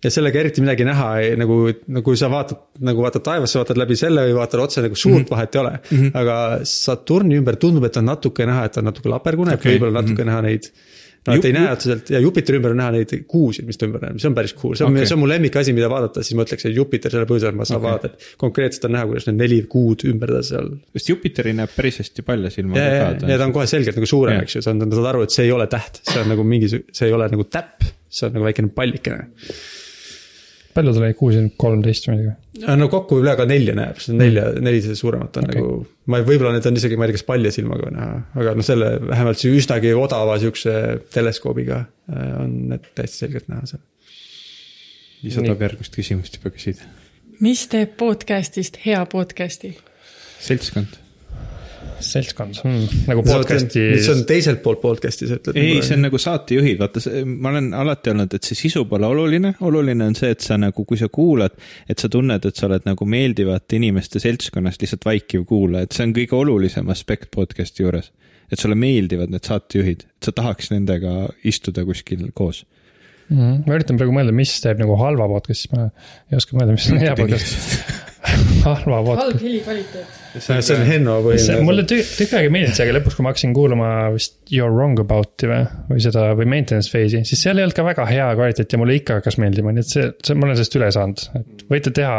ja 0.01 0.09
sellega 0.09 0.39
eriti 0.41 0.63
midagi 0.65 0.85
näha 0.87 1.09
ei 1.21 1.35
nagu, 1.37 1.59
nagu 1.85 2.01
kui 2.07 2.17
sa 2.17 2.31
vaatad, 2.33 2.63
nagu 2.87 3.03
vaatad 3.05 3.21
taevasse, 3.27 3.59
vaatad 3.61 3.77
läbi 3.77 3.99
selle 3.99 4.23
või 4.31 4.39
vaatad 4.39 4.63
otse 4.63 4.81
nagu 4.81 4.97
suurt 4.97 5.19
mm 5.19 5.27
-hmm. 5.27 5.35
vahet 5.35 5.55
ei 5.55 5.61
ole 5.61 5.73
mm. 5.77 5.97
-hmm. 5.97 6.11
aga 6.17 6.37
Saturni 6.65 7.37
ümber 7.37 7.59
tundub, 7.61 7.85
et 7.85 8.01
on 8.01 8.09
natuke 8.09 8.45
näha, 8.49 8.65
et 8.65 8.81
on 8.81 8.89
natuke 8.89 9.13
lapergune 9.13 9.53
okay., 9.53 9.75
võib-olla 9.75 10.01
natuke 10.01 10.23
mm 10.23 10.29
-hmm. 10.29 10.31
näha 10.31 10.41
neid 10.41 10.71
no 11.27 11.35
et 11.37 11.45
ei 11.47 11.53
näe 11.55 11.69
otseselt. 11.71 12.09
Ja 12.13 12.21
Jupiteri 12.23 12.59
ümber 12.59 12.73
on 12.73 12.79
näha 12.81 12.95
neid 12.95 13.13
kuusid, 13.29 13.67
mis 13.67 13.79
ta 13.79 13.87
ümber 13.87 14.03
näeb, 14.05 14.19
see 14.21 14.29
on 14.31 14.37
päris 14.37 14.55
cool, 14.57 14.75
see 14.77 14.85
on 14.87 14.95
okay., 14.95 15.09
see 15.09 15.17
on 15.17 15.21
mu 15.23 15.29
lemmikasi, 15.29 15.75
mida 15.77 15.89
vaadata, 15.91 16.23
siis 16.25 16.37
ma 16.39 16.45
ütleks, 16.47 16.65
et 16.69 16.77
Jupiter 16.77 17.13
selle 17.13 17.29
põhjusel, 17.29 17.53
et 17.53 17.59
ma 17.59 17.67
saan 17.69 17.81
okay. 17.81 17.89
vaadata, 17.89 18.13
et 18.15 18.41
konkreetselt 18.41 18.87
on 18.89 18.95
näha, 18.97 19.09
kuidas 19.11 19.27
need 19.29 19.41
neli 19.41 19.59
kuud 19.71 20.05
ümber 20.09 20.33
ta 20.37 20.41
seal 20.47 20.71
sest 20.97 21.11
Jupiteri 21.13 21.53
näeb 21.57 21.75
päris 21.75 22.01
hästi 22.01 22.25
palja 22.25 22.53
silmaga 22.53 22.81
ja, 22.81 22.95
ja, 22.97 23.11
ja. 23.33 23.37
ta 23.37 23.47
on 23.47 23.53
kohe 23.55 23.67
selgelt 23.69 23.99
nagu 23.99 24.09
suurem 24.09 24.41
eks 24.41 24.57
ju, 24.57 24.63
sa 24.65 24.73
saad 24.73 25.11
aru, 25.13 25.25
et 25.27 25.35
see 25.35 25.45
ei 25.47 25.53
ole 25.55 25.67
täht, 25.71 26.01
see 26.07 26.23
on 26.23 26.31
nagu 26.33 26.45
mingi, 26.47 26.71
see 26.71 27.07
ei 27.09 27.15
ole 27.15 27.29
nagu 27.31 27.45
täpp, 27.49 27.85
see 28.09 28.27
on 28.29 28.37
nagu 28.37 28.49
väikene 28.49 28.73
pallikene. 28.75 29.29
Palju 30.75 30.93
tal 30.95 31.05
oli, 31.05 31.15
kuus 31.17 31.35
ja 31.37 31.43
kolmteist 31.63 32.07
või 32.07 32.17
midagi? 32.17 32.65
no 32.79 32.87
kokku 32.91 33.17
võib-olla 33.17 33.35
ka 33.39 33.47
nelja 33.49 33.75
näeb, 33.77 33.99
see 34.03 34.13
on 34.13 34.21
nelja, 34.21 34.45
neli 34.63 34.81
see 34.85 34.97
suuremat 34.99 35.39
on 35.41 35.47
okay. 35.47 35.59
nagu, 35.59 35.75
ma 36.11 36.21
võib-olla 36.27 36.53
need 36.55 36.67
on 36.69 36.79
isegi, 36.81 36.97
ma 36.99 37.07
ei 37.07 37.11
tea, 37.11 37.19
kas 37.19 37.27
palja 37.27 37.53
silmaga 37.55 37.87
või 37.87 37.95
näha, 37.97 38.21
aga 38.43 38.55
noh, 38.57 38.67
selle 38.67 38.91
vähemalt 39.03 39.41
see 39.41 39.53
üsnagi 39.57 39.93
odava 39.97 40.37
sihukese 40.41 40.75
teleskoobiga 41.15 41.83
äh, 41.83 42.33
on 42.43 42.57
need 42.71 42.89
täiesti 42.97 43.25
selgelt 43.25 43.51
näha 43.51 43.69
seal. 43.73 43.83
Liisa 45.21 45.43
tahab 45.45 45.67
järgmist 45.67 45.95
küsimust 45.97 46.39
juba 46.39 46.53
küsida. 46.55 46.89
mis 47.43 47.67
teeb 47.71 47.95
podcast'ist 47.99 48.81
hea 48.85 49.03
podcast'i? 49.11 49.75
seltskond. 50.41 51.00
Seltskond 52.05 52.59
hmm,, 52.63 53.03
nagu 53.09 53.23
podcast'i. 53.25 53.83
see 54.01 54.13
on 54.13 54.23
teiselt 54.29 54.61
poolt 54.63 54.81
podcast'i, 54.83 55.29
sa 55.29 55.37
ütled. 55.39 55.59
ei, 55.59 55.79
see 55.85 55.97
on 55.97 56.05
nagu 56.07 56.19
saatejuhid, 56.21 56.79
vaata, 56.81 57.03
ma 57.27 57.51
olen 57.53 57.71
alati 57.77 58.11
öelnud, 58.11 58.35
et 58.37 58.47
see 58.47 58.59
sisu 58.59 58.85
pole 58.89 59.07
oluline, 59.07 59.53
oluline 59.67 60.09
on 60.09 60.17
see, 60.17 60.31
et 60.35 60.45
sa 60.45 60.57
nagu, 60.61 60.85
kui 60.87 60.99
sa 60.99 61.11
kuulad, 61.13 61.55
et 61.89 62.01
sa 62.01 62.09
tunned, 62.11 62.47
et 62.47 62.57
sa 62.57 62.67
oled 62.69 62.87
nagu 62.87 63.07
meeldivate 63.09 63.79
inimeste 63.79 64.21
seltskonnast 64.23 64.83
lihtsalt 64.83 65.07
vaikiv 65.07 65.45
kuulaja, 65.49 65.87
et 65.87 65.97
see 65.97 66.07
on 66.07 66.17
kõige 66.17 66.37
olulisem 66.37 66.91
aspekt 66.93 67.31
podcast'i 67.35 67.85
juures. 67.85 68.11
et 68.51 68.59
sulle 68.59 68.75
meeldivad 68.75 69.31
need 69.31 69.47
saatejuhid, 69.47 70.01
et 70.03 70.27
sa 70.27 70.33
tahaks 70.35 70.73
nendega 70.73 71.29
istuda 71.47 71.85
kuskil 71.87 72.27
koos. 72.35 72.65
Mhm. 73.31 73.63
ma 73.63 73.77
üritan 73.77 73.99
praegu 73.99 74.11
mõelda, 74.11 74.35
mis 74.35 74.51
teeb 74.59 74.81
nagu 74.81 74.97
halva 74.99 75.29
podcast'i, 75.31 75.71
ma 75.71 75.87
ei 76.27 76.39
oska 76.39 76.57
mõelda, 76.57 76.75
mis 76.75 76.89
on 76.91 76.99
hea 76.99 77.15
podcast. 77.15 77.85
halva 78.65 78.99
halb 79.01 79.11
podcast. 79.11 79.43
helikvaliteet. 79.43 80.17
see 80.39 80.75
on 80.77 80.85
Henno 80.87 81.17
põhiline. 81.25 81.63
mulle 81.67 81.83
tü- 81.87 82.03
tükk 82.05 82.35
aega 82.37 82.47
ei 82.47 82.53
meeldinud 82.53 82.77
see, 82.77 82.85
aga 82.87 82.97
lõpuks, 82.99 83.17
kui 83.17 83.25
ma 83.25 83.33
hakkasin 83.33 83.55
kuulama 83.55 83.89
vist 84.15 84.37
You 84.51 84.65
are 84.65 84.73
wrong 84.75 84.99
about'i 84.99 85.47
või, 85.47 85.61
või 85.87 86.01
seda 86.03 86.25
või 86.35 86.47
maintenance 86.51 86.91
phase'i, 86.91 87.23
siis 87.27 87.39
seal 87.43 87.59
ei 87.59 87.63
olnud 87.65 87.75
ka 87.77 87.85
väga 87.87 88.05
hea 88.09 88.25
kvaliteet 88.35 88.75
ja 88.75 88.79
mulle 88.81 88.97
ikka 88.99 89.19
hakkas 89.19 89.37
meeldima, 89.39 89.71
nii 89.75 89.85
et 89.85 89.91
see, 89.91 90.09
see, 90.27 90.35
ma 90.35 90.47
olen 90.47 90.59
sellest 90.59 90.75
üle 90.79 90.89
saanud, 90.91 91.23
et 91.39 91.63
võite 91.71 91.93
teha 91.95 92.15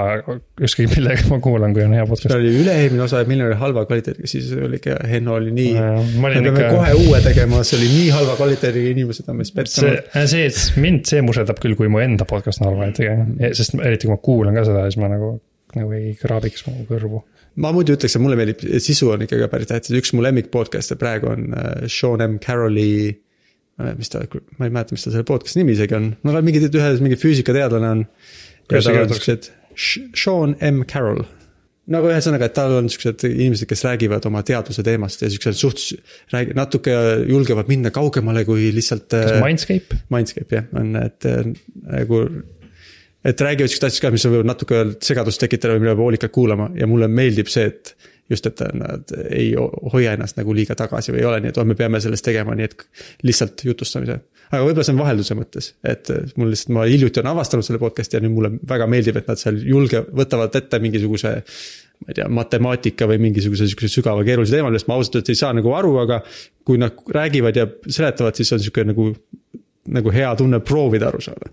ükskõik 0.69 0.95
millega 0.97 1.29
ma 1.29 1.39
kuulan, 1.45 1.77
kui 1.77 1.85
on 1.85 1.93
hea 1.97 2.07
see 2.07 2.13
podcast. 2.15 2.37
oli 2.39 2.55
üle-eelmine 2.63 3.05
osa, 3.05 3.21
milline 3.29 3.51
oli 3.51 3.61
halva 3.61 3.85
kvaliteediga, 3.89 4.33
siis 4.33 4.49
oli 4.57 4.81
ikka, 4.81 4.97
Henno 5.13 5.37
oli 5.37 5.53
nii. 5.57 5.73
ma 5.77 6.33
me 6.33 6.35
peame 6.39 6.53
ikka, 6.55 6.73
kohe 6.73 6.97
uue 7.05 7.23
tegema, 7.25 7.63
see 7.69 7.79
oli 7.81 7.93
nii 7.93 8.11
halva 8.17 8.37
kvaliteediga 8.41 8.97
inimesed 8.97 9.29
on 9.33 9.41
meist 9.43 9.53
see 9.53 9.61
pettunud., 9.61 10.33
see, 10.33 10.81
mind 10.81 11.09
see 11.13 11.25
muserdab 11.25 11.61
küll, 11.61 11.77
kui 11.77 11.93
mu 11.93 12.01
enda 12.01 12.29
podcast 12.29 12.65
on 12.65 12.71
halva 12.71 12.87
kvaliteediga, 12.87 13.53
sest 13.61 13.77
eriti 13.81 14.09
kui 14.09 14.17
ma 14.17 14.21
kuulan 14.25 14.57
ka 14.57 14.65
seda, 14.69 14.89
siis 14.89 15.01
ma 15.05 15.13
nagu, 15.13 15.35
nagu 15.79 15.95
ei 15.97 16.15
kraabiks 16.19 16.67
mu 16.69 16.87
kõrvu. 16.89 17.23
ma 17.63 17.73
muidu 17.75 17.97
ütleks, 17.97 18.17
et 18.17 18.25
mulle 18.25 18.39
meeldib, 18.41 18.65
sisu 18.83 19.13
on 19.15 19.27
ikkagi 19.27 19.49
päris 19.53 19.71
tähtis, 19.71 19.97
üks 19.99 20.15
mu 20.17 20.25
lemmik 20.25 20.53
podcast'e 20.55 20.99
praegu 21.01 21.33
on 21.33 21.51
äh, 21.57 21.85
Sean 21.89 22.25
M 22.25 22.39
Carroll'i. 22.43 23.19
mis 23.99 24.13
ta, 24.13 24.23
ma 24.59 24.69
ei 24.69 24.73
mäleta, 24.73 24.95
mis 24.95 25.05
ta 25.05 25.11
selle 25.11 25.27
podcast'i 25.29 25.63
nimi 25.63 25.77
isegi 25.77 25.99
on, 25.99 26.13
no 26.23 26.41
mingi, 26.45 26.65
ühes 26.69 27.05
mingi 27.05 27.19
füüsikateadlane 27.21 27.93
on. 27.97 28.03
Kuidas 28.69 28.87
see 28.87 28.97
kirjutatakse? 28.97 29.55
Sean 30.15 30.57
M 30.61 30.85
Carroll 30.89 31.25
nagu 31.91 32.11
ühesõnaga, 32.11 32.47
et 32.47 32.55
tal 32.57 32.77
on 32.79 32.89
siuksed 32.93 33.25
inimesed, 33.27 33.67
kes 33.71 33.83
räägivad 33.87 34.27
oma 34.29 34.43
teaduse 34.47 34.85
teemast 34.87 35.25
ja 35.25 35.31
siuksed 35.33 35.59
suht, 35.59 35.83
räägi-, 36.35 36.55
natuke 36.59 36.95
julgevad 37.29 37.71
minna 37.71 37.91
kaugemale 37.95 38.45
kui 38.49 38.71
lihtsalt. 38.75 39.09
kas 39.11 39.39
Mindscape? 39.43 40.03
Mindscape 40.13 40.61
jah, 40.61 40.69
on, 40.79 40.95
et 41.03 41.29
äh, 41.29 41.47
nagu. 41.91 42.25
Et 43.25 43.41
räägivad 43.41 43.71
siukest 43.71 43.89
asjast 43.89 44.05
ka, 44.05 44.11
mis 44.15 44.25
võivad 44.27 44.49
natuke 44.49 44.81
segadust 45.05 45.43
tekitada 45.43 45.77
või 45.77 45.85
mida 45.85 45.95
peab 45.95 46.05
hoolikalt 46.07 46.35
kuulama 46.35 46.71
ja 46.79 46.89
mulle 46.91 47.09
meeldib 47.09 47.51
see, 47.53 47.69
et. 47.71 47.95
just, 48.31 48.47
et 48.47 48.61
nad 48.79 49.11
ei 49.29 49.51
ho- 49.59 49.91
hoia 49.93 50.15
ennast 50.17 50.39
nagu 50.39 50.55
liiga 50.57 50.75
tagasi 50.79 51.13
või 51.13 51.21
ei 51.21 51.27
ole 51.29 51.41
nii, 51.43 51.51
et 51.53 51.59
oh, 51.59 51.67
me 51.69 51.75
peame 51.77 52.01
sellest 52.01 52.25
tegema, 52.25 52.55
nii 52.57 52.65
et 52.65 52.85
lihtsalt 53.29 53.65
jutustamise. 53.67 54.21
aga 54.49 54.63
võib-olla 54.63 54.87
see 54.87 54.95
on 54.95 55.03
vahelduse 55.03 55.37
mõttes, 55.37 55.69
et 55.85 56.09
mul 56.41 56.53
lihtsalt, 56.55 56.73
ma 56.73 56.87
hiljuti 56.89 57.21
olen 57.21 57.33
avastanud 57.35 57.67
selle 57.67 57.81
podcast'i 57.83 58.17
ja 58.17 58.23
nüüd 58.25 58.33
mulle 58.37 58.53
väga 58.69 58.87
meeldib, 58.89 59.19
et 59.21 59.29
nad 59.29 59.41
seal 59.41 59.59
julge, 59.67 60.05
võtavad 60.23 60.55
ette 60.63 60.81
mingisuguse 60.81 61.35
ma 62.03 62.11
ei 62.11 62.19
tea, 62.19 62.29
matemaatika 62.29 63.07
või 63.11 63.21
mingisuguse 63.23 63.69
sihukese 63.69 64.01
sügava 64.01 64.25
keerulise 64.27 64.57
teema, 64.57 64.71
millest 64.71 64.89
ma 64.91 64.97
ausalt 64.99 65.21
öeldes 65.21 65.35
ei 65.35 65.39
saa 65.39 65.53
nagu 65.57 65.75
aru, 65.77 65.95
aga 66.03 66.21
kui 66.67 66.81
nad 66.81 66.99
räägivad 67.15 67.59
ja 67.59 67.67
seletavad, 67.87 68.39
siis 68.39 68.53
on 68.55 68.63
sihuke 68.63 68.85
nagu, 68.89 69.11
nagu 69.93 70.15
hea 70.15 70.33
tunne 70.39 70.63
proovida 70.67 71.11
aru 71.13 71.23
saada. 71.23 71.53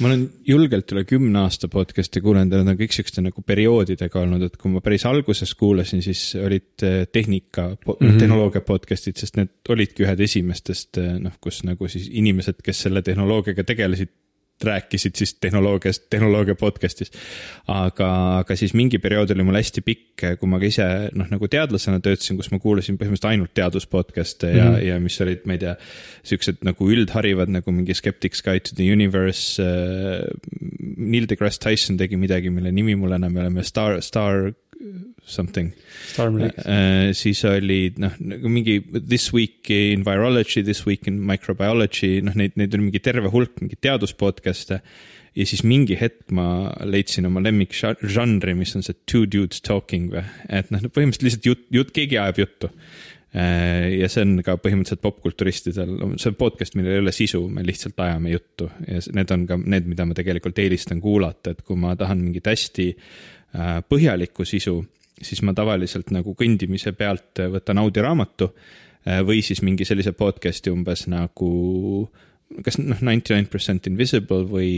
Ma 0.00 0.10
olen 0.10 0.24
julgelt 0.46 0.92
üle 0.92 1.04
kümne 1.08 1.40
aasta 1.44 1.68
podcast'e 1.72 2.20
kuulanud 2.24 2.52
ja 2.52 2.60
need 2.60 2.72
on 2.74 2.78
kõik 2.80 2.96
siukeste 2.96 3.24
nagu 3.24 3.42
perioodidega 3.46 4.20
olnud, 4.22 4.44
et 4.46 4.58
kui 4.60 4.72
ma 4.72 4.82
päris 4.84 5.06
alguses 5.08 5.54
kuulasin, 5.58 6.02
siis 6.04 6.22
olid 6.40 6.84
eh, 6.86 6.98
tehnika 7.12 7.68
mm. 7.72 7.94
-hmm. 7.94 8.18
tehnoloogia 8.20 8.62
podcast'id, 8.66 9.16
sest 9.20 9.40
need 9.40 9.72
olidki 9.72 10.06
ühed 10.06 10.20
esimestest 10.28 11.00
eh, 11.02 11.16
noh, 11.22 11.36
kus 11.40 11.62
nagu 11.64 11.88
siis 11.88 12.08
inimesed, 12.12 12.60
kes 12.64 12.86
selle 12.86 13.02
tehnoloogiaga 13.02 13.64
tegelesid, 13.64 14.12
rääkisid 14.64 15.18
siis 15.18 15.34
tehnoloogiast, 15.40 16.06
tehnoloogia 16.10 16.54
podcast'is. 16.56 17.12
aga, 17.68 18.08
aga 18.38 18.56
siis 18.56 18.74
mingi 18.74 18.98
periood 19.02 19.30
oli 19.34 19.44
mul 19.44 19.58
hästi 19.58 19.82
pikk, 19.84 20.24
kui 20.40 20.48
ma 20.48 20.60
ka 20.62 20.68
ise 20.70 20.86
noh, 21.12 21.28
nagu 21.32 21.48
teadlasena 21.52 22.00
töötasin, 22.04 22.38
kus 22.40 22.50
ma 22.52 22.60
kuulasin 22.62 22.96
põhimõtteliselt 22.96 23.30
ainult 23.32 23.52
teadus 23.54 23.86
podcast'e 23.86 24.52
ja 24.54 24.64
mm, 24.64 24.74
-hmm. 24.76 24.86
ja 24.88 25.00
mis 25.00 25.20
olid, 25.20 25.44
ma 25.44 25.56
ei 25.56 25.62
tea, 25.64 25.76
siuksed 26.24 26.64
nagu 26.64 26.90
üldharivad 26.90 27.52
nagu 27.52 27.72
mingi 27.72 27.94
Skeptic's 27.94 28.42
Guide 28.44 28.64
to 28.68 28.76
the 28.76 28.88
Universe 28.92 29.62
äh,. 29.62 30.24
Neil 30.96 31.26
deGrasse 31.28 31.60
Tyson 31.60 31.96
tegi 31.96 32.16
midagi, 32.16 32.50
mille 32.50 32.72
nimi 32.72 32.94
mul 32.96 33.12
enam 33.12 33.36
ei 33.36 33.46
ole, 33.46 33.64
Star, 33.64 34.00
Star, 34.02 34.52
something. 35.24 35.72
Starmilk. 36.12 36.58
siis 37.16 37.42
oli 37.48 37.80
noh, 38.02 38.14
nagu 38.20 38.50
mingi 38.52 38.78
This 38.96 39.32
week 39.34 39.70
in 39.74 40.04
virology, 40.06 40.62
This 40.64 40.84
week 40.86 41.08
in 41.10 41.20
microbiology, 41.26 42.20
noh, 42.24 42.36
neid, 42.38 42.56
neid 42.60 42.74
oli 42.76 42.88
mingi 42.90 43.02
terve 43.04 43.32
hulk 43.32 43.60
mingeid 43.62 43.82
teaduspodcast'e. 43.86 44.80
ja 45.36 45.44
siis 45.44 45.66
mingi 45.68 45.98
hetk 46.00 46.32
ma 46.32 46.70
leidsin 46.88 47.28
oma 47.28 47.42
lemmikžanri, 47.44 48.54
mis 48.56 48.72
on 48.76 48.86
see 48.86 48.96
two 49.04 49.26
dudes 49.28 49.60
talking 49.60 50.08
või, 50.14 50.24
et 50.48 50.70
noh, 50.72 50.86
põhimõtteliselt 50.88 51.28
lihtsalt 51.28 51.50
jutt, 51.50 51.68
jutt, 51.76 51.92
keegi 51.96 52.16
ajab 52.22 52.40
juttu. 52.40 52.72
ja 53.36 54.08
see 54.08 54.22
on 54.24 54.38
ka 54.40 54.54
põhimõtteliselt 54.56 55.02
popkulturistidel, 55.04 55.90
see 56.16 56.30
on 56.30 56.38
podcast, 56.40 56.76
millel 56.78 56.94
ei 56.94 57.02
ole 57.02 57.12
sisu, 57.12 57.42
me 57.52 57.66
lihtsalt 57.66 57.98
ajame 58.00 58.32
juttu 58.32 58.70
ja 58.86 59.02
need 59.18 59.34
on 59.34 59.44
ka 59.50 59.58
need, 59.60 59.90
mida 59.90 60.06
ma 60.08 60.16
tegelikult 60.16 60.62
eelistan 60.62 61.02
kuulata, 61.04 61.52
et 61.52 61.60
kui 61.66 61.76
ma 61.76 61.92
tahan 62.00 62.22
mingit 62.22 62.48
hästi 62.48 62.86
äh, 62.94 63.35
põhjalikku 63.88 64.44
sisu, 64.44 64.80
siis 65.22 65.42
ma 65.46 65.54
tavaliselt 65.56 66.10
nagu 66.12 66.34
kõndimise 66.36 66.92
pealt 66.92 67.40
võtan 67.52 67.78
audioraamatu 67.80 68.50
äh, 68.50 69.22
või 69.26 69.42
siis 69.44 69.62
mingi 69.64 69.86
sellise 69.88 70.12
podcast'i 70.16 70.72
umbes 70.72 71.06
nagu 71.10 71.52
kas 72.64 72.78
noh, 72.78 72.98
ninety 73.02 73.34
nine 73.34 73.50
percent 73.50 73.86
invisible 73.90 74.44
või 74.46 74.70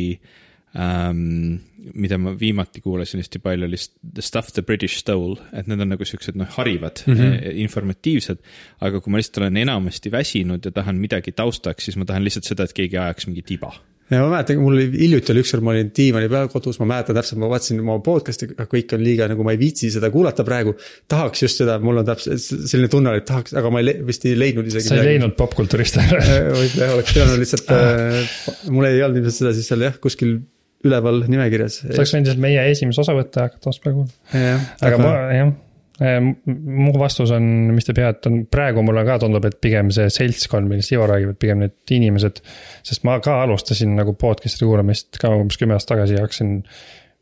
ähm, 0.78 1.58
mida 1.94 2.18
ma 2.20 2.32
viimati 2.38 2.80
kuulasin 2.84 3.22
hästi 3.22 3.42
palju 3.44 3.68
oli 3.68 3.80
The 4.14 4.24
Stuff 4.24 4.54
the 4.56 4.62
British 4.62 5.00
Stole, 5.02 5.36
et 5.52 5.68
need 5.68 5.82
on 5.84 5.92
nagu 5.94 6.06
siuksed 6.08 6.38
noh, 6.38 6.48
harivad 6.56 7.04
mm, 7.06 7.14
-hmm. 7.18 7.60
informatiivsed. 7.64 8.40
aga 8.80 9.00
kui 9.00 9.12
ma 9.12 9.20
lihtsalt 9.20 9.42
olen 9.42 9.56
enamasti 9.64 10.12
väsinud 10.12 10.64
ja 10.64 10.70
tahan 10.70 10.96
midagi 10.96 11.32
taustaks, 11.32 11.84
siis 11.84 11.96
ma 11.96 12.04
tahan 12.04 12.24
lihtsalt 12.24 12.44
seda, 12.44 12.64
et 12.64 12.72
keegi 12.72 12.98
ajaks 12.98 13.26
mingi 13.26 13.42
tiba 13.42 13.72
ja 14.11 14.20
ma 14.22 14.28
mäletan, 14.32 14.61
mul 14.62 14.76
oli 14.76 14.86
hiljuti 14.92 15.32
oli 15.34 15.42
ükskord, 15.44 15.64
ma 15.66 15.72
olin 15.74 15.90
diivani 15.96 16.30
peal 16.32 16.48
kodus, 16.52 16.78
ma 16.80 16.88
mäletan 16.88 17.16
täpselt, 17.18 17.40
ma 17.42 17.50
vaatasin 17.52 17.80
oma 17.82 17.98
podcast'i, 18.04 18.50
kõik 18.56 18.94
on 18.96 19.04
liiga 19.04 19.28
nagu 19.30 19.44
ma 19.46 19.54
ei 19.54 19.61
viitsi 19.61 19.90
seda 19.92 20.11
kuulata 20.14 20.46
praegu. 20.48 20.74
tahaks 21.11 21.44
just 21.44 21.62
seda, 21.62 21.78
mul 21.82 22.00
on 22.02 22.09
täpselt 22.09 22.40
selline 22.40 22.90
tunne, 22.92 23.14
et 23.20 23.26
tahaks, 23.28 23.56
aga 23.59 23.72
ma 23.74 23.82
ei 23.82 23.98
vist 24.09 24.24
ei 24.28 24.36
leidnud 24.38 24.70
isegi. 24.70 24.88
sa 24.88 25.00
ei 25.00 25.12
leidnud 25.12 25.36
popkulturiste 25.38 26.04
võib-olla 26.09 26.68
jah, 26.84 26.94
oleks 26.96 27.16
pidanud 27.16 27.42
lihtsalt 27.44 27.74
äh,, 27.76 28.36
mul 28.72 28.88
ei 28.88 29.02
olnud 29.04 29.22
ilmselt 29.22 29.42
seda 29.42 29.54
siis 29.56 29.68
seal 29.68 29.84
jah, 29.84 30.00
kuskil 30.02 30.38
üleval 30.86 31.24
nimekirjas. 31.28 31.82
sa 31.82 31.94
oleks 31.96 32.14
võinud 32.14 32.30
lihtsalt 32.30 32.44
meie 32.48 32.68
esimese 32.72 33.02
osavõtte 33.04 33.44
hakata 33.44 33.72
ostma 33.72 33.92
kuulama. 33.92 34.59
aga 34.80 34.92
aga 34.92 35.00
ma, 35.02 35.14
jah, 35.34 35.56
mu 35.99 36.92
vastus 36.99 37.32
on, 37.34 37.42
mis 37.74 37.86
te 37.88 37.94
peate, 37.96 38.30
on 38.30 38.44
praegu 38.51 38.84
mulle 38.86 39.03
ka 39.07 39.18
tundub, 39.22 39.49
et 39.49 39.59
pigem 39.62 39.90
see 39.94 40.07
seltskond, 40.14 40.70
millest 40.70 40.94
Ivo 40.94 41.09
räägib, 41.11 41.34
et 41.34 41.40
pigem 41.42 41.64
need 41.64 41.96
inimesed. 41.96 42.38
sest 42.86 43.05
ma 43.09 43.18
ka 43.24 43.40
alustasin 43.42 43.96
nagu 43.99 44.14
podcast'i 44.18 44.66
kuulamist 44.66 45.18
ka 45.18 45.32
umbes 45.34 45.59
kümme 45.59 45.74
aastat 45.76 45.96
tagasi 45.96 46.18
ja 46.18 46.24
hakkasin. 46.26 46.62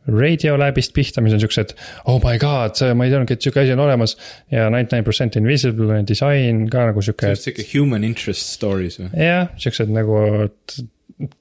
Radiolabist 0.07 0.93
pihta, 0.95 1.19
mis 1.19 1.33
on 1.35 1.41
siuksed, 1.43 1.73
oh 2.07 2.21
my 2.23 2.37
god, 2.39 2.79
ma 2.95 3.09
ei 3.09 3.11
teadnudki, 3.11 3.35
et 3.35 3.43
sihuke 3.43 3.65
asi 3.65 3.73
on 3.75 3.81
olemas. 3.83 4.13
ja 4.55 4.69
ninety 4.71 4.95
nine 4.95 5.03
percent 5.03 5.35
invisible 5.41 5.97
disain 6.07 6.69
ka 6.71 6.85
nagu 6.93 7.03
sihuke. 7.03 7.33
sihuke 7.35 7.65
human 7.73 8.05
interest 8.07 8.53
stories 8.55 9.01
või? 9.01 9.09
jah, 9.19 9.49
siuksed 9.59 9.91
nagu, 9.91 10.21
et 10.45 10.77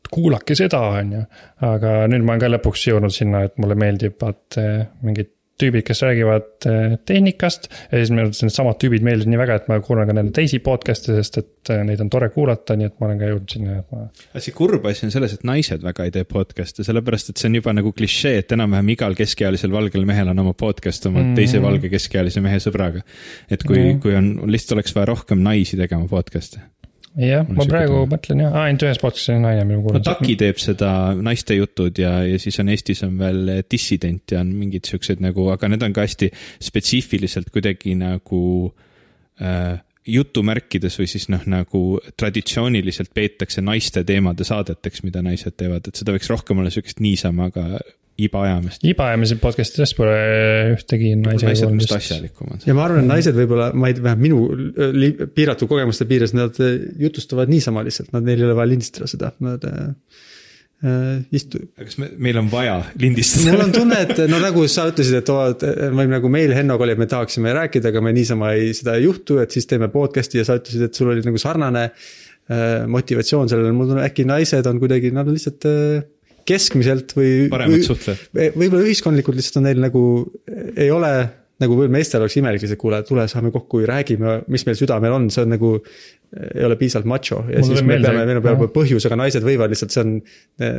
kuulake 0.09 0.57
seda, 0.57 0.81
on 0.97 1.13
ju. 1.19 1.21
aga 1.67 1.93
nüüd 2.09 2.25
ma 2.25 2.33
olen 2.33 2.41
ka 2.41 2.51
lõpuks 2.55 2.87
jõudnud 2.89 3.13
sinna, 3.13 3.43
et 3.45 3.57
mulle 3.61 3.77
meeldivad 3.77 4.57
eh, 4.61 4.87
mingid 5.05 5.34
tüübid, 5.61 5.85
kes 5.87 6.01
räägivad 6.03 6.67
eh, 6.67 6.95
tehnikast. 7.07 7.69
ja 7.91 7.99
siis 7.99 8.11
minu 8.11 8.25
arvates 8.25 8.43
needsamad 8.43 8.79
tüübid 8.81 9.05
meeldivad 9.05 9.31
nii 9.31 9.39
väga, 9.39 9.57
et 9.61 9.69
ma 9.71 9.77
kuulan 9.83 10.09
ka 10.09 10.15
nende 10.17 10.33
teisi 10.35 10.59
podcast'e, 10.63 11.15
sest 11.15 11.39
et 11.39 11.71
eh, 11.71 11.83
neid 11.87 12.01
on 12.03 12.11
tore 12.11 12.29
kuulata, 12.33 12.75
nii 12.75 12.89
et 12.89 12.97
ma 12.99 13.07
olen 13.07 13.21
ka 13.21 13.29
jõudnud 13.31 13.55
sinna, 13.55 13.77
et 13.79 13.95
ma. 13.95 14.07
aga 14.33 14.43
see 14.43 14.55
kurb 14.57 14.87
asi 14.91 15.07
on 15.07 15.15
selles, 15.15 15.37
et 15.37 15.45
naised 15.47 15.85
väga 15.85 16.07
ei 16.07 16.13
tee 16.15 16.27
podcast'e, 16.27 16.83
sellepärast 16.87 17.31
et 17.31 17.41
see 17.41 17.51
on 17.51 17.59
juba 17.61 17.75
nagu 17.77 17.93
klišee, 17.95 18.43
et 18.43 18.55
enam-vähem 18.57 18.91
igal 18.97 19.15
keskealisel 19.17 19.71
valgel 19.75 20.07
mehel 20.09 20.33
on 20.33 20.43
oma 20.43 20.55
podcast 20.59 21.07
oma 21.07 21.21
mm 21.21 21.31
-hmm. 21.31 21.39
teise 21.39 21.63
valge 21.63 21.91
keskealise 21.93 22.43
mehe 22.43 22.59
sõbraga. 22.59 23.05
et 23.49 23.63
kui 23.63 23.77
mm. 23.77 23.89
-hmm. 23.89 24.01
kui 24.01 24.15
on, 24.15 24.51
lihtsalt 24.51 24.79
oleks 24.79 24.95
vaja 24.95 25.13
rohkem 25.13 25.39
naisi 25.39 25.77
tegema 25.77 26.07
podcast'e. 26.07 26.59
jah, 27.19 27.47
ma 27.47 27.65
praegu 27.69 27.95
tunne. 28.01 28.11
mõtlen 28.15 28.43
jah, 28.43 28.57
ainult 28.65 28.85
ühes 28.87 29.01
podcast'is 29.01 29.33
on 29.35 29.45
naine, 29.45 29.63
mida 29.67 29.79
ma 29.79 29.83
no 29.83 29.87
kuulan. 29.87 30.05
Taki 30.07 30.37
teeb 30.41 30.61
seda 30.61 30.91
naiste 31.15 31.57
jutud 31.57 32.01
ja, 32.01 32.17
ja 32.27 32.41
siis 32.41 32.59
on 32.63 32.71
Eestis 32.73 33.03
on 33.07 33.15
veel 33.21 33.53
Dissident 33.71 34.35
ja 34.35 34.41
on 34.43 34.51
mingid 34.57 34.89
siuksed 34.89 35.23
nagu, 35.23 35.47
aga 35.53 35.71
need 35.71 35.85
on 35.85 35.95
ka 35.95 36.05
hästi 36.07 36.31
spetsiifiliselt 36.69 37.51
kuidagi 37.55 37.95
nagu 37.99 38.43
äh, 39.41 39.77
jutumärkides 40.05 40.99
või 40.99 41.09
siis 41.09 41.27
noh, 41.33 41.43
nagu 41.49 41.83
traditsiooniliselt 42.19 43.13
peetakse 43.15 43.63
naiste 43.65 44.03
teemade 44.05 44.45
saadeteks, 44.47 45.03
mida 45.05 45.23
naised 45.25 45.57
teevad, 45.57 45.87
et 45.89 46.01
seda 46.01 46.13
võiks 46.15 46.29
rohkem 46.29 46.61
olla 46.61 46.73
siukest 46.73 47.01
niisama, 47.01 47.49
aga 47.49 47.79
iba 48.21 48.43
ajamist. 48.45 48.85
ibaajamisi 48.87 49.37
podcast'i 49.41 49.81
tõesti 49.81 49.97
pole 49.97 50.19
ühtegi 50.75 51.11
naise 51.19 51.49
naised 51.49 51.67
on 51.67 51.81
vist. 51.81 51.95
asjalikumad. 51.97 52.63
ja 52.67 52.75
ma 52.77 52.85
arvan, 52.85 53.03
et 53.03 53.11
naised 53.11 53.35
võib-olla, 53.35 53.71
ma 53.75 53.89
ei 53.89 53.97
tea, 53.97 54.05
vähemalt 54.05 54.23
minu 54.23 54.39
äh, 54.71 55.25
piiratud 55.35 55.71
kogemuste 55.71 56.07
piires, 56.09 56.35
nad 56.37 56.55
äh, 56.63 56.77
jutustavad 57.01 57.51
niisama 57.51 57.83
lihtsalt, 57.87 58.13
nad, 58.15 58.23
neil 58.27 58.39
ei 58.39 58.47
ole 58.47 58.55
vaja 58.55 58.71
lindistada 58.71 59.09
seda, 59.11 59.33
nad 59.43 59.67
äh, 59.67 59.89
istu-. 61.35 61.61
aga 61.77 61.87
kas 61.87 61.97
me, 62.01 62.09
meil 62.21 62.39
on 62.41 62.49
vaja 62.51 62.77
lindistada? 63.01 63.53
mul 63.53 63.65
on 63.67 63.75
tunne, 63.75 63.99
et 64.05 64.23
no 64.31 64.39
nagu 64.43 64.65
sa 64.71 64.87
ütlesid, 64.91 65.19
et 65.21 65.31
oo, 65.33 65.45
et 65.53 65.63
või 65.95 66.09
nagu 66.11 66.31
meil 66.31 66.53
Hennoga 66.57 66.85
oli, 66.85 66.95
et 66.97 67.01
me 67.01 67.09
tahaksime 67.11 67.53
rääkida, 67.55 67.93
aga 67.93 68.03
me 68.05 68.13
niisama 68.15 68.51
ei, 68.57 68.73
seda 68.77 68.97
ei 68.99 69.07
juhtu, 69.07 69.39
et 69.43 69.55
siis 69.55 69.69
teeme 69.69 69.89
podcast'i 69.93 70.41
ja 70.41 70.47
sa 70.47 70.59
ütlesid, 70.59 70.89
et 70.89 70.99
sul 70.99 71.13
oli 71.13 71.23
nagu 71.25 71.41
sarnane 71.41 71.87
äh, 71.87 72.83
motivatsioon 72.91 73.51
sellele, 73.51 73.71
mul 73.75 73.93
tunne, 73.93 74.03
äkki 74.05 74.27
naised 74.29 74.67
on 74.69 74.81
kuidagi, 74.83 75.13
nad 75.15 75.31
on 75.31 75.37
lihtsalt 75.37 75.69
äh, 75.71 76.03
keskmiselt 76.45 77.15
või. 77.17 77.31
paremad 77.53 77.87
suhtlejad. 77.87 78.27
võib-olla 78.57 78.85
ühiskondlikult 78.85 79.39
lihtsalt 79.39 79.61
on 79.61 79.67
neil 79.69 79.81
nagu, 79.81 80.03
ei 80.75 80.91
ole 80.93 81.15
nagu 81.61 81.75
võib-olla 81.77 81.93
meestel 81.95 82.19
oleks 82.23 82.35
imelik 82.41 82.61
lihtsalt, 82.65 82.79
kuule, 82.81 82.97
tule, 83.07 83.27
saame 83.31 83.51
kokku 83.55 83.79
ja 83.83 83.87
räägime, 83.93 84.41
mis 84.51 84.65
meil 84.67 84.75
südamel 84.75 85.13
on, 85.15 85.29
see 85.31 85.45
on 85.45 85.53
nagu. 85.55 85.79
ei 86.35 86.65
ole 86.67 86.75
piisavalt 86.75 87.05
macho 87.07 87.37
ja 87.47 87.61
Mulle 87.61 87.63
siis 87.63 87.83
me 87.85 87.93
meelde- 87.93 88.09
peame, 88.11 88.25
meil 88.27 88.41
peab 88.43 88.63
põhjus, 88.75 89.05
aga 89.07 89.15
naised 89.21 89.45
võivad 89.45 89.71
lihtsalt, 89.71 89.93
see 89.93 90.01
on 90.03 90.09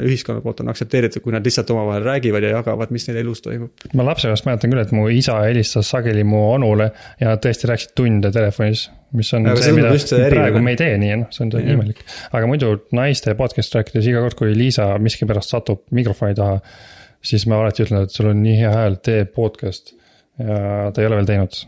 ühiskonna 0.05 0.43
poolt 0.45 0.59
on 0.61 0.69
aktsepteeritud, 0.69 1.23
kui 1.25 1.33
nad 1.33 1.47
lihtsalt 1.47 1.71
omavahel 1.73 2.05
räägivad 2.05 2.45
ja 2.45 2.51
jagavad, 2.59 2.91
mis 2.93 3.07
neil 3.09 3.23
elus 3.23 3.41
toimub. 3.41 3.71
ma 3.97 4.05
lapsepõlvest 4.05 4.45
mäletan 4.51 4.75
küll, 4.75 4.83
et 4.83 4.93
mu 4.93 5.07
isa 5.09 5.39
helistas 5.47 5.89
sageli 5.95 6.27
mu 6.29 6.43
onule 6.51 6.91
ja 7.23 7.31
nad 7.33 7.41
tõesti 7.47 7.71
rääkisid 7.71 7.95
tunde 7.97 8.35
telefonis, 8.35 8.91
mis 9.17 9.33
on 9.39 9.49
Aga 9.55 9.63
see, 9.65 9.73
mida 9.79 9.95
praegu 10.35 10.61
me 10.61 10.75
ei 10.77 10.81
tee 10.83 10.99
nii, 11.01 11.17
noh, 11.23 11.33
see 11.33 11.47
on 11.47 11.55
täiesti 11.55 11.73
Jah. 11.73 11.79
imelik. 11.81 12.05
aga 12.37 12.53
muidu 12.53 12.75
naiste 13.01 13.33
podcast 13.39 13.79
rääkides 13.81 14.11
iga 14.13 14.21
kord, 14.27 14.37
kui 14.37 14.53
Liisa 14.59 14.91
miskipärast 15.01 15.57
satub 15.57 15.87
mikrofoni 15.97 16.37
taha, 16.37 16.59
siis 17.25 17.47
ma 17.49 17.63
alati 17.63 17.87
ütlen, 17.87 18.05
et 18.05 18.13
sul 18.13 18.29
on 18.35 18.43
nii 18.45 18.59
hea 18.61 18.77
hääl, 18.77 19.01
tee 19.01 19.25
podcast. 19.25 19.96
Ja 20.39 20.91
ta 20.93 21.03
ei 21.03 21.09
ole 21.09 21.21
veel 21.21 21.31
teinud 21.31 21.61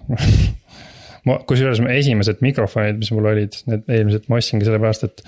ma, 1.28 1.38
kusjuures 1.48 1.80
esimesed 1.94 2.44
mikrofonid, 2.44 3.00
mis 3.00 3.12
mul 3.14 3.30
olid, 3.32 3.56
need 3.70 3.88
eelmised 3.98 4.28
ma 4.28 4.40
ostsingi 4.40 4.68
sellepärast, 4.68 5.08
et, 5.08 5.24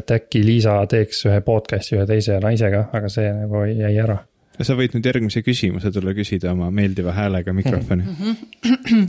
et 0.00 0.16
äkki 0.18 0.44
Liisa 0.46 0.78
teeks 0.90 1.26
ühe 1.28 1.42
podcast'i 1.46 1.98
ühe 1.98 2.08
teise 2.08 2.40
naisega, 2.42 2.88
aga 2.96 3.12
see 3.12 3.28
nagu 3.34 3.66
jäi 3.70 3.94
ära 4.04 4.20
sa 4.64 4.76
võid 4.76 4.94
nüüd 4.96 5.04
järgmise 5.04 5.42
küsimuse 5.44 5.90
tulla 5.92 6.14
küsida 6.16 6.52
oma 6.54 6.70
meeldiva 6.74 7.12
häälega 7.16 7.52
mikrofoni. 7.56 8.06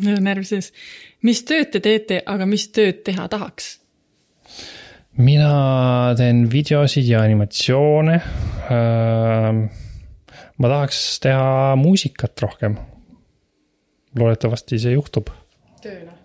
nüüd 0.04 0.18
on 0.18 0.26
närv 0.28 0.48
sees. 0.48 0.74
mis 1.24 1.44
tööd 1.48 1.72
te 1.72 1.84
teete, 1.84 2.22
aga 2.26 2.48
mis 2.50 2.68
tööd 2.76 3.04
teha 3.08 3.28
tahaks? 3.32 3.78
mina 5.18 6.14
teen 6.18 6.46
videosid 6.52 7.08
ja 7.08 7.24
animatsioone. 7.26 8.20
ma 10.58 10.74
tahaks 10.74 11.02
teha 11.24 11.76
muusikat 11.80 12.44
rohkem. 12.44 12.78
Loodetavasti 14.20 14.80
see 14.82 14.96
juhtub. 14.96 15.32
tööna. 15.84 16.16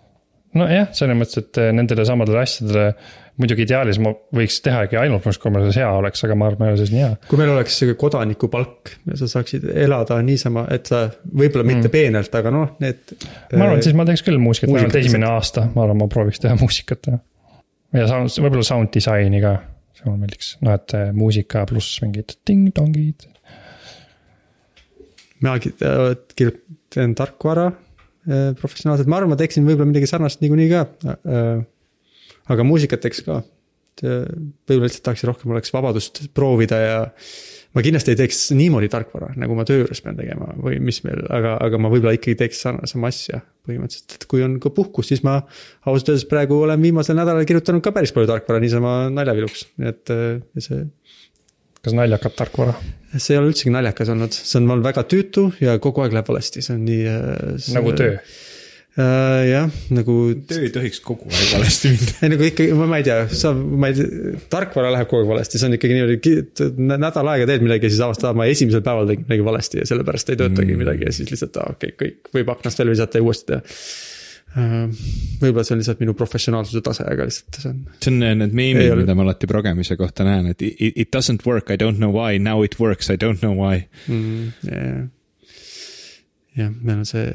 nojah, 0.59 0.89
selles 0.93 1.17
mõttes, 1.17 1.43
et 1.43 1.61
nendele 1.73 2.05
samadele 2.05 2.43
asjadele 2.43 2.87
muidugi 3.41 3.65
ideaalis 3.65 3.97
ma 4.01 4.11
võiks 4.35 4.59
tehagi 4.63 4.97
ainult 5.01 5.25
muidugi, 5.25 5.39
kui 5.41 5.51
mul 5.53 5.65
see 5.71 5.81
hea 5.81 5.89
oleks, 5.97 6.21
aga 6.27 6.35
ma 6.37 6.49
arvan, 6.49 6.55
et 6.55 6.61
ma 6.61 6.67
ei 6.67 6.73
ole 6.73 6.79
selles 6.81 6.93
nii 6.93 7.01
hea. 7.01 7.11
kui 7.31 7.41
meil 7.41 7.51
oleks 7.55 7.77
sihuke 7.79 7.97
kodanikupalk 8.03 8.93
ja 9.09 9.17
sa 9.19 9.29
saaksid 9.31 9.65
elada 9.85 10.19
niisama, 10.25 10.65
et 10.73 10.91
sa 10.91 11.03
võib-olla 11.25 11.65
mitte 11.67 11.87
mm. 11.87 11.93
peenelt, 11.95 12.37
aga 12.39 12.53
noh, 12.53 12.75
need. 12.83 13.15
ma 13.55 13.67
arvan, 13.67 13.81
et 13.81 13.87
siis 13.89 13.97
ma 13.97 14.05
teeks 14.09 14.25
küll 14.27 14.41
muusikat, 14.41 14.73
vähemalt 14.75 14.99
esimene 15.01 15.29
aasta, 15.31 15.65
ma 15.73 15.85
arvan, 15.87 16.03
ma 16.03 16.09
prooviks 16.13 16.43
teha 16.43 16.57
muusikat 16.59 17.09
ja. 17.09 17.19
ja 17.97 18.09
sound, 18.11 18.33
võib-olla 18.45 18.67
sound 18.67 18.93
disaini 18.93 19.41
ka, 19.43 19.55
see 19.97 20.09
mulle 20.09 20.27
meeldiks, 20.27 20.55
noh, 20.61 20.77
et 20.77 20.97
eh, 20.99 21.09
muusika 21.17 21.65
pluss 21.69 22.03
mingid 22.05 22.37
ting-tongid. 22.45 23.29
mina 25.41 25.57
ki- 25.63 25.73
äh, 26.93 27.01
kirjutan 27.01 27.15
tarkvara 27.17 27.71
äh, 27.71 28.51
professionaalselt, 28.59 29.09
ma 29.09 29.19
arvan, 29.19 29.33
ma 29.33 29.39
teeksin 29.39 29.65
võib-olla 29.67 29.89
midagi 29.89 30.09
sarnast 30.09 30.43
niikuinii 30.43 30.69
ka. 30.71 30.85
aga 32.53 32.67
muusikat 32.67 33.03
teeks 33.03 33.23
ka. 33.25 33.41
võib-olla 34.03 34.87
lihtsalt 34.87 35.03
tahaks 35.05 35.23
rohkem 35.29 35.51
oleks 35.53 35.73
vabadust 35.73 36.23
proovida 36.33 36.79
ja 36.81 36.95
ma 37.73 37.81
kindlasti 37.85 38.13
ei 38.13 38.17
teeks 38.17 38.39
niimoodi 38.57 38.89
tarkvara, 38.89 39.31
nagu 39.37 39.55
ma 39.57 39.65
töö 39.65 39.83
juures 39.83 40.01
pean 40.01 40.17
tegema 40.17 40.53
või 40.57 40.79
mis 40.81 41.03
meil, 41.05 41.21
aga, 41.29 41.55
aga 41.61 41.79
ma 41.81 41.91
võib-olla 41.93 42.15
ikkagi 42.17 42.39
teeks 42.41 42.63
sama 42.65 43.09
asja 43.09 43.43
põhimõtteliselt, 43.63 44.17
et 44.17 44.25
kui 44.29 44.43
on 44.43 44.57
ka 44.61 44.73
puhkus, 44.75 45.11
siis 45.11 45.21
ma 45.25 45.39
ausalt 45.85 46.11
öeldes 46.11 46.25
praegu 46.29 46.57
olen 46.65 46.81
viimasel 46.83 47.17
nädalal 47.17 47.45
kirjutanud 47.47 47.85
ka 47.85 47.93
päris 47.95 48.11
palju 48.15 48.29
tarkvara 48.29 48.59
niisama 48.63 48.95
naljaviluks, 49.13 49.67
nii 49.79 49.93
et 49.93 50.13
see 50.65 50.83
kas 51.83 51.95
naljakat 51.97 52.37
tarkvara? 52.39 52.75
see 53.13 53.35
ei 53.35 53.41
ole 53.41 53.51
üldsegi 53.51 53.73
naljakas 53.73 54.09
olnud, 54.13 54.33
see 54.33 54.57
on 54.59 54.71
olnud 54.71 54.87
väga 54.87 55.03
tüütu 55.09 55.49
ja 55.61 55.77
kogu 55.81 56.01
aeg 56.03 56.15
läheb 56.15 56.29
valesti, 56.31 56.63
see 56.65 56.73
on 56.77 56.87
nii. 56.87 57.11
nagu 57.75 57.91
töö. 57.99 58.15
jah, 59.49 59.69
nagu 59.93 60.15
töö 60.49 60.63
ei 60.65 60.71
tohiks 60.73 61.01
kogu 61.05 61.29
aeg 61.29 61.51
valesti 61.53 61.91
minna. 61.93 62.15
ei 62.23 62.31
nagu 62.33 62.47
ikkagi, 62.47 62.77
ma, 62.79 62.97
ei 62.97 63.05
tea, 63.05 63.19
sa, 63.29 63.51
ma 63.53 63.91
ei 63.91 63.99
tea, 63.99 64.33
tarkvara 64.53 64.93
läheb 64.95 65.11
kogu 65.11 65.21
aeg 65.23 65.33
valesti, 65.33 65.61
see 65.61 65.69
on 65.69 65.77
ikkagi 65.77 65.99
niimoodi, 65.99 66.33
nädal 66.95 67.31
aega 67.35 67.49
teed 67.51 67.67
midagi 67.67 67.89
ja 67.89 67.93
siis 67.93 68.05
avastad, 68.07 68.39
ma 68.39 68.49
esimesel 68.49 68.85
päeval 68.85 69.11
tegin 69.11 69.27
midagi 69.27 69.47
valesti 69.51 69.83
ja 69.83 69.91
sellepärast 69.91 70.33
ei 70.33 70.41
töötagi 70.41 70.71
mm. 70.71 70.83
midagi 70.85 71.09
ja 71.09 71.13
siis 71.19 71.29
lihtsalt, 71.33 71.61
aa 71.61 71.75
okei 71.77 71.93
okay,, 71.93 72.15
kõik 72.15 72.33
võib 72.39 72.53
aknast 72.55 72.81
välja 72.81 72.97
visata 72.97 73.21
ja 73.21 73.27
uuesti 73.29 73.51
teha. 73.51 73.77
Võib-olla 74.53 75.63
see 75.65 75.73
on 75.73 75.81
lihtsalt 75.81 76.01
minu 76.03 76.13
professionaalsuse 76.17 76.83
tase, 76.85 77.05
aga 77.09 77.25
lihtsalt 77.25 77.57
see 77.57 77.71
on. 77.71 77.81
see 77.97 78.11
on 78.13 78.27
äh, 78.27 78.35
need 78.37 78.53
meemid, 78.57 78.93
mida 78.99 79.15
ma 79.17 79.25
alati 79.25 79.49
progemise 79.49 79.97
kohta 79.97 80.25
näen, 80.27 80.51
et 80.53 80.61
it, 80.61 80.93
it 80.93 81.11
doesn't 81.15 81.45
work, 81.47 81.71
I 81.73 81.79
don't 81.81 81.97
know 82.01 82.13
why, 82.13 82.37
now 82.37 82.61
it 82.65 82.77
works, 82.81 83.09
I 83.09 83.17
don't 83.17 83.41
know 83.41 83.55
why. 83.57 83.87
mm,. 84.05 84.53
jah, 84.69 85.03
jah, 86.59 86.73
meil 86.81 87.01
on 87.01 87.09
see 87.09 87.25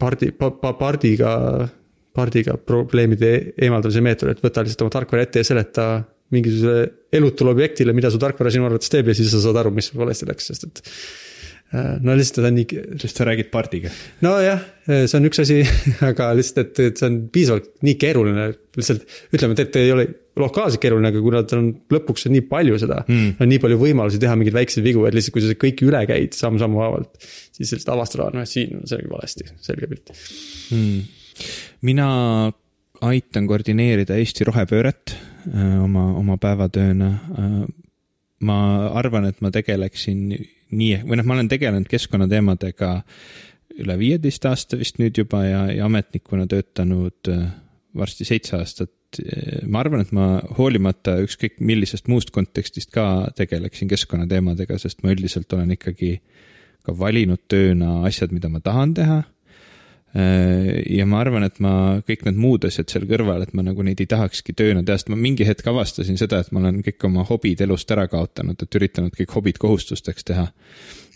pardi 0.00 0.32
pa,, 0.32 0.50
pa, 0.56 0.72
pardiga, 0.80 1.34
pardiga 2.16 2.56
probleemide 2.56 3.32
eemaldamise 3.52 4.04
meetod, 4.04 4.32
et 4.32 4.44
võta 4.44 4.64
lihtsalt 4.64 4.86
oma 4.86 4.96
tarkvara 4.96 5.28
ette 5.28 5.44
ja 5.44 5.50
seleta 5.52 5.90
mingisugusele 6.32 6.88
elutule 7.20 7.52
objektile, 7.52 7.92
mida 7.94 8.10
su 8.10 8.18
tarkvara 8.22 8.50
sinu 8.50 8.66
arvates 8.66 8.90
teeb 8.90 9.12
ja 9.12 9.14
siis 9.14 9.28
sa 9.30 9.44
saad 9.44 9.60
aru, 9.60 9.76
mis 9.76 9.92
sul 9.92 10.00
valesti 10.00 10.26
läks, 10.28 10.48
sest 10.50 10.66
et. 10.66 10.82
No 11.74 12.14
lihtsalt 12.14 12.44
ta 12.44 12.50
on 12.50 12.56
nii, 12.60 12.82
sest 13.02 13.18
sa 13.18 13.26
räägid 13.26 13.48
pardiga. 13.50 13.90
nojah, 14.22 14.62
see 14.86 15.16
on 15.18 15.26
üks 15.28 15.40
asi, 15.42 15.58
aga 16.10 16.30
lihtsalt, 16.38 16.70
et, 16.70 16.92
et 16.92 17.00
see 17.00 17.08
on 17.08 17.18
piisavalt 17.32 17.72
nii 17.86 17.96
keeruline, 18.00 18.46
lihtsalt 18.78 19.06
ütleme, 19.34 19.56
et, 19.56 19.64
et 19.66 19.78
ei 19.80 19.92
ole 19.94 20.06
lokaalselt 20.38 20.82
keeruline, 20.82 21.10
aga 21.10 21.22
kuna 21.24 21.42
tal 21.48 21.62
on 21.62 21.70
lõpuks 21.92 22.28
on 22.28 22.36
nii 22.36 22.44
palju 22.50 22.78
seda 22.82 23.00
mm., 23.02 23.38
on 23.42 23.50
nii 23.50 23.62
palju 23.62 23.80
võimalusi 23.80 24.20
teha 24.22 24.36
mingeid 24.38 24.58
väikseid 24.58 24.86
vigu, 24.86 25.02
et 25.08 25.16
lihtsalt 25.16 25.34
kui 25.36 25.44
sa 25.44 25.56
kõiki 25.66 25.88
üle 25.88 26.02
käid 26.08 26.36
samm-sammu 26.38 26.82
haavalt, 26.84 27.16
siis 27.56 27.72
lihtsalt 27.74 27.94
avastada, 27.96 28.28
noh, 28.36 28.46
siin 28.48 28.78
on 28.78 28.86
selge 28.90 29.10
valesti, 29.10 29.48
selge 29.66 29.90
pilt. 29.90 30.12
hmm.. 30.70 31.00
mina 31.88 32.08
aitan 33.06 33.48
koordineerida 33.48 34.16
Eesti 34.16 34.46
rohepööret 34.48 35.16
öö, 35.50 35.82
oma, 35.84 36.06
oma 36.16 36.38
päevatööna. 36.40 37.10
ma 38.46 38.58
arvan, 38.96 39.26
et 39.28 39.42
ma 39.44 39.50
tegeleksin 39.52 40.30
nii, 40.74 41.02
või 41.06 41.20
noh, 41.20 41.28
ma 41.28 41.36
olen 41.36 41.50
tegelenud 41.50 41.88
keskkonnateemadega 41.90 42.90
üle 43.82 43.96
viieteist 44.00 44.46
aasta 44.48 44.78
vist 44.80 45.00
nüüd 45.02 45.18
juba 45.20 45.42
ja, 45.44 45.62
ja 45.74 45.86
ametnikuna 45.86 46.46
töötanud 46.50 47.30
öö, 47.32 47.46
varsti 47.96 48.26
seitse 48.28 48.56
aastat. 48.58 48.92
ma 49.70 49.80
arvan, 49.80 50.02
et 50.02 50.10
ma 50.12 50.40
hoolimata 50.58 51.14
ükskõik 51.22 51.60
millisest 51.62 52.08
muust 52.10 52.32
kontekstist 52.34 52.90
ka 52.92 53.30
tegeleksin 53.38 53.88
keskkonnateemadega, 53.88 54.76
sest 54.82 55.04
ma 55.04 55.14
üldiselt 55.14 55.52
olen 55.54 55.70
ikkagi 55.76 56.18
ka 56.84 56.92
valinud 56.98 57.40
tööna 57.48 58.02
asjad, 58.08 58.34
mida 58.34 58.50
ma 58.52 58.60
tahan 58.60 58.92
teha 58.98 59.22
ja 60.16 61.04
ma 61.08 61.18
arvan, 61.20 61.44
et 61.44 61.58
ma 61.60 61.72
kõik 62.06 62.22
need 62.24 62.38
muud 62.40 62.64
asjad 62.64 62.88
seal 62.88 63.04
kõrval, 63.08 63.42
et 63.44 63.52
ma 63.56 63.64
nagu 63.66 63.84
neid 63.84 64.00
ei 64.00 64.08
tahakski 64.08 64.54
tööna 64.56 64.84
teha, 64.86 65.00
sest 65.00 65.10
ma 65.12 65.18
mingi 65.20 65.44
hetk 65.44 65.66
avastasin 65.68 66.16
seda, 66.20 66.40
et 66.40 66.52
ma 66.56 66.62
olen 66.62 66.78
kõik 66.86 67.04
oma 67.08 67.24
hobid 67.28 67.60
elust 67.64 67.90
ära 67.92 68.06
kaotanud, 68.08 68.62
et 68.62 68.78
üritanud 68.78 69.16
kõik 69.16 69.34
hobid 69.36 69.58
kohustusteks 69.60 70.24
teha. 70.30 70.52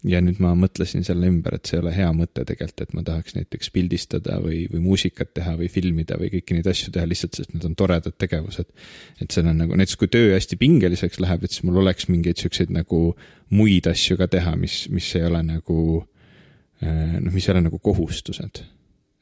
ja 0.01 0.17
nüüd 0.25 0.39
ma 0.41 0.55
mõtlesin 0.57 1.05
selle 1.05 1.29
ümber, 1.29 1.59
et 1.59 1.69
see 1.69 1.77
ei 1.77 1.83
ole 1.83 1.91
hea 1.93 2.07
mõte 2.17 2.41
tegelikult, 2.49 2.81
et 2.81 2.95
ma 2.97 3.03
tahaks 3.05 3.35
näiteks 3.37 3.69
pildistada 3.75 4.39
või, 4.41 4.63
või 4.73 4.81
muusikat 4.81 5.35
teha 5.37 5.53
või 5.59 5.69
filmida 5.69 6.17
või 6.17 6.31
kõiki 6.33 6.57
neid 6.57 6.71
asju 6.73 6.93
teha 6.95 7.05
lihtsalt, 7.05 7.37
sest 7.37 7.53
need 7.53 7.67
on 7.69 7.77
toredad 7.77 8.17
tegevused. 8.17 8.69
et 9.21 9.31
seal 9.31 9.53
on 9.53 9.61
nagu 9.61 9.77
näiteks, 9.77 10.01
kui 10.01 10.09
töö 10.09 10.33
hästi 10.33 10.57
pingeliseks 10.57 11.21
läheb, 11.21 11.45
et 11.45 11.53
siis 11.53 11.65
mul 11.69 11.83
oleks 11.85 12.09
mingeid 12.09 12.41
siukseid 12.41 12.73
nagu 12.73 13.15
muid 13.53 13.93
asju 13.93 14.17
ka 14.17 14.27
teha, 14.27 14.57
mis, 14.57 14.87
mis 14.89 15.15
ei 15.21 15.29
ole 15.29 15.43
nagu 15.45 15.81
noh, 16.81 17.33
mis 17.33 17.49
ei 17.49 17.53
ole 17.53 17.69
nagu 17.69 17.79
kohustused 17.79 18.65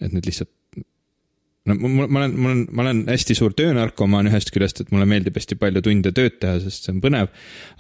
et 0.01 0.15
need 0.15 0.27
lihtsalt 0.29 0.53
no 1.69 1.77
ma, 1.77 2.07
ma 2.07 2.21
olen, 2.23 2.35
ma 2.35 2.49
olen, 2.51 2.63
ma 2.73 2.85
olen 2.85 3.03
hästi 3.11 3.37
suur 3.37 3.55
töönarkomaan 3.57 4.29
ühest 4.31 4.51
küljest, 4.55 4.83
et 4.83 4.93
mulle 4.95 5.07
meeldib 5.09 5.37
hästi 5.39 5.59
palju 5.61 5.83
tunde 5.85 6.13
tööd 6.17 6.39
teha, 6.43 6.59
sest 6.65 6.87
see 6.87 6.95
on 6.95 7.03
põnev. 7.05 7.31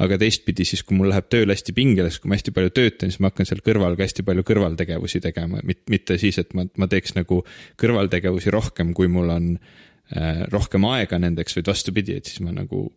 aga 0.04 0.18
teistpidi 0.20 0.66
siis, 0.68 0.84
kui 0.86 0.98
mul 0.98 1.10
läheb 1.12 1.28
tööl 1.32 1.52
hästi 1.52 1.74
pingeliseks, 1.76 2.22
kui 2.22 2.32
ma 2.32 2.38
hästi 2.38 2.54
palju 2.56 2.74
töötan, 2.76 3.12
siis 3.12 3.22
ma 3.24 3.32
hakkan 3.32 3.48
seal 3.48 3.62
kõrval 3.64 3.96
ka 3.98 4.06
hästi 4.06 4.24
palju 4.28 4.46
kõrvaltegevusi 4.50 5.22
tegema, 5.24 5.62
mitte 5.64 6.18
siis, 6.20 6.40
et 6.42 6.54
ma, 6.58 6.66
ma 6.76 6.90
teeks 6.90 7.16
nagu 7.18 7.42
kõrvaltegevusi 7.80 8.54
rohkem, 8.54 8.94
kui 8.96 9.10
mul 9.12 9.32
on 9.34 9.52
äh, 9.56 10.44
rohkem 10.52 10.88
aega 10.90 11.20
nendeks, 11.22 11.56
vaid 11.58 11.70
vastupidi, 11.72 12.18
et 12.18 12.30
siis 12.30 12.42
ma 12.44 12.54
nagu 12.54 12.88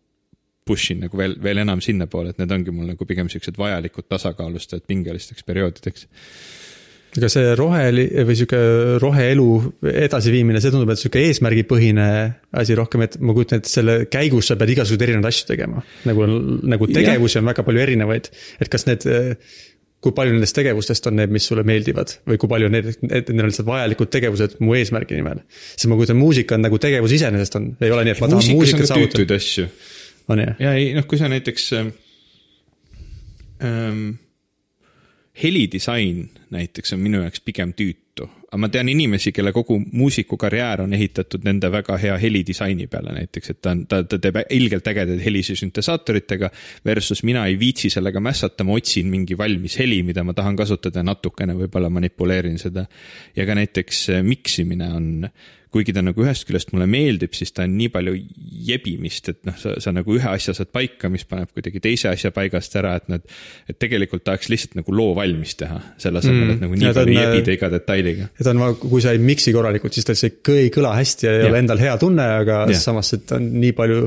push 0.68 0.92
in 0.94 1.00
nagu 1.02 1.18
veel, 1.18 1.34
veel 1.42 1.58
enam 1.64 1.80
sinnapoole, 1.82 2.32
et 2.32 2.42
need 2.42 2.52
ongi 2.54 2.74
mul 2.74 2.92
nagu 2.92 3.06
pigem 3.08 3.30
siuksed 3.32 3.56
vajalikud 3.58 4.06
tasakaalustajad 4.12 4.84
pingelisteks 4.86 5.42
perioodideks 5.46 6.06
aga 7.12 7.28
see 7.28 7.54
roheli- 7.58 8.08
või 8.24 8.36
sihuke 8.38 8.60
roheelu 9.02 9.48
edasiviimine, 10.06 10.60
see 10.64 10.72
tundub, 10.72 10.92
et 10.94 11.00
sihuke 11.00 11.20
eesmärgipõhine 11.28 12.06
asi 12.62 12.76
rohkem, 12.78 13.04
et 13.04 13.18
ma 13.20 13.34
kujutan 13.36 13.60
ette, 13.60 13.68
selle 13.72 13.98
käigus 14.12 14.48
sa 14.48 14.56
pead 14.60 14.72
igasuguseid 14.72 15.04
erinevaid 15.08 15.28
asju 15.32 15.50
tegema. 15.50 15.82
nagu, 16.08 16.28
nagu 16.72 16.88
tegevusi 16.88 17.40
on 17.42 17.50
väga 17.52 17.66
palju 17.66 17.84
erinevaid, 17.84 18.30
et 18.60 18.72
kas 18.72 18.88
need, 18.88 19.04
kui 20.02 20.16
palju 20.16 20.32
nendest 20.34 20.56
tegevustest 20.56 21.06
on 21.10 21.18
need, 21.20 21.30
mis 21.34 21.44
sulle 21.46 21.66
meeldivad 21.68 22.16
või 22.28 22.40
kui 22.40 22.50
palju 22.50 22.72
need, 22.72 22.90
need 23.04 23.34
on 23.36 23.44
lihtsalt 23.50 23.68
vajalikud 23.68 24.10
tegevused 24.16 24.56
mu 24.64 24.74
eesmärgi 24.78 25.20
nimel. 25.20 25.44
sest 25.74 25.90
ma 25.92 26.00
kujutan, 26.00 26.18
muusika 26.18 26.56
on 26.56 26.64
nagu 26.64 26.80
tegevus 26.82 27.12
iseenesest 27.18 27.60
on, 27.60 27.68
ei 27.80 27.92
ole 27.92 28.08
nii, 28.08 28.16
et 28.16 28.24
ma 28.24 28.32
tahan 28.32 28.50
muusikat 28.56 28.86
ka 28.86 28.92
saavutada 28.94 29.38
on 30.32 30.44
jah? 30.46 30.56
ja 30.64 30.74
ei, 30.80 30.90
noh, 30.96 31.06
kui 31.06 31.20
sa 31.20 31.28
näiteks 31.30 31.70
ähm, 33.62 34.06
helidisain 35.42 36.30
näiteks 36.50 36.92
on 36.92 37.00
minu 37.00 37.22
jaoks 37.22 37.40
pigem 37.40 37.72
tüütu, 37.72 38.26
aga 38.50 38.58
ma 38.60 38.68
tean 38.68 38.88
inimesi, 38.92 39.32
kelle 39.32 39.52
kogu 39.56 39.78
muusikukarjäär 39.80 40.82
on 40.84 40.92
ehitatud 40.92 41.46
nende 41.48 41.70
väga 41.72 41.96
hea 42.00 42.18
helidisaini 42.20 42.86
peale 42.92 43.14
näiteks, 43.16 43.54
et 43.54 43.60
ta 43.64 43.72
on, 43.72 43.86
ta, 43.88 44.02
ta 44.04 44.18
teeb 44.20 44.42
ilgelt 44.52 44.90
ägedaid 44.92 45.22
helisi 45.24 45.56
süntesaatoritega 45.56 46.50
versus 46.84 47.24
mina 47.24 47.46
ei 47.48 47.56
viitsi 47.58 47.90
sellega 47.90 48.20
mässata, 48.20 48.66
ma 48.68 48.76
otsin 48.76 49.08
mingi 49.08 49.38
valmis 49.38 49.78
heli, 49.80 50.02
mida 50.04 50.24
ma 50.24 50.36
tahan 50.36 50.58
kasutada 50.60 51.04
natukene 51.06 51.56
võib-olla 51.56 51.88
manipuleerin 51.90 52.60
seda. 52.60 52.84
ja 53.36 53.48
ka 53.48 53.56
näiteks 53.56 54.08
äh, 54.10 54.22
miksimine 54.22 54.92
on 54.92 55.10
kuigi 55.72 55.94
ta 55.96 56.02
nagu 56.04 56.24
ühest 56.24 56.44
küljest 56.48 56.72
mulle 56.74 56.86
meeldib, 56.90 57.32
siis 57.36 57.54
ta 57.56 57.64
on 57.64 57.74
nii 57.78 57.88
palju 57.92 58.14
jebimist, 58.68 59.30
et 59.32 59.40
noh, 59.48 59.56
sa, 59.58 59.74
sa 59.80 59.92
nagu 59.94 60.14
ühe 60.16 60.28
asja 60.28 60.54
saad 60.56 60.68
paika, 60.74 61.08
mis 61.12 61.24
paneb 61.28 61.50
kuidagi 61.54 61.80
teise 61.82 62.10
asja 62.10 62.32
paigast 62.34 62.74
ära, 62.78 62.94
et 63.00 63.08
nad, 63.12 63.24
et 63.70 63.78
tegelikult 63.80 64.24
tahaks 64.26 64.50
lihtsalt 64.52 64.76
nagu 64.82 64.94
loo 64.96 65.14
valmis 65.16 65.56
teha, 65.60 65.78
selle 66.02 66.20
asemel 66.20 66.42
mm., 66.44 66.56
et 66.56 66.64
nagu 66.66 66.76
nii 66.76 66.88
Ja 66.88 66.92
ta 66.92 67.04
palju 67.06 67.16
on, 67.16 67.22
jebida 67.24 67.54
iga 67.56 67.70
detailiga. 67.72 68.28
ja 68.28 68.46
ta 68.46 68.52
on, 68.52 68.64
kui 68.82 69.04
sa 69.04 69.14
ei 69.16 69.22
miksi 69.22 69.54
korralikult, 69.56 69.96
siis 69.96 70.08
ta 70.08 70.16
see 70.18 70.34
ei 70.58 70.72
kõla 70.74 70.96
hästi 70.98 71.28
ja 71.28 71.36
ei 71.36 71.44
Jah. 71.46 71.52
ole 71.52 71.62
endal 71.64 71.80
hea 71.80 71.94
tunne, 72.00 72.26
aga 72.42 72.64
ja. 72.68 72.80
samas, 72.80 73.14
et 73.16 73.32
on 73.36 73.46
nii 73.62 73.72
palju 73.78 74.02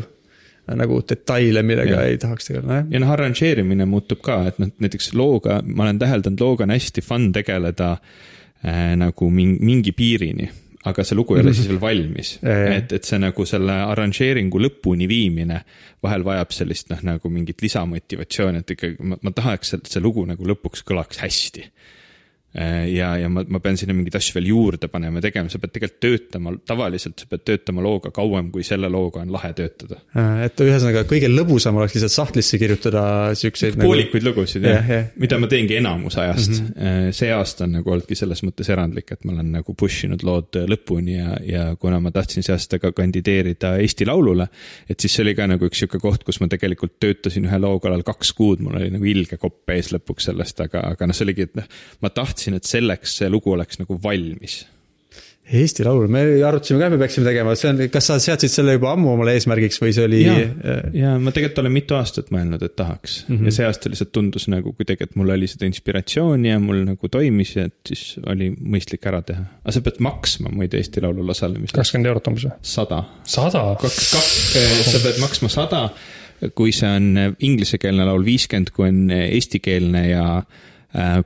nagu 0.75 0.99
detaile, 1.09 1.61
millega 1.65 1.97
ja. 1.97 2.03
ei 2.09 2.19
tahaks 2.21 2.49
tegeleda, 2.49 2.69
nojah. 2.69 2.85
ja 2.93 3.01
noh, 3.01 3.13
arranžeerimine 3.13 3.89
muutub 3.89 4.21
ka, 4.25 4.43
et 4.51 4.61
noh, 4.61 4.69
näiteks 4.81 5.11
looga, 5.17 5.59
ma 5.65 5.87
olen 5.87 6.01
täheldanud, 6.01 6.41
looga 6.41 6.65
on 6.65 6.73
hästi 6.73 7.03
fun 7.05 7.31
tegeleda 7.33 7.95
äh, 7.97 8.93
nagu 9.01 9.29
mingi, 9.33 9.59
mingi 9.65 9.93
piirini 9.97 10.49
aga 10.85 11.03
see 11.05 11.17
lugu 11.17 11.35
ei 11.35 11.43
ole 11.43 11.53
siis 11.55 11.67
veel 11.71 11.81
valmis 11.81 12.35
et, 12.45 12.93
et 12.93 13.07
see 13.07 13.19
nagu 13.21 13.45
selle 13.49 13.75
arranžeeringu 13.91 14.61
lõpuni 14.61 15.09
viimine 15.09 15.61
vahel 16.05 16.25
vajab 16.25 16.53
sellist 16.55 16.91
noh, 16.93 17.01
nagu 17.05 17.31
mingit 17.33 17.61
lisamotivatsiooni, 17.65 18.61
et 18.61 18.73
ikkagi 18.75 19.09
ma, 19.11 19.19
ma 19.21 19.33
tahaks, 19.35 19.75
et 19.77 19.91
see 19.91 20.03
lugu 20.03 20.25
nagu 20.27 20.47
lõpuks 20.47 20.85
kõlaks 20.87 21.21
hästi. 21.23 21.65
ja, 22.55 23.11
ja 23.19 23.29
ma, 23.31 23.43
ma 23.47 23.59
pean 23.63 23.77
sinna 23.79 23.95
mingeid 23.95 24.15
asju 24.19 24.37
veel 24.37 24.49
juurde 24.51 24.89
panema 24.91 25.19
ja 25.19 25.27
tegema, 25.27 25.51
sa 25.51 25.59
pead 25.61 25.73
tegelikult 25.75 26.01
töötama, 26.05 26.53
tavaliselt 26.67 27.23
sa 27.23 27.29
pead 27.31 27.43
töötama 27.47 27.83
looga 27.85 28.11
kauem, 28.15 28.51
kui 28.53 28.63
selle 28.67 28.89
looga 28.91 29.23
on 29.23 29.33
lahe 29.33 29.51
töötada. 29.57 29.99
et 30.45 30.65
ühesõnaga 30.65 31.05
kõige 31.09 31.29
lõbusam 31.31 31.79
oleks 31.79 31.97
lihtsalt 31.97 32.15
sahtlisse 32.15 32.59
kirjutada 32.61 33.05
siukseid 33.37 33.79
nagu.... 33.79 33.89
poolikuid 33.89 34.27
lugusid 34.27 34.65
jah 34.67 34.79
ja,, 34.79 34.99
jah. 35.01 35.09
mida 35.21 35.39
ma 35.41 35.49
teengi 35.51 35.79
enamus 35.79 36.17
ajast 36.21 36.53
mm. 36.55 36.71
-hmm. 36.73 37.15
see 37.15 37.31
aasta 37.33 37.65
on 37.67 37.77
nagu 37.79 37.91
olnudki 37.95 38.17
selles 38.17 38.43
mõttes 38.45 38.69
erandlik, 38.71 39.11
et 39.11 39.25
ma 39.25 39.35
olen 39.35 39.51
nagu 39.59 39.75
push 39.77 40.07
inud 40.07 40.23
lood 40.27 40.59
lõpuni 40.71 41.17
ja, 41.17 41.37
ja 41.43 41.65
kuna 41.79 41.99
ma 42.03 42.11
tahtsin 42.15 42.45
see 42.45 42.55
aasta 42.55 42.79
ka 42.79 42.91
kandideerida 42.95 43.75
Eesti 43.81 44.07
Laulule, 44.07 44.47
et 44.89 44.99
siis 44.99 45.15
see 45.15 45.25
oli 45.25 45.35
ka 45.37 45.47
nagu 45.49 45.67
üks 45.67 45.81
sihuke 45.83 45.99
koht, 46.01 46.23
kus 46.27 46.39
ma 46.41 46.49
tegelikult 46.51 46.97
töötasin 47.01 47.47
ühe 47.49 47.59
loo 47.61 47.79
kallal 47.83 48.03
kaks 48.05 48.33
kuud, 48.37 48.63
mul 48.63 48.77
oli 48.79 48.91
nagu 48.93 49.07
ilge 49.09 49.39
kopp 49.41 49.73
ees 49.73 49.91
lõpuks 49.93 50.29
sellest, 50.29 50.61
aga, 50.65 50.83
aga 50.93 51.09
noh, 51.09 51.17
see 51.17 51.25
oligi, 51.27 51.47
et 51.49 51.55
noh, 51.59 51.67
ma 52.03 52.11
tahtsin, 52.13 52.44
et 52.53 52.63
selleks 52.63 53.17
see 53.17 53.29
lugu 53.29 53.51
oleks 53.51 53.79
nagu 53.81 53.97
valmis 54.03 54.65
Eesti 55.45 55.83
Laul, 55.85 56.07
me 56.09 56.23
arutasime 56.41 56.79
ka, 56.81 56.87
me 56.89 56.97
peaksime 56.97 57.25
tegema, 57.27 57.51
see 57.53 57.69
on, 57.69 57.81
kas 57.93 58.07
sa 58.09 58.15
seadsid 58.21 58.49
selle 58.49 58.73
juba 58.79 58.95
ammu 58.95 59.11
omale 59.11 59.35
eesmärgiks 59.37 59.77
või 59.77 59.93
see 59.93 60.07
oli? 60.07 60.23
ja, 60.25 60.39
ja 60.95 61.11
ma 61.21 61.29
tegelikult 61.35 61.61
olen 61.61 61.75
mitu 61.75 61.97
aastat 61.99 62.31
mõelnud, 62.33 62.65
et 62.65 62.73
tahaks 62.73 63.19
mm 63.27 63.35
-hmm. 63.35 63.45
ja 63.45 63.53
see 63.59 63.67
aasta 63.67 63.93
lihtsalt 63.93 64.11
tundus 64.15 64.47
nagu 64.49 64.73
kuidagi, 64.73 65.05
et 65.05 65.13
mul 65.19 65.29
oli 65.37 65.45
seda 65.51 65.69
inspiratsiooni 65.69 66.49
ja 66.49 66.57
mul 66.59 66.81
nagu 66.87 67.09
toimis 67.13 67.53
ja 67.59 67.67
et 67.69 67.77
siis 67.93 68.17
oli 68.25 68.49
mõistlik 68.57 69.05
ära 69.05 69.21
teha. 69.21 69.45
aga 69.61 69.77
sa 69.77 69.85
pead 69.85 70.01
maksma 70.01 70.49
muide 70.49 70.81
Eesti 70.81 71.05
Laulul 71.05 71.29
osalemisel. 71.29 71.77
kakskümmend 71.77 72.09
eurot 72.09 72.33
umbes 72.33 72.49
või? 72.49 72.57
sada. 72.61 73.03
sada? 73.23 73.65
kaks, 73.81 74.11
kaks, 74.17 74.35
sa 74.91 75.03
pead 75.05 75.21
maksma 75.21 75.53
sada. 75.53 75.89
kui 76.55 76.73
see 76.73 76.89
on 76.89 77.35
inglisekeelne 77.37 78.05
laul 78.05 78.25
viiskümmend, 78.25 78.73
kui 78.73 78.89
on 78.89 79.11
eestikeelne 79.13 80.07
ja 80.09 80.25
äh, 80.39 80.73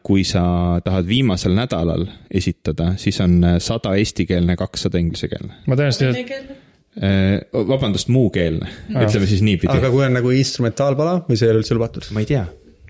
kui 0.01 0.23
sa 0.25 0.41
tahad 0.81 1.05
viimasel 1.05 1.53
nädalal 1.53 2.07
esitada, 2.31 2.95
siis 2.97 3.19
on 3.21 3.43
sada 3.61 3.93
eestikeelne, 3.99 4.55
kakssada 4.57 4.97
inglisekeelne. 4.97 5.61
ma 5.67 5.77
tõenäoliselt 5.77 6.57
Äh, 6.97 7.39
vabandust, 7.53 8.09
muukeelne, 8.09 8.65
ütleme 8.89 9.27
siis 9.29 9.43
niipidi. 9.45 9.69
aga 9.71 9.91
kui 9.93 10.01
on 10.03 10.15
nagu 10.17 10.31
instrumentaalpala 10.33 11.19
või 11.27 11.37
see 11.37 11.45
ei 11.45 11.53
ole 11.53 11.61
üldse 11.61 11.75
lubatud? 11.77 12.07
ma 12.15 12.23
ei 12.23 12.27
tea. 12.27 12.41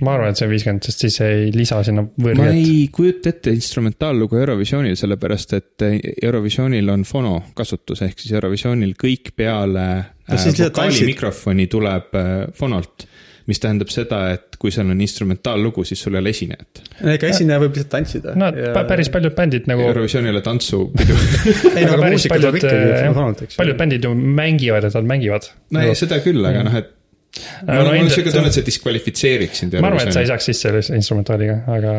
ma 0.08 0.14
arvan, 0.16 0.32
et 0.32 0.40
see 0.40 0.48
on 0.48 0.54
viiskümmend, 0.54 0.86
sest 0.88 1.04
siis 1.04 1.18
ei 1.26 1.52
lisa 1.54 1.82
sinna 1.84 2.06
võõrkeelt. 2.08 2.40
ma 2.40 2.54
ei 2.56 2.88
kujuta 2.96 3.34
ette 3.34 3.52
instrumentaallugu 3.54 4.40
Eurovisioonil, 4.40 4.96
sellepärast 4.98 5.54
et 5.60 5.86
Eurovisioonil 6.24 6.90
on 6.96 7.04
fono 7.06 7.36
kasutus, 7.54 8.02
ehk 8.08 8.24
siis 8.24 8.34
Eurovisioonil 8.40 8.96
kõik 9.04 9.34
peale 9.38 9.86
no, 10.00 10.40
äh, 10.40 10.48
vokaali 10.64 11.06
mikrofoni 11.12 11.68
tuleb 11.70 12.18
äh, 12.18 12.32
fonolt 12.56 13.06
mis 13.50 13.62
tähendab 13.62 13.90
seda, 13.94 14.22
et 14.36 14.58
kui 14.62 14.72
seal 14.74 14.90
on 14.92 15.02
instrumentaallugu, 15.02 15.84
siis 15.88 16.02
sul 16.04 16.16
ei 16.16 16.22
ole 16.22 16.34
esinejat. 16.36 16.82
ega 17.16 17.32
esineja 17.32 17.60
võib 17.64 17.78
lihtsalt 17.78 17.92
tantsida. 17.96 18.36
no 18.40 18.52
ja... 18.54 18.84
päris 18.90 19.10
paljud 19.14 19.36
bändid 19.38 19.70
nagu. 19.72 19.86
Eurovisioon 19.90 20.30
ei 20.30 20.34
ole 20.36 20.44
tantsupidu 20.46 21.18
ei 21.80 21.88
no 21.88 21.98
aga 21.98 22.12
muusika 22.14 22.38
tuleb 22.38 22.60
ikkagi 22.62 23.02
fanalt, 23.18 23.44
eks. 23.48 23.60
paljud 23.60 23.80
bändid 23.80 24.08
ju 24.08 24.14
mängivad, 24.16 24.90
et 24.90 25.00
nad 25.00 25.10
mängivad. 25.14 25.50
no 25.76 25.84
ei, 25.86 25.98
seda 25.98 26.22
küll, 26.26 26.46
aga 26.46 26.64
noh, 26.68 26.78
et 26.82 26.96
mul 27.66 27.92
on 27.92 28.06
no, 28.06 28.14
sihuke 28.14 28.36
tunne, 28.36 28.52
et 28.52 28.60
see 28.60 28.68
diskvalifitseeriks 28.70 29.64
sind. 29.64 29.80
ma 29.80 29.92
arvan, 29.92 30.08
et 30.10 30.18
sa 30.18 30.24
ei 30.26 30.30
saaks 30.30 30.52
sisse 30.52 30.76
instrumentaaliga, 30.98 31.62
aga. 31.80 31.98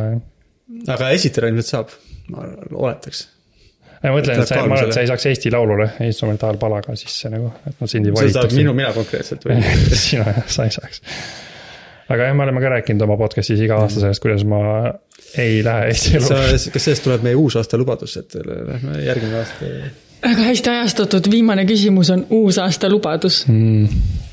aga 0.97 1.13
esitada 1.17 1.51
ilmselt 1.51 1.75
saab, 1.75 1.99
ma 2.31 2.47
oletaks 2.71 3.27
ma 4.03 4.15
mõtlen, 4.15 4.41
et 4.43 4.49
sa, 4.49 4.63
ma 4.65 4.79
arvan, 4.79 4.89
et 4.89 4.97
sa 4.97 5.05
ei 5.05 5.11
saaks 5.11 5.29
Eesti 5.31 5.53
Laulule 5.55 5.91
instrumentaalpalaga 6.07 6.97
sisse 6.99 7.31
nagu, 7.33 7.53
et 7.69 7.77
nad 7.83 7.93
sind 7.93 8.09
ei 8.09 8.17
volitaks. 8.17 8.57
minu, 8.57 8.75
mina 8.77 8.93
konkreetselt 8.97 9.47
või 9.47 9.61
sina 10.07 10.27
jah, 10.31 10.43
sa 10.51 10.67
ei 10.69 10.75
saaks. 10.75 11.03
aga 12.09 12.31
jah, 12.31 12.37
me 12.37 12.47
oleme 12.47 12.65
ka 12.65 12.75
rääkinud 12.77 13.07
oma 13.09 13.19
podcast'is 13.21 13.63
iga 13.67 13.81
aasta 13.83 14.05
sellest, 14.05 14.25
kuidas 14.25 14.47
ma 14.49 14.63
ei 15.41 15.61
lähe 15.67 15.91
Eesti 15.93 16.17
Laulule. 16.21 16.63
kas 16.77 16.89
sellest 16.89 17.07
tuleb 17.09 17.27
meie 17.29 17.41
uusaasta 17.41 17.81
lubadus, 17.81 18.17
et 18.23 18.39
lähme 18.45 19.03
järgmine 19.05 19.43
aasta? 19.43 19.75
väga 20.25 20.49
hästi 20.51 20.75
ajastatud, 20.75 21.31
viimane 21.33 21.65
küsimus 21.69 22.13
on 22.17 22.27
uusaasta 22.41 22.93
lubadus 22.93 23.45
mm 23.49 24.29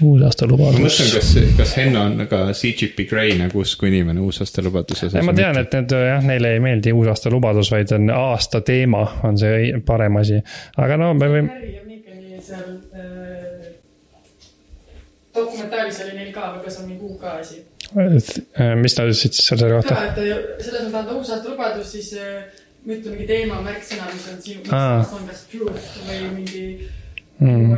uusaasta 0.00 0.46
lubadus. 0.48 0.78
ma 0.78 0.86
mõtlen, 0.86 1.10
kas, 1.14 1.30
kas 1.56 1.74
Henno 1.76 2.04
on 2.08 2.26
ka 2.30 2.44
CGP 2.56 3.06
Grey 3.10 3.34
nagu 3.38 3.62
usku 3.62 3.88
inimene 3.90 4.22
uusaasta 4.24 4.64
lubaduse 4.64 5.08
osas? 5.08 5.24
ma 5.26 5.34
tean, 5.36 5.58
et 5.60 5.76
need 5.76 5.94
jah, 6.06 6.24
neile 6.26 6.54
ei 6.56 6.62
meeldi 6.64 6.94
uusaasta 6.96 7.32
lubadus, 7.32 7.72
vaid 7.74 7.92
on 7.96 8.10
aasta 8.14 8.62
teema 8.66 9.04
on 9.28 9.38
see 9.40 9.72
parem 9.86 10.16
asi, 10.22 10.40
aga 10.80 10.98
no 11.00 11.12
me 11.18 11.28
võime. 11.34 11.58
Harry 11.58 11.74
ja 11.76 11.84
Mikeni 11.86 12.40
seal 12.42 12.78
äh, 12.96 13.68
dokumentaaris 15.34 16.00
oli 16.06 16.16
neil 16.16 16.32
ka, 16.32 16.48
aga 16.52 16.64
kas 16.64 16.80
on 16.82 16.88
mingi 16.90 17.12
UK 17.12 17.28
asi? 17.36 17.62
Äh, 17.92 18.74
mis 18.80 18.96
nad 18.96 19.12
ütlesid 19.12 19.36
siis 19.36 19.52
selle 19.52 19.68
kohta? 19.74 20.00
et 20.08 20.20
äh, 20.22 20.42
selles 20.64 20.88
mõttes 20.88 20.98
anda 21.02 21.20
uusaasta 21.20 21.52
lubadus, 21.52 21.92
siis 21.92 22.14
äh, 22.16 22.48
ütle 22.86 23.12
mingi 23.14 23.28
teema, 23.28 23.60
märksõna, 23.64 24.08
mis 24.10 24.26
on 24.32 24.42
sinu, 24.42 24.64
mis 24.66 25.14
on 25.18 25.28
kas 25.28 25.46
truth 25.52 25.94
või 26.08 26.20
mingi 26.40 26.64
mm.. 27.42 27.76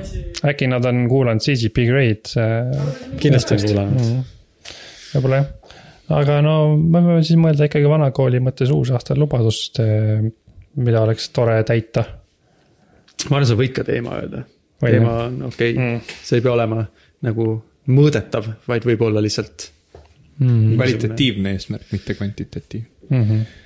äkki 0.51 0.69
nad 0.71 0.85
on 0.89 1.05
kuulanud 1.11 1.45
CGP 1.45 1.87
Grade. 1.89 2.47
kindlasti 3.21 3.57
on 3.57 3.67
kuulanud 3.67 4.01
mm.. 4.01 4.25
võib-olla 5.15 5.41
jah, 5.41 5.53
aga 6.21 6.41
no 6.45 6.57
me 6.79 7.03
võime 7.05 7.25
siis 7.25 7.41
mõelda 7.41 7.69
ikkagi 7.69 7.91
vanakooli 7.91 8.43
mõttes 8.45 8.73
uusaasta 8.75 9.17
lubadust, 9.19 9.81
eh, 9.83 10.25
mida 10.77 11.05
oleks 11.07 11.31
tore 11.35 11.57
täita. 11.67 12.05
ma 13.31 13.39
arvan, 13.39 13.49
sa 13.49 13.59
võid 13.59 13.77
ka 13.77 13.87
teema 13.89 14.19
öelda. 14.21 14.45
teema 14.85 15.15
on 15.29 15.43
okei 15.51 15.73
okay. 15.73 15.79
mm., 15.81 16.19
see 16.23 16.41
ei 16.41 16.45
pea 16.45 16.57
olema 16.57 16.85
nagu 17.25 17.49
mõõdetav, 17.95 18.49
vaid 18.69 18.87
võib 18.89 19.05
olla 19.09 19.23
lihtsalt 19.25 19.69
mm.. 20.39 20.75
kvalitatiivne 20.77 21.57
eesmärk, 21.57 21.93
mitte 21.93 22.17
kvantitatiivne 22.19 22.91
mm. 23.11 23.29
-hmm 23.29 23.63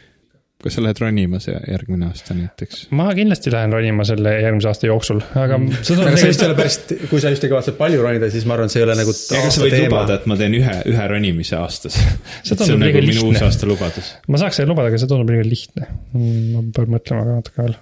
kas 0.62 0.74
sa 0.74 0.82
lähed 0.82 0.98
ronima 0.98 1.38
see 1.42 1.54
järgmine 1.70 2.08
aasta 2.08 2.34
näiteks? 2.34 2.88
ma 2.98 3.06
kindlasti 3.14 3.52
lähen 3.54 3.72
ronima 3.76 4.02
selle 4.08 4.32
järgmise 4.42 4.70
aasta 4.70 4.88
jooksul, 4.88 5.20
aga 5.38 5.58
mm.. 5.58 5.82
aga 6.02 6.14
see 6.18 6.30
vist 6.32 6.42
ei 6.42 6.48
ole 6.48 6.56
päris, 6.58 6.78
kui 7.12 7.20
sa 7.22 7.30
just 7.30 7.44
ei 7.46 7.52
kavatse 7.52 7.74
palju 7.78 8.00
ronida, 8.02 8.30
siis 8.32 8.46
ma 8.48 8.56
arvan, 8.56 8.72
see 8.72 8.82
ei 8.82 8.86
ole 8.88 8.96
nagu. 8.98 9.14
ega 9.14 9.52
sa 9.54 9.62
võid 9.62 9.76
teema. 9.76 9.92
lubada, 9.92 10.16
et 10.18 10.26
ma 10.30 10.38
teen 10.40 10.56
ühe, 10.58 10.74
ühe 10.90 11.04
ronimise 11.12 11.54
aastas 11.60 11.98
see, 12.48 12.58
on 12.58 12.82
nagu 12.82 12.98
lihtne. 12.98 13.12
minu 13.12 13.28
uusaasta 13.30 13.70
lubadus. 13.70 14.10
ma 14.26 14.42
saaks 14.42 14.58
selle 14.58 14.72
lubada, 14.72 14.90
aga 14.90 14.98
see 14.98 15.12
tundub 15.12 15.30
liiga 15.30 15.46
lihtne. 15.46 15.90
Ma 16.18 16.64
pean 16.74 16.94
mõtlema 16.96 17.28
ka 17.28 17.36
natuke 17.38 17.62
veel 17.62 17.76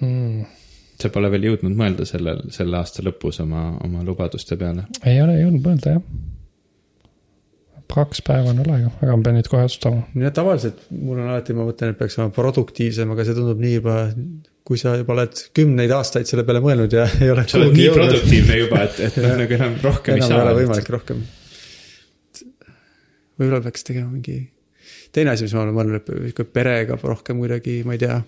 mm.. 0.00 0.48
sa 0.98 1.12
pole 1.14 1.30
veel 1.36 1.46
jõudnud 1.52 1.78
mõelda 1.78 2.08
sellel, 2.10 2.42
selle 2.54 2.80
aasta 2.80 3.06
lõpus 3.06 3.38
oma, 3.46 3.68
oma 3.86 4.02
lubaduste 4.06 4.58
peale? 4.58 4.88
ei 5.06 5.22
ole 5.22 5.38
jõudnud 5.44 5.62
mõelda 5.70 5.94
jah 5.94 6.02
kaks 7.88 8.20
päeva 8.26 8.52
on 8.52 8.60
veel 8.62 8.74
aega, 8.76 8.90
aga 9.00 9.16
ma 9.16 9.24
pean 9.26 9.38
nüüd 9.38 9.48
kohe 9.50 9.64
otsustama. 9.68 10.04
ja 10.20 10.30
tavaliselt 10.34 10.84
mul 10.92 11.18
on 11.18 11.30
alati, 11.32 11.56
ma 11.56 11.66
mõtlen, 11.68 11.94
et 11.94 12.00
peaks 12.00 12.18
olema 12.18 12.34
produktiivsem, 12.36 13.14
aga 13.14 13.26
see 13.26 13.36
tundub 13.38 13.62
nii 13.62 13.74
juba, 13.78 13.96
kui 14.68 14.80
sa 14.80 14.94
juba 15.00 15.16
oled 15.16 15.42
kümneid 15.56 15.94
aastaid 15.96 16.28
selle 16.28 16.44
peale 16.48 16.62
mõelnud 16.64 16.94
ja 16.98 17.08
ei 17.24 17.32
ole. 17.32 17.46
sa 17.48 17.60
oled 17.60 17.74
nii 17.74 17.88
jõudnud. 17.88 18.12
produktiivne 18.12 18.60
juba, 18.62 18.84
et, 18.84 19.02
et 19.08 19.18
noh, 19.24 19.34
nagu 19.42 19.58
enam 19.58 19.76
rohkem 19.84 20.18
ei 20.18 20.24
saa. 20.24 20.30
enam 20.30 20.40
ei 20.40 20.46
ole 20.46 20.56
võimalik 20.62 20.92
rohkem. 20.96 21.26
võib-olla 23.38 23.62
peaks 23.68 23.88
tegema 23.88 24.10
mingi, 24.12 24.40
teine 25.16 25.32
asi, 25.34 25.48
mis 25.48 25.56
ma 25.56 25.64
olen 25.64 25.78
mõelnud, 25.78 26.42
perega 26.52 27.00
rohkem 27.02 27.40
kuidagi, 27.40 27.80
ma 27.88 27.96
ei 27.96 28.04
tea 28.04 28.20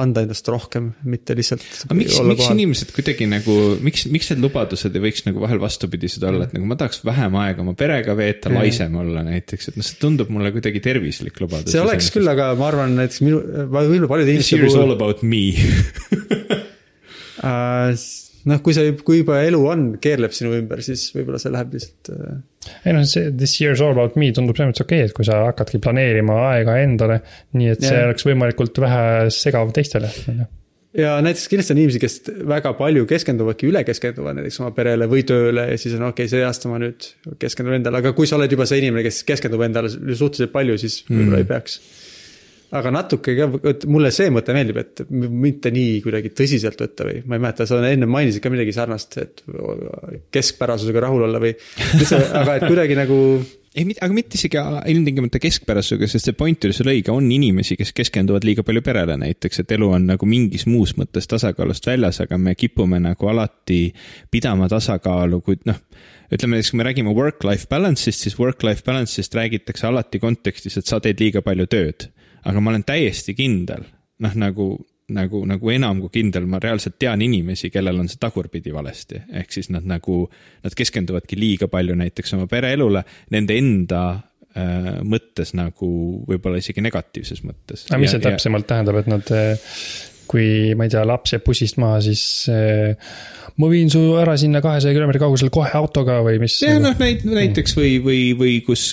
anda 0.00 0.24
endast 0.24 0.48
rohkem, 0.50 0.88
mitte 1.06 1.36
lihtsalt. 1.38 1.62
aga 1.86 1.96
miks, 1.98 2.16
miks 2.26 2.40
kohal. 2.40 2.56
inimesed 2.56 2.90
kuidagi 2.96 3.28
nagu, 3.30 3.54
miks, 3.84 4.06
miks 4.10 4.30
need 4.32 4.42
lubadused 4.42 4.96
ei 4.96 5.04
võiks 5.04 5.22
nagu 5.28 5.42
vahel 5.44 5.60
vastupidised 5.62 6.24
olla, 6.26 6.48
et 6.48 6.56
nagu 6.56 6.66
ma 6.70 6.78
tahaks 6.80 7.04
vähem 7.06 7.38
aega 7.44 7.62
oma 7.62 7.76
perega 7.78 8.16
veeta, 8.18 8.50
laisem 8.54 8.96
olla 9.00 9.22
näiteks, 9.26 9.70
et 9.70 9.78
noh, 9.78 9.86
see 9.86 10.00
tundub 10.02 10.32
mulle 10.34 10.50
kuidagi 10.54 10.82
tervislik 10.84 11.38
lubadus. 11.42 11.70
see 11.74 11.82
oleks 11.82 12.10
küll, 12.14 12.26
aga 12.30 12.50
ma 12.58 12.68
arvan, 12.72 12.96
näiteks 12.98 13.22
minu, 13.22 13.40
võib-olla 13.70 14.10
paljude 14.10 14.34
inimeste 14.34 14.58
puhul. 14.58 14.66
This 14.66 14.74
year 14.74 14.82
is 14.82 14.82
all 14.82 14.94
about 14.96 15.22
me 15.22 15.44
uh, 17.48 17.94
noh, 18.50 18.60
kui 18.64 18.74
sa, 18.76 18.84
kui 19.06 19.22
juba 19.22 19.40
elu 19.46 19.60
on, 19.70 19.86
keerleb 20.02 20.34
sinu 20.36 20.54
ümber, 20.58 20.82
siis 20.84 21.06
võib-olla 21.14 21.40
see 21.42 21.54
läheb 21.54 21.78
lihtsalt. 21.78 22.12
Ei 22.84 22.94
noh, 22.96 23.04
see 23.08 23.30
this 23.30 23.56
year's 23.60 23.82
all 23.84 23.94
about 23.94 24.18
me 24.20 24.30
tundub 24.34 24.58
selles 24.58 24.72
mõttes 24.72 24.84
okei 24.84 25.02
okay,, 25.02 25.10
et 25.10 25.16
kui 25.16 25.26
sa 25.26 25.40
hakkadki 25.48 25.80
planeerima 25.84 26.36
aega 26.50 26.76
endale. 26.82 27.20
nii 27.56 27.72
et 27.72 27.82
yeah. 27.82 27.90
see 27.90 28.04
oleks 28.10 28.28
võimalikult 28.28 28.78
vähe 28.84 29.32
segav 29.34 29.72
teistele. 29.76 30.10
ja 31.04 31.16
näiteks 31.24 31.50
kindlasti 31.50 31.74
on 31.74 31.82
inimesi, 31.82 32.02
kes 32.02 32.18
väga 32.54 32.74
palju 32.78 33.08
keskenduvadki, 33.10 33.68
üle 33.72 33.84
keskenduvad 33.86 34.38
näiteks 34.38 34.60
oma 34.62 34.72
perele 34.76 35.08
või 35.10 35.26
tööle 35.28 35.68
ja 35.72 35.80
siis 35.80 35.98
on 35.98 36.08
okei 36.08 36.28
okay,, 36.28 36.32
see 36.32 36.46
aasta 36.46 36.72
ma 36.72 36.80
nüüd 36.82 37.10
keskendun 37.42 37.80
endale, 37.80 38.02
aga 38.04 38.14
kui 38.16 38.30
sa 38.30 38.38
oled 38.38 38.52
juba 38.52 38.68
see 38.70 38.82
inimene, 38.84 39.04
kes 39.06 39.24
keskendub 39.28 39.66
endale 39.66 39.92
suhteliselt 39.92 40.54
palju, 40.54 40.78
siis 40.84 41.02
võib-olla 41.08 41.40
mm. 41.40 41.44
ei 41.44 41.50
peaks 41.52 41.80
aga 42.74 42.90
natuke 42.94 43.34
ka, 43.38 43.48
mulle 43.90 44.10
see 44.14 44.30
mõte 44.34 44.54
meeldib, 44.56 44.78
et 44.82 45.02
mitte 45.10 45.70
nii 45.74 45.98
kuidagi 46.04 46.32
tõsiselt 46.34 46.80
võtta 46.80 47.06
või 47.06 47.20
ma 47.24 47.38
ei 47.38 47.42
mäleta, 47.46 47.66
sa 47.68 47.80
enne 47.86 48.08
mainisid 48.10 48.42
ka 48.42 48.52
midagi 48.52 48.74
sarnast, 48.74 49.18
et 49.22 49.44
keskpärasusega 50.34 51.04
rahul 51.06 51.26
olla 51.28 51.42
või. 51.42 51.52
aga 52.40 52.56
et 52.56 52.66
kuidagi 52.66 52.96
nagu. 52.98 53.18
ei, 53.74 53.86
aga 53.94 54.10
mitte 54.14 54.38
isegi 54.38 54.58
ilmtingimata 54.94 55.40
keskpärasusega, 55.42 56.08
sest 56.10 56.30
see 56.30 56.38
point 56.38 56.66
oli 56.66 56.76
sul 56.76 56.90
õige, 56.90 57.14
on 57.14 57.30
inimesi, 57.30 57.78
kes 57.78 57.94
keskenduvad 57.94 58.46
liiga 58.46 58.66
palju 58.66 58.82
perele 58.86 59.18
näiteks, 59.22 59.62
et 59.62 59.76
elu 59.78 59.92
on 59.98 60.10
nagu 60.14 60.28
mingis 60.28 60.66
muus 60.70 60.96
mõttes 60.98 61.30
tasakaalust 61.30 61.86
väljas, 61.90 62.22
aga 62.24 62.40
me 62.40 62.56
kipume 62.58 62.98
nagu 63.02 63.30
alati 63.30 63.86
pidama 64.34 64.70
tasakaalu, 64.72 65.40
kuid 65.46 65.64
noh 65.70 65.78
ütleme 66.34 66.56
näiteks, 66.56 66.72
kui 66.72 66.80
me 66.80 66.88
räägime 66.88 67.14
work-life 67.14 67.68
balance'ist, 67.70 68.24
siis 68.24 68.34
work-life 68.40 68.82
balance'ist 68.86 69.36
räägitakse 69.38 69.86
alati 69.86 70.18
kontekstis, 70.18 70.80
et 70.80 70.90
sa 70.90 70.98
teed 70.98 71.20
liiga 71.22 71.44
palju 71.44 71.68
tööd 71.70 72.08
aga 72.44 72.60
ma 72.60 72.72
olen 72.72 72.84
täiesti 72.86 73.34
kindel, 73.38 73.86
noh 74.24 74.36
nagu, 74.40 74.68
nagu, 75.14 75.42
nagu 75.48 75.72
enam 75.72 76.04
kui 76.04 76.12
kindel, 76.20 76.46
ma 76.50 76.60
reaalselt 76.62 76.98
tean 77.00 77.22
inimesi, 77.24 77.70
kellel 77.74 78.00
on 78.02 78.10
see 78.10 78.20
tagurpidi 78.22 78.72
valesti. 78.74 79.22
ehk 79.40 79.52
siis 79.52 79.70
nad 79.74 79.86
nagu, 79.88 80.24
nad 80.64 80.76
keskenduvadki 80.76 81.38
liiga 81.40 81.68
palju 81.72 81.96
näiteks 81.98 82.36
oma 82.38 82.48
pereelule, 82.50 83.04
nende 83.34 83.58
enda 83.60 84.04
äh, 84.14 84.90
mõttes 85.02 85.54
nagu 85.58 85.90
võib-olla 86.28 86.62
isegi 86.62 86.84
negatiivses 86.84 87.44
mõttes. 87.44 87.86
aga 87.90 88.02
mis 88.02 88.16
see 88.16 88.24
täpsemalt 88.24 88.68
ja... 88.68 88.74
tähendab, 88.74 89.02
et 89.02 89.12
nad, 89.12 89.34
kui 90.30 90.74
ma 90.78 90.86
ei 90.86 90.92
tea, 90.92 91.04
laps 91.08 91.34
jääb 91.34 91.44
bussist 91.46 91.78
maha, 91.82 92.00
siis 92.04 92.24
äh, 92.52 92.94
ma 93.60 93.70
viin 93.70 93.90
su 93.92 94.00
ära 94.18 94.34
sinna 94.40 94.60
kahesaja 94.64 94.94
kilomeetri 94.96 95.22
kaugusel 95.22 95.50
kohe 95.54 95.70
autoga 95.78 96.18
või 96.26 96.40
mis? 96.42 96.56
jah, 96.64 96.80
noh 96.82 96.96
näit-, 96.98 97.24
näiteks 97.28 97.76
või, 97.78 97.92
või, 98.02 98.20
või 98.38 98.54
kus, 98.66 98.88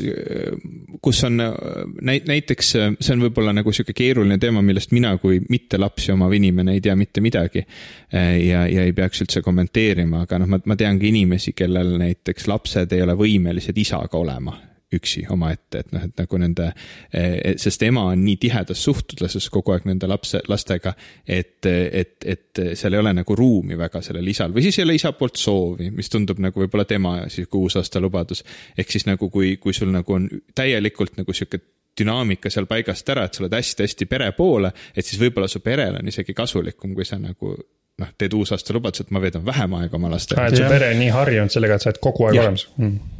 kus 1.02 1.22
on 1.28 1.42
näit-, 1.42 2.28
näiteks 2.30 2.74
see 2.76 3.14
on 3.16 3.26
võib-olla 3.26 3.56
nagu 3.58 3.74
sihuke 3.74 3.96
keeruline 3.98 4.38
teema, 4.42 4.64
millest 4.66 4.94
mina 4.96 5.16
kui 5.22 5.42
mitte 5.50 5.82
lapsi 5.82 6.14
omav 6.14 6.34
inimene 6.38 6.78
ei 6.78 6.84
tea 6.84 6.96
mitte 7.00 7.24
midagi. 7.26 7.66
ja, 8.12 8.66
ja 8.68 8.86
ei 8.86 8.94
peaks 8.94 9.26
üldse 9.26 9.42
kommenteerima, 9.46 10.26
aga 10.28 10.42
noh, 10.42 10.52
ma, 10.52 10.62
ma 10.66 10.78
tean 10.78 11.00
ka 11.02 11.10
inimesi, 11.10 11.56
kellel 11.58 11.96
näiteks 12.02 12.50
lapsed 12.52 12.94
ei 12.94 13.02
ole 13.06 13.18
võimelised 13.18 13.78
isaga 13.82 14.20
olema 14.20 14.58
üksi 14.96 15.24
omaette, 15.32 15.84
et 15.84 15.92
noh, 15.96 16.04
et 16.08 16.18
nagu 16.20 16.40
nende, 16.42 16.72
sest 17.62 17.84
ema 17.88 18.08
on 18.12 18.24
nii 18.26 18.38
tihedas 18.42 18.84
suhtluses 18.84 19.50
kogu 19.54 19.76
aeg 19.76 19.88
nende 19.90 20.10
lapse, 20.12 20.42
lastega, 20.52 20.94
et, 21.26 21.66
et, 21.66 22.16
et 22.26 22.64
seal 22.78 22.98
ei 22.98 23.04
ole 23.04 23.14
nagu 23.22 23.36
ruumi 23.38 23.78
väga 23.80 24.04
sellel 24.06 24.28
isal 24.28 24.56
või 24.56 24.66
siis 24.68 24.80
ei 24.80 24.88
ole 24.88 24.98
isa 25.00 25.14
poolt 25.18 25.40
soovi, 25.40 25.92
mis 25.96 26.12
tundub 26.12 26.42
nagu 26.44 26.64
võib-olla 26.64 26.88
tema 26.90 27.18
sihuke 27.32 27.60
uusaasta 27.60 28.02
lubadus. 28.04 28.44
ehk 28.78 28.92
siis 28.92 29.08
nagu 29.08 29.30
kui, 29.30 29.56
kui 29.62 29.74
sul 29.74 29.94
nagu 29.94 30.18
on 30.18 30.28
täielikult 30.56 31.18
nagu 31.20 31.34
sihuke 31.34 31.62
dünaamika 32.00 32.50
seal 32.50 32.68
paigast 32.70 33.10
ära, 33.12 33.26
et 33.28 33.36
sa 33.36 33.44
oled 33.44 33.56
hästi-hästi 33.56 34.08
pere 34.10 34.32
poole, 34.36 34.72
et 34.96 35.06
siis 35.06 35.20
võib-olla 35.22 35.50
su 35.52 35.60
perel 35.64 36.00
on 36.00 36.08
isegi 36.08 36.34
kasulikum, 36.34 36.96
kui 36.96 37.08
sa 37.08 37.20
nagu 37.20 37.56
noh, 38.02 38.12
teed 38.18 38.36
uusaasta 38.38 38.76
lubaduse, 38.76 39.06
et 39.06 39.16
ma 39.16 39.22
veedan 39.24 39.44
vähem 39.46 39.76
aega 39.82 40.00
oma 40.00 40.12
lastega. 40.12 40.48
et 40.48 40.58
su 40.58 40.70
pere 40.70 40.94
on 40.94 41.02
nii 41.02 41.12
harjunud 41.16 41.54
sellega, 41.54 41.78
et 41.78 41.86
sa 41.86 41.92
oled 41.92 42.02
kogu 42.04 42.30
aeg 42.30 42.40
ja. 42.40 42.46
olemas 42.48 42.68
mm.. 42.78 43.18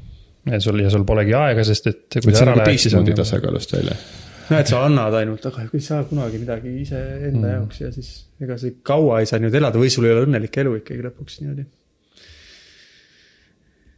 Ja 0.50 0.60
sul, 0.64 0.80
ja 0.82 0.90
sul 0.94 1.06
polegi 1.08 1.36
aega, 1.38 1.64
sest 1.68 1.92
et 1.92 2.20
kui 2.20 2.34
sa 2.34 2.48
ära 2.48 2.58
nagu 2.62 3.02
on. 3.02 3.12
tasakaalust 3.22 3.76
välja. 3.78 3.98
noh, 4.50 4.58
et 4.58 4.72
sa 4.72 4.82
annad 4.88 5.20
ainult, 5.22 5.46
aga 5.52 5.68
ei 5.70 5.84
saa 5.86 6.02
kunagi 6.10 6.42
midagi 6.42 6.74
iseenda 6.82 7.46
mm. 7.46 7.54
jaoks 7.58 7.84
ja 7.84 7.92
siis 7.94 8.10
ega 8.42 8.58
sa 8.58 8.74
kaua 8.88 9.22
ei 9.22 9.30
saa 9.30 9.40
niimoodi 9.42 9.62
elada 9.62 9.82
või 9.82 9.94
sul 9.94 10.10
ei 10.10 10.16
ole 10.16 10.26
õnnelik 10.28 10.58
elu 10.64 10.76
ikkagi 10.82 11.06
lõpuks 11.06 11.40
niimoodi 11.44 11.68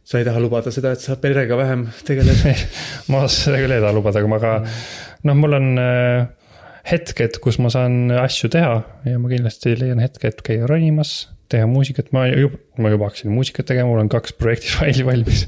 sa 0.04 0.20
ei 0.20 0.28
taha 0.28 0.40
lubada 0.44 0.72
seda, 0.74 0.92
et 0.92 1.02
sa 1.02 1.16
perega 1.20 1.56
vähem 1.58 1.86
tegeled 2.04 2.44
ma 3.12 3.24
seda 3.32 3.60
küll 3.62 3.72
ei 3.72 3.84
taha 3.84 3.96
lubada, 3.96 4.20
aga 4.20 4.30
ma 4.30 4.40
ka, 4.42 4.56
noh, 5.24 5.38
mul 5.38 5.56
on 5.56 5.70
äh, 5.80 6.26
hetked, 6.90 7.40
kus 7.44 7.58
ma 7.62 7.72
saan 7.72 8.12
asju 8.12 8.52
teha 8.52 8.76
ja 9.08 9.20
ma 9.20 9.32
kindlasti 9.32 9.72
leian 9.80 10.02
hetke, 10.04 10.28
et 10.28 10.44
käia 10.44 10.68
ronimas, 10.68 11.30
teha 11.52 11.64
muusikat, 11.70 12.12
ma 12.16 12.26
juba, 12.28 12.60
ma 12.80 12.92
juba 12.92 13.08
hakkasin 13.08 13.32
muusikat 13.32 13.70
tegema, 13.72 13.88
mul 13.92 14.04
on 14.04 14.12
kaks 14.12 14.36
projektifaili 14.36 15.06
valmis 15.10 15.46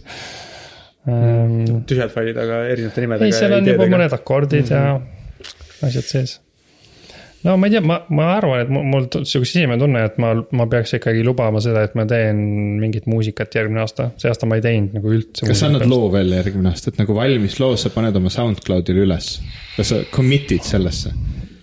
ähm,. 1.08 1.84
tühjad 1.88 2.12
failid, 2.14 2.40
aga 2.40 2.64
erinevate 2.72 3.04
nimedega. 3.04 3.28
ei, 3.28 3.36
seal 3.36 3.58
on 3.58 3.70
juba 3.72 3.90
mõned 3.96 4.16
akordid 4.16 4.70
mm 4.70 4.74
-hmm. 4.74 5.06
ja 5.82 5.88
asjad 5.88 6.12
sees 6.12 6.40
no 7.46 7.56
ma 7.60 7.68
ei 7.68 7.74
tea, 7.76 7.82
ma, 7.84 7.98
ma 8.16 8.28
arvan, 8.36 8.62
et 8.64 8.70
mul, 8.72 8.86
mul 8.90 9.06
sihuke 9.12 9.48
sisemine 9.48 9.78
tunne, 9.80 10.02
et 10.08 10.18
ma, 10.22 10.32
ma 10.58 10.66
peaks 10.70 10.96
ikkagi 10.98 11.22
lubama 11.26 11.62
seda, 11.62 11.84
et 11.86 11.94
ma 11.98 12.06
teen 12.08 12.40
mingit 12.80 13.06
muusikat 13.10 13.54
järgmine 13.58 13.82
aasta. 13.84 14.10
see 14.20 14.32
aasta 14.32 14.48
ma 14.50 14.58
ei 14.58 14.64
teinud 14.64 14.96
nagu 14.96 15.12
üldse. 15.18 15.46
kas 15.46 15.62
sa 15.62 15.70
annad 15.70 15.86
loo 15.90 16.10
välja 16.12 16.42
järgmine 16.42 16.72
aasta, 16.72 16.92
et 16.92 17.00
nagu 17.02 17.16
valmis 17.16 17.58
loo 17.62 17.76
sa 17.80 17.92
paned 17.94 18.18
oma 18.18 18.32
SoundCloudile 18.32 19.06
üles? 19.06 19.32
kas 19.76 19.92
sa 19.92 20.02
commit'id 20.12 20.66
sellesse? 20.66 21.14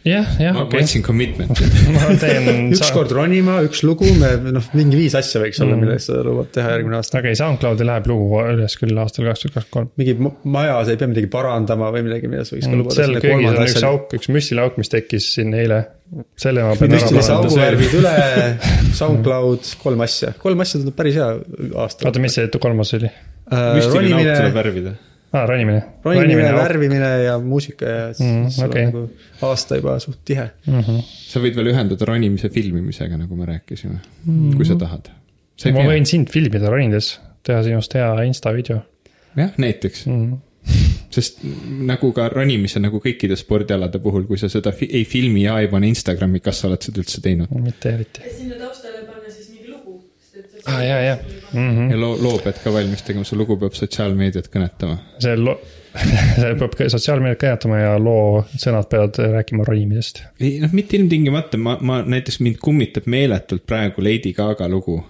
Jah, 0.07 0.27
jah, 0.39 0.57
okei. 0.63 0.79
ma 0.81 0.85
otsin 0.85 1.03
commitment'i 1.05 1.67
ükskord 2.75 3.11
ronima, 3.15 3.59
üks 3.67 3.83
lugu, 3.87 4.07
me 4.19 4.31
noh, 4.55 4.65
mingi 4.77 4.99
viis 4.99 5.15
asja 5.17 5.41
võiks 5.43 5.61
olla 5.63 5.77
mm., 5.77 5.85
millest 5.85 6.09
sa 6.09 6.19
lubad 6.25 6.49
teha 6.55 6.73
järgmine 6.75 6.99
aasta. 6.99 7.19
okei 7.19 7.31
okay,, 7.31 7.39
SoundCloudi 7.39 7.87
läheb 7.87 8.09
lugu 8.11 8.41
üles 8.41 8.77
küll 8.79 8.99
aastal 9.03 9.29
kaks 9.29 9.45
tuhat 9.45 9.57
kakskümmend 9.57 9.73
kolm. 9.75 9.91
mingi 9.99 10.49
maja, 10.55 10.79
sa 10.83 10.95
ei 10.95 10.99
pea 11.01 11.11
midagi 11.11 11.29
parandama 11.33 11.91
või 11.95 12.05
midagi, 12.09 12.31
mida 12.31 12.43
sa 12.47 12.57
võiks 12.57 12.67
ka 12.67 12.73
mm, 12.73 12.83
lubada. 12.83 12.97
seal 12.99 13.19
köögis 13.23 13.49
on 13.51 13.61
üks 13.67 13.87
auk, 13.89 14.17
üks 14.19 14.31
müstilauk, 14.35 14.81
mis 14.81 14.91
tekkis 14.93 15.29
siin 15.37 15.55
eile. 15.57 15.79
selle 16.39 16.67
ma 16.67 16.75
pean 16.79 16.97
ära 16.99 17.07
parandama. 17.07 17.39
auguvärvid 17.39 17.95
üle, 18.01 18.17
SoundCloud, 18.99 19.73
kolm 19.85 20.05
asja, 20.07 20.35
kolm 20.43 20.65
asja 20.65 20.81
tundub 20.81 20.99
päris 20.99 21.21
hea 21.21 21.31
aasta. 21.85 22.09
oota, 22.09 22.23
mis 22.23 22.39
see 22.39 22.51
kolmas 22.59 22.93
oli 22.99 23.09
uh,? 23.09 23.73
müstiline 23.79 24.19
auk 24.19 24.31
tuleb 24.35 24.61
värvida 24.61 24.95
aa, 25.33 25.45
ronimine. 25.49 25.81
ronimine, 26.05 26.53
värvimine 26.55 27.09
ja 27.23 27.39
muusika 27.39 27.89
ja 27.89 28.05
siis 28.13 28.29
mm, 28.29 28.69
okay. 28.69 28.85
nagu 28.89 29.03
aasta 29.49 29.79
juba 29.79 29.97
suht 30.03 30.21
tihe 30.25 30.45
mm. 30.67 30.79
-hmm. 30.79 31.01
sa 31.33 31.41
võid 31.43 31.57
veel 31.57 31.71
ühendada 31.73 32.07
ronimise 32.09 32.49
filmimisega, 32.53 33.17
nagu 33.17 33.35
me 33.35 33.49
rääkisime 33.49 33.97
mm, 33.97 34.31
-hmm. 34.31 34.55
kui 34.57 34.65
sa 34.69 34.77
tahad. 34.79 35.09
ma 35.09 35.77
pea. 35.79 35.89
võin 35.89 36.05
sind 36.09 36.29
filmida 36.29 36.69
ronides, 36.69 37.19
teha 37.43 37.63
sinust 37.63 37.93
hea 37.93 38.15
insta 38.29 38.53
video. 38.53 38.81
jah, 39.35 39.53
näiteks 39.57 40.05
mm. 40.07 40.31
-hmm. 40.31 40.37
sest 41.09 41.41
nagu 41.91 42.11
ka 42.13 42.29
ronimise, 42.29 42.79
nagu 42.79 43.01
kõikide 43.01 43.35
spordialade 43.35 43.99
puhul, 43.99 44.29
kui 44.29 44.37
sa 44.37 44.49
seda 44.49 44.71
fi 44.71 44.89
ei 44.91 45.05
filmi 45.05 45.43
ja 45.43 45.59
ei 45.59 45.67
pane 45.67 45.87
Instagrami, 45.87 46.39
kas 46.39 46.61
sa 46.61 46.67
oled 46.67 46.81
seda 46.81 47.01
üldse 47.01 47.21
teinud? 47.21 47.49
mitte 47.57 47.89
eriti. 47.89 48.21
sinna 48.37 48.61
taustale 48.61 49.01
panna 49.09 49.33
siis 49.33 49.49
mingi 49.49 49.71
lugu. 49.71 50.03
aa 50.33 50.52
ah,, 50.65 50.81
ja, 50.85 50.99
ja 51.01 51.15
mm. 51.53 51.69
-hmm. 51.69 51.91
ja 51.91 51.99
loo, 51.99 52.17
loo 52.21 52.37
pead 52.43 52.59
ka 52.63 52.73
valmis 52.73 53.03
tegema, 53.03 53.25
see 53.27 53.37
lugu 53.37 53.57
peab 53.57 53.77
sotsiaalmeediat 53.77 54.49
kõnetama. 54.53 54.97
see 55.19 55.35
loo 55.37 55.57
see 56.41 56.53
peab 56.59 56.77
ka 56.77 56.89
sotsiaalmeediat 56.89 57.41
kõnetama 57.43 57.81
ja 57.81 57.95
loo 58.01 58.43
sõnad 58.55 58.89
peavad 58.91 59.19
rääkima 59.37 59.67
ronimisest. 59.67 60.23
ei 60.39 60.59
noh, 60.63 60.73
mitte 60.73 60.97
ilmtingimata, 60.97 61.57
ma, 61.57 61.77
ma 61.81 62.01
näiteks 62.15 62.39
mind 62.45 62.61
kummitab 62.63 63.09
meeletult 63.11 63.65
praegu 63.69 64.03
Lady 64.05 64.33
Gaga 64.37 64.69
lugu 64.69 65.01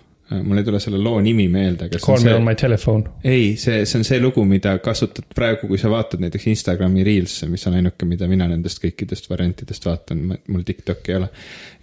mul 0.42 0.58
ei 0.58 0.66
tule 0.68 0.80
selle 0.82 1.00
loo 1.02 1.20
nimi 1.24 1.46
meelde, 1.52 1.88
aga. 1.90 2.00
Call 2.04 2.22
me 2.22 2.30
see... 2.30 2.36
on 2.38 2.46
my 2.46 2.56
telephone. 2.60 3.10
ei, 3.24 3.56
see, 3.60 3.86
see 3.86 4.00
on 4.00 4.08
see 4.08 4.20
lugu, 4.22 4.44
mida 4.48 4.76
kasutad 4.84 5.28
praegu, 5.36 5.68
kui 5.70 5.80
sa 5.82 5.92
vaatad 5.94 6.24
näiteks 6.24 6.48
Instagrami 6.52 7.06
Reels'e, 7.06 7.50
mis 7.52 7.66
on 7.70 7.78
ainuke, 7.80 8.08
mida 8.10 8.28
mina 8.32 8.48
nendest 8.50 8.82
kõikidest 8.84 9.30
variantidest 9.32 9.88
vaatan, 9.88 10.24
mul 10.48 10.68
TikTok'i 10.68 11.14
ei 11.14 11.20
ole. 11.20 11.30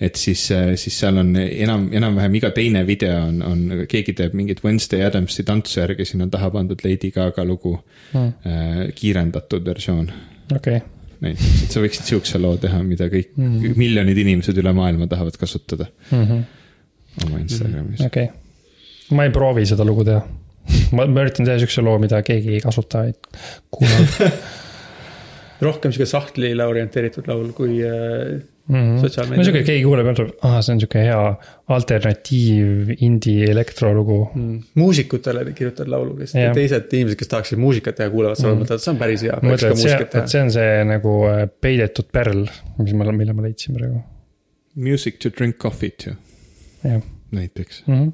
et 0.01 0.21
siis, 0.21 0.47
äh, 0.57 0.73
siis 0.81 0.99
seal 1.03 1.21
on 1.21 1.35
enam, 1.41 1.89
enam-vähem 1.97 2.39
iga 2.41 2.53
teine 2.57 2.85
video 2.87 3.19
on, 3.27 3.43
on, 3.47 3.67
keegi 3.91 4.17
teeb 4.19 4.37
mingit 4.39 4.65
Wednesday 4.65 5.05
Adamsi 5.07 5.45
tantsu 5.47 5.83
järgi, 5.83 6.09
sinna 6.09 6.29
on 6.29 6.33
taha 6.33 6.51
pandud 6.55 6.81
Lady 6.85 7.13
Gaga 7.15 7.45
lugu 7.45 7.77
hmm. 8.13 8.33
äh,, 8.47 8.87
kiirendatud 8.95 9.67
versioon. 9.67 10.11
okei 10.55 10.81
okay 10.81 10.89
näiteks, 11.21 11.65
et 11.67 11.75
sa 11.75 11.83
võiksid 11.83 12.07
sihukese 12.09 12.39
loo 12.41 12.57
teha, 12.61 12.79
mida 12.85 13.11
kõik 13.13 13.35
mm 13.37 13.51
-hmm. 13.51 13.77
miljonid 13.77 14.19
inimesed 14.23 14.57
üle 14.57 14.73
maailma 14.73 15.07
tahavad 15.07 15.37
kasutada 15.37 15.87
mm. 16.11 16.25
-hmm 16.25 16.49
oma 17.27 17.43
Instagramis. 17.43 18.05
okei 18.07 18.29
okay., 18.31 19.17
ma 19.17 19.27
ei 19.27 19.35
proovi 19.35 19.67
seda 19.67 19.87
lugu 19.87 20.07
teha. 20.07 20.23
ma, 20.97 21.07
ma 21.07 21.27
üritan 21.27 21.49
teha 21.49 21.59
siukse 21.63 21.85
loo, 21.85 21.99
mida 22.03 22.23
keegi 22.27 22.57
ei 22.59 22.65
kasuta 22.65 23.05
kunagi 23.75 24.31
rohkem 25.65 25.93
sihuke 25.93 26.09
sahtlile 26.09 26.65
orienteeritud 26.67 27.29
laul 27.29 27.51
kui 27.57 27.81
mm 28.71 28.77
-hmm. 28.77 29.01
sotsiaalmeedia. 29.01 29.41
no 29.41 29.45
sihuke, 29.45 29.63
keegi 29.63 29.85
kuuleb 29.85 30.07
ja 30.07 30.13
ütleb, 30.15 30.31
aa, 30.49 30.63
see 30.63 30.75
on 30.75 30.81
sihuke 30.85 31.03
hea 31.05 31.21
alternatiiv 31.77 32.95
indie 33.07 33.51
elektrolugu 33.51 34.19
mm.. 34.35 34.63
muusikutele 34.83 35.45
kirjutad 35.53 35.91
laulu, 35.93 36.17
kes 36.23 36.35
ja. 36.35 36.55
teised 36.57 36.93
inimesed, 36.93 37.19
kes 37.19 37.33
tahaksid 37.35 37.61
muusikat 37.61 38.01
teha, 38.01 38.11
kuulevad 38.15 38.41
seda 38.41 38.55
mm., 38.55 38.65
mõtlevad, 38.65 38.85
see 38.87 38.95
on 38.95 39.03
päris 39.05 39.27
hea. 39.29 39.43
mõtled, 39.43 39.77
et 39.77 39.85
see, 39.85 40.01
et 40.23 40.35
see 40.35 40.47
on 40.47 40.55
see 40.57 40.73
nagu 40.95 41.15
äh, 41.29 41.45
peidetud 41.69 42.11
pärl, 42.13 42.47
mis 42.81 42.97
ma, 42.97 43.13
mille 43.13 43.37
ma 43.37 43.47
leidsin 43.49 43.77
praegu. 43.79 44.03
Music 44.81 45.19
to 45.23 45.33
drink 45.35 45.59
coffee 45.59 45.93
to 46.05 46.15
näiteks 46.85 47.82
mm 47.86 47.94
-hmm.. 47.94 48.12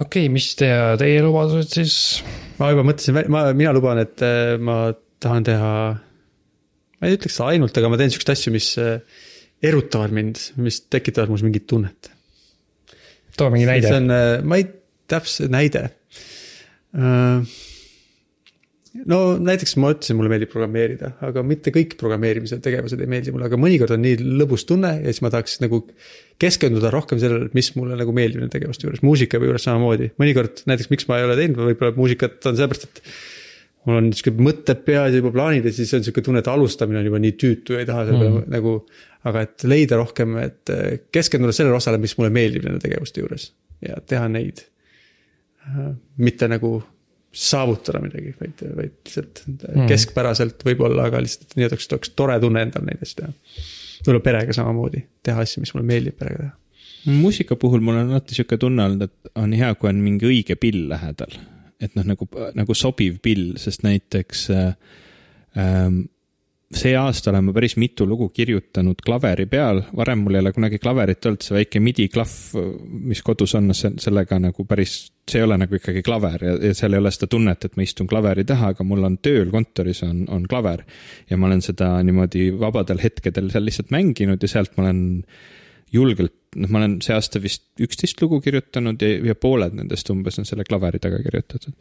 okei 0.00 0.26
okay,, 0.26 0.32
mis 0.32 0.52
te, 0.58 0.68
teie 1.00 1.22
lubadused 1.24 1.74
siis? 1.74 1.96
ma 2.60 2.70
juba 2.74 2.84
mõtlesin, 2.86 3.18
ma, 3.32 3.48
mina 3.56 3.74
luban, 3.76 4.02
et 4.02 4.22
äh, 4.24 4.54
ma 4.60 4.92
tahan 5.20 5.46
teha, 5.48 5.72
ma 7.00 7.08
ei 7.08 7.16
ütleks 7.18 7.40
ainult, 7.44 7.76
aga 7.76 7.90
ma 7.92 8.00
teen 8.00 8.12
siukseid 8.12 8.34
asju, 8.36 8.54
mis 8.54 8.72
äh, 8.80 9.00
erutavad 9.62 10.14
mind, 10.16 10.40
mis 10.60 10.82
tekitavad 10.88 11.32
minus 11.32 11.44
mingit 11.46 11.66
tunnet. 11.70 12.12
too 13.36 13.50
mingi 13.50 13.68
näide. 13.68 13.88
see 13.88 14.00
on, 14.02 14.10
äh, 14.14 14.36
ma 14.44 14.60
ei, 14.60 14.68
täpselt 15.10 15.50
näide 15.50 15.88
uh, 16.94 17.42
no 19.10 19.18
näiteks 19.38 19.76
ma 19.80 19.92
ütlesin, 19.94 20.18
mulle 20.18 20.30
meeldib 20.32 20.50
programmeerida, 20.52 21.12
aga 21.26 21.42
mitte 21.46 21.72
kõik 21.74 21.96
programmeerimise 22.00 22.58
tegevused 22.62 23.00
ei 23.00 23.10
meeldi 23.10 23.34
mulle, 23.34 23.46
aga 23.50 23.58
mõnikord 23.60 23.94
on 23.94 24.02
nii 24.02 24.18
lõbus 24.40 24.66
tunne 24.68 24.96
ja 24.98 25.12
siis 25.12 25.22
ma 25.24 25.30
tahaks 25.32 25.60
nagu 25.62 25.82
keskenduda 26.42 26.90
rohkem 26.94 27.20
sellele, 27.22 27.50
mis 27.56 27.70
mulle 27.76 27.98
nagu 28.00 28.14
meeldib 28.16 28.42
nende 28.42 28.54
tegevuste 28.56 28.88
juures, 28.88 29.04
muusika 29.06 29.38
juures 29.42 29.66
samamoodi. 29.68 30.10
mõnikord 30.20 30.64
näiteks, 30.70 30.90
miks 30.92 31.10
ma 31.10 31.20
ei 31.20 31.28
ole 31.28 31.38
teinud 31.38 31.62
võib-olla 31.62 31.94
muusikat, 31.98 32.40
on 32.50 32.58
sellepärast, 32.58 32.88
et 32.90 33.04
mul 33.86 34.00
on 34.00 34.10
sihuke 34.12 34.44
mõtted 34.44 34.82
peas 34.86 35.14
ja 35.14 35.22
juba 35.22 35.32
plaanid 35.38 35.70
ja 35.70 35.74
siis 35.74 35.94
on 35.96 36.04
sihuke 36.04 36.24
tunne, 36.26 36.42
et 36.42 36.50
alustamine 36.50 37.00
on 37.00 37.08
juba 37.12 37.22
nii 37.22 37.36
tüütu 37.40 37.76
ja 37.76 37.84
ei 37.84 37.88
taha 37.88 38.08
selle 38.08 38.20
peale 38.24 38.42
mm. 38.42 38.50
nagu. 38.56 38.76
aga 39.30 39.42
et 39.44 39.64
leida 39.68 39.98
rohkem, 40.00 40.38
et 40.40 40.70
keskenduda 41.12 41.52
sellele 41.52 41.76
osale, 41.76 41.98
mis 42.00 42.14
mulle 42.16 42.30
meeldib 42.32 42.64
nende 42.64 42.80
tegevuste 42.80 43.20
juures 43.20 43.50
ja 43.84 43.98
teha 44.00 44.28
neid. 44.32 44.64
mitte 46.16 46.48
nagu 46.48 46.78
saavutada 47.32 48.00
midagi, 48.02 48.32
vaid, 48.40 48.62
vaid 48.76 48.94
lihtsalt 49.06 49.42
mm. 49.46 49.84
keskpäraselt 49.90 50.64
võib-olla, 50.66 51.06
aga 51.10 51.20
lihtsalt 51.22 51.54
nii, 51.56 51.68
et 51.68 51.76
oleks, 51.76 51.86
oleks 51.94 52.14
tore 52.18 52.38
tunne 52.42 52.64
endal 52.66 52.86
neid 52.86 53.04
asju 53.04 53.20
teha. 53.20 53.34
võib-olla 54.00 54.24
perega 54.24 54.56
samamoodi, 54.56 55.04
teha 55.26 55.44
asju, 55.46 55.62
mis 55.62 55.72
mulle 55.74 55.86
meeldib 55.92 56.18
perega 56.18 56.48
teha. 56.48 57.14
muusika 57.20 57.56
puhul 57.60 57.84
mul 57.86 58.00
on 58.00 58.14
alati 58.16 58.38
sihuke 58.38 58.58
tunne 58.60 58.88
olnud, 58.88 59.06
et 59.06 59.34
on 59.38 59.54
hea, 59.54 59.70
kui 59.78 59.92
on 59.92 60.02
mingi 60.02 60.26
õige 60.30 60.58
pill 60.60 60.88
lähedal. 60.90 61.38
et 61.80 61.94
noh, 61.96 62.08
nagu, 62.12 62.26
nagu 62.58 62.76
sobiv 62.76 63.20
pill, 63.22 63.54
sest 63.62 63.86
näiteks 63.86 64.48
äh, 64.52 64.72
ähm, 65.56 66.02
see 66.70 66.92
aasta 66.94 67.32
olen 67.32 67.48
ma 67.48 67.52
päris 67.54 67.74
mitu 67.82 68.04
lugu 68.06 68.28
kirjutanud 68.30 69.00
klaveri 69.02 69.46
peal, 69.50 69.80
varem 69.96 70.20
mul 70.22 70.36
ei 70.36 70.42
ole 70.44 70.52
kunagi 70.54 70.78
klaverit 70.78 71.26
olnud, 71.26 71.42
see 71.42 71.56
väike 71.56 71.80
midi 71.82 72.06
klahv, 72.12 72.34
mis 73.10 73.22
kodus 73.26 73.56
on, 73.58 73.72
sellega 73.74 74.38
nagu 74.38 74.64
päris, 74.70 74.94
see 75.26 75.40
ei 75.40 75.46
ole 75.48 75.58
nagu 75.58 75.74
ikkagi 75.74 76.04
klaver 76.06 76.44
ja, 76.46 76.52
ja 76.68 76.76
seal 76.78 76.94
ei 76.94 77.02
ole 77.02 77.10
seda 77.14 77.26
tunnet, 77.32 77.66
et 77.66 77.74
ma 77.78 77.86
istun 77.86 78.06
klaveri 78.10 78.44
taha, 78.46 78.70
aga 78.76 78.86
mul 78.86 79.02
on 79.08 79.16
tööl 79.18 79.50
kontoris 79.50 80.04
on, 80.06 80.22
on 80.30 80.44
klaver. 80.50 80.84
ja 81.30 81.38
ma 81.40 81.48
olen 81.50 81.64
seda 81.66 81.96
niimoodi 82.06 82.52
vabadel 82.60 83.02
hetkedel 83.02 83.50
seal 83.50 83.66
lihtsalt 83.66 83.90
mänginud 83.94 84.42
ja 84.42 84.52
sealt 84.54 84.78
ma 84.78 84.86
olen 84.86 85.02
julgelt, 85.90 86.36
noh, 86.54 86.70
ma 86.70 86.84
olen 86.84 87.00
see 87.02 87.16
aasta 87.16 87.42
vist 87.42 87.66
üksteist 87.82 88.22
lugu 88.22 88.38
kirjutanud 88.44 89.02
ja, 89.02 89.16
ja 89.32 89.34
pooled 89.34 89.74
nendest 89.74 90.14
umbes 90.14 90.38
on 90.38 90.46
selle 90.46 90.62
klaveri 90.68 91.02
taga 91.02 91.18
kirjutatud 91.24 91.74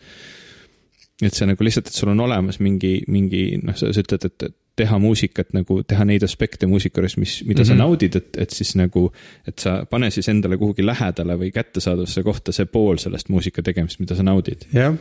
et 1.19 1.35
see 1.35 1.45
nagu 1.45 1.61
lihtsalt, 1.65 1.91
et 1.91 1.99
sul 1.99 2.09
on 2.13 2.25
olemas 2.25 2.57
mingi, 2.63 3.03
mingi 3.11 3.43
noh, 3.61 3.77
sa 3.77 3.91
ütled, 3.91 4.25
et 4.25 4.43
et 4.47 4.57
teha 4.79 4.99
muusikat 5.01 5.53
nagu, 5.55 5.81
teha 5.87 6.05
neid 6.07 6.23
aspekte 6.25 6.67
muusika 6.69 7.01
juures, 7.01 7.17
mis, 7.19 7.39
mida 7.43 7.61
mm 7.61 7.63
-hmm. 7.63 7.67
sa 7.67 7.73
Mhm. 7.73 7.81
naudid, 7.83 8.15
et, 8.15 8.37
et 8.45 8.55
siis 8.55 8.75
nagu, 8.79 9.07
et 9.47 9.59
sa 9.59 9.79
pane 9.89 10.11
siis 10.11 10.29
endale 10.31 10.57
kuhugi 10.57 10.85
lähedale 10.85 11.37
või 11.39 11.51
kättesaadavusse 11.55 12.23
kohta 12.23 12.55
see 12.55 12.65
pool 12.65 12.97
sellest 13.01 13.29
muusika 13.29 13.63
tegemist, 13.65 13.99
mida 13.99 14.15
sa 14.15 14.23
naudid. 14.23 14.65
jah. 14.73 14.95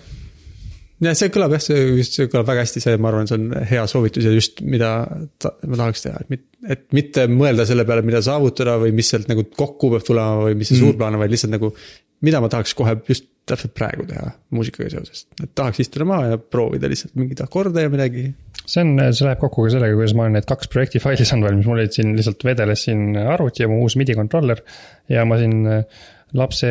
ja 1.00 1.14
see 1.14 1.30
kõlab 1.34 1.54
jah, 1.54 1.62
see 1.62 1.86
just, 2.00 2.18
see 2.18 2.26
kõlab 2.26 2.50
väga 2.50 2.66
hästi, 2.66 2.82
see, 2.82 2.96
ma 2.96 3.12
arvan, 3.12 3.30
see 3.30 3.38
on 3.38 3.54
hea 3.70 3.86
soovitus 3.86 4.24
ja 4.24 4.34
just, 4.34 4.60
mida 4.60 4.92
ta, 5.38 5.54
ma 5.66 5.80
tahaks 5.84 6.02
teha, 6.02 6.20
et 6.20 6.30
mit-, 6.34 6.48
et 6.68 6.84
mitte 6.92 7.26
mõelda 7.30 7.66
selle 7.66 7.86
peale, 7.88 8.02
mida 8.02 8.22
saavutada 8.24 8.78
või 8.82 8.92
mis 8.98 9.10
sealt 9.14 9.30
nagu 9.30 9.46
kokku 9.56 9.92
peab 9.94 10.06
tulema 10.06 10.44
või 10.48 10.58
mis 10.58 10.72
see 10.72 10.78
mm. 10.78 10.84
suur 10.84 10.98
plaan 10.98 11.14
on, 11.14 11.22
vaid 11.22 11.34
lihtsalt 11.34 11.54
nagu. 11.54 11.74
mida 12.20 12.40
ma 12.42 12.48
tahaks 12.50 12.74
kohe 12.74 12.96
just 13.08 13.28
täpselt 13.48 13.74
praegu 13.76 14.06
teha 14.08 14.30
muusikaga 14.54 14.90
seoses, 14.92 15.26
et 15.42 15.52
tahaks 15.56 15.80
istuda 15.84 16.06
maha 16.08 16.32
ja 16.32 16.38
proovida 16.38 16.90
lihtsalt 16.90 17.14
mingeid 17.18 17.40
akorde 17.44 17.84
ja 17.84 17.92
midagi. 17.92 18.28
See 18.68 18.84
on, 18.84 18.92
see 19.16 19.24
läheb 19.26 19.40
kokku 19.40 19.64
ka 19.64 19.72
sellega, 19.72 19.96
kuidas 19.96 20.14
ma 20.18 20.26
olen 20.26 20.38
need 20.38 20.46
kaks 20.48 20.68
projekti 20.72 21.00
faili 21.02 21.24
saanud 21.28 21.48
valmis, 21.48 21.66
mul 21.68 21.80
olid 21.80 21.96
siin 21.96 22.14
lihtsalt 22.18 22.44
vedeles 22.44 22.84
siin 22.88 23.16
arvuti 23.16 23.64
ja 23.64 23.70
mu 23.70 23.80
uus 23.86 23.96
midi 24.00 24.16
kontroller. 24.18 24.60
ja 25.08 25.24
ma 25.28 25.40
siin 25.40 25.62
äh, 25.66 26.06
lapse 26.36 26.70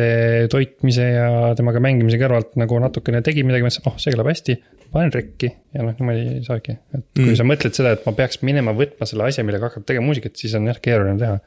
toitmise 0.52 1.06
ja 1.16 1.28
temaga 1.58 1.82
mängimise 1.82 2.18
kõrvalt 2.20 2.54
nagu 2.60 2.78
natukene 2.82 3.22
tegin 3.26 3.48
midagi, 3.48 3.66
mõtlesin, 3.66 3.88
oh, 3.90 3.96
see 3.98 4.14
kõlab 4.14 4.30
hästi. 4.30 4.58
panen 4.92 5.10
rekki 5.12 5.50
ja 5.74 5.82
noh, 5.84 5.92
niimoodi 5.98 6.38
saabki, 6.46 6.78
et 6.96 7.02
kui 7.12 7.26
Mm. 7.26 7.36
sa 7.36 7.44
mõtled 7.44 7.74
seda, 7.76 7.90
et 7.92 8.06
ma 8.06 8.14
peaks 8.16 8.40
minema 8.40 8.72
võtma 8.72 9.04
selle 9.04 9.26
asja, 9.26 9.44
millega 9.44 9.68
hakata 9.68 9.90
tegema 9.90 10.06
muusikat, 10.06 10.38
siis 10.40 10.54
on 10.56 10.70
jah 10.70 10.78
keeruline 10.80 11.18
teha. 11.20 11.40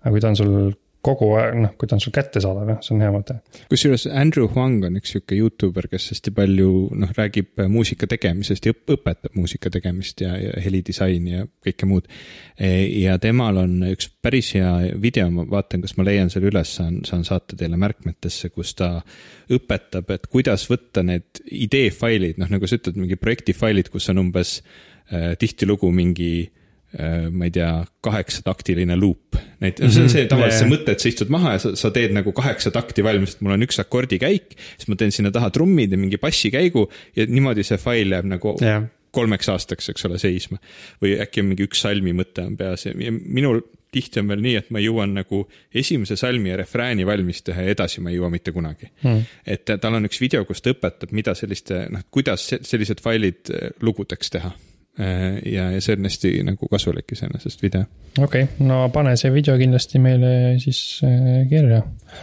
aga 0.00 0.12
kui 0.14 0.22
ta 0.22 0.30
on 0.30 0.38
sul 0.38 0.54
kogu 1.06 1.28
aeg, 1.38 1.56
noh, 1.62 1.72
kui 1.78 1.88
ta 1.88 1.96
on 1.96 2.02
sul 2.02 2.14
kättesaadav, 2.14 2.70
jah, 2.72 2.80
see 2.84 2.94
on 2.96 3.02
hea 3.04 3.12
mõte. 3.14 3.36
kusjuures 3.70 4.06
Andrew 4.10 4.48
Huang 4.52 4.84
on 4.88 4.98
üks 5.00 5.14
sihuke 5.14 5.38
Youtuber, 5.38 5.88
kes 5.92 6.08
hästi 6.12 6.32
palju 6.36 6.70
noh, 6.98 7.12
räägib 7.16 7.62
muusika 7.72 8.08
tegemisest 8.10 8.66
ja 8.66 8.74
õp- 8.74 8.94
õpetab 8.96 9.36
muusika 9.38 9.70
tegemist 9.72 10.22
ja, 10.24 10.34
ja 10.40 10.56
helidisaini 10.64 11.36
ja 11.36 11.46
kõike 11.66 11.88
muud. 11.90 12.10
ja 12.58 13.18
temal 13.22 13.62
on 13.62 13.78
üks 13.92 14.10
päris 14.22 14.52
hea 14.56 14.72
video, 15.02 15.28
ma 15.30 15.46
vaatan, 15.50 15.84
kas 15.84 15.96
ma 15.98 16.06
leian 16.08 16.32
selle 16.32 16.50
üles, 16.50 16.74
saan, 16.78 17.00
saan 17.08 17.24
saata 17.28 17.58
teile 17.58 17.78
märkmetesse, 17.80 18.50
kus 18.54 18.74
ta 18.78 18.90
õpetab, 19.52 20.10
et 20.14 20.28
kuidas 20.32 20.66
võtta 20.70 21.04
need 21.06 21.42
ideefailid, 21.46 22.40
noh 22.42 22.50
nagu 22.50 22.66
sa 22.66 22.80
ütled, 22.80 22.98
mingi 22.98 23.18
projektifailid, 23.20 23.92
kus 23.92 24.10
on 24.12 24.24
umbes 24.26 24.58
äh, 25.12 25.34
tihtilugu 25.38 25.92
mingi 25.94 26.30
äh, 26.46 26.55
ma 26.96 27.48
ei 27.48 27.52
tea, 27.52 27.70
kaheksataktiline 28.06 28.96
loop. 28.98 29.38
Neid, 29.60 29.80
see 29.82 30.04
on 30.04 30.10
see 30.12 30.26
tavaliselt 30.30 30.64
see 30.64 30.70
mõte, 30.70 30.94
et 30.96 31.02
sa 31.02 31.10
istud 31.10 31.32
maha 31.32 31.56
ja 31.56 31.62
sa, 31.62 31.72
sa 31.78 31.90
teed 31.94 32.14
nagu 32.16 32.32
kaheksa 32.36 32.72
takti 32.74 33.04
valmis, 33.04 33.36
et 33.36 33.44
mul 33.44 33.56
on 33.56 33.66
üks 33.66 33.80
akordikäik, 33.82 34.56
siis 34.76 34.90
ma 34.92 34.98
teen 35.00 35.14
sinna 35.14 35.32
taha 35.34 35.50
trummid 35.54 35.92
ja 35.92 36.00
mingi 36.00 36.20
bassikäigu 36.22 36.86
ja 37.16 37.26
niimoodi 37.30 37.64
see 37.66 37.80
fail 37.80 38.16
jääb 38.16 38.28
nagu 38.32 38.56
jah, 38.62 38.84
kolmeks 39.16 39.48
aastaks, 39.52 39.90
eks 39.92 40.06
ole, 40.08 40.20
seisma. 40.20 40.60
või 41.02 41.16
äkki 41.22 41.42
on 41.42 41.50
mingi 41.52 41.66
üks 41.68 41.80
salmi 41.86 42.12
mõte 42.16 42.44
on 42.44 42.56
peas 42.58 42.86
ja 42.88 42.94
minul 42.96 43.62
tihti 43.96 44.20
on 44.20 44.28
veel 44.28 44.42
nii, 44.44 44.54
et 44.60 44.70
ma 44.74 44.82
jõuan 44.82 45.14
nagu 45.16 45.44
esimese 45.74 46.18
salmi 46.20 46.50
ja 46.50 46.58
refrääni 46.60 47.06
valmis 47.08 47.42
teha 47.46 47.64
ja 47.64 47.76
edasi 47.76 48.02
ma 48.04 48.12
ei 48.12 48.18
jõua 48.18 48.30
mitte 48.34 48.52
kunagi 48.52 48.90
mm.. 48.90 49.22
et 49.46 49.72
tal 49.80 49.96
on 49.96 50.08
üks 50.08 50.20
video, 50.20 50.44
kus 50.48 50.60
ta 50.62 50.74
õpetab, 50.74 51.14
mida 51.16 51.36
selliste, 51.38 51.86
noh, 51.92 52.04
kuidas 52.12 52.48
se- 52.50 52.62
sellised 52.66 53.00
failid 53.04 53.52
eh, 53.54 53.70
lugudeks 53.86 54.32
teha. 54.36 54.52
Ja, 54.96 55.66
ja 55.74 55.80
see 55.84 55.96
on 55.96 56.06
hästi 56.08 56.30
nagu 56.46 56.68
kasulik 56.72 57.12
iseenesest 57.12 57.60
video. 57.62 57.84
okei 58.16 58.46
okay,, 58.46 58.66
no 58.66 58.78
pane 58.94 59.12
see 59.20 59.28
video 59.34 59.56
kindlasti 59.60 60.00
meile 60.00 60.30
siis 60.62 60.80
äh, 61.04 61.42
kirja. 61.50 61.82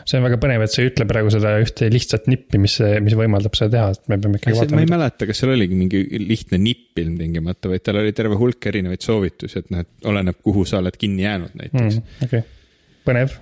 see 0.10 0.18
on 0.18 0.26
väga 0.26 0.40
põnev, 0.42 0.66
et 0.66 0.74
sa 0.74 0.82
ei 0.82 0.90
ütle 0.90 1.06
praegu 1.10 1.30
seda 1.34 1.54
ühte 1.62 1.90
lihtsat 1.94 2.26
nippi, 2.32 2.58
mis, 2.64 2.80
mis 3.06 3.18
võimaldab 3.20 3.54
seda 3.60 3.76
teha, 3.76 3.94
et 3.94 4.10
me 4.10 4.18
peame 4.24 4.42
ikkagi 4.42 4.56
ma 4.56 4.64
ei 4.64 4.72
vaatama. 4.72 4.88
mäleta, 4.96 5.30
kas 5.30 5.44
seal 5.44 5.54
oligi 5.54 5.78
mingi 5.78 6.02
lihtne 6.24 6.60
nipp 6.64 7.04
ilmtingimata, 7.04 7.70
vaid 7.76 7.86
tal 7.86 8.02
oli 8.02 8.16
terve 8.18 8.40
hulk 8.42 8.70
erinevaid 8.74 9.06
soovitusi, 9.06 9.62
et 9.62 9.70
noh, 9.74 9.86
et 9.86 10.10
oleneb, 10.10 10.42
kuhu 10.42 10.66
sa 10.70 10.82
oled 10.82 10.98
kinni 10.98 11.28
jäänud 11.28 11.54
näiteks 11.60 12.00
mm.. 12.00 12.20
okei 12.26 12.42
okay., 12.42 12.98
põnev. 13.06 13.38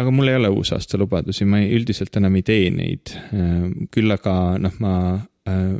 aga 0.00 0.16
mul 0.16 0.32
ei 0.32 0.40
ole 0.40 0.54
uusaasta 0.56 0.96
lubadusi, 1.02 1.44
ma 1.44 1.60
ei, 1.60 1.68
üldiselt 1.76 2.16
enam 2.16 2.40
ei 2.40 2.46
tee 2.46 2.72
neid. 2.72 3.12
küll 3.92 4.16
aga 4.16 4.34
noh, 4.64 4.80
ma 4.80 4.96
äh, 5.44 5.70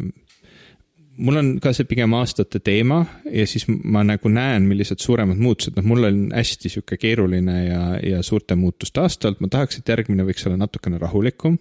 mul 1.17 1.41
on 1.41 1.51
ka 1.63 1.73
see 1.77 1.89
pigem 1.89 2.15
aastate 2.19 2.61
teema 2.65 3.01
ja 3.31 3.47
siis 3.49 3.67
ma 3.69 4.03
nagu 4.07 4.31
näen, 4.33 4.67
millised 4.69 5.03
suuremad 5.03 5.41
muutused, 5.41 5.77
noh, 5.79 5.87
mul 5.89 6.09
on 6.09 6.23
hästi 6.35 6.73
sihuke 6.73 6.99
keeruline 7.01 7.59
ja, 7.65 7.83
ja 8.03 8.23
suurte 8.27 8.57
muutuste 8.59 9.03
aasta 9.03 9.31
olnud, 9.31 9.45
ma 9.45 9.53
tahaks, 9.53 9.81
et 9.81 9.93
järgmine 9.93 10.27
võiks 10.27 10.47
olla 10.49 10.61
natukene 10.65 11.01
rahulikum. 11.03 11.59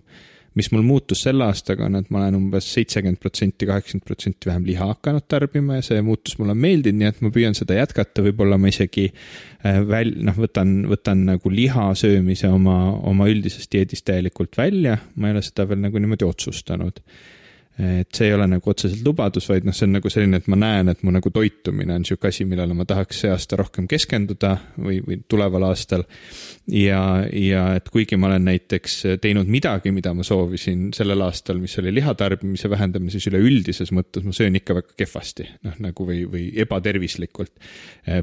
mis 0.56 0.70
mul 0.72 0.86
muutus 0.88 1.26
selle 1.26 1.44
aastaga 1.44 1.84
on, 1.84 1.98
et 2.00 2.10
ma 2.16 2.22
olen 2.22 2.38
umbes 2.38 2.68
seitsekümmend 2.72 3.20
protsenti, 3.20 3.68
kaheksakümmend 3.68 4.06
protsenti 4.08 4.48
vähem 4.48 4.64
liha 4.64 4.86
hakanud 4.88 5.26
tarbima 5.28 5.82
ja 5.82 5.84
see 5.84 6.00
muutus 6.02 6.38
mulle 6.40 6.56
on 6.56 6.62
meeldinud, 6.64 7.02
nii 7.02 7.10
et 7.10 7.20
ma 7.26 7.32
püüan 7.36 7.58
seda 7.58 7.76
jätkata, 7.76 8.24
võib-olla 8.24 8.56
ma 8.56 8.72
isegi 8.72 9.10
äh, 9.10 9.82
väl-, 9.84 10.16
noh, 10.24 10.38
võtan, 10.40 10.78
võtan 10.88 11.26
nagu 11.28 11.52
liha 11.52 11.90
söömise 12.00 12.48
oma, 12.48 12.78
oma 13.04 13.28
üldisest 13.28 13.72
dieedist 13.76 14.08
täielikult 14.08 14.56
välja, 14.56 14.96
ma 15.16 15.28
ei 15.28 15.36
ole 15.36 15.44
seda 15.44 15.68
veel 15.68 15.84
nagu 15.84 16.00
niimoodi 16.00 16.28
otsustanud 16.28 17.04
et 17.76 18.08
see 18.16 18.30
ei 18.30 18.34
ole 18.36 18.46
nagu 18.48 18.70
otseselt 18.72 19.04
lubadus, 19.04 19.50
vaid 19.52 19.66
noh, 19.68 19.76
see 19.76 19.84
on 19.90 19.98
nagu 19.98 20.12
selline, 20.12 20.40
et 20.40 20.46
ma 20.52 20.56
näen, 20.60 20.90
et 20.94 21.02
mu 21.04 21.12
nagu 21.12 21.32
toitumine 21.34 21.98
on 21.98 22.06
niisugune 22.06 22.32
asi, 22.32 22.46
millele 22.48 22.76
ma 22.78 22.86
tahaks 22.88 23.24
see 23.24 23.32
aasta 23.34 23.60
rohkem 23.60 23.90
keskenduda 23.92 24.54
või, 24.80 25.02
või 25.04 25.18
tuleval 25.28 25.68
aastal. 25.68 26.06
ja, 26.72 27.02
ja 27.36 27.66
et 27.76 27.90
kuigi 27.92 28.16
ma 28.16 28.30
olen 28.30 28.48
näiteks 28.48 28.96
teinud 29.22 29.52
midagi, 29.52 29.92
mida 29.92 30.14
ma 30.16 30.24
soovisin 30.24 30.88
sellel 30.96 31.26
aastal, 31.26 31.60
mis 31.60 31.76
oli 31.82 31.92
lihatarbimise 31.98 32.72
vähendamine, 32.72 33.12
siis 33.12 33.28
üleüldises 33.30 33.92
mõttes 33.96 34.24
ma 34.24 34.32
söön 34.36 34.56
ikka 34.56 34.78
väga 34.80 34.96
kehvasti, 35.04 35.50
noh 35.68 35.76
nagu 35.84 36.08
või, 36.08 36.24
või 36.32 36.46
ebatervislikult. 36.64 37.52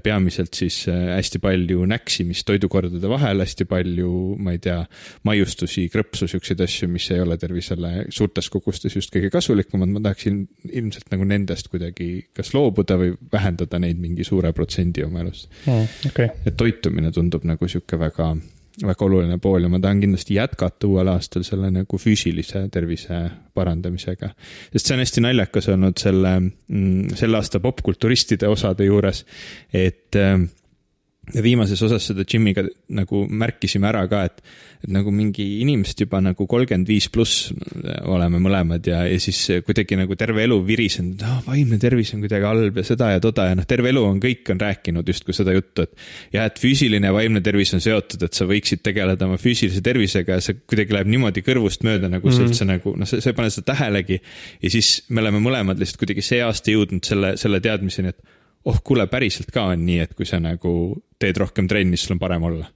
peamiselt 0.02 0.54
siis 0.56 0.86
äh, 0.88 1.12
hästi 1.18 1.42
palju 1.42 1.84
näksimist 1.92 2.46
toidukordade 2.48 3.08
vahel, 3.10 3.44
hästi 3.44 3.68
palju, 3.68 4.12
ma 4.40 4.56
ei 4.56 4.62
tea, 4.62 4.80
maiustusi, 5.28 5.88
krõpsu, 5.92 6.30
siukseid 6.30 6.64
asju, 6.64 6.88
mis 6.88 7.10
ei 7.12 7.20
ole 7.20 7.36
tervisele 7.36 8.06
suurtes 8.08 8.48
kogustes 8.52 8.96
just 8.96 9.12
kõige 9.12 9.30
kasulikumad, 9.42 9.90
ma 9.90 10.00
tahaksin 10.06 10.46
ilmselt 10.70 11.10
nagu 11.12 11.26
nendest 11.28 11.68
kuidagi 11.72 12.08
kas 12.36 12.54
loobuda 12.54 12.96
või 13.00 13.12
vähendada 13.32 13.80
neid 13.82 14.00
mingi 14.00 14.24
suure 14.26 14.52
protsendi 14.56 15.04
oma 15.04 15.24
elust. 15.24 15.50
okei, 16.08 16.30
et 16.46 16.56
toitumine 16.56 17.12
tundub 17.12 17.44
nagu 17.48 17.68
sihuke 17.68 17.98
väga 18.00 18.32
väga 18.80 19.04
oluline 19.04 19.36
pool 19.42 19.66
ja 19.66 19.68
ma 19.68 19.76
tahan 19.82 20.00
kindlasti 20.00 20.38
jätkata 20.38 20.88
uuel 20.88 21.10
aastal 21.12 21.44
selle 21.44 21.68
nagu 21.74 21.98
füüsilise 22.00 22.64
tervise 22.72 23.18
parandamisega. 23.54 24.30
sest 24.72 24.86
see 24.86 24.96
on 24.96 25.04
hästi 25.04 25.24
naljakas 25.26 25.68
olnud 25.74 26.00
selle, 26.00 26.32
selle 27.18 27.36
aasta 27.36 27.60
popkulturistide 27.60 28.48
osade 28.48 28.88
juures, 28.88 29.26
et 29.76 30.16
äh, 31.30 31.42
viimases 31.44 31.82
osas 31.86 32.08
seda 32.10 32.24
Jimiga 32.28 32.64
nagu 32.92 33.24
märkisime 33.28 33.88
ära 33.88 34.02
ka, 34.10 34.24
et, 34.28 34.42
et 34.82 34.90
nagu 34.92 35.12
mingi 35.14 35.44
inimesed 35.62 36.04
juba 36.04 36.20
nagu 36.24 36.46
kolmkümmend 36.50 36.88
viis 36.90 37.06
pluss 37.12 37.52
oleme 38.10 38.40
mõlemad 38.42 38.86
ja, 38.86 39.04
ja 39.06 39.20
siis 39.22 39.38
kuidagi 39.66 39.98
nagu 39.98 40.16
terve 40.18 40.42
elu 40.46 40.58
virisenud, 40.66 41.22
ah 41.26 41.38
vaimne 41.46 41.78
tervis 41.82 42.12
on 42.16 42.24
kuidagi 42.24 42.48
halb 42.48 42.80
ja 42.80 42.86
seda 42.86 43.12
ja 43.14 43.22
toda 43.22 43.48
ja 43.50 43.56
noh, 43.58 43.66
terve 43.68 43.92
elu 43.92 44.02
on 44.08 44.20
kõik 44.22 44.52
on 44.54 44.60
rääkinud 44.62 45.08
justkui 45.14 45.36
seda 45.36 45.54
juttu, 45.54 45.86
et. 45.86 45.94
jah, 46.34 46.50
et 46.50 46.60
füüsiline 46.62 47.10
ja 47.10 47.14
vaimne 47.14 47.42
tervis 47.44 47.72
on 47.76 47.84
seotud, 47.84 48.26
et 48.26 48.38
sa 48.38 48.46
võiksid 48.48 48.82
tegeleda 48.84 49.28
oma 49.28 49.38
füüsilise 49.40 49.82
tervisega 49.84 50.38
ja 50.38 50.44
see 50.44 50.60
kuidagi 50.66 50.98
läheb 50.98 51.10
niimoodi 51.12 51.46
kõrvust 51.46 51.86
mööda, 51.86 52.10
nagu 52.10 52.26
mm 52.26 52.32
-hmm. 52.32 52.36
sa 52.42 52.50
üldse 52.50 52.68
nagu 52.68 52.96
noh, 52.98 53.08
sa 53.08 53.22
ei 53.22 53.38
pane 53.38 53.50
seda 53.54 53.72
tähelegi. 53.72 54.20
ja 54.62 54.70
siis 54.70 55.04
me 55.08 55.22
oleme 55.22 55.38
mõlemad 55.42 55.78
lihtsalt 55.78 56.02
kuidagi 56.02 56.22
see 56.22 56.42
aasta 56.42 56.74
jõudnud 56.74 57.04
selle, 57.06 57.36
selle 57.36 57.60
teadmiseni, 57.60 58.08
et 58.08 58.40
oh 58.64 58.78
kuule, 58.84 59.06
päriselt 59.10 59.50
ka 59.54 59.64
on 59.72 59.86
nii, 59.86 59.98
et 60.04 60.14
kui 60.14 60.26
sa 60.28 60.38
nagu 60.40 60.72
teed 61.18 61.36
rohkem 61.42 61.68
trenni, 61.70 61.96
siis 61.96 62.08
sul 62.08 62.16
on 62.16 62.22
parem 62.22 62.42
olla. 62.50 62.66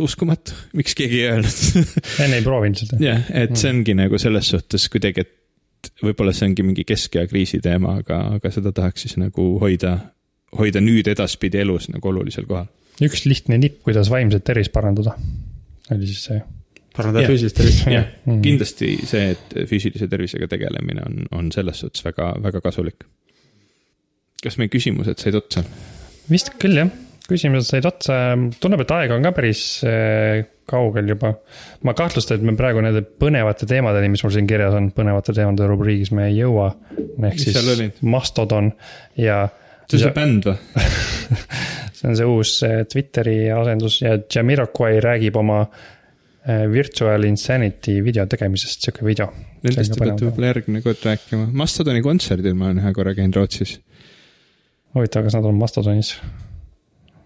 uskumatu, 0.00 0.54
miks 0.78 0.94
keegi 0.96 1.20
ei 1.22 1.28
öelnud 1.32 1.88
enne 2.24 2.38
ei 2.38 2.44
proovinud 2.46 2.78
seda. 2.80 2.98
jah, 3.02 3.24
et 3.36 3.56
see 3.58 3.72
ongi 3.74 3.94
nagu 3.98 4.18
selles 4.20 4.48
suhtes 4.54 4.86
kuidagi, 4.92 5.24
et 5.26 5.90
võib-olla 6.02 6.32
see 6.34 6.48
ongi 6.48 6.64
mingi 6.66 6.84
keskea 6.88 7.26
kriisi 7.30 7.60
teema, 7.64 7.98
aga, 8.02 8.20
aga 8.38 8.52
seda 8.54 8.72
tahaks 8.74 9.06
siis 9.06 9.18
nagu 9.20 9.48
hoida, 9.62 9.96
hoida 10.58 10.82
nüüd 10.84 11.10
edaspidi 11.10 11.60
elus 11.62 11.88
nagu 11.92 12.10
olulisel 12.12 12.46
kohal. 12.48 12.68
üks 13.04 13.26
lihtne 13.28 13.58
nipp, 13.60 13.82
kuidas 13.86 14.10
vaimset 14.12 14.46
tervist 14.46 14.72
parandada, 14.74 15.14
oli 15.94 16.08
siis 16.08 16.24
see. 16.30 16.40
parandada 16.96 17.28
füüsilist 17.30 17.58
tervist. 17.60 17.84
jah, 17.92 18.08
Mhm. 18.26 18.40
kindlasti 18.46 18.94
see, 19.06 19.30
et 19.36 19.54
füüsilise 19.70 20.08
tervisega 20.10 20.48
tegelemine 20.50 21.04
on, 21.06 21.26
on 21.32 21.52
selles 21.54 21.84
suhtes 21.84 22.04
väga, 22.06 22.32
väga 22.42 22.60
kasulik. 22.64 23.04
Kas 24.44 24.58
meie 24.60 24.70
küsimused 24.72 25.20
said 25.22 25.36
otsa? 25.38 25.64
vist 26.28 26.52
küll 26.60 26.78
jah, 26.78 26.90
küsimused 27.28 27.72
said 27.72 27.88
otsa, 27.88 28.20
tundub, 28.62 28.84
et 28.84 28.94
aeg 28.94 29.12
on 29.16 29.26
ka 29.26 29.32
päris 29.36 29.62
äh, 29.86 30.44
kaugel 30.68 31.08
juba. 31.14 31.32
ma 31.86 31.94
kahtlustan, 31.96 32.38
et 32.38 32.46
me 32.46 32.54
praegu 32.58 32.82
nende 32.84 33.02
põnevate 33.02 33.68
teemadeni, 33.68 34.12
mis 34.12 34.24
mul 34.24 34.34
siin 34.34 34.48
kirjas 34.50 34.76
on, 34.78 34.90
põnevate 34.96 35.34
teemade 35.36 35.68
rubriigis 35.70 36.12
me 36.16 36.28
ei 36.28 36.38
jõua. 36.42 36.70
ehk 36.98 37.38
Mis 37.38 37.48
siis? 37.48 38.00
Mastodon 38.02 38.72
ja. 39.18 39.46
see 39.88 39.98
on 40.00 40.04
see 40.06 40.16
bänd 40.16 40.48
või? 40.48 40.88
see 41.98 42.10
on 42.10 42.18
see 42.20 42.32
uus 42.36 42.56
äh, 42.68 42.82
Twitteri 42.90 43.38
asendus 43.54 44.02
ja 44.04 44.18
Jamiroquai 44.20 44.98
räägib 45.04 45.40
oma 45.40 45.64
Virtual 46.48 47.26
Insanity 47.28 47.98
video 48.00 48.24
tegemisest, 48.24 48.86
sihuke 48.86 49.04
video. 49.04 49.26
Nendest 49.66 49.92
te 49.92 50.00
peate 50.00 50.24
võib-olla 50.24 50.48
järgmine 50.54 50.80
kord 50.80 51.02
rääkima. 51.04 51.50
Mastodoni 51.60 52.00
kontserdil 52.00 52.54
ma 52.56 52.70
olen 52.70 52.80
ühe 52.80 52.92
korra 52.96 53.12
käinud 53.18 53.36
Rootsis. 53.36 53.74
huvitav, 54.96 55.26
kas 55.26 55.36
nad 55.38 55.48
on 55.48 55.58
Mastodonis? 55.60 56.14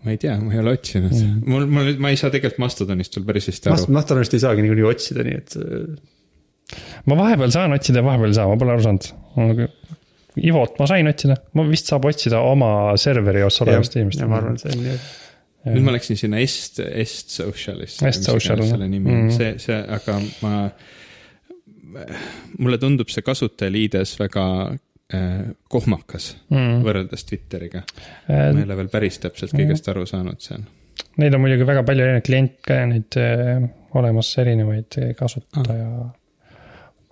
ma 0.02 0.10
ei 0.10 0.18
tea, 0.18 0.34
ma 0.42 0.50
ei 0.54 0.58
ole 0.58 0.74
otsinud 0.74 1.12
Mm. 1.14 1.42
mul, 1.46 1.66
mul, 1.70 1.92
ma 2.02 2.10
ei 2.10 2.18
saa 2.18 2.32
tegelikult 2.34 2.58
Mastodonist 2.64 3.16
veel 3.16 3.26
päris 3.28 3.46
hästi 3.52 3.70
Mast-, 3.70 3.86
aru. 3.86 3.94
Mastodonist 3.98 4.34
ei 4.34 4.42
saagi 4.42 4.64
niikuinii 4.64 4.88
otsida, 4.88 5.22
nii 5.26 5.36
et 5.38 5.54
äh, 5.60 6.80
ma 7.10 7.18
vahepeal 7.20 7.54
saan 7.54 7.76
otsida, 7.76 8.02
vahepeal 8.04 8.32
ei 8.32 8.38
saa, 8.40 8.48
ma 8.50 8.58
pole 8.58 8.74
aru 8.74 8.86
saanud. 8.88 9.62
Ivot 10.42 10.78
ma 10.80 10.88
sain 10.90 11.10
otsida, 11.10 11.36
ma 11.54 11.66
vist 11.68 11.90
saab 11.92 12.08
otsida 12.10 12.40
oma 12.48 12.72
serveri 13.00 13.44
osas 13.46 13.66
olevast 13.66 13.94
jah, 13.94 14.02
inimest 14.02 14.24
ja. 14.24 14.30
ma 14.30 14.40
arvan, 14.40 14.58
see 14.58 14.72
on 14.72 14.82
nii, 14.82 14.96
et 14.96 15.76
nüüd 15.76 15.86
ma 15.86 15.94
läksin 15.94 16.18
sinna 16.18 16.40
Est, 16.42 16.80
Est 16.82 17.36
Socialisse. 17.36 18.02
Est 18.08 18.26
Social, 18.26 18.64
selle 18.66 18.88
nimi 18.90 19.12
on 19.12 19.20
mhm. 19.20 19.28
mm., 19.28 19.36
see, 19.38 19.54
see, 19.62 19.78
aga 20.00 20.18
ma, 20.42 20.64
mulle 22.58 22.80
tundub 22.82 23.12
see 23.12 23.22
kasutajaliides 23.22 24.16
väga 24.18 24.46
kohmakas 25.68 26.36
Mm. 26.50 26.82
võrreldes 26.86 27.26
Twitteriga. 27.28 27.82
ma 28.28 28.58
ei 28.58 28.64
ole 28.64 28.76
veel 28.76 28.88
päris 28.88 29.18
täpselt 29.18 29.52
kõigest 29.52 29.88
aru 29.92 30.06
saanud 30.06 30.40
seal. 30.40 30.64
Neid 31.20 31.34
on 31.34 31.40
muidugi 31.44 31.66
väga 31.68 31.82
palju 31.84 32.04
erinevaid 32.04 32.24
kliente, 32.24 32.76
neid 32.88 33.16
äh, 33.20 33.64
olemas 33.98 34.30
erinevaid 34.40 34.98
äh, 34.98 35.14
kasutaja 35.16 35.88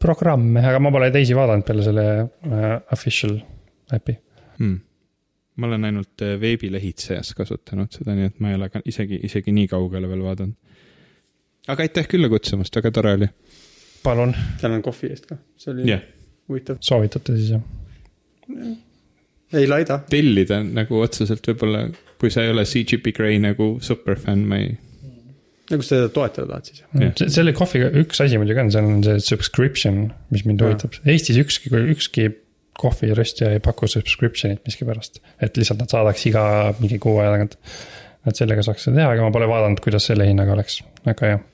programme, 0.00 0.62
aga 0.64 0.80
ma 0.80 0.92
pole 0.94 1.10
teisi 1.12 1.36
vaadanud 1.36 1.66
peale 1.66 1.84
selle 1.84 2.06
äh, 2.20 2.68
official 2.92 3.36
äpi. 3.94 4.16
hmm.. 4.58 4.78
ma 5.60 5.68
olen 5.68 5.84
ainult 5.90 6.24
äh, 6.24 6.36
veebilehitsejas 6.40 7.34
kasutanud 7.36 7.92
seda, 7.92 8.14
nii 8.16 8.30
et 8.30 8.40
ma 8.40 8.52
ei 8.52 8.58
ole 8.60 8.70
ka 8.72 8.82
isegi, 8.88 9.20
isegi 9.28 9.52
nii 9.56 9.68
kaugele 9.68 10.08
veel 10.08 10.24
vaadanud. 10.24 10.56
aga 11.68 11.84
aitäh 11.84 12.08
külla 12.08 12.32
kutsumast, 12.32 12.76
väga 12.76 12.94
tore 12.96 13.12
oli. 13.18 13.28
palun, 14.02 14.34
tänan 14.60 14.82
kohvi 14.82 15.12
eest 15.12 15.28
ka, 15.28 15.36
see 15.60 15.74
oli 15.74 15.90
jah, 15.92 16.04
huvitav. 16.48 16.80
soovitate 16.80 17.36
siis 17.36 17.52
jah? 17.58 17.68
Ei 19.56 19.66
laida, 19.70 19.98
tellida 20.10 20.60
nagu 20.66 21.00
otseselt 21.02 21.46
võib-olla, 21.50 21.86
kui 22.20 22.30
sa 22.32 22.44
ei 22.44 22.52
ole 22.52 22.66
CGP 22.68 23.14
Grey 23.16 23.40
nagu 23.42 23.72
superfänn, 23.84 24.46
ma 24.50 24.60
ei, 24.62 24.76
nagu 25.70 25.86
sa 25.86 25.96
teda 25.96 26.12
toetada 26.14 26.46
tahad 26.52 26.70
siis. 26.70 26.84
Jah. 26.84 27.16
Se- 27.18 27.30
selle 27.34 27.54
kohviga 27.56 27.90
üks 28.02 28.22
asi 28.22 28.38
muidugi 28.40 28.62
on, 28.62 28.70
see 28.74 28.84
on 28.84 29.02
see 29.06 29.24
subscription, 29.30 30.04
mis 30.34 30.46
mind 30.46 30.62
huvitab. 30.64 30.98
Eestis 31.08 31.40
ükski, 31.42 31.72
ükski 31.94 32.30
kohviröstja 32.80 33.50
ei 33.56 33.62
paku 33.62 33.88
subscription'it 33.90 34.62
miskipärast, 34.64 35.20
et 35.42 35.58
lihtsalt 35.58 35.82
nad 35.82 35.92
saadaks 35.92 36.24
iga 36.30 36.44
mingi 36.78 37.00
kuu 37.02 37.18
aja 37.20 37.34
tagant. 37.34 37.58
et 38.28 38.36
sellega 38.36 38.62
saaks 38.64 38.84
seda 38.84 39.00
teha, 39.00 39.12
aga 39.14 39.24
ma 39.24 39.32
pole 39.32 39.46
vaadanud, 39.48 39.80
kuidas 39.84 40.04
selle 40.10 40.26
hinnaga 40.28 40.52
oleks, 40.52 40.80
aga 41.08 41.34
jah. 41.34 41.44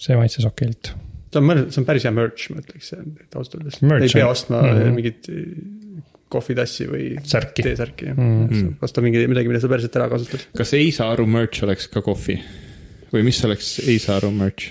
see 0.00 0.18
maitses 0.18 0.46
okeilt. 0.48 0.92
see 1.30 1.40
on 1.40 1.48
mõnes, 1.48 1.70
see 1.74 1.82
on 1.82 1.86
päris 1.88 2.06
hea 2.06 2.14
merch, 2.14 2.50
ma 2.50 2.62
ütleks, 2.62 2.92
et 2.98 3.38
ausalt 3.38 3.58
öeldes. 3.58 3.80
Merch 3.82 4.08
ei 4.08 4.20
pea 4.20 4.28
ostma 4.30 4.62
mm 4.62 4.76
-hmm. 4.78 4.98
mingit 4.98 5.30
kohvitassi 6.34 6.90
või 6.90 7.08
Särki. 7.22 7.64
T-särki, 7.66 8.10
jah 8.10 8.18
mm.. 8.18 8.76
osta 8.84 9.04
mingi, 9.04 9.22
midagi, 9.30 9.50
mida 9.52 9.62
sa 9.62 9.70
päriselt 9.72 9.96
ära 10.00 10.10
kasutad. 10.12 10.46
kas 10.58 10.74
Ei 10.76 10.90
saa 10.94 11.12
aru 11.14 11.26
merch 11.30 11.64
oleks 11.66 11.88
ka 11.92 12.02
kohvi? 12.04 12.38
või 13.14 13.26
mis 13.28 13.38
oleks 13.46 13.76
Ei 13.86 14.00
saa 14.02 14.18
aru 14.18 14.32
merch? 14.34 14.70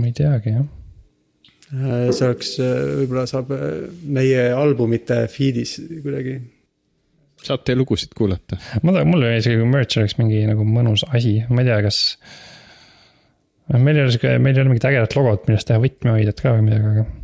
ma 0.00 0.08
ei 0.08 0.14
teagi 0.16 0.54
jah. 0.54 0.68
Äh, 1.70 2.08
see 2.10 2.26
oleks, 2.26 2.54
võib-olla 2.58 3.26
saab 3.30 3.52
äh, 3.54 3.66
meie 4.10 4.48
albumite 4.56 5.22
feed'is 5.30 5.76
kuidagi. 6.02 6.40
saab 7.46 7.62
teie 7.66 7.78
lugusid 7.78 8.14
kuulata. 8.16 8.58
ma 8.82 8.94
tahan, 8.94 9.10
mulle 9.10 9.36
isegi 9.38 9.60
kui 9.60 9.68
merch 9.70 10.00
oleks 10.00 10.16
mingi 10.18 10.42
nagu 10.48 10.66
mõnus 10.66 11.04
asi, 11.08 11.38
ma 11.50 11.62
ei 11.62 11.70
tea, 11.70 11.78
kas. 11.86 12.00
meil 13.76 13.96
ei 13.96 14.06
ole 14.06 14.14
sihuke, 14.14 14.34
meil 14.42 14.56
ei 14.56 14.64
ole 14.64 14.72
mingit 14.72 14.88
ägedat 14.90 15.16
logot, 15.18 15.46
millest 15.46 15.70
teha 15.70 15.82
võtmehoidjat 15.82 16.42
ka 16.42 16.56
või 16.56 16.66
midagi, 16.70 16.94
aga 16.94 17.19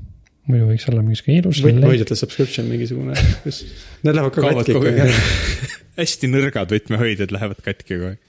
muidu 0.51 0.69
võiks 0.71 0.87
olla 0.91 1.03
mingi 1.03 1.19
sihuke 1.21 1.41
ilus. 1.41 1.63
võtmehoidjate 1.65 2.19
subscription 2.19 2.71
mingisugune, 2.71 3.17
kus, 3.45 3.65
need 4.07 4.17
lähevad 4.19 4.37
ka 4.37 4.47
katki 4.47 4.77
kogu 4.77 4.93
aeg. 4.93 5.19
hästi 6.01 6.31
nõrgad 6.33 6.73
võtmehoidjad 6.77 7.35
lähevad 7.35 7.61
katki 7.67 7.89
kogu 7.93 8.09
aeg. 8.13 8.23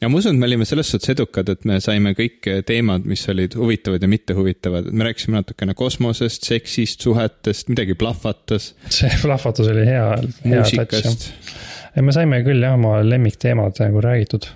ja 0.00 0.10
ma 0.10 0.20
usun, 0.20 0.36
et 0.36 0.42
me 0.42 0.48
olime 0.50 0.68
selles 0.68 0.92
suhtes 0.92 1.14
edukad, 1.14 1.50
et 1.52 1.66
me 1.68 1.80
saime 1.84 2.14
kõik 2.18 2.50
teemad, 2.68 3.08
mis 3.08 3.26
olid 3.32 3.56
huvitavad 3.58 4.04
ja 4.04 4.10
mitte 4.10 4.36
huvitavad, 4.38 4.88
me 4.92 5.08
rääkisime 5.08 5.40
natukene 5.40 5.76
kosmosest, 5.78 6.48
seksist, 6.48 7.06
suhetest, 7.06 7.68
midagi 7.72 7.98
plahvatas, 8.00 8.72
see 9.00 9.12
plahvatus 9.22 9.72
oli 9.74 9.86
hea, 9.88 10.08
hea 10.46 10.64
touch 10.72 11.04
jah. 11.04 12.02
me 12.04 12.16
saime 12.16 12.44
küll 12.46 12.62
jah, 12.62 12.78
oma 12.78 12.98
lemmikteemad 13.06 13.80
nagu 13.84 14.04
räägitud 14.04 14.50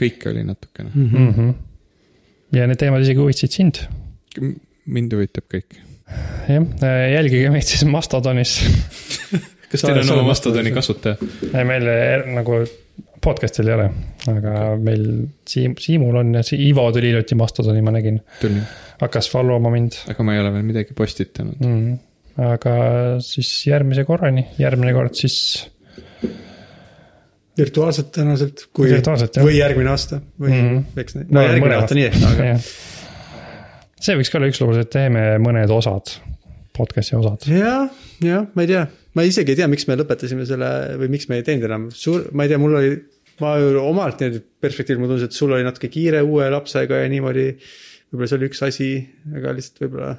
kõike 0.00 0.32
oli 0.32 0.44
natukene. 0.46 0.90
mm. 0.94 1.30
-hmm. 1.34 1.52
ja 2.56 2.66
need 2.66 2.80
teemad 2.80 3.04
isegi 3.04 3.20
huvitasid 3.20 3.56
sind. 3.56 3.84
mind 4.86 5.12
huvitab 5.12 5.44
kõik. 5.52 5.78
jah, 6.48 6.84
jälgige 7.14 7.50
meid 7.54 7.66
siis 7.68 7.84
Mastodonis. 7.88 8.58
kas 9.70 9.84
teil 9.84 10.02
on 10.02 10.14
oma 10.16 10.30
Mastodoni 10.30 10.72
kasutaja? 10.74 11.16
meil 11.66 11.88
er, 11.92 12.26
nagu 12.34 12.62
podcast'il 13.22 13.68
ei 13.68 13.76
ole, 13.76 13.88
aga 14.32 14.54
meil 14.80 15.06
Siim, 15.48 15.74
Siimul 15.80 16.20
on 16.22 16.34
ja 16.38 16.44
Si- 16.46 16.60
Ivo 16.68 16.86
tuli 16.94 17.10
hiljuti 17.10 17.38
Mastodoni, 17.38 17.82
ma 17.84 17.94
nägin. 17.94 18.20
hakkas 19.00 19.30
follow 19.32 19.60
ma 19.62 19.72
mind 19.72 19.98
aga 20.12 20.24
ma 20.26 20.36
ei 20.36 20.42
ole 20.42 20.54
veel 20.56 20.64
midagi 20.66 20.96
postitanud. 20.96 21.60
mm.. 21.60 21.98
aga 22.50 22.76
siis 23.24 23.52
järgmise 23.68 24.04
korrani, 24.08 24.46
järgmine 24.58 24.96
kord 24.96 25.18
siis 25.18 25.36
virtuaalselt 27.60 28.12
tõenäoliselt, 28.14 28.66
kui, 28.72 28.88
või 29.44 29.58
järgmine 29.58 29.92
aasta 29.92 30.20
või 30.40 30.54
mm. 30.54 30.68
-hmm. 30.70 31.02
eks, 31.02 31.18
no 31.28 31.44
järgmine 31.44 31.76
aasta 31.76 31.98
nii 31.98 32.06
ehk, 32.08 32.22
aga 32.30 32.48
see 34.00 34.18
võiks 34.18 34.32
ka 34.32 34.40
olla 34.40 34.50
üks 34.50 34.60
lubadus, 34.62 34.86
et 34.86 34.92
teeme 34.94 35.24
mõned 35.42 35.72
osad, 35.74 36.14
podcast'i 36.76 37.18
osad. 37.18 37.46
jah, 37.50 37.88
jah, 38.24 38.48
ma 38.54 38.64
ei 38.64 38.72
tea, 38.72 38.86
ma 39.16 39.26
isegi 39.26 39.54
ei 39.54 39.60
tea, 39.60 39.70
miks 39.70 39.86
me 39.88 39.98
lõpetasime 40.00 40.46
selle 40.48 40.70
või 41.00 41.12
miks 41.16 41.28
me 41.30 41.40
ei 41.40 41.46
teinud 41.46 41.68
enam, 41.68 41.88
suur, 41.94 42.28
ma 42.32 42.46
ei 42.46 42.52
tea, 42.52 42.60
mul 42.62 42.78
oli, 42.80 42.96
ma 43.42 43.54
omalt 43.82 44.24
nii 44.24 44.40
perspektiivil 44.62 45.02
mulle 45.02 45.16
tundus, 45.16 45.28
et 45.30 45.36
sul 45.36 45.52
oli 45.54 45.66
natuke 45.66 45.90
kiire 45.92 46.22
uue 46.26 46.48
lapsega 46.52 47.02
ja 47.02 47.12
niimoodi. 47.12 47.46
võib-olla 48.10 48.28
see 48.30 48.40
oli 48.40 48.50
üks 48.50 48.66
asi, 48.66 48.90
aga 49.36 49.54
lihtsalt 49.56 49.84
võib-olla. 49.84 50.10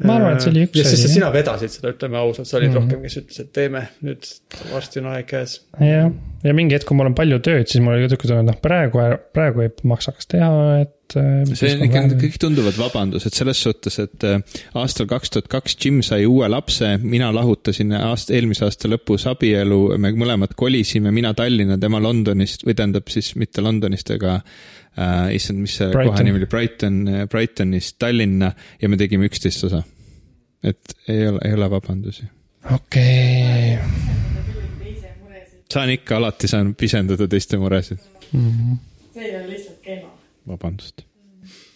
Ma 0.00 0.14
arvan, 0.16 0.38
et 0.38 0.44
see 0.44 0.52
oli 0.54 0.62
üks 0.64 0.78
ja 0.78 0.84
sest 0.86 0.96
asi, 0.96 1.08
et 1.10 1.14
sina 1.18 1.28
vedasid 1.34 1.74
seda, 1.74 1.90
ütleme 1.92 2.16
ausalt, 2.16 2.48
sa 2.48 2.56
olid 2.56 2.70
mm. 2.70 2.76
-hmm. 2.76 2.86
rohkem, 2.86 3.02
kes 3.04 3.18
ütles, 3.20 3.40
et 3.42 3.50
teeme 3.56 3.82
nüüd, 4.06 4.30
varsti 4.70 5.02
on 5.02 5.10
aeg 5.12 5.26
käes. 5.28 5.58
jah, 5.76 6.08
ja 6.46 6.54
mingi 6.56 6.76
hetk, 6.76 6.88
kui 6.88 6.96
mul 6.96 7.10
on 7.10 7.18
palju 7.18 7.40
tööd, 7.44 7.68
siis 7.68 7.84
mul 7.84 7.98
oli 7.98 8.08
tükk 8.08 8.24
aega, 8.30 8.46
noh 8.48 8.56
praegu, 8.64 9.02
praegu 9.36 9.66
ei 9.66 9.74
maksaks 9.92 10.32
teha, 10.32 10.80
et. 10.86 10.96
Äh, 11.18 11.42
see 11.56 11.72
on 11.74 11.84
ikka, 11.86 12.02
kõik 12.20 12.36
tunduvad 12.42 12.76
vabandused 12.78 13.34
selles 13.36 13.60
suhtes, 13.64 13.98
et 14.02 14.26
äh, 14.26 14.40
aastal 14.78 15.08
kaks 15.10 15.34
tuhat 15.34 15.48
kaks 15.52 15.76
Jim 15.80 16.00
sai 16.06 16.26
uue 16.28 16.48
lapse, 16.50 16.92
mina 17.02 17.30
lahutasin 17.34 17.94
aasta, 17.98 18.34
eelmise 18.36 18.66
aasta 18.66 18.90
lõpus 18.90 19.26
abielu, 19.30 19.80
me 20.00 20.12
mõlemad 20.18 20.54
kolisime, 20.58 21.12
mina 21.14 21.32
Tallinna, 21.36 21.78
tema 21.80 22.02
Londonist 22.02 22.66
või 22.66 22.76
tähendab 22.78 23.10
siis 23.12 23.32
mitte 23.40 23.64
Londonist, 23.64 24.12
aga 24.16 24.36
äh, 24.40 25.32
issand, 25.36 25.62
mis 25.64 25.78
see 25.80 25.90
koha 25.94 26.26
nimi 26.26 26.42
oli, 26.42 26.50
Brighton, 26.50 27.00
Brightonist 27.30 27.98
Tallinna 28.02 28.52
ja 28.80 28.92
me 28.92 29.00
tegime 29.00 29.30
üksteist 29.30 29.66
osa. 29.70 29.82
et 30.62 30.96
ei 31.08 31.26
ole, 31.26 31.40
ei 31.44 31.56
ole 31.56 31.70
vabandusi. 31.72 32.28
okei, 32.74 33.78
saan 35.72 35.90
ikka, 35.90 36.16
alati 36.16 36.48
saan 36.48 36.74
pisendada 36.74 37.28
teiste 37.28 37.58
muresid. 37.58 37.98
see 38.30 39.24
ei 39.24 39.36
ole 39.36 39.48
lihtsalt 39.48 39.78
kena. 39.82 40.19
vabandust. 40.50 41.04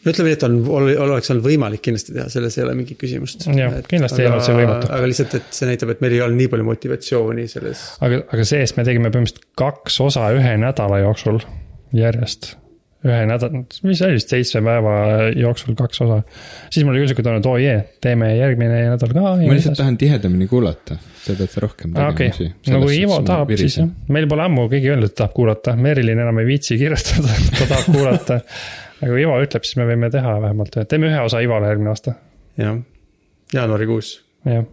ütleme 0.05 0.29
nii, 0.29 0.37
et 0.37 0.47
on, 0.47 0.59
oleks 1.07 1.33
olnud 1.33 1.47
võimalik 1.47 1.85
kindlasti 1.85 2.13
teha, 2.17 2.27
selles 2.33 2.59
ei 2.59 2.65
ole 2.67 2.75
mingit 2.79 2.99
küsimust. 3.01 3.47
Jah, 3.57 3.79
kindlasti 3.89 4.25
ei 4.25 4.29
olnud 4.31 4.45
see 4.45 4.59
võimatu. 4.59 4.91
aga 4.99 5.09
lihtsalt, 5.11 5.39
et 5.41 5.57
see 5.57 5.71
näitab, 5.71 5.95
et 5.95 6.03
meil 6.05 6.19
ei 6.19 6.25
olnud 6.27 6.43
nii 6.43 6.51
palju 6.53 6.69
motivatsiooni 6.69 7.47
selles. 7.51 7.87
aga, 8.05 8.21
aga 8.35 8.51
see-eest 8.51 8.81
me 8.81 8.87
tegime 8.89 9.15
põhimõtteliselt 9.15 9.49
kaks 9.61 10.03
osa 10.05 10.29
ühe 10.37 10.59
nädala 10.61 11.01
jooksul 11.07 11.41
järjest. 11.97 12.55
Ühe 13.05 13.25
nädala, 13.29 13.63
mis 13.85 13.99
see 13.99 14.07
oli 14.07 14.17
vist 14.17 14.31
seitsme 14.33 14.63
päeva 14.65 14.95
jooksul 15.37 15.77
kaks 15.77 16.01
osa. 16.05 16.21
siis 16.73 16.87
mul 16.87 16.95
oli 16.95 17.03
küll 17.03 17.11
sihuke 17.13 17.25
tunne, 17.27 17.41
et 17.43 17.49
oo 17.49 17.57
jee, 17.61 17.77
teeme 18.05 18.31
järgmine 18.39 18.81
nädal 18.95 19.13
ka. 19.13 19.35
ma 19.41 19.57
lihtsalt 19.57 19.77
tahan 19.81 19.99
tihedamini 20.01 20.49
kuulata, 20.49 20.97
te 21.27 21.37
peate 21.37 21.65
rohkem 21.65 21.99
aa, 22.01 22.09
okei, 22.15 22.49
no 22.73 22.81
kui 22.85 22.97
Ivo 23.03 23.21
tahab, 23.27 23.53
siis 23.61 23.77
jah, 23.83 23.91
meil 24.15 24.29
pole 24.31 24.47
ammu 24.47 24.67
keegi 24.73 24.93
öelnud, 24.95 25.13
et 25.13 25.19
tahab 25.21 25.37
kuulata, 25.37 25.77
Merilin 25.77 26.25
enam 26.25 26.41
ei 26.41 26.49
viitsi 26.49 26.81
kirjutada, 26.81 27.37
ta 27.59 27.69
tahab 27.75 27.93
kuulata. 27.93 28.41
aga 29.03 29.13
kui 29.13 29.21
Ivo 29.27 29.37
ütleb, 29.45 29.69
siis 29.69 29.81
me 29.83 29.89
võime 29.93 30.11
teha 30.15 30.39
vähemalt, 30.47 30.81
teeme 30.89 31.13
ühe 31.13 31.21
osa 31.29 31.45
Ivole 31.45 31.69
järgmine 31.75 31.93
aasta, 31.93 32.17
jah, 32.61 32.81
jaanuarikuus. 33.53 34.17
jah. 34.49 34.65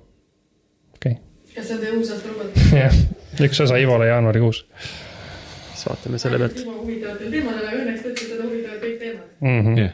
okei 0.95 1.20
kas 1.52 1.68
see 1.68 1.76
on 1.76 1.84
teie 1.84 1.95
uus 1.99 2.16
aasta 2.16 2.32
lubadus? 2.32 2.68
okay., 2.68 2.84
jah, 2.86 2.99
üks 3.52 3.66
osa 3.68 3.84
Ivole 3.84 4.08
jaanuarikuus 4.08 4.66
siis 5.82 5.90
vaatame 5.90 6.18
selle 6.18 6.38
pealt. 6.38 6.60
ilma 6.60 6.78
huvitavatel 6.78 7.32
teemadel, 7.32 7.68
aga 7.68 7.78
õnneks 7.82 8.03
te 8.03 8.12
ütlete, 8.14 8.36
et 8.36 8.44
huvitavad 8.45 8.84
kõik 8.84 8.98
teemad. 9.02 9.31
mm. 9.42 9.62
-hmm. 9.66 9.78
jah, 9.82 9.94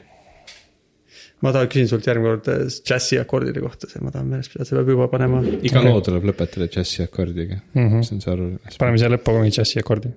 ma 1.41 1.53
tahan, 1.53 1.69
küsin 1.73 1.89
sult 1.91 2.07
järgmine 2.07 2.35
kord 2.35 2.51
äh, 2.53 2.65
džässi 2.89 3.21
akordide 3.21 3.63
kohta, 3.63 3.89
see 3.91 4.03
ma 4.03 4.13
tahan 4.13 4.27
meeles 4.33 4.51
pidada, 4.51 4.69
see 4.69 4.79
peab 4.79 4.93
juba 4.95 5.09
panema. 5.13 5.43
iga 5.69 5.85
loo 5.85 6.01
tuleb 6.01 6.29
lõpetada 6.31 6.69
džässi 6.71 7.03
akordiga 7.07 7.61
Mm 7.73 7.89
-hmm. 7.89 8.03
see 8.03 8.15
on 8.15 8.21
see 8.21 8.33
oluline. 8.33 8.77
paneme 8.79 8.97
siia 8.97 9.13
lõppu 9.15 9.33
ka 9.33 9.39
mingi 9.41 9.57
džässi 9.59 9.79
akordi. 9.85 10.13